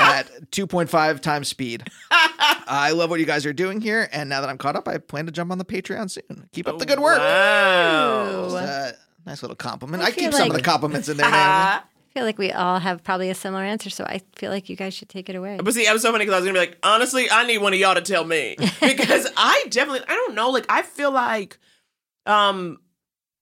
at 0.04 0.52
2.5 0.52 1.20
times 1.20 1.48
speed. 1.48 1.88
I 2.12 2.92
love 2.92 3.10
what 3.10 3.20
you 3.20 3.26
guys 3.26 3.46
are 3.46 3.54
doing 3.54 3.82
here. 3.82 4.10
And 4.12 4.30
now 4.30 4.42
that 4.42 4.50
I'm 4.50 4.58
caught 4.58 4.76
up, 4.76 4.88
I 4.88 4.98
plan 4.98 5.26
to 5.26 5.32
jump 5.32 5.52
on 5.52 5.58
the 5.58 5.66
Patreon 5.66 6.10
soon. 6.10 6.50
Keep 6.52 6.68
up 6.68 6.80
the 6.80 6.86
good 6.86 7.00
work. 7.00 7.20
Wow. 7.20 8.44
Just, 8.44 8.56
uh, 8.56 8.92
nice 9.26 9.42
little 9.42 9.56
compliment. 9.56 10.04
I 10.04 10.08
I, 10.08 10.12
feel 10.12 10.26
keep 10.26 10.34
some 10.34 10.50
of 10.50 10.56
the 10.56 10.62
compliments 10.62 11.10
in 11.10 11.18
there, 11.18 11.30
Naomi. 11.32 11.80
I 12.16 12.20
feel 12.20 12.26
like 12.26 12.38
we 12.38 12.52
all 12.52 12.78
have 12.78 13.04
probably 13.04 13.32
a 13.32 13.36
similar 13.36 13.64
answer, 13.64 13.90
so 13.90 14.04
I 14.04 14.22
feel 14.36 14.52
like 14.52 14.70
you 14.70 14.76
guys 14.76 14.94
should 14.94 15.10
take 15.10 15.30
it 15.30 15.36
away. 15.36 15.58
But 15.62 15.74
see, 15.74 15.88
I 15.88 15.94
was 15.94 16.04
so 16.04 16.12
funny 16.12 16.26
because 16.26 16.36
I 16.36 16.38
was 16.38 16.46
gonna 16.46 16.60
be 16.60 16.68
like, 16.68 16.78
honestly, 16.84 17.28
I 17.32 17.48
need 17.48 17.58
one 17.58 17.74
of 17.74 17.80
y'all 17.80 17.96
to 17.96 18.02
tell 18.02 18.24
me 18.24 18.56
because 18.82 19.28
I 19.36 19.66
definitely, 19.70 20.08
I 20.08 20.14
don't 20.14 20.36
know, 20.36 20.52
like 20.52 20.68
I 20.70 20.84
feel 20.84 21.12
like, 21.12 21.58
um, 22.28 22.78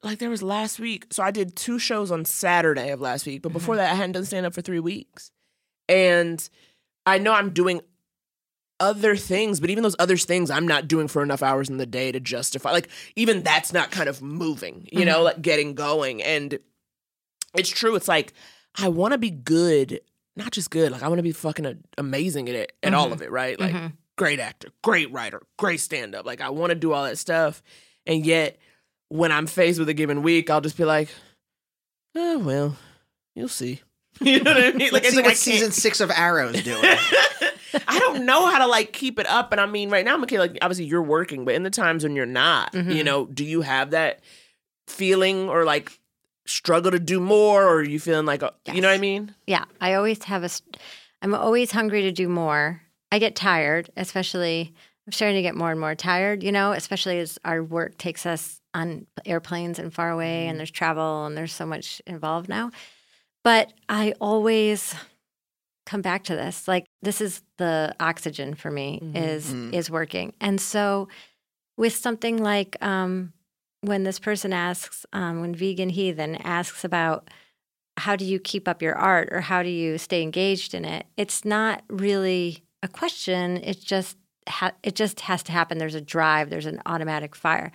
like 0.04 0.20
there 0.20 0.30
was 0.30 0.42
last 0.42 0.80
week. 0.80 1.08
So 1.12 1.22
I 1.22 1.32
did 1.32 1.58
two 1.58 1.80
shows 1.80 2.12
on 2.12 2.24
Saturday 2.24 2.92
of 2.92 3.02
last 3.02 3.26
week, 3.26 3.42
but 3.42 3.52
before 3.52 3.76
that, 3.76 3.92
I 3.92 3.96
hadn't 3.96 4.14
done 4.14 4.24
stand 4.24 4.46
up 4.46 4.54
for 4.54 4.62
three 4.62 4.80
weeks, 4.80 5.32
and 5.92 6.50
I 7.06 7.18
know 7.18 7.34
I'm 7.34 7.52
doing 7.52 7.82
other 8.80 9.16
things, 9.16 9.60
but 9.60 9.70
even 9.70 9.84
those 9.84 9.96
other 10.00 10.18
things, 10.18 10.50
I'm 10.50 10.68
not 10.68 10.88
doing 10.88 11.08
for 11.08 11.22
enough 11.22 11.44
hours 11.44 11.70
in 11.70 11.78
the 11.78 11.86
day 11.86 12.12
to 12.12 12.20
justify. 12.20 12.72
Like 12.72 12.90
even 13.16 13.44
that's 13.44 13.74
not 13.74 13.92
kind 13.92 14.10
of 14.10 14.22
moving, 14.22 14.88
you 14.92 15.06
know, 15.06 15.18
mm-hmm. 15.18 15.26
like 15.26 15.42
getting 15.42 15.76
going, 15.76 16.24
and 16.24 16.58
it's 17.54 17.70
true. 17.70 17.96
It's 17.96 18.08
like 18.08 18.34
I 18.76 18.88
want 18.88 19.12
to 19.12 19.18
be 19.18 19.30
good 19.30 20.00
not 20.36 20.52
just 20.52 20.70
good, 20.70 20.92
like 20.92 21.04
I 21.04 21.08
want 21.08 21.20
to 21.20 21.24
be 21.24 21.32
fucking 21.32 21.66
a- 21.66 21.78
amazing 21.98 22.50
at 22.50 22.56
it, 22.56 22.74
at 22.84 22.94
all 22.94 23.06
mm-hmm. 23.06 23.14
of 23.14 23.22
it, 23.22 23.32
right? 23.32 23.60
Like 23.60 23.74
mm-hmm. 23.74 23.88
great 24.18 24.40
actor, 24.40 24.70
great 24.84 25.12
writer, 25.12 25.42
great 25.58 25.80
stand 25.80 26.16
up. 26.16 26.26
Like 26.26 26.42
I 26.42 26.50
want 26.50 26.72
to 26.72 26.76
do 26.76 26.94
all 26.94 27.04
that 27.04 27.18
stuff. 27.18 27.62
And 28.06 28.26
yet 28.26 28.58
when 29.10 29.32
I'm 29.32 29.48
faced 29.48 29.80
with 29.80 29.90
a 29.90 29.94
given 29.94 30.24
week, 30.24 30.50
I'll 30.50 30.62
just 30.62 30.78
be 30.78 30.86
like, 30.86 31.10
oh, 32.16 32.40
well, 32.40 32.78
you'll 33.36 33.50
see. 33.50 33.82
You 34.26 34.42
know 34.44 34.54
what 34.54 34.64
I 34.64 34.72
mean? 34.72 34.90
Let's 34.92 35.10
see 35.10 35.16
like 35.16 35.26
what 35.26 35.38
season 35.38 35.72
six 35.72 36.00
of 36.00 36.12
Arrows 36.12 36.62
doing. 36.64 36.82
I 37.88 38.00
don't 38.00 38.26
know 38.26 38.46
how 38.48 38.60
to 38.60 38.68
like 38.68 38.94
keep 38.94 39.18
it 39.20 39.28
up. 39.28 39.52
And 39.52 39.60
I 39.62 39.66
mean, 39.66 39.90
right 39.90 40.06
now, 40.06 40.16
Michaela, 40.18 40.42
like 40.48 40.58
obviously 40.62 40.86
you're 40.86 41.02
working, 41.02 41.46
but 41.46 41.56
in 41.56 41.64
the 41.64 41.70
times 41.70 42.04
when 42.04 42.16
you're 42.16 42.26
not, 42.26 42.74
Mm-hmm. 42.74 42.92
you 42.92 43.04
know, 43.04 43.26
do 43.26 43.44
you 43.44 43.62
have 43.62 43.92
that 43.92 44.20
feeling 44.88 45.50
or 45.50 45.64
like 45.64 45.98
struggle 46.46 46.92
to 46.92 47.00
do 47.00 47.20
more, 47.20 47.64
or 47.64 47.78
are 47.78 47.84
you 47.84 48.00
feeling 48.00 48.26
like, 48.26 48.44
uh, 48.44 48.52
you 48.74 48.82
know 48.82 48.90
what 48.90 48.96
I 48.96 48.98
mean? 49.00 49.34
Yeah, 49.48 49.66
I 49.80 49.94
always 49.94 50.24
have 50.26 50.44
a. 50.44 50.50
I'm 51.22 51.34
always 51.36 51.72
hungry 51.72 52.02
to 52.04 52.12
do 52.12 52.28
more. 52.28 52.82
I 53.12 53.20
get 53.20 53.36
tired, 53.36 53.90
especially. 53.98 54.74
I'm 55.08 55.14
starting 55.14 55.36
to 55.36 55.42
get 55.42 55.56
more 55.56 55.72
and 55.72 55.80
more 55.80 55.96
tired. 55.96 56.44
You 56.44 56.52
know, 56.52 56.74
especially 56.74 57.20
as 57.20 57.40
our 57.46 57.64
work 57.64 57.98
takes 57.98 58.26
us 58.26 58.60
on 58.74 59.06
airplanes 59.26 59.80
and 59.80 59.94
far 59.94 60.10
away, 60.10 60.48
and 60.48 60.60
there's 60.60 60.72
travel 60.72 61.26
and 61.26 61.38
there's 61.38 61.54
so 61.54 61.66
much 61.66 62.02
involved 62.06 62.50
now. 62.50 62.72
But 63.44 63.74
I 63.90 64.14
always 64.22 64.94
come 65.86 66.02
back 66.02 66.24
to 66.26 66.36
this. 66.36 66.68
Like 66.68 66.86
this 67.02 67.22
is 67.22 67.42
the 67.58 67.96
oxygen 68.00 68.54
for 68.54 68.70
me 68.72 69.00
is 69.16 69.54
Mm. 69.54 69.74
is 69.74 69.90
working, 69.90 70.34
and 70.40 70.60
so 70.62 71.08
with 71.78 71.96
something 71.96 72.38
like 72.38 72.78
um, 72.84 73.34
when 73.82 74.04
this 74.04 74.20
person 74.20 74.54
asks, 74.54 75.06
um, 75.14 75.42
when 75.42 75.56
Vegan 75.56 75.90
Heathen 75.90 76.36
asks 76.36 76.84
about 76.84 77.30
how 77.98 78.16
do 78.16 78.24
you 78.26 78.40
keep 78.40 78.68
up 78.68 78.82
your 78.82 78.96
art 78.96 79.30
or 79.32 79.42
how 79.42 79.64
do 79.64 79.70
you 79.70 79.98
stay 79.98 80.22
engaged 80.22 80.74
in 80.74 80.86
it, 80.86 81.08
it's 81.18 81.44
not 81.44 81.84
really 81.90 82.64
a 82.84 82.88
question. 82.88 83.58
It 83.58 83.80
just 83.82 84.18
ha- 84.48 84.74
it 84.84 84.96
just 84.96 85.22
has 85.22 85.42
to 85.44 85.52
happen. 85.52 85.78
There's 85.80 85.96
a 85.96 86.02
drive. 86.02 86.50
There's 86.52 86.66
an 86.68 86.82
automatic 86.86 87.36
fire. 87.36 87.72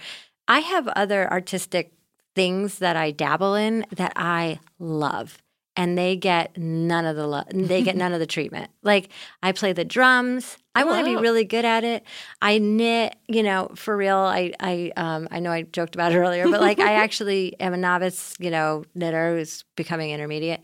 I 0.49 0.61
have 0.61 0.87
other 0.89 1.31
artistic 1.31 1.93
things 2.37 2.79
that 2.79 2.97
I 2.97 3.11
dabble 3.11 3.55
in 3.55 3.85
that 3.97 4.13
I 4.15 4.61
love. 4.79 5.39
And 5.77 5.97
they 5.99 6.17
get 6.17 6.57
none 6.57 7.05
of 7.05 7.17
the 7.17 7.27
lo- 7.27 7.45
they 7.53 7.83
get 7.83 7.97
none 7.97 8.13
of 8.15 8.21
the 8.21 8.27
treatment. 8.27 8.71
Like 8.83 9.11
I 9.43 9.53
play 9.53 9.73
the 9.75 9.85
drums. 9.85 10.57
I 10.75 10.83
Oh, 10.83 10.87
want 10.87 11.01
to 11.01 11.05
be 11.05 11.17
really 11.17 11.45
good 11.45 11.65
at 11.65 11.85
it. 11.85 12.03
I 12.41 12.59
knit, 12.59 13.15
you 13.29 13.43
know, 13.43 13.71
for 13.75 13.97
real. 13.97 14.17
I 14.17 14.53
I 14.59 14.93
um 14.97 15.29
I 15.31 15.41
know 15.41 15.51
I 15.53 15.63
joked 15.63 15.95
about 15.95 16.13
it 16.13 16.17
earlier, 16.25 16.49
but 16.51 16.61
like 16.61 16.79
I 16.81 16.95
actually 16.95 17.59
am 17.61 17.75
a 17.75 17.77
novice, 17.77 18.35
you 18.39 18.51
know, 18.51 18.85
knitter 18.95 19.37
who's 19.37 19.65
becoming 19.77 20.11
intermediate. 20.11 20.61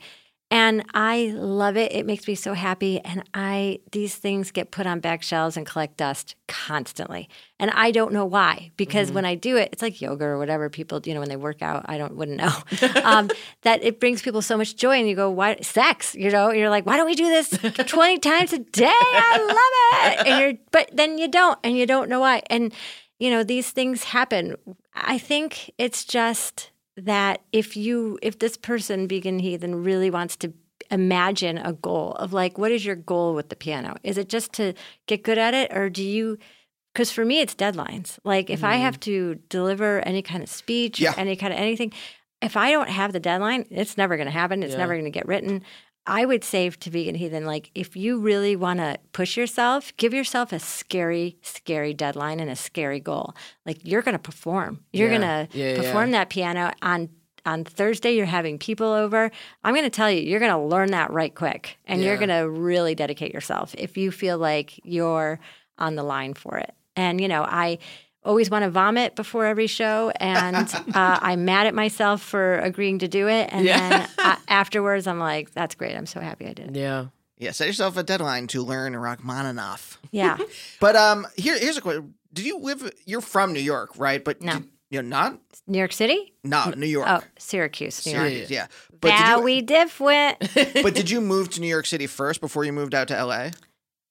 And 0.53 0.85
I 0.93 1.33
love 1.35 1.79
it. 1.79 1.93
It 1.93 2.05
makes 2.05 2.29
me 2.29 2.35
so 2.35 2.53
happy. 2.53 3.01
And 3.01 3.25
I 3.33 3.79
these 3.91 4.15
things 4.15 4.51
get 4.51 4.71
put 4.71 4.87
on 4.87 5.01
back 5.01 5.23
shelves 5.23 5.57
and 5.57 5.65
collect 5.65 5.97
dust 5.97 6.35
constantly. 6.47 7.31
And 7.59 7.71
I 7.71 7.91
don't 7.91 8.13
know 8.13 8.27
why. 8.27 8.71
Because 8.77 9.11
when 9.11 9.25
I 9.25 9.35
do 9.35 9.57
it, 9.57 9.71
it's 9.73 9.81
like 9.81 10.03
yoga 10.03 10.27
or 10.27 10.37
whatever 10.37 10.69
people, 10.69 11.01
you 11.07 11.15
know, 11.15 11.21
when 11.21 11.31
they 11.31 11.37
work 11.37 11.63
out, 11.63 11.87
I 11.89 11.97
don't 11.97 12.17
wouldn't 12.17 12.37
know. 12.37 12.53
um, 13.03 13.31
that 13.63 13.83
it 13.83 13.99
brings 13.99 14.21
people 14.21 14.43
so 14.43 14.59
much 14.59 14.77
joy 14.77 14.99
and 14.99 15.09
you 15.09 15.17
go, 15.17 15.31
why 15.31 15.57
sex? 15.63 16.15
You 16.15 16.31
know, 16.31 16.51
you're 16.51 16.69
like, 16.69 16.85
why 16.85 16.99
don't 16.99 17.07
we 17.07 17.15
do 17.15 17.31
this 17.31 17.49
20 17.87 18.19
times 18.19 18.53
a 18.53 18.59
day? 18.59 18.85
I 18.91 19.39
love 19.39 20.19
it. 20.21 20.27
And 20.27 20.39
you're 20.39 20.53
but 20.71 20.91
then 20.93 21.17
you 21.17 21.29
don't 21.29 21.59
and 21.65 21.79
you 21.79 21.87
don't 21.87 22.11
know 22.11 22.21
why. 22.21 22.43
And 22.51 22.75
you 23.19 23.31
know, 23.31 23.43
these 23.43 23.71
things 23.71 24.05
happen. 24.05 24.57
I 24.95 25.17
think 25.17 25.73
it's 25.79 26.05
just 26.05 26.72
that 26.97 27.43
if 27.53 27.77
you 27.77 28.19
if 28.23 28.39
this 28.39 28.57
person 28.57 29.09
vegan 29.09 29.39
heathen 29.39 29.83
really 29.83 30.11
wants 30.11 30.37
to 30.37 30.53
imagine 30.91 31.59
a 31.59 31.73
goal 31.73 32.13
of 32.15 32.33
like 32.33 32.59
what 32.59 32.71
is 32.73 32.85
your 32.85 32.97
goal 32.97 33.35
with 33.35 33.49
the 33.49 33.57
piano? 33.57 33.97
Is 34.03 34.19
it 34.19 34.29
just 34.29 34.53
to 34.55 34.75
get 35.07 35.23
good 35.23 35.39
at 35.39 35.55
it 35.55 35.75
or 35.75 35.89
do 35.89 36.03
you 36.05 36.39
because 36.93 37.11
for 37.11 37.25
me 37.25 37.41
it's 37.41 37.55
deadlines. 37.55 38.19
Like 38.25 38.51
if 38.51 38.63
i 38.65 38.77
have 38.77 38.95
mm-hmm. 38.95 39.35
to 39.35 39.35
deliver 39.49 40.01
any 40.01 40.23
kind 40.23 40.43
of 40.43 40.49
speech 40.49 41.01
Yeah. 41.01 41.13
or 41.13 41.19
any 41.19 41.37
kind 41.37 41.53
of 41.53 41.59
anything 41.59 41.93
if 42.43 42.57
i 42.57 42.71
don't 42.71 42.89
have 42.89 43.13
the 43.13 43.21
deadline 43.21 43.67
it's 43.71 43.97
never 43.97 44.17
going 44.17 44.27
to 44.27 44.33
happen. 44.33 44.63
It's 44.63 44.73
Yeah. 44.73 44.79
never 44.79 44.95
going 44.95 45.05
to 45.05 45.11
get 45.11 45.27
written 45.27 45.63
i 46.07 46.25
would 46.25 46.43
say 46.45 46.69
to 46.71 46.91
vegan 46.91 47.15
heathen 47.15 47.45
like 47.45 47.71
if 47.75 47.97
you 47.97 48.19
really 48.19 48.57
want 48.57 48.79
to 48.81 48.97
push 49.13 49.37
yourself 49.37 49.93
give 49.97 50.13
yourself 50.15 50.53
a 50.53 50.59
scary 50.59 51.37
scary 51.43 51.95
deadline 51.95 52.41
and 52.41 52.51
a 52.51 52.57
scary 52.57 53.01
goal 53.01 53.35
like 53.67 53.79
you're 53.85 54.03
going 54.03 54.15
to 54.15 54.19
perform 54.19 54.81
you're 54.93 55.11
Yeah. 55.11 55.19
going 55.19 55.49
to 55.49 55.59
Yeah, 55.59 55.71
yeah, 55.71 55.77
perform 55.83 56.11
yeah. 56.11 56.19
that 56.19 56.31
piano 56.31 56.73
on 56.83 57.09
on 57.45 57.65
Thursday 57.65 58.13
you're 58.13 58.25
having 58.25 58.57
people 58.57 58.87
over. 58.87 59.29
I'm 59.65 59.75
going 59.75 59.83
to 59.85 59.91
tell 59.91 60.09
you 60.09 60.21
you're 60.23 60.39
going 60.39 60.53
to 60.53 60.59
learn 60.65 60.93
that 60.93 61.11
right 61.11 61.35
quick 61.35 61.77
and 61.87 62.01
you're 62.01 62.17
going 62.17 62.29
to 62.29 62.49
really 62.49 62.95
dedicate 62.95 63.35
yourself 63.35 63.75
if 63.77 63.97
you 63.97 64.13
feel 64.13 64.39
like 64.39 64.79
you're 64.85 65.41
on 65.77 65.97
the 65.97 66.05
line 66.05 66.35
for 66.35 66.57
it. 66.59 66.73
And 66.95 67.21
you 67.21 67.27
know, 67.27 67.43
I 67.43 67.79
always 68.25 68.51
want 68.51 68.65
to 68.65 68.71
vomit 68.71 69.17
before 69.17 69.47
every 69.47 69.67
show 69.67 70.11
and 70.17 70.57
uh, 70.95 71.19
I'm 71.23 71.45
mad 71.45 71.67
at 71.67 71.75
myself 71.75 72.23
for 72.23 72.59
agreeing 72.59 73.01
to 73.01 73.09
do 73.09 73.29
it 73.29 73.49
and 73.53 73.65
Yeah. 73.65 73.89
then 73.89 74.09
uh, 74.19 74.37
afterwards 74.49 75.07
I'm 75.07 75.19
like 75.19 75.53
that's 75.53 75.75
great. 75.75 75.97
I'm 75.97 76.07
so 76.07 76.21
happy 76.21 76.47
I 76.47 76.53
did 76.53 76.77
it. 76.77 76.81
Yeah. 76.81 77.07
Yeah, 77.39 77.51
set 77.51 77.67
yourself 77.67 77.97
a 77.97 78.05
deadline 78.05 78.47
to 78.49 78.63
learn 78.63 78.95
Rachmaninoff. 78.97 79.99
Yeah. 80.13 80.39
But 80.81 80.95
um, 80.95 81.27
here 81.37 81.59
here's 81.59 81.77
a 81.77 81.81
question: 81.81 82.15
Did 82.33 82.45
you 82.47 82.59
live? 82.61 82.93
You're 83.05 83.21
from 83.21 83.53
New 83.53 83.61
York, 83.61 83.91
right? 83.99 84.23
But 84.25 84.41
No. 84.43 84.53
did- 84.59 84.69
you're 84.91 85.03
not. 85.03 85.39
New 85.67 85.79
York 85.79 85.93
City? 85.93 86.35
No, 86.45 86.71
New 86.77 86.87
York. 86.87 87.07
Oh, 87.09 87.21
Syracuse, 87.39 88.05
New 88.07 88.13
York. 88.13 88.27
Syracuse, 88.29 88.51
yeah. 88.51 88.67
But 89.01 89.09
did 89.09 89.19
That 89.19 89.37
you, 89.39 89.43
we 89.43 89.63
diffwit. 89.63 90.83
but 90.83 90.95
did 90.95 91.09
you 91.11 91.21
move 91.23 91.49
to 91.51 91.61
New 91.63 91.67
York 91.67 91.87
City 91.87 92.07
first 92.07 92.41
before 92.43 92.65
you 92.65 92.73
moved 92.75 92.95
out 92.95 93.09
to 93.09 93.25
LA? 93.25 93.51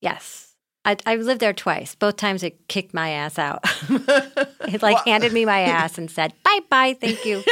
Yes. 0.02 0.51
I, 0.84 0.98
I've 1.06 1.22
lived 1.22 1.42
there 1.42 1.54
twice. 1.54 1.94
Both 1.96 2.18
times 2.18 2.42
it 2.44 2.68
kicked 2.68 2.94
my 2.94 3.10
ass 3.12 3.38
out. 3.38 3.60
it 3.90 4.82
like 4.82 5.06
handed 5.06 5.32
me 5.32 5.46
my 5.46 5.60
ass 5.78 5.98
and 5.98 6.10
said, 6.10 6.34
bye 6.44 6.60
bye, 6.70 6.98
thank 7.00 7.24
you. 7.26 7.44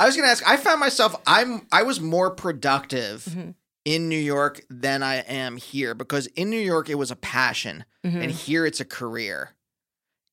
I 0.00 0.06
was 0.06 0.16
gonna 0.16 0.28
ask. 0.28 0.46
I 0.48 0.56
found 0.56 0.80
myself. 0.80 1.14
I'm. 1.26 1.66
I 1.72 1.82
was 1.82 2.00
more 2.00 2.30
productive 2.30 3.24
Mm-hmm. 3.26 3.50
in 3.84 4.08
New 4.08 4.18
York 4.18 4.62
than 4.70 5.02
I 5.02 5.16
am 5.16 5.56
here 5.58 5.94
because 5.94 6.26
in 6.28 6.48
New 6.50 6.58
York 6.60 6.88
it 6.88 6.94
was 6.96 7.10
a 7.10 7.16
passion, 7.16 7.84
Mhm. 8.04 8.22
and 8.22 8.30
here 8.30 8.64
it's 8.66 8.80
a 8.80 8.84
career. 8.86 9.50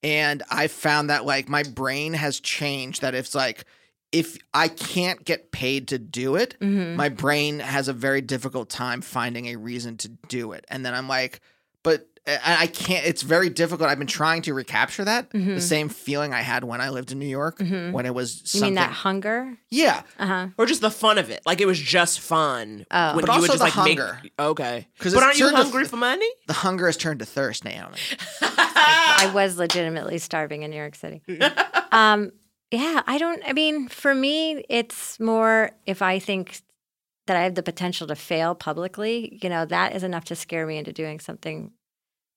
And 0.03 0.43
I 0.49 0.67
found 0.67 1.09
that 1.09 1.25
like 1.25 1.49
my 1.49 1.63
brain 1.63 2.13
has 2.13 2.39
changed. 2.39 3.01
That 3.01 3.13
it's 3.15 3.35
like 3.35 3.65
if 4.13 4.37
I 4.53 4.69
can't 4.69 5.25
get 5.25 5.51
paid 5.51 5.89
to 5.89 5.97
do 5.99 6.35
it, 6.35 6.55
Mhm. 6.61 6.95
my 6.95 7.09
brain 7.09 7.59
has 7.59 7.87
a 7.89 7.93
very 7.93 8.21
difficult 8.21 8.69
time 8.69 9.01
finding 9.01 9.47
a 9.47 9.57
reason 9.57 9.97
to 9.97 10.07
do 10.29 10.53
it. 10.53 10.63
And 10.69 10.85
then 10.85 10.93
I'm 10.93 11.09
like, 11.09 11.41
but 11.83 12.07
I 12.27 12.57
I 12.63 12.67
can't. 12.67 13.05
It's 13.05 13.21
very 13.21 13.49
difficult. 13.49 13.89
I've 13.89 13.97
been 13.97 14.07
trying 14.07 14.41
to 14.43 14.53
recapture 14.53 15.05
that 15.05 15.29
the 15.31 15.37
Mhm. 15.39 15.61
same 15.61 15.87
feeling 15.89 16.33
I 16.33 16.41
had 16.41 16.63
when 16.65 16.81
I 16.81 16.89
lived 16.89 17.11
in 17.11 17.19
New 17.19 17.25
York 17.27 17.59
Mhm. 17.59 17.93
when 17.93 18.05
it 18.05 18.13
was. 18.13 18.53
You 18.53 18.61
mean 18.61 18.73
that 18.75 18.91
hunger? 18.91 19.57
Yeah. 19.69 20.03
Uh 20.19 20.25
huh. 20.27 20.47
Or 20.57 20.65
just 20.65 20.81
the 20.81 20.91
fun 20.91 21.17
of 21.17 21.29
it. 21.29 21.41
Like 21.45 21.61
it 21.61 21.65
was 21.67 21.79
just 21.79 22.19
fun. 22.19 22.85
Oh. 22.91 23.15
When 23.15 23.25
But 23.25 23.35
you 23.35 23.41
would 23.41 23.49
also 23.49 23.53
just 23.53 23.57
the 23.59 23.63
like 23.63 23.73
hunger. 23.73 24.19
make 24.23 24.33
Okay. 24.39 24.87
'Cause 24.99 25.13
But 25.13 25.23
aren't 25.23 25.39
you 25.39 25.45
turned 25.45 25.57
to- 25.57 25.63
hungry 25.63 25.85
for 25.85 25.95
money? 25.97 26.29
The 26.47 26.53
hunger 26.53 26.85
has 26.87 26.97
turned 26.97 27.19
to 27.19 27.25
thirst, 27.25 27.63
Naomi. 27.63 27.97
I 28.41 29.31
was 29.33 29.57
legitimately 29.57 30.17
starving 30.19 30.63
in 30.63 30.71
New 30.71 30.77
York 30.77 30.95
City. 30.95 31.21
um, 31.91 32.31
yeah, 32.71 33.01
I 33.07 33.17
don't, 33.17 33.41
I 33.47 33.53
mean, 33.53 33.87
for 33.87 34.13
me, 34.13 34.65
it's 34.69 35.19
more 35.19 35.71
if 35.85 36.01
I 36.01 36.19
think 36.19 36.61
that 37.27 37.35
I 37.37 37.41
have 37.41 37.55
the 37.55 37.63
potential 37.63 38.07
to 38.07 38.15
fail 38.15 38.55
publicly, 38.55 39.39
you 39.41 39.49
know, 39.49 39.65
that 39.65 39.95
is 39.95 40.03
enough 40.03 40.25
to 40.25 40.35
scare 40.35 40.65
me 40.65 40.77
into 40.77 40.93
doing 40.93 41.19
something 41.19 41.71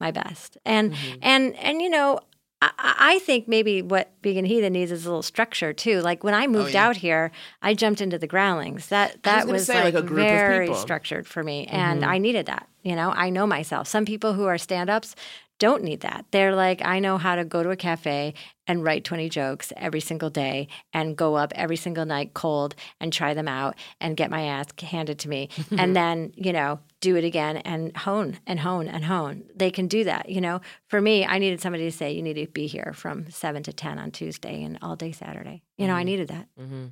my 0.00 0.10
best. 0.10 0.56
And, 0.64 0.94
and, 1.22 1.54
and, 1.56 1.82
you 1.82 1.90
know, 1.90 2.20
I, 2.62 2.70
I 2.78 3.18
think 3.20 3.48
maybe 3.48 3.82
what 3.82 4.10
Vegan 4.22 4.44
Heathen 4.44 4.72
needs 4.72 4.90
is 4.92 5.06
a 5.06 5.08
little 5.08 5.22
structure 5.22 5.72
too. 5.72 6.00
Like 6.00 6.24
when 6.24 6.34
I 6.34 6.46
moved 6.46 6.74
yeah. 6.74 6.86
out 6.86 6.96
here, 6.96 7.30
I 7.62 7.74
jumped 7.74 8.00
into 8.00 8.18
the 8.18 8.26
Groundlings. 8.26 8.88
That 8.88 9.10
I 9.10 9.12
was 9.12 9.20
that 9.22 9.46
was, 9.46 9.66
say, 9.66 9.84
like, 9.84 9.94
like, 9.94 10.04
a 10.04 10.06
group 10.06 10.26
very 10.26 10.66
people. 10.66 10.80
structured 10.80 11.26
for 11.26 11.42
me, 11.42 11.66
and 11.66 12.02
Mhm. 12.02 12.06
I 12.06 12.18
needed 12.18 12.46
that. 12.46 12.68
You 12.82 12.96
know, 12.96 13.10
I 13.10 13.30
know 13.30 13.46
myself. 13.46 13.88
Some 13.88 14.04
people 14.04 14.32
who 14.34 14.44
are 14.46 14.58
stand-ups 14.58 15.14
don't 15.60 15.84
need 15.84 16.00
that. 16.00 16.24
They're 16.32 16.56
like, 16.56 16.84
I 16.84 16.98
know 16.98 17.16
how 17.18 17.36
to 17.36 17.44
go 17.44 17.62
to 17.62 17.70
a 17.70 17.76
cafe 17.76 18.34
and 18.66 18.82
write 18.82 19.04
20 19.04 19.28
jokes 19.28 19.72
every 19.76 20.00
single 20.00 20.30
day 20.30 20.66
and 20.92 21.16
go 21.16 21.36
up 21.36 21.52
every 21.54 21.76
single 21.76 22.04
night 22.06 22.34
cold 22.34 22.74
and 23.00 23.12
try 23.12 23.34
them 23.34 23.46
out 23.46 23.76
and 24.00 24.16
get 24.16 24.30
my 24.30 24.42
ass 24.42 24.66
handed 24.82 25.18
to 25.20 25.28
me. 25.28 25.48
and 25.70 25.94
then, 25.94 26.32
you 26.34 26.52
know, 26.52 26.80
do 27.00 27.14
it 27.16 27.24
again 27.24 27.58
and 27.58 27.96
hone 27.96 28.38
and 28.46 28.58
hone 28.60 28.88
and 28.88 29.04
hone. 29.04 29.44
They 29.54 29.70
can 29.70 29.86
do 29.86 30.02
that. 30.04 30.28
You 30.28 30.40
know, 30.40 30.60
for 30.88 31.00
me, 31.00 31.24
I 31.24 31.38
needed 31.38 31.60
somebody 31.60 31.84
to 31.84 31.92
say, 31.96 32.10
you 32.12 32.22
need 32.22 32.34
to 32.34 32.46
be 32.46 32.66
here 32.66 32.92
from 32.96 33.30
seven 33.30 33.62
to 33.64 33.72
10 33.72 33.98
on 33.98 34.10
Tuesday 34.10 34.62
and 34.64 34.78
all 34.82 34.96
day 34.96 35.12
Saturday. 35.12 35.62
You 35.78 35.86
know, 35.86 35.94
I 35.94 36.02
Mhm. 36.02 36.06
needed 36.06 36.28
that. 36.28 36.48
Mm-hmm. 36.58 36.86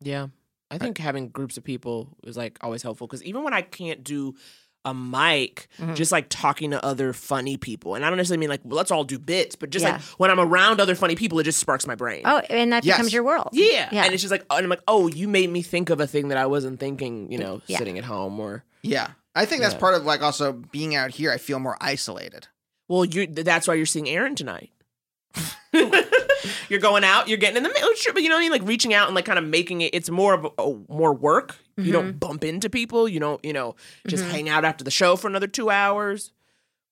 Yeah. 0.00 0.26
I 0.70 0.78
think 0.78 0.96
having 0.96 1.28
groups 1.28 1.58
of 1.58 1.64
people 1.64 2.16
is 2.24 2.34
like 2.38 2.56
always 2.62 2.82
helpful 2.82 3.06
because 3.06 3.22
even 3.24 3.44
when 3.44 3.52
I 3.52 3.60
can't 3.60 4.02
do 4.02 4.34
a 4.84 4.92
mic, 4.92 5.68
Mhm. 5.78 5.94
just 5.94 6.10
like 6.12 6.26
talking 6.28 6.72
to 6.72 6.84
other 6.84 7.12
funny 7.12 7.56
people, 7.56 7.94
and 7.94 8.04
I 8.04 8.08
don't 8.08 8.16
necessarily 8.16 8.40
mean 8.40 8.48
like 8.50 8.60
well, 8.64 8.76
let's 8.76 8.90
all 8.90 9.04
do 9.04 9.18
bits, 9.18 9.54
but 9.54 9.70
just 9.70 9.84
Yeah. 9.84 9.92
like 9.92 10.02
when 10.18 10.30
I'm 10.30 10.40
around 10.40 10.80
other 10.80 10.94
funny 10.94 11.14
people, 11.14 11.38
it 11.38 11.44
just 11.44 11.58
sparks 11.60 11.86
my 11.86 11.94
brain. 11.94 12.22
Oh, 12.24 12.38
and 12.50 12.72
that 12.72 12.84
Yes. 12.84 12.96
becomes 12.96 13.12
your 13.12 13.22
world. 13.22 13.50
Yeah. 13.52 13.88
Yeah. 13.92 14.04
and 14.04 14.12
it's 14.12 14.22
just 14.22 14.32
like, 14.32 14.44
and 14.50 14.64
I'm 14.64 14.68
like, 14.70 14.82
oh, 14.88 15.06
you 15.08 15.28
made 15.28 15.50
me 15.50 15.62
think 15.62 15.90
of 15.90 16.00
a 16.00 16.06
thing 16.06 16.28
that 16.28 16.38
I 16.38 16.46
wasn't 16.46 16.80
thinking, 16.80 17.30
you 17.30 17.38
know, 17.38 17.60
Yeah. 17.66 17.78
sitting 17.78 17.96
at 17.98 18.04
home 18.04 18.38
or. 18.40 18.64
Yeah. 18.82 19.08
I 19.34 19.44
think 19.46 19.62
that's 19.62 19.74
Yeah. 19.74 19.80
part 19.80 19.94
of 19.94 20.04
like 20.04 20.20
also 20.22 20.52
being 20.52 20.94
out 20.96 21.12
here. 21.12 21.30
I 21.30 21.38
feel 21.38 21.58
more 21.58 21.76
isolated. 21.80 22.48
Well, 22.88 23.04
you 23.04 23.26
that's 23.28 23.66
why 23.68 23.74
you're 23.74 23.86
seeing 23.86 24.08
Aaron 24.08 24.34
tonight. 24.34 24.70
you're 26.68 26.80
going 26.80 27.04
out, 27.04 27.28
you're 27.28 27.38
getting 27.38 27.56
in 27.56 27.62
the 27.62 27.68
middle, 27.68 27.92
sure, 27.94 28.12
but 28.12 28.22
you 28.22 28.28
know 28.28 28.34
what 28.36 28.40
I 28.40 28.44
mean, 28.44 28.52
like 28.52 28.62
reaching 28.64 28.92
out 28.94 29.06
and 29.06 29.14
like 29.14 29.24
kind 29.24 29.38
of 29.38 29.44
making 29.44 29.80
it. 29.80 29.94
It's 29.94 30.10
more 30.10 30.34
of 30.34 30.44
a, 30.44 30.62
a- 30.62 30.78
more 30.88 31.12
work. 31.14 31.56
You 31.76 31.90
don't 31.92 32.18
bump 32.20 32.44
into 32.44 32.68
people. 32.68 33.08
You 33.08 33.18
don't, 33.20 33.42
you 33.44 33.52
know, 33.52 33.74
just 34.06 34.24
Mhm. 34.24 34.30
hang 34.30 34.48
out 34.48 34.64
after 34.64 34.84
the 34.84 34.90
show 34.90 35.16
for 35.16 35.26
another 35.28 35.46
two 35.46 35.70
hours. 35.70 36.32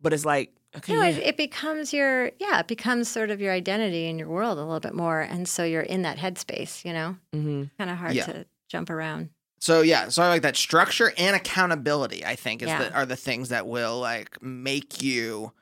but 0.02 0.12
it's 0.14 0.24
like 0.24 0.50
okay, 0.76 0.94
No, 0.94 1.02
yeah. 1.02 1.08
it, 1.08 1.18
it 1.18 1.36
becomes 1.36 1.92
your 1.92 2.30
yeah, 2.38 2.58
it 2.60 2.66
becomes 2.66 3.06
sort 3.08 3.30
of 3.30 3.40
your 3.40 3.52
identity 3.52 4.06
in 4.08 4.18
your 4.18 4.28
world 4.28 4.56
a 4.58 4.62
little 4.62 4.80
bit 4.80 4.94
more, 4.94 5.20
and 5.20 5.46
so 5.46 5.62
you're 5.64 5.82
in 5.82 6.02
that 6.02 6.16
headspace. 6.16 6.84
You 6.84 6.92
know, 6.94 7.16
mm-hmm. 7.34 7.64
kind 7.78 7.90
of 7.90 7.96
hard 7.98 8.14
Yeah. 8.14 8.26
to 8.26 8.46
jump 8.68 8.88
around. 8.88 9.28
So 9.58 9.82
yeah, 9.82 10.08
so 10.08 10.22
I 10.22 10.28
like 10.28 10.40
that 10.42 10.56
structure 10.56 11.12
and 11.18 11.36
accountability. 11.36 12.24
I 12.24 12.34
think 12.34 12.62
is 12.62 12.68
Yeah. 12.68 12.84
the, 12.84 12.94
are 12.94 13.04
the 13.04 13.16
things 13.16 13.50
that 13.50 13.66
will 13.66 13.98
like 14.00 14.40
make 14.42 15.02
you. 15.02 15.52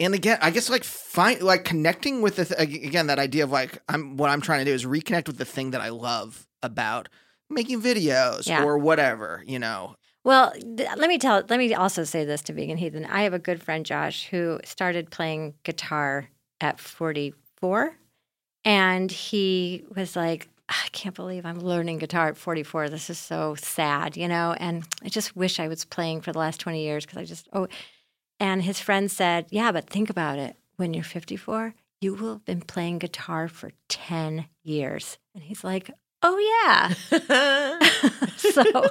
And 0.00 0.14
again, 0.14 0.38
I 0.42 0.50
guess 0.50 0.68
like 0.68 0.84
find 0.84 1.40
like 1.42 1.64
connecting 1.64 2.20
with 2.22 2.36
the 2.36 2.44
th- 2.46 2.60
again 2.84 3.06
that 3.06 3.18
idea 3.18 3.44
of 3.44 3.50
like 3.50 3.78
I'm 3.88 4.16
what 4.16 4.30
I'm 4.30 4.40
trying 4.40 4.60
to 4.60 4.64
do 4.70 4.74
is 4.74 4.84
reconnect 4.84 5.26
with 5.28 5.38
the 5.38 5.44
thing 5.44 5.70
that 5.70 5.80
I 5.80 5.90
love 5.90 6.46
about 6.62 7.08
making 7.50 7.80
videos 7.80 8.46
Yeah. 8.48 8.64
or 8.64 8.78
whatever. 8.78 9.42
You 9.46 9.58
know, 9.58 9.94
Well, 10.24 10.52
th- 10.52 10.88
let 10.96 11.08
me 11.08 11.18
tell. 11.18 11.42
Let 11.48 11.58
me 11.58 11.74
also 11.74 12.02
say 12.04 12.24
this 12.24 12.42
to 12.42 12.52
Vegan 12.52 12.76
Heathen. 12.78 13.04
I 13.04 13.22
have 13.22 13.34
a 13.34 13.38
good 13.38 13.62
friend, 13.62 13.84
Josh, 13.86 14.26
who 14.30 14.58
started 14.64 15.10
playing 15.10 15.54
guitar 15.62 16.28
at 16.60 16.80
44, 16.80 17.96
and 18.64 19.12
he 19.12 19.84
was 19.94 20.16
like, 20.16 20.48
"I 20.68 20.88
can't 20.92 21.14
believe 21.14 21.44
I'm 21.44 21.60
learning 21.60 21.98
guitar 21.98 22.28
at 22.28 22.36
44. 22.36 22.88
This 22.88 23.10
is 23.10 23.18
so 23.18 23.54
sad, 23.56 24.16
you 24.16 24.26
know." 24.28 24.54
And 24.58 24.84
I 25.04 25.08
just 25.08 25.36
wish 25.36 25.60
I 25.60 25.68
was 25.68 25.84
playing 25.84 26.22
for 26.22 26.32
the 26.32 26.38
last 26.38 26.58
20 26.60 26.82
years 26.82 27.04
because 27.04 27.18
I 27.18 27.24
just 27.24 27.48
oh. 27.52 27.68
And 28.40 28.62
his 28.62 28.80
friend 28.80 29.10
said, 29.10 29.46
"Yeah, 29.50 29.72
but 29.72 29.88
think 29.88 30.10
about 30.10 30.38
it. 30.38 30.56
When 30.76 30.92
you're 30.92 31.04
54, 31.04 31.74
you 32.00 32.14
will 32.14 32.34
have 32.34 32.44
been 32.44 32.60
playing 32.60 32.98
guitar 32.98 33.48
for 33.48 33.70
10 33.88 34.46
years." 34.62 35.18
And 35.34 35.42
he's 35.42 35.64
like, 35.64 35.90
"Oh 36.22 36.38
yeah." 36.38 37.78
so, 38.36 38.90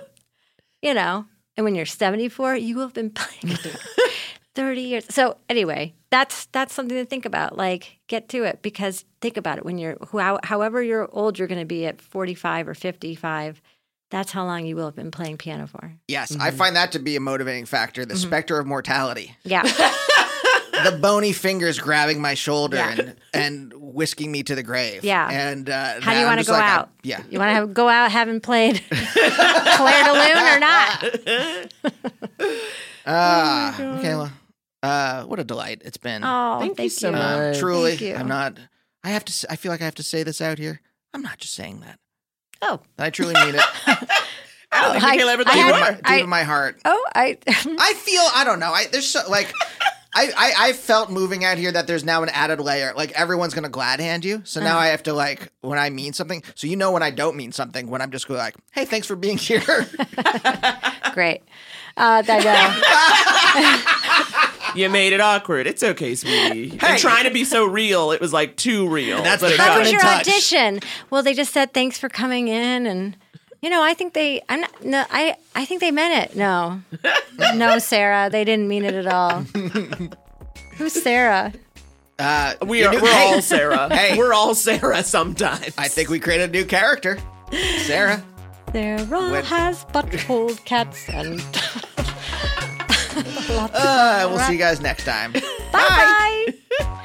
you 0.81 0.93
know, 0.93 1.25
and 1.55 1.63
when 1.63 1.75
you're 1.75 1.85
74, 1.85 2.55
you 2.55 2.75
will 2.75 2.83
have 2.83 2.93
been 2.93 3.11
playing 3.11 3.55
guitar 3.55 3.79
30 4.55 4.81
years. 4.81 5.05
So 5.09 5.37
anyway, 5.49 5.93
that's 6.09 6.45
that's 6.47 6.73
something 6.73 6.97
to 6.97 7.05
think 7.05 7.25
about. 7.25 7.57
Like, 7.57 7.99
get 8.07 8.29
to 8.29 8.43
it 8.43 8.61
because 8.61 9.05
think 9.21 9.37
about 9.37 9.57
it 9.57 9.65
when 9.65 9.77
you're 9.77 9.97
how, 10.11 10.39
however 10.43 10.81
you're 10.81 11.09
old 11.11 11.37
you're 11.37 11.47
going 11.47 11.59
to 11.59 11.65
be 11.65 11.85
at 11.85 12.01
45 12.01 12.67
or 12.67 12.73
55. 12.73 13.61
That's 14.13 14.31
how 14.31 14.45
long 14.45 14.65
you 14.67 14.75
will 14.75 14.85
have 14.85 14.95
been 14.95 15.09
playing 15.09 15.37
piano 15.39 15.65
for. 15.65 15.91
yes, 16.07 16.35
I 16.39 16.51
find 16.51 16.75
that 16.75 16.91
to 16.91 16.99
be 16.99 17.15
a 17.15 17.19
motivating 17.19 17.65
factor. 17.65 18.05
The 18.05 18.15
specter 18.15 18.59
of 18.59 18.67
mortality, 18.67 19.35
Yeah. 19.43 19.63
the 20.83 20.97
bony 21.01 21.33
fingers 21.33 21.79
grabbing 21.79 22.21
my 22.21 22.35
shoulder 22.35 22.77
Yeah. 22.77 22.91
and 22.91 23.15
and 23.33 23.73
whisking 23.75 24.31
me 24.31 24.43
to 24.43 24.53
the 24.53 24.61
grave. 24.63 25.03
Yeah. 25.03 25.27
and 25.31 25.67
uh, 25.69 25.99
How 26.01 26.13
do 26.13 26.19
you 26.19 26.25
want 26.25 26.37
want 26.37 26.45
to 26.45 26.51
go 26.51 26.53
out? 26.55 26.89
yeah, 27.01 27.21
You 27.29 27.39
want 27.39 27.57
to 27.67 27.73
go 27.73 27.89
out 27.89 28.11
having 28.11 28.39
played 28.39 28.83
Clair 28.89 30.03
de 30.03 30.13
Lune 30.13 30.47
or 30.53 30.59
not? 30.59 31.05
Ah, 33.05 33.75
Michaela. 33.79 34.31
Uh, 34.81 35.23
what 35.23 35.39
a 35.39 35.43
delight 35.43 35.81
it's 35.85 35.97
been. 35.97 36.23
Oh, 36.23 36.57
Thank 36.59 36.77
thank, 36.77 36.85
you 36.85 36.89
so 36.89 37.11
much. 37.11 37.55
Um, 37.55 37.59
truly, 37.59 37.91
Thank 37.91 38.01
you. 38.01 38.15
I'm 38.15 38.27
not. 38.27 38.57
I 39.03 39.09
have 39.09 39.25
to. 39.25 39.31
s- 39.31 39.45
I 39.49 39.55
feel 39.55 39.71
like 39.71 39.81
I 39.81 39.85
have 39.85 39.95
to 39.95 40.03
say 40.03 40.23
this 40.23 40.41
out 40.41 40.59
here. 40.59 40.81
I'm 41.13 41.21
not 41.21 41.37
just 41.39 41.53
saying 41.53 41.79
that. 41.81 41.99
Oh. 42.65 42.79
I 42.97 43.09
truly 43.09 43.33
mean 43.35 43.55
it. 43.55 43.61
I 44.71 44.81
don't 44.81 44.91
think 44.93 45.03
I- 45.03 45.07
Michaela 45.11 45.33
ever 45.33 45.41
I 45.41 45.45
thought 45.45 45.53
deep, 45.53 45.65
you 45.67 45.73
in 45.73 45.79
my, 45.79 45.89
were. 45.91 45.95
deep 45.97 46.03
I- 46.09 46.17
in 46.21 46.29
my 46.29 46.43
heart. 46.43 46.79
Oh, 46.85 47.05
I 47.13 47.37
I 47.47 47.93
feel. 47.93 48.23
I 48.33 48.43
don't 48.45 48.59
know. 48.59 48.71
I 48.71 48.85
there's 48.91 49.07
so 49.07 49.21
like. 49.29 49.51
I, 50.15 50.27
I, 50.37 50.53
I 50.69 50.73
felt 50.73 51.09
moving 51.09 51.43
out 51.43 51.57
here 51.57 51.71
that 51.71 51.87
there's 51.87 52.03
now 52.03 52.21
an 52.21 52.29
added 52.29 52.59
layer. 52.59 52.93
Like 52.95 53.13
everyone's 53.13 53.55
gonna 53.55 53.67
glad 53.67 53.99
hand 53.99 54.23
you. 54.23 54.41
So 54.45 54.59
Uh-huh. 54.61 54.69
now 54.69 54.77
I 54.77 54.89
have 54.89 55.01
to 55.03 55.13
like 55.13 55.51
when 55.61 55.79
I 55.79 55.89
mean 55.89 56.13
something. 56.13 56.43
So 56.53 56.67
you 56.67 56.75
know 56.75 56.91
when 56.91 57.01
I 57.01 57.09
don't 57.09 57.35
mean 57.35 57.51
something. 57.51 57.87
When 57.87 57.99
I'm 57.99 58.11
just 58.11 58.29
like, 58.29 58.53
hey, 58.73 58.85
thanks 58.85 59.07
for 59.07 59.15
being 59.15 59.39
here. 59.39 59.87
great. 61.13 61.41
Uh, 61.97 62.21
that, 62.21 62.45
uh, 64.45 64.49
You 64.83 64.89
made 64.89 65.13
it 65.13 65.21
awkward. 65.21 65.67
It's 65.67 65.83
okay, 65.83 66.15
sweetie. 66.15 66.77
And 66.81 66.97
trying 66.99 67.25
to 67.25 67.31
be 67.31 67.43
so 67.45 67.65
real, 67.65 68.11
it 68.11 68.19
was 68.21 68.33
like 68.33 68.55
too 68.57 68.89
real. 68.89 69.21
That's 69.23 69.41
but 69.41 69.49
the 69.49 69.53
it 69.55 69.59
How 69.59 69.79
was 69.79 69.91
your 69.91 70.01
touch. 70.01 70.21
audition? 70.27 70.79
Well, 71.09 71.21
they 71.23 71.33
just 71.33 71.53
said 71.53 71.73
thanks 71.73 71.97
for 71.97 72.09
coming 72.09 72.47
in, 72.47 72.85
and 72.87 73.15
you 73.61 73.69
know, 73.69 73.81
I 73.83 73.93
think 73.93 74.13
they, 74.13 74.41
I'm 74.49 74.61
not, 74.61 74.83
no, 74.83 75.05
I, 75.09 75.35
I 75.55 75.63
think 75.65 75.79
they 75.81 75.91
meant 75.91 76.31
it. 76.31 76.35
No, 76.35 76.81
no, 77.55 77.79
Sarah, 77.79 78.29
they 78.29 78.43
didn't 78.43 78.67
mean 78.67 78.83
it 78.83 78.93
at 78.93 79.07
all. 79.07 79.41
Who's 80.77 80.93
Sarah? 81.01 81.53
Uh, 82.19 82.53
we 82.65 82.83
are. 82.85 82.91
new- 82.93 83.01
We're 83.01 83.11
hey, 83.11 83.33
all 83.35 83.41
Sarah. 83.41 83.93
Hey. 83.95 84.17
We're 84.17 84.33
all 84.33 84.53
Sarah 84.55 85.03
sometimes. 85.03 85.73
I 85.77 85.87
think 85.87 86.09
we 86.09 86.19
created 86.19 86.49
a 86.49 86.53
new 86.53 86.65
character, 86.65 87.19
Sarah. 87.85 88.23
Sarah 88.71 89.03
When- 89.05 89.43
has 89.45 89.85
butthole 89.85 90.63
cats 90.65 91.07
and. 91.09 91.41
Uh, 93.75 94.27
we'll 94.29 94.39
see 94.39 94.53
you 94.53 94.59
guys 94.59 94.81
next 94.81 95.03
time. 95.05 95.31
Bye. 95.71 96.53
Cup 96.79 96.99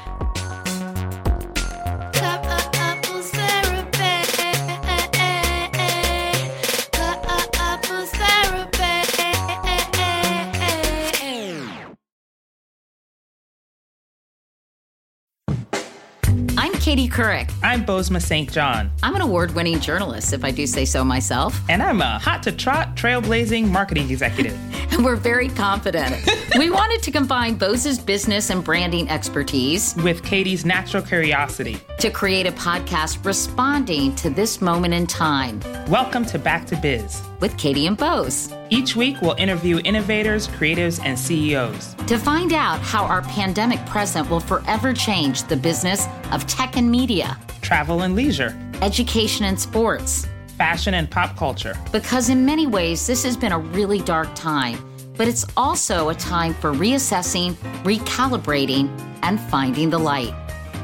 Katie 16.89 17.07
Couric. 17.07 17.51
I'm 17.61 17.85
Bozoma 17.85 18.19
St. 18.19 18.51
John, 18.51 18.89
I'm 19.03 19.13
an 19.13 19.21
award 19.21 19.53
winning 19.53 19.79
journalist, 19.79 20.33
if 20.33 20.43
I 20.43 20.49
do 20.49 20.65
say 20.65 20.85
so 20.85 21.03
myself. 21.03 21.61
and 21.69 21.83
I'm 21.83 22.01
a 22.01 22.17
hot 22.17 22.41
to 22.43 22.51
trot, 22.51 22.95
trailblazing 22.95 23.67
marketing 23.69 24.09
executive. 24.09 24.57
And 24.91 25.05
we're 25.05 25.15
very 25.15 25.49
confident. 25.49 26.15
we 26.57 26.71
wanted 26.71 27.03
to 27.03 27.11
combine 27.11 27.53
Bose's 27.59 27.99
business 27.99 28.49
and 28.49 28.63
branding 28.63 29.07
expertise 29.07 29.95
With 29.97 30.23
Katie's 30.23 30.65
natural 30.65 31.03
curiosity. 31.03 31.77
to 31.99 32.09
create 32.09 32.47
a 32.47 32.51
podcast 32.53 33.23
responding 33.23 34.15
to 34.15 34.31
this 34.31 34.59
moment 34.59 34.95
in 34.95 35.05
time 35.05 35.61
Welcome 35.87 36.25
to 36.25 36.39
Back 36.39 36.65
to 36.65 36.75
Biz. 36.75 37.21
with 37.39 37.55
Katie 37.55 37.85
and 37.85 37.97
Bose. 37.97 38.51
Each 38.71 38.95
week, 38.95 39.19
we'll 39.21 39.33
interview 39.35 39.79
innovators, 39.83 40.47
creatives, 40.47 40.99
and 41.03 41.17
CEOs. 41.17 41.95
To 42.07 42.17
find 42.19 42.53
out 42.53 42.79
how 42.81 43.03
our 43.03 43.23
pandemic 43.23 43.83
present 43.87 44.29
will 44.29 44.39
forever 44.39 44.93
change 44.93 45.43
the 45.43 45.57
business 45.57 46.05
of 46.31 46.45
tech 46.45 46.77
and 46.77 46.89
media, 46.89 47.37
Travel 47.61 48.03
and 48.03 48.15
leisure, 48.15 48.57
education 48.81 49.45
and 49.45 49.59
sports. 49.59 50.27
fashion 50.57 50.93
and 50.95 51.09
pop 51.09 51.35
culture. 51.37 51.73
Because 51.91 52.29
in 52.29 52.45
many 52.45 52.67
ways, 52.67 53.07
this 53.07 53.23
has 53.23 53.37
been 53.37 53.53
a 53.53 53.59
really 53.59 54.01
dark 54.01 54.27
time, 54.35 54.77
but 55.15 55.25
it's 55.27 55.45
also 55.55 56.09
a 56.09 56.15
time 56.15 56.53
for 56.53 56.73
reassessing, 56.73 57.53
recalibrating, 57.83 58.89
and 59.23 59.39
finding 59.39 59.89
the 59.89 59.97
light. 59.97 60.33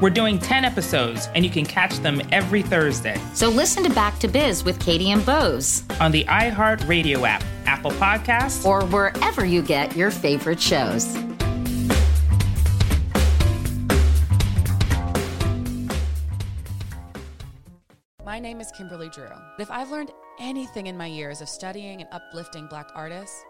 We're 0.00 0.10
doing 0.10 0.38
10 0.38 0.64
episodes, 0.64 1.28
and 1.34 1.44
you 1.44 1.50
can 1.50 1.64
catch 1.66 1.98
them 1.98 2.20
every 2.32 2.62
Thursday 2.62 3.18
So 3.34 3.48
listen 3.48 3.82
to 3.84 3.90
Back 3.90 4.18
to 4.20 4.28
Biz 4.28 4.64
with 4.64 4.78
Katie 4.80 5.10
and 5.10 5.24
Bose, 5.24 5.84
on 6.00 6.10
the 6.10 6.24
iHeart 6.24 6.86
Radio 6.88 7.24
app, 7.26 7.42
Apple 7.66 7.92
Podcasts, 7.92 8.64
or 8.64 8.84
wherever 8.86 9.44
you 9.44 9.62
get 9.62 9.96
your 9.96 10.10
favorite 10.10 10.60
shows. 10.60 11.16
My 18.24 18.40
name 18.40 18.60
is 18.60 18.70
Kimberly 18.72 19.08
Drew. 19.08 19.30
If 19.58 19.70
I've 19.70 19.90
learned 19.90 20.12
anything 20.38 20.88
in 20.88 20.96
my 20.96 21.06
years 21.06 21.40
of 21.40 21.48
studying 21.48 22.02
and 22.02 22.10
uplifting 22.12 22.66
Black 22.66 22.90
artists, 22.94 23.44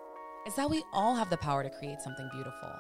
is 0.47 0.55
that 0.55 0.71
we 0.71 0.85
all 0.93 1.17
have 1.17 1.29
the 1.29 1.37
power 1.39 1.65
to 1.65 1.71
create 1.71 2.01
something 2.01 2.29
beautiful. 2.33 2.71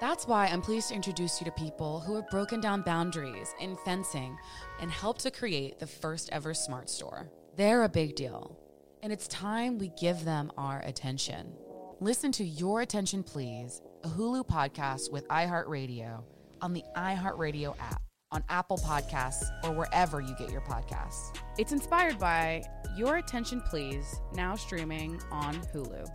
That's 0.00 0.26
why 0.26 0.46
I'm 0.46 0.60
pleased 0.60 0.88
to 0.88 0.96
introduce 0.96 1.40
you 1.40 1.44
to 1.44 1.52
people 1.52 2.00
who 2.00 2.16
have 2.16 2.28
broken 2.30 2.60
down 2.60 2.82
boundaries 2.82 3.54
in 3.60 3.76
fencing 3.84 4.36
and 4.80 4.90
helped 4.90 5.20
to 5.20 5.30
create 5.30 5.78
the 5.78 5.86
first 5.86 6.30
ever 6.32 6.52
smart 6.52 6.90
store. 6.90 7.30
They're 7.54 7.84
a 7.84 7.88
big 7.88 8.16
deal, 8.16 8.58
and 9.02 9.12
it's 9.12 9.26
time 9.28 9.78
we 9.78 9.88
give 10.00 10.24
them 10.24 10.50
our 10.56 10.80
attention. 10.84 11.52
Listen 12.00 12.30
to 12.32 12.44
Your 12.44 12.80
Attention 12.82 13.22
Please, 13.22 13.82
a 14.04 14.08
Hulu 14.08 14.46
podcast 14.46 15.10
with 15.10 15.26
iHeartRadio 15.28 16.22
on 16.60 16.72
the 16.72 16.84
iHeartRadio 16.96 17.74
app, 17.80 18.00
on 18.30 18.44
Apple 18.48 18.78
Podcasts, 18.78 19.44
or 19.64 19.72
wherever 19.72 20.20
you 20.20 20.34
get 20.38 20.50
your 20.50 20.60
podcasts. 20.62 21.36
It's 21.58 21.72
inspired 21.72 22.18
by 22.18 22.62
Your 22.96 23.16
Attention 23.16 23.60
Please, 23.62 24.20
now 24.34 24.54
streaming 24.54 25.20
on 25.32 25.54
Hulu. 25.74 26.08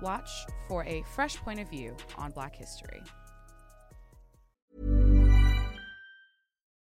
Watch 0.00 0.30
for 0.68 0.84
a 0.84 1.02
fresh 1.14 1.36
point 1.36 1.60
of 1.60 1.68
view 1.68 1.94
on 2.16 2.30
Black 2.30 2.56
history. 2.56 3.02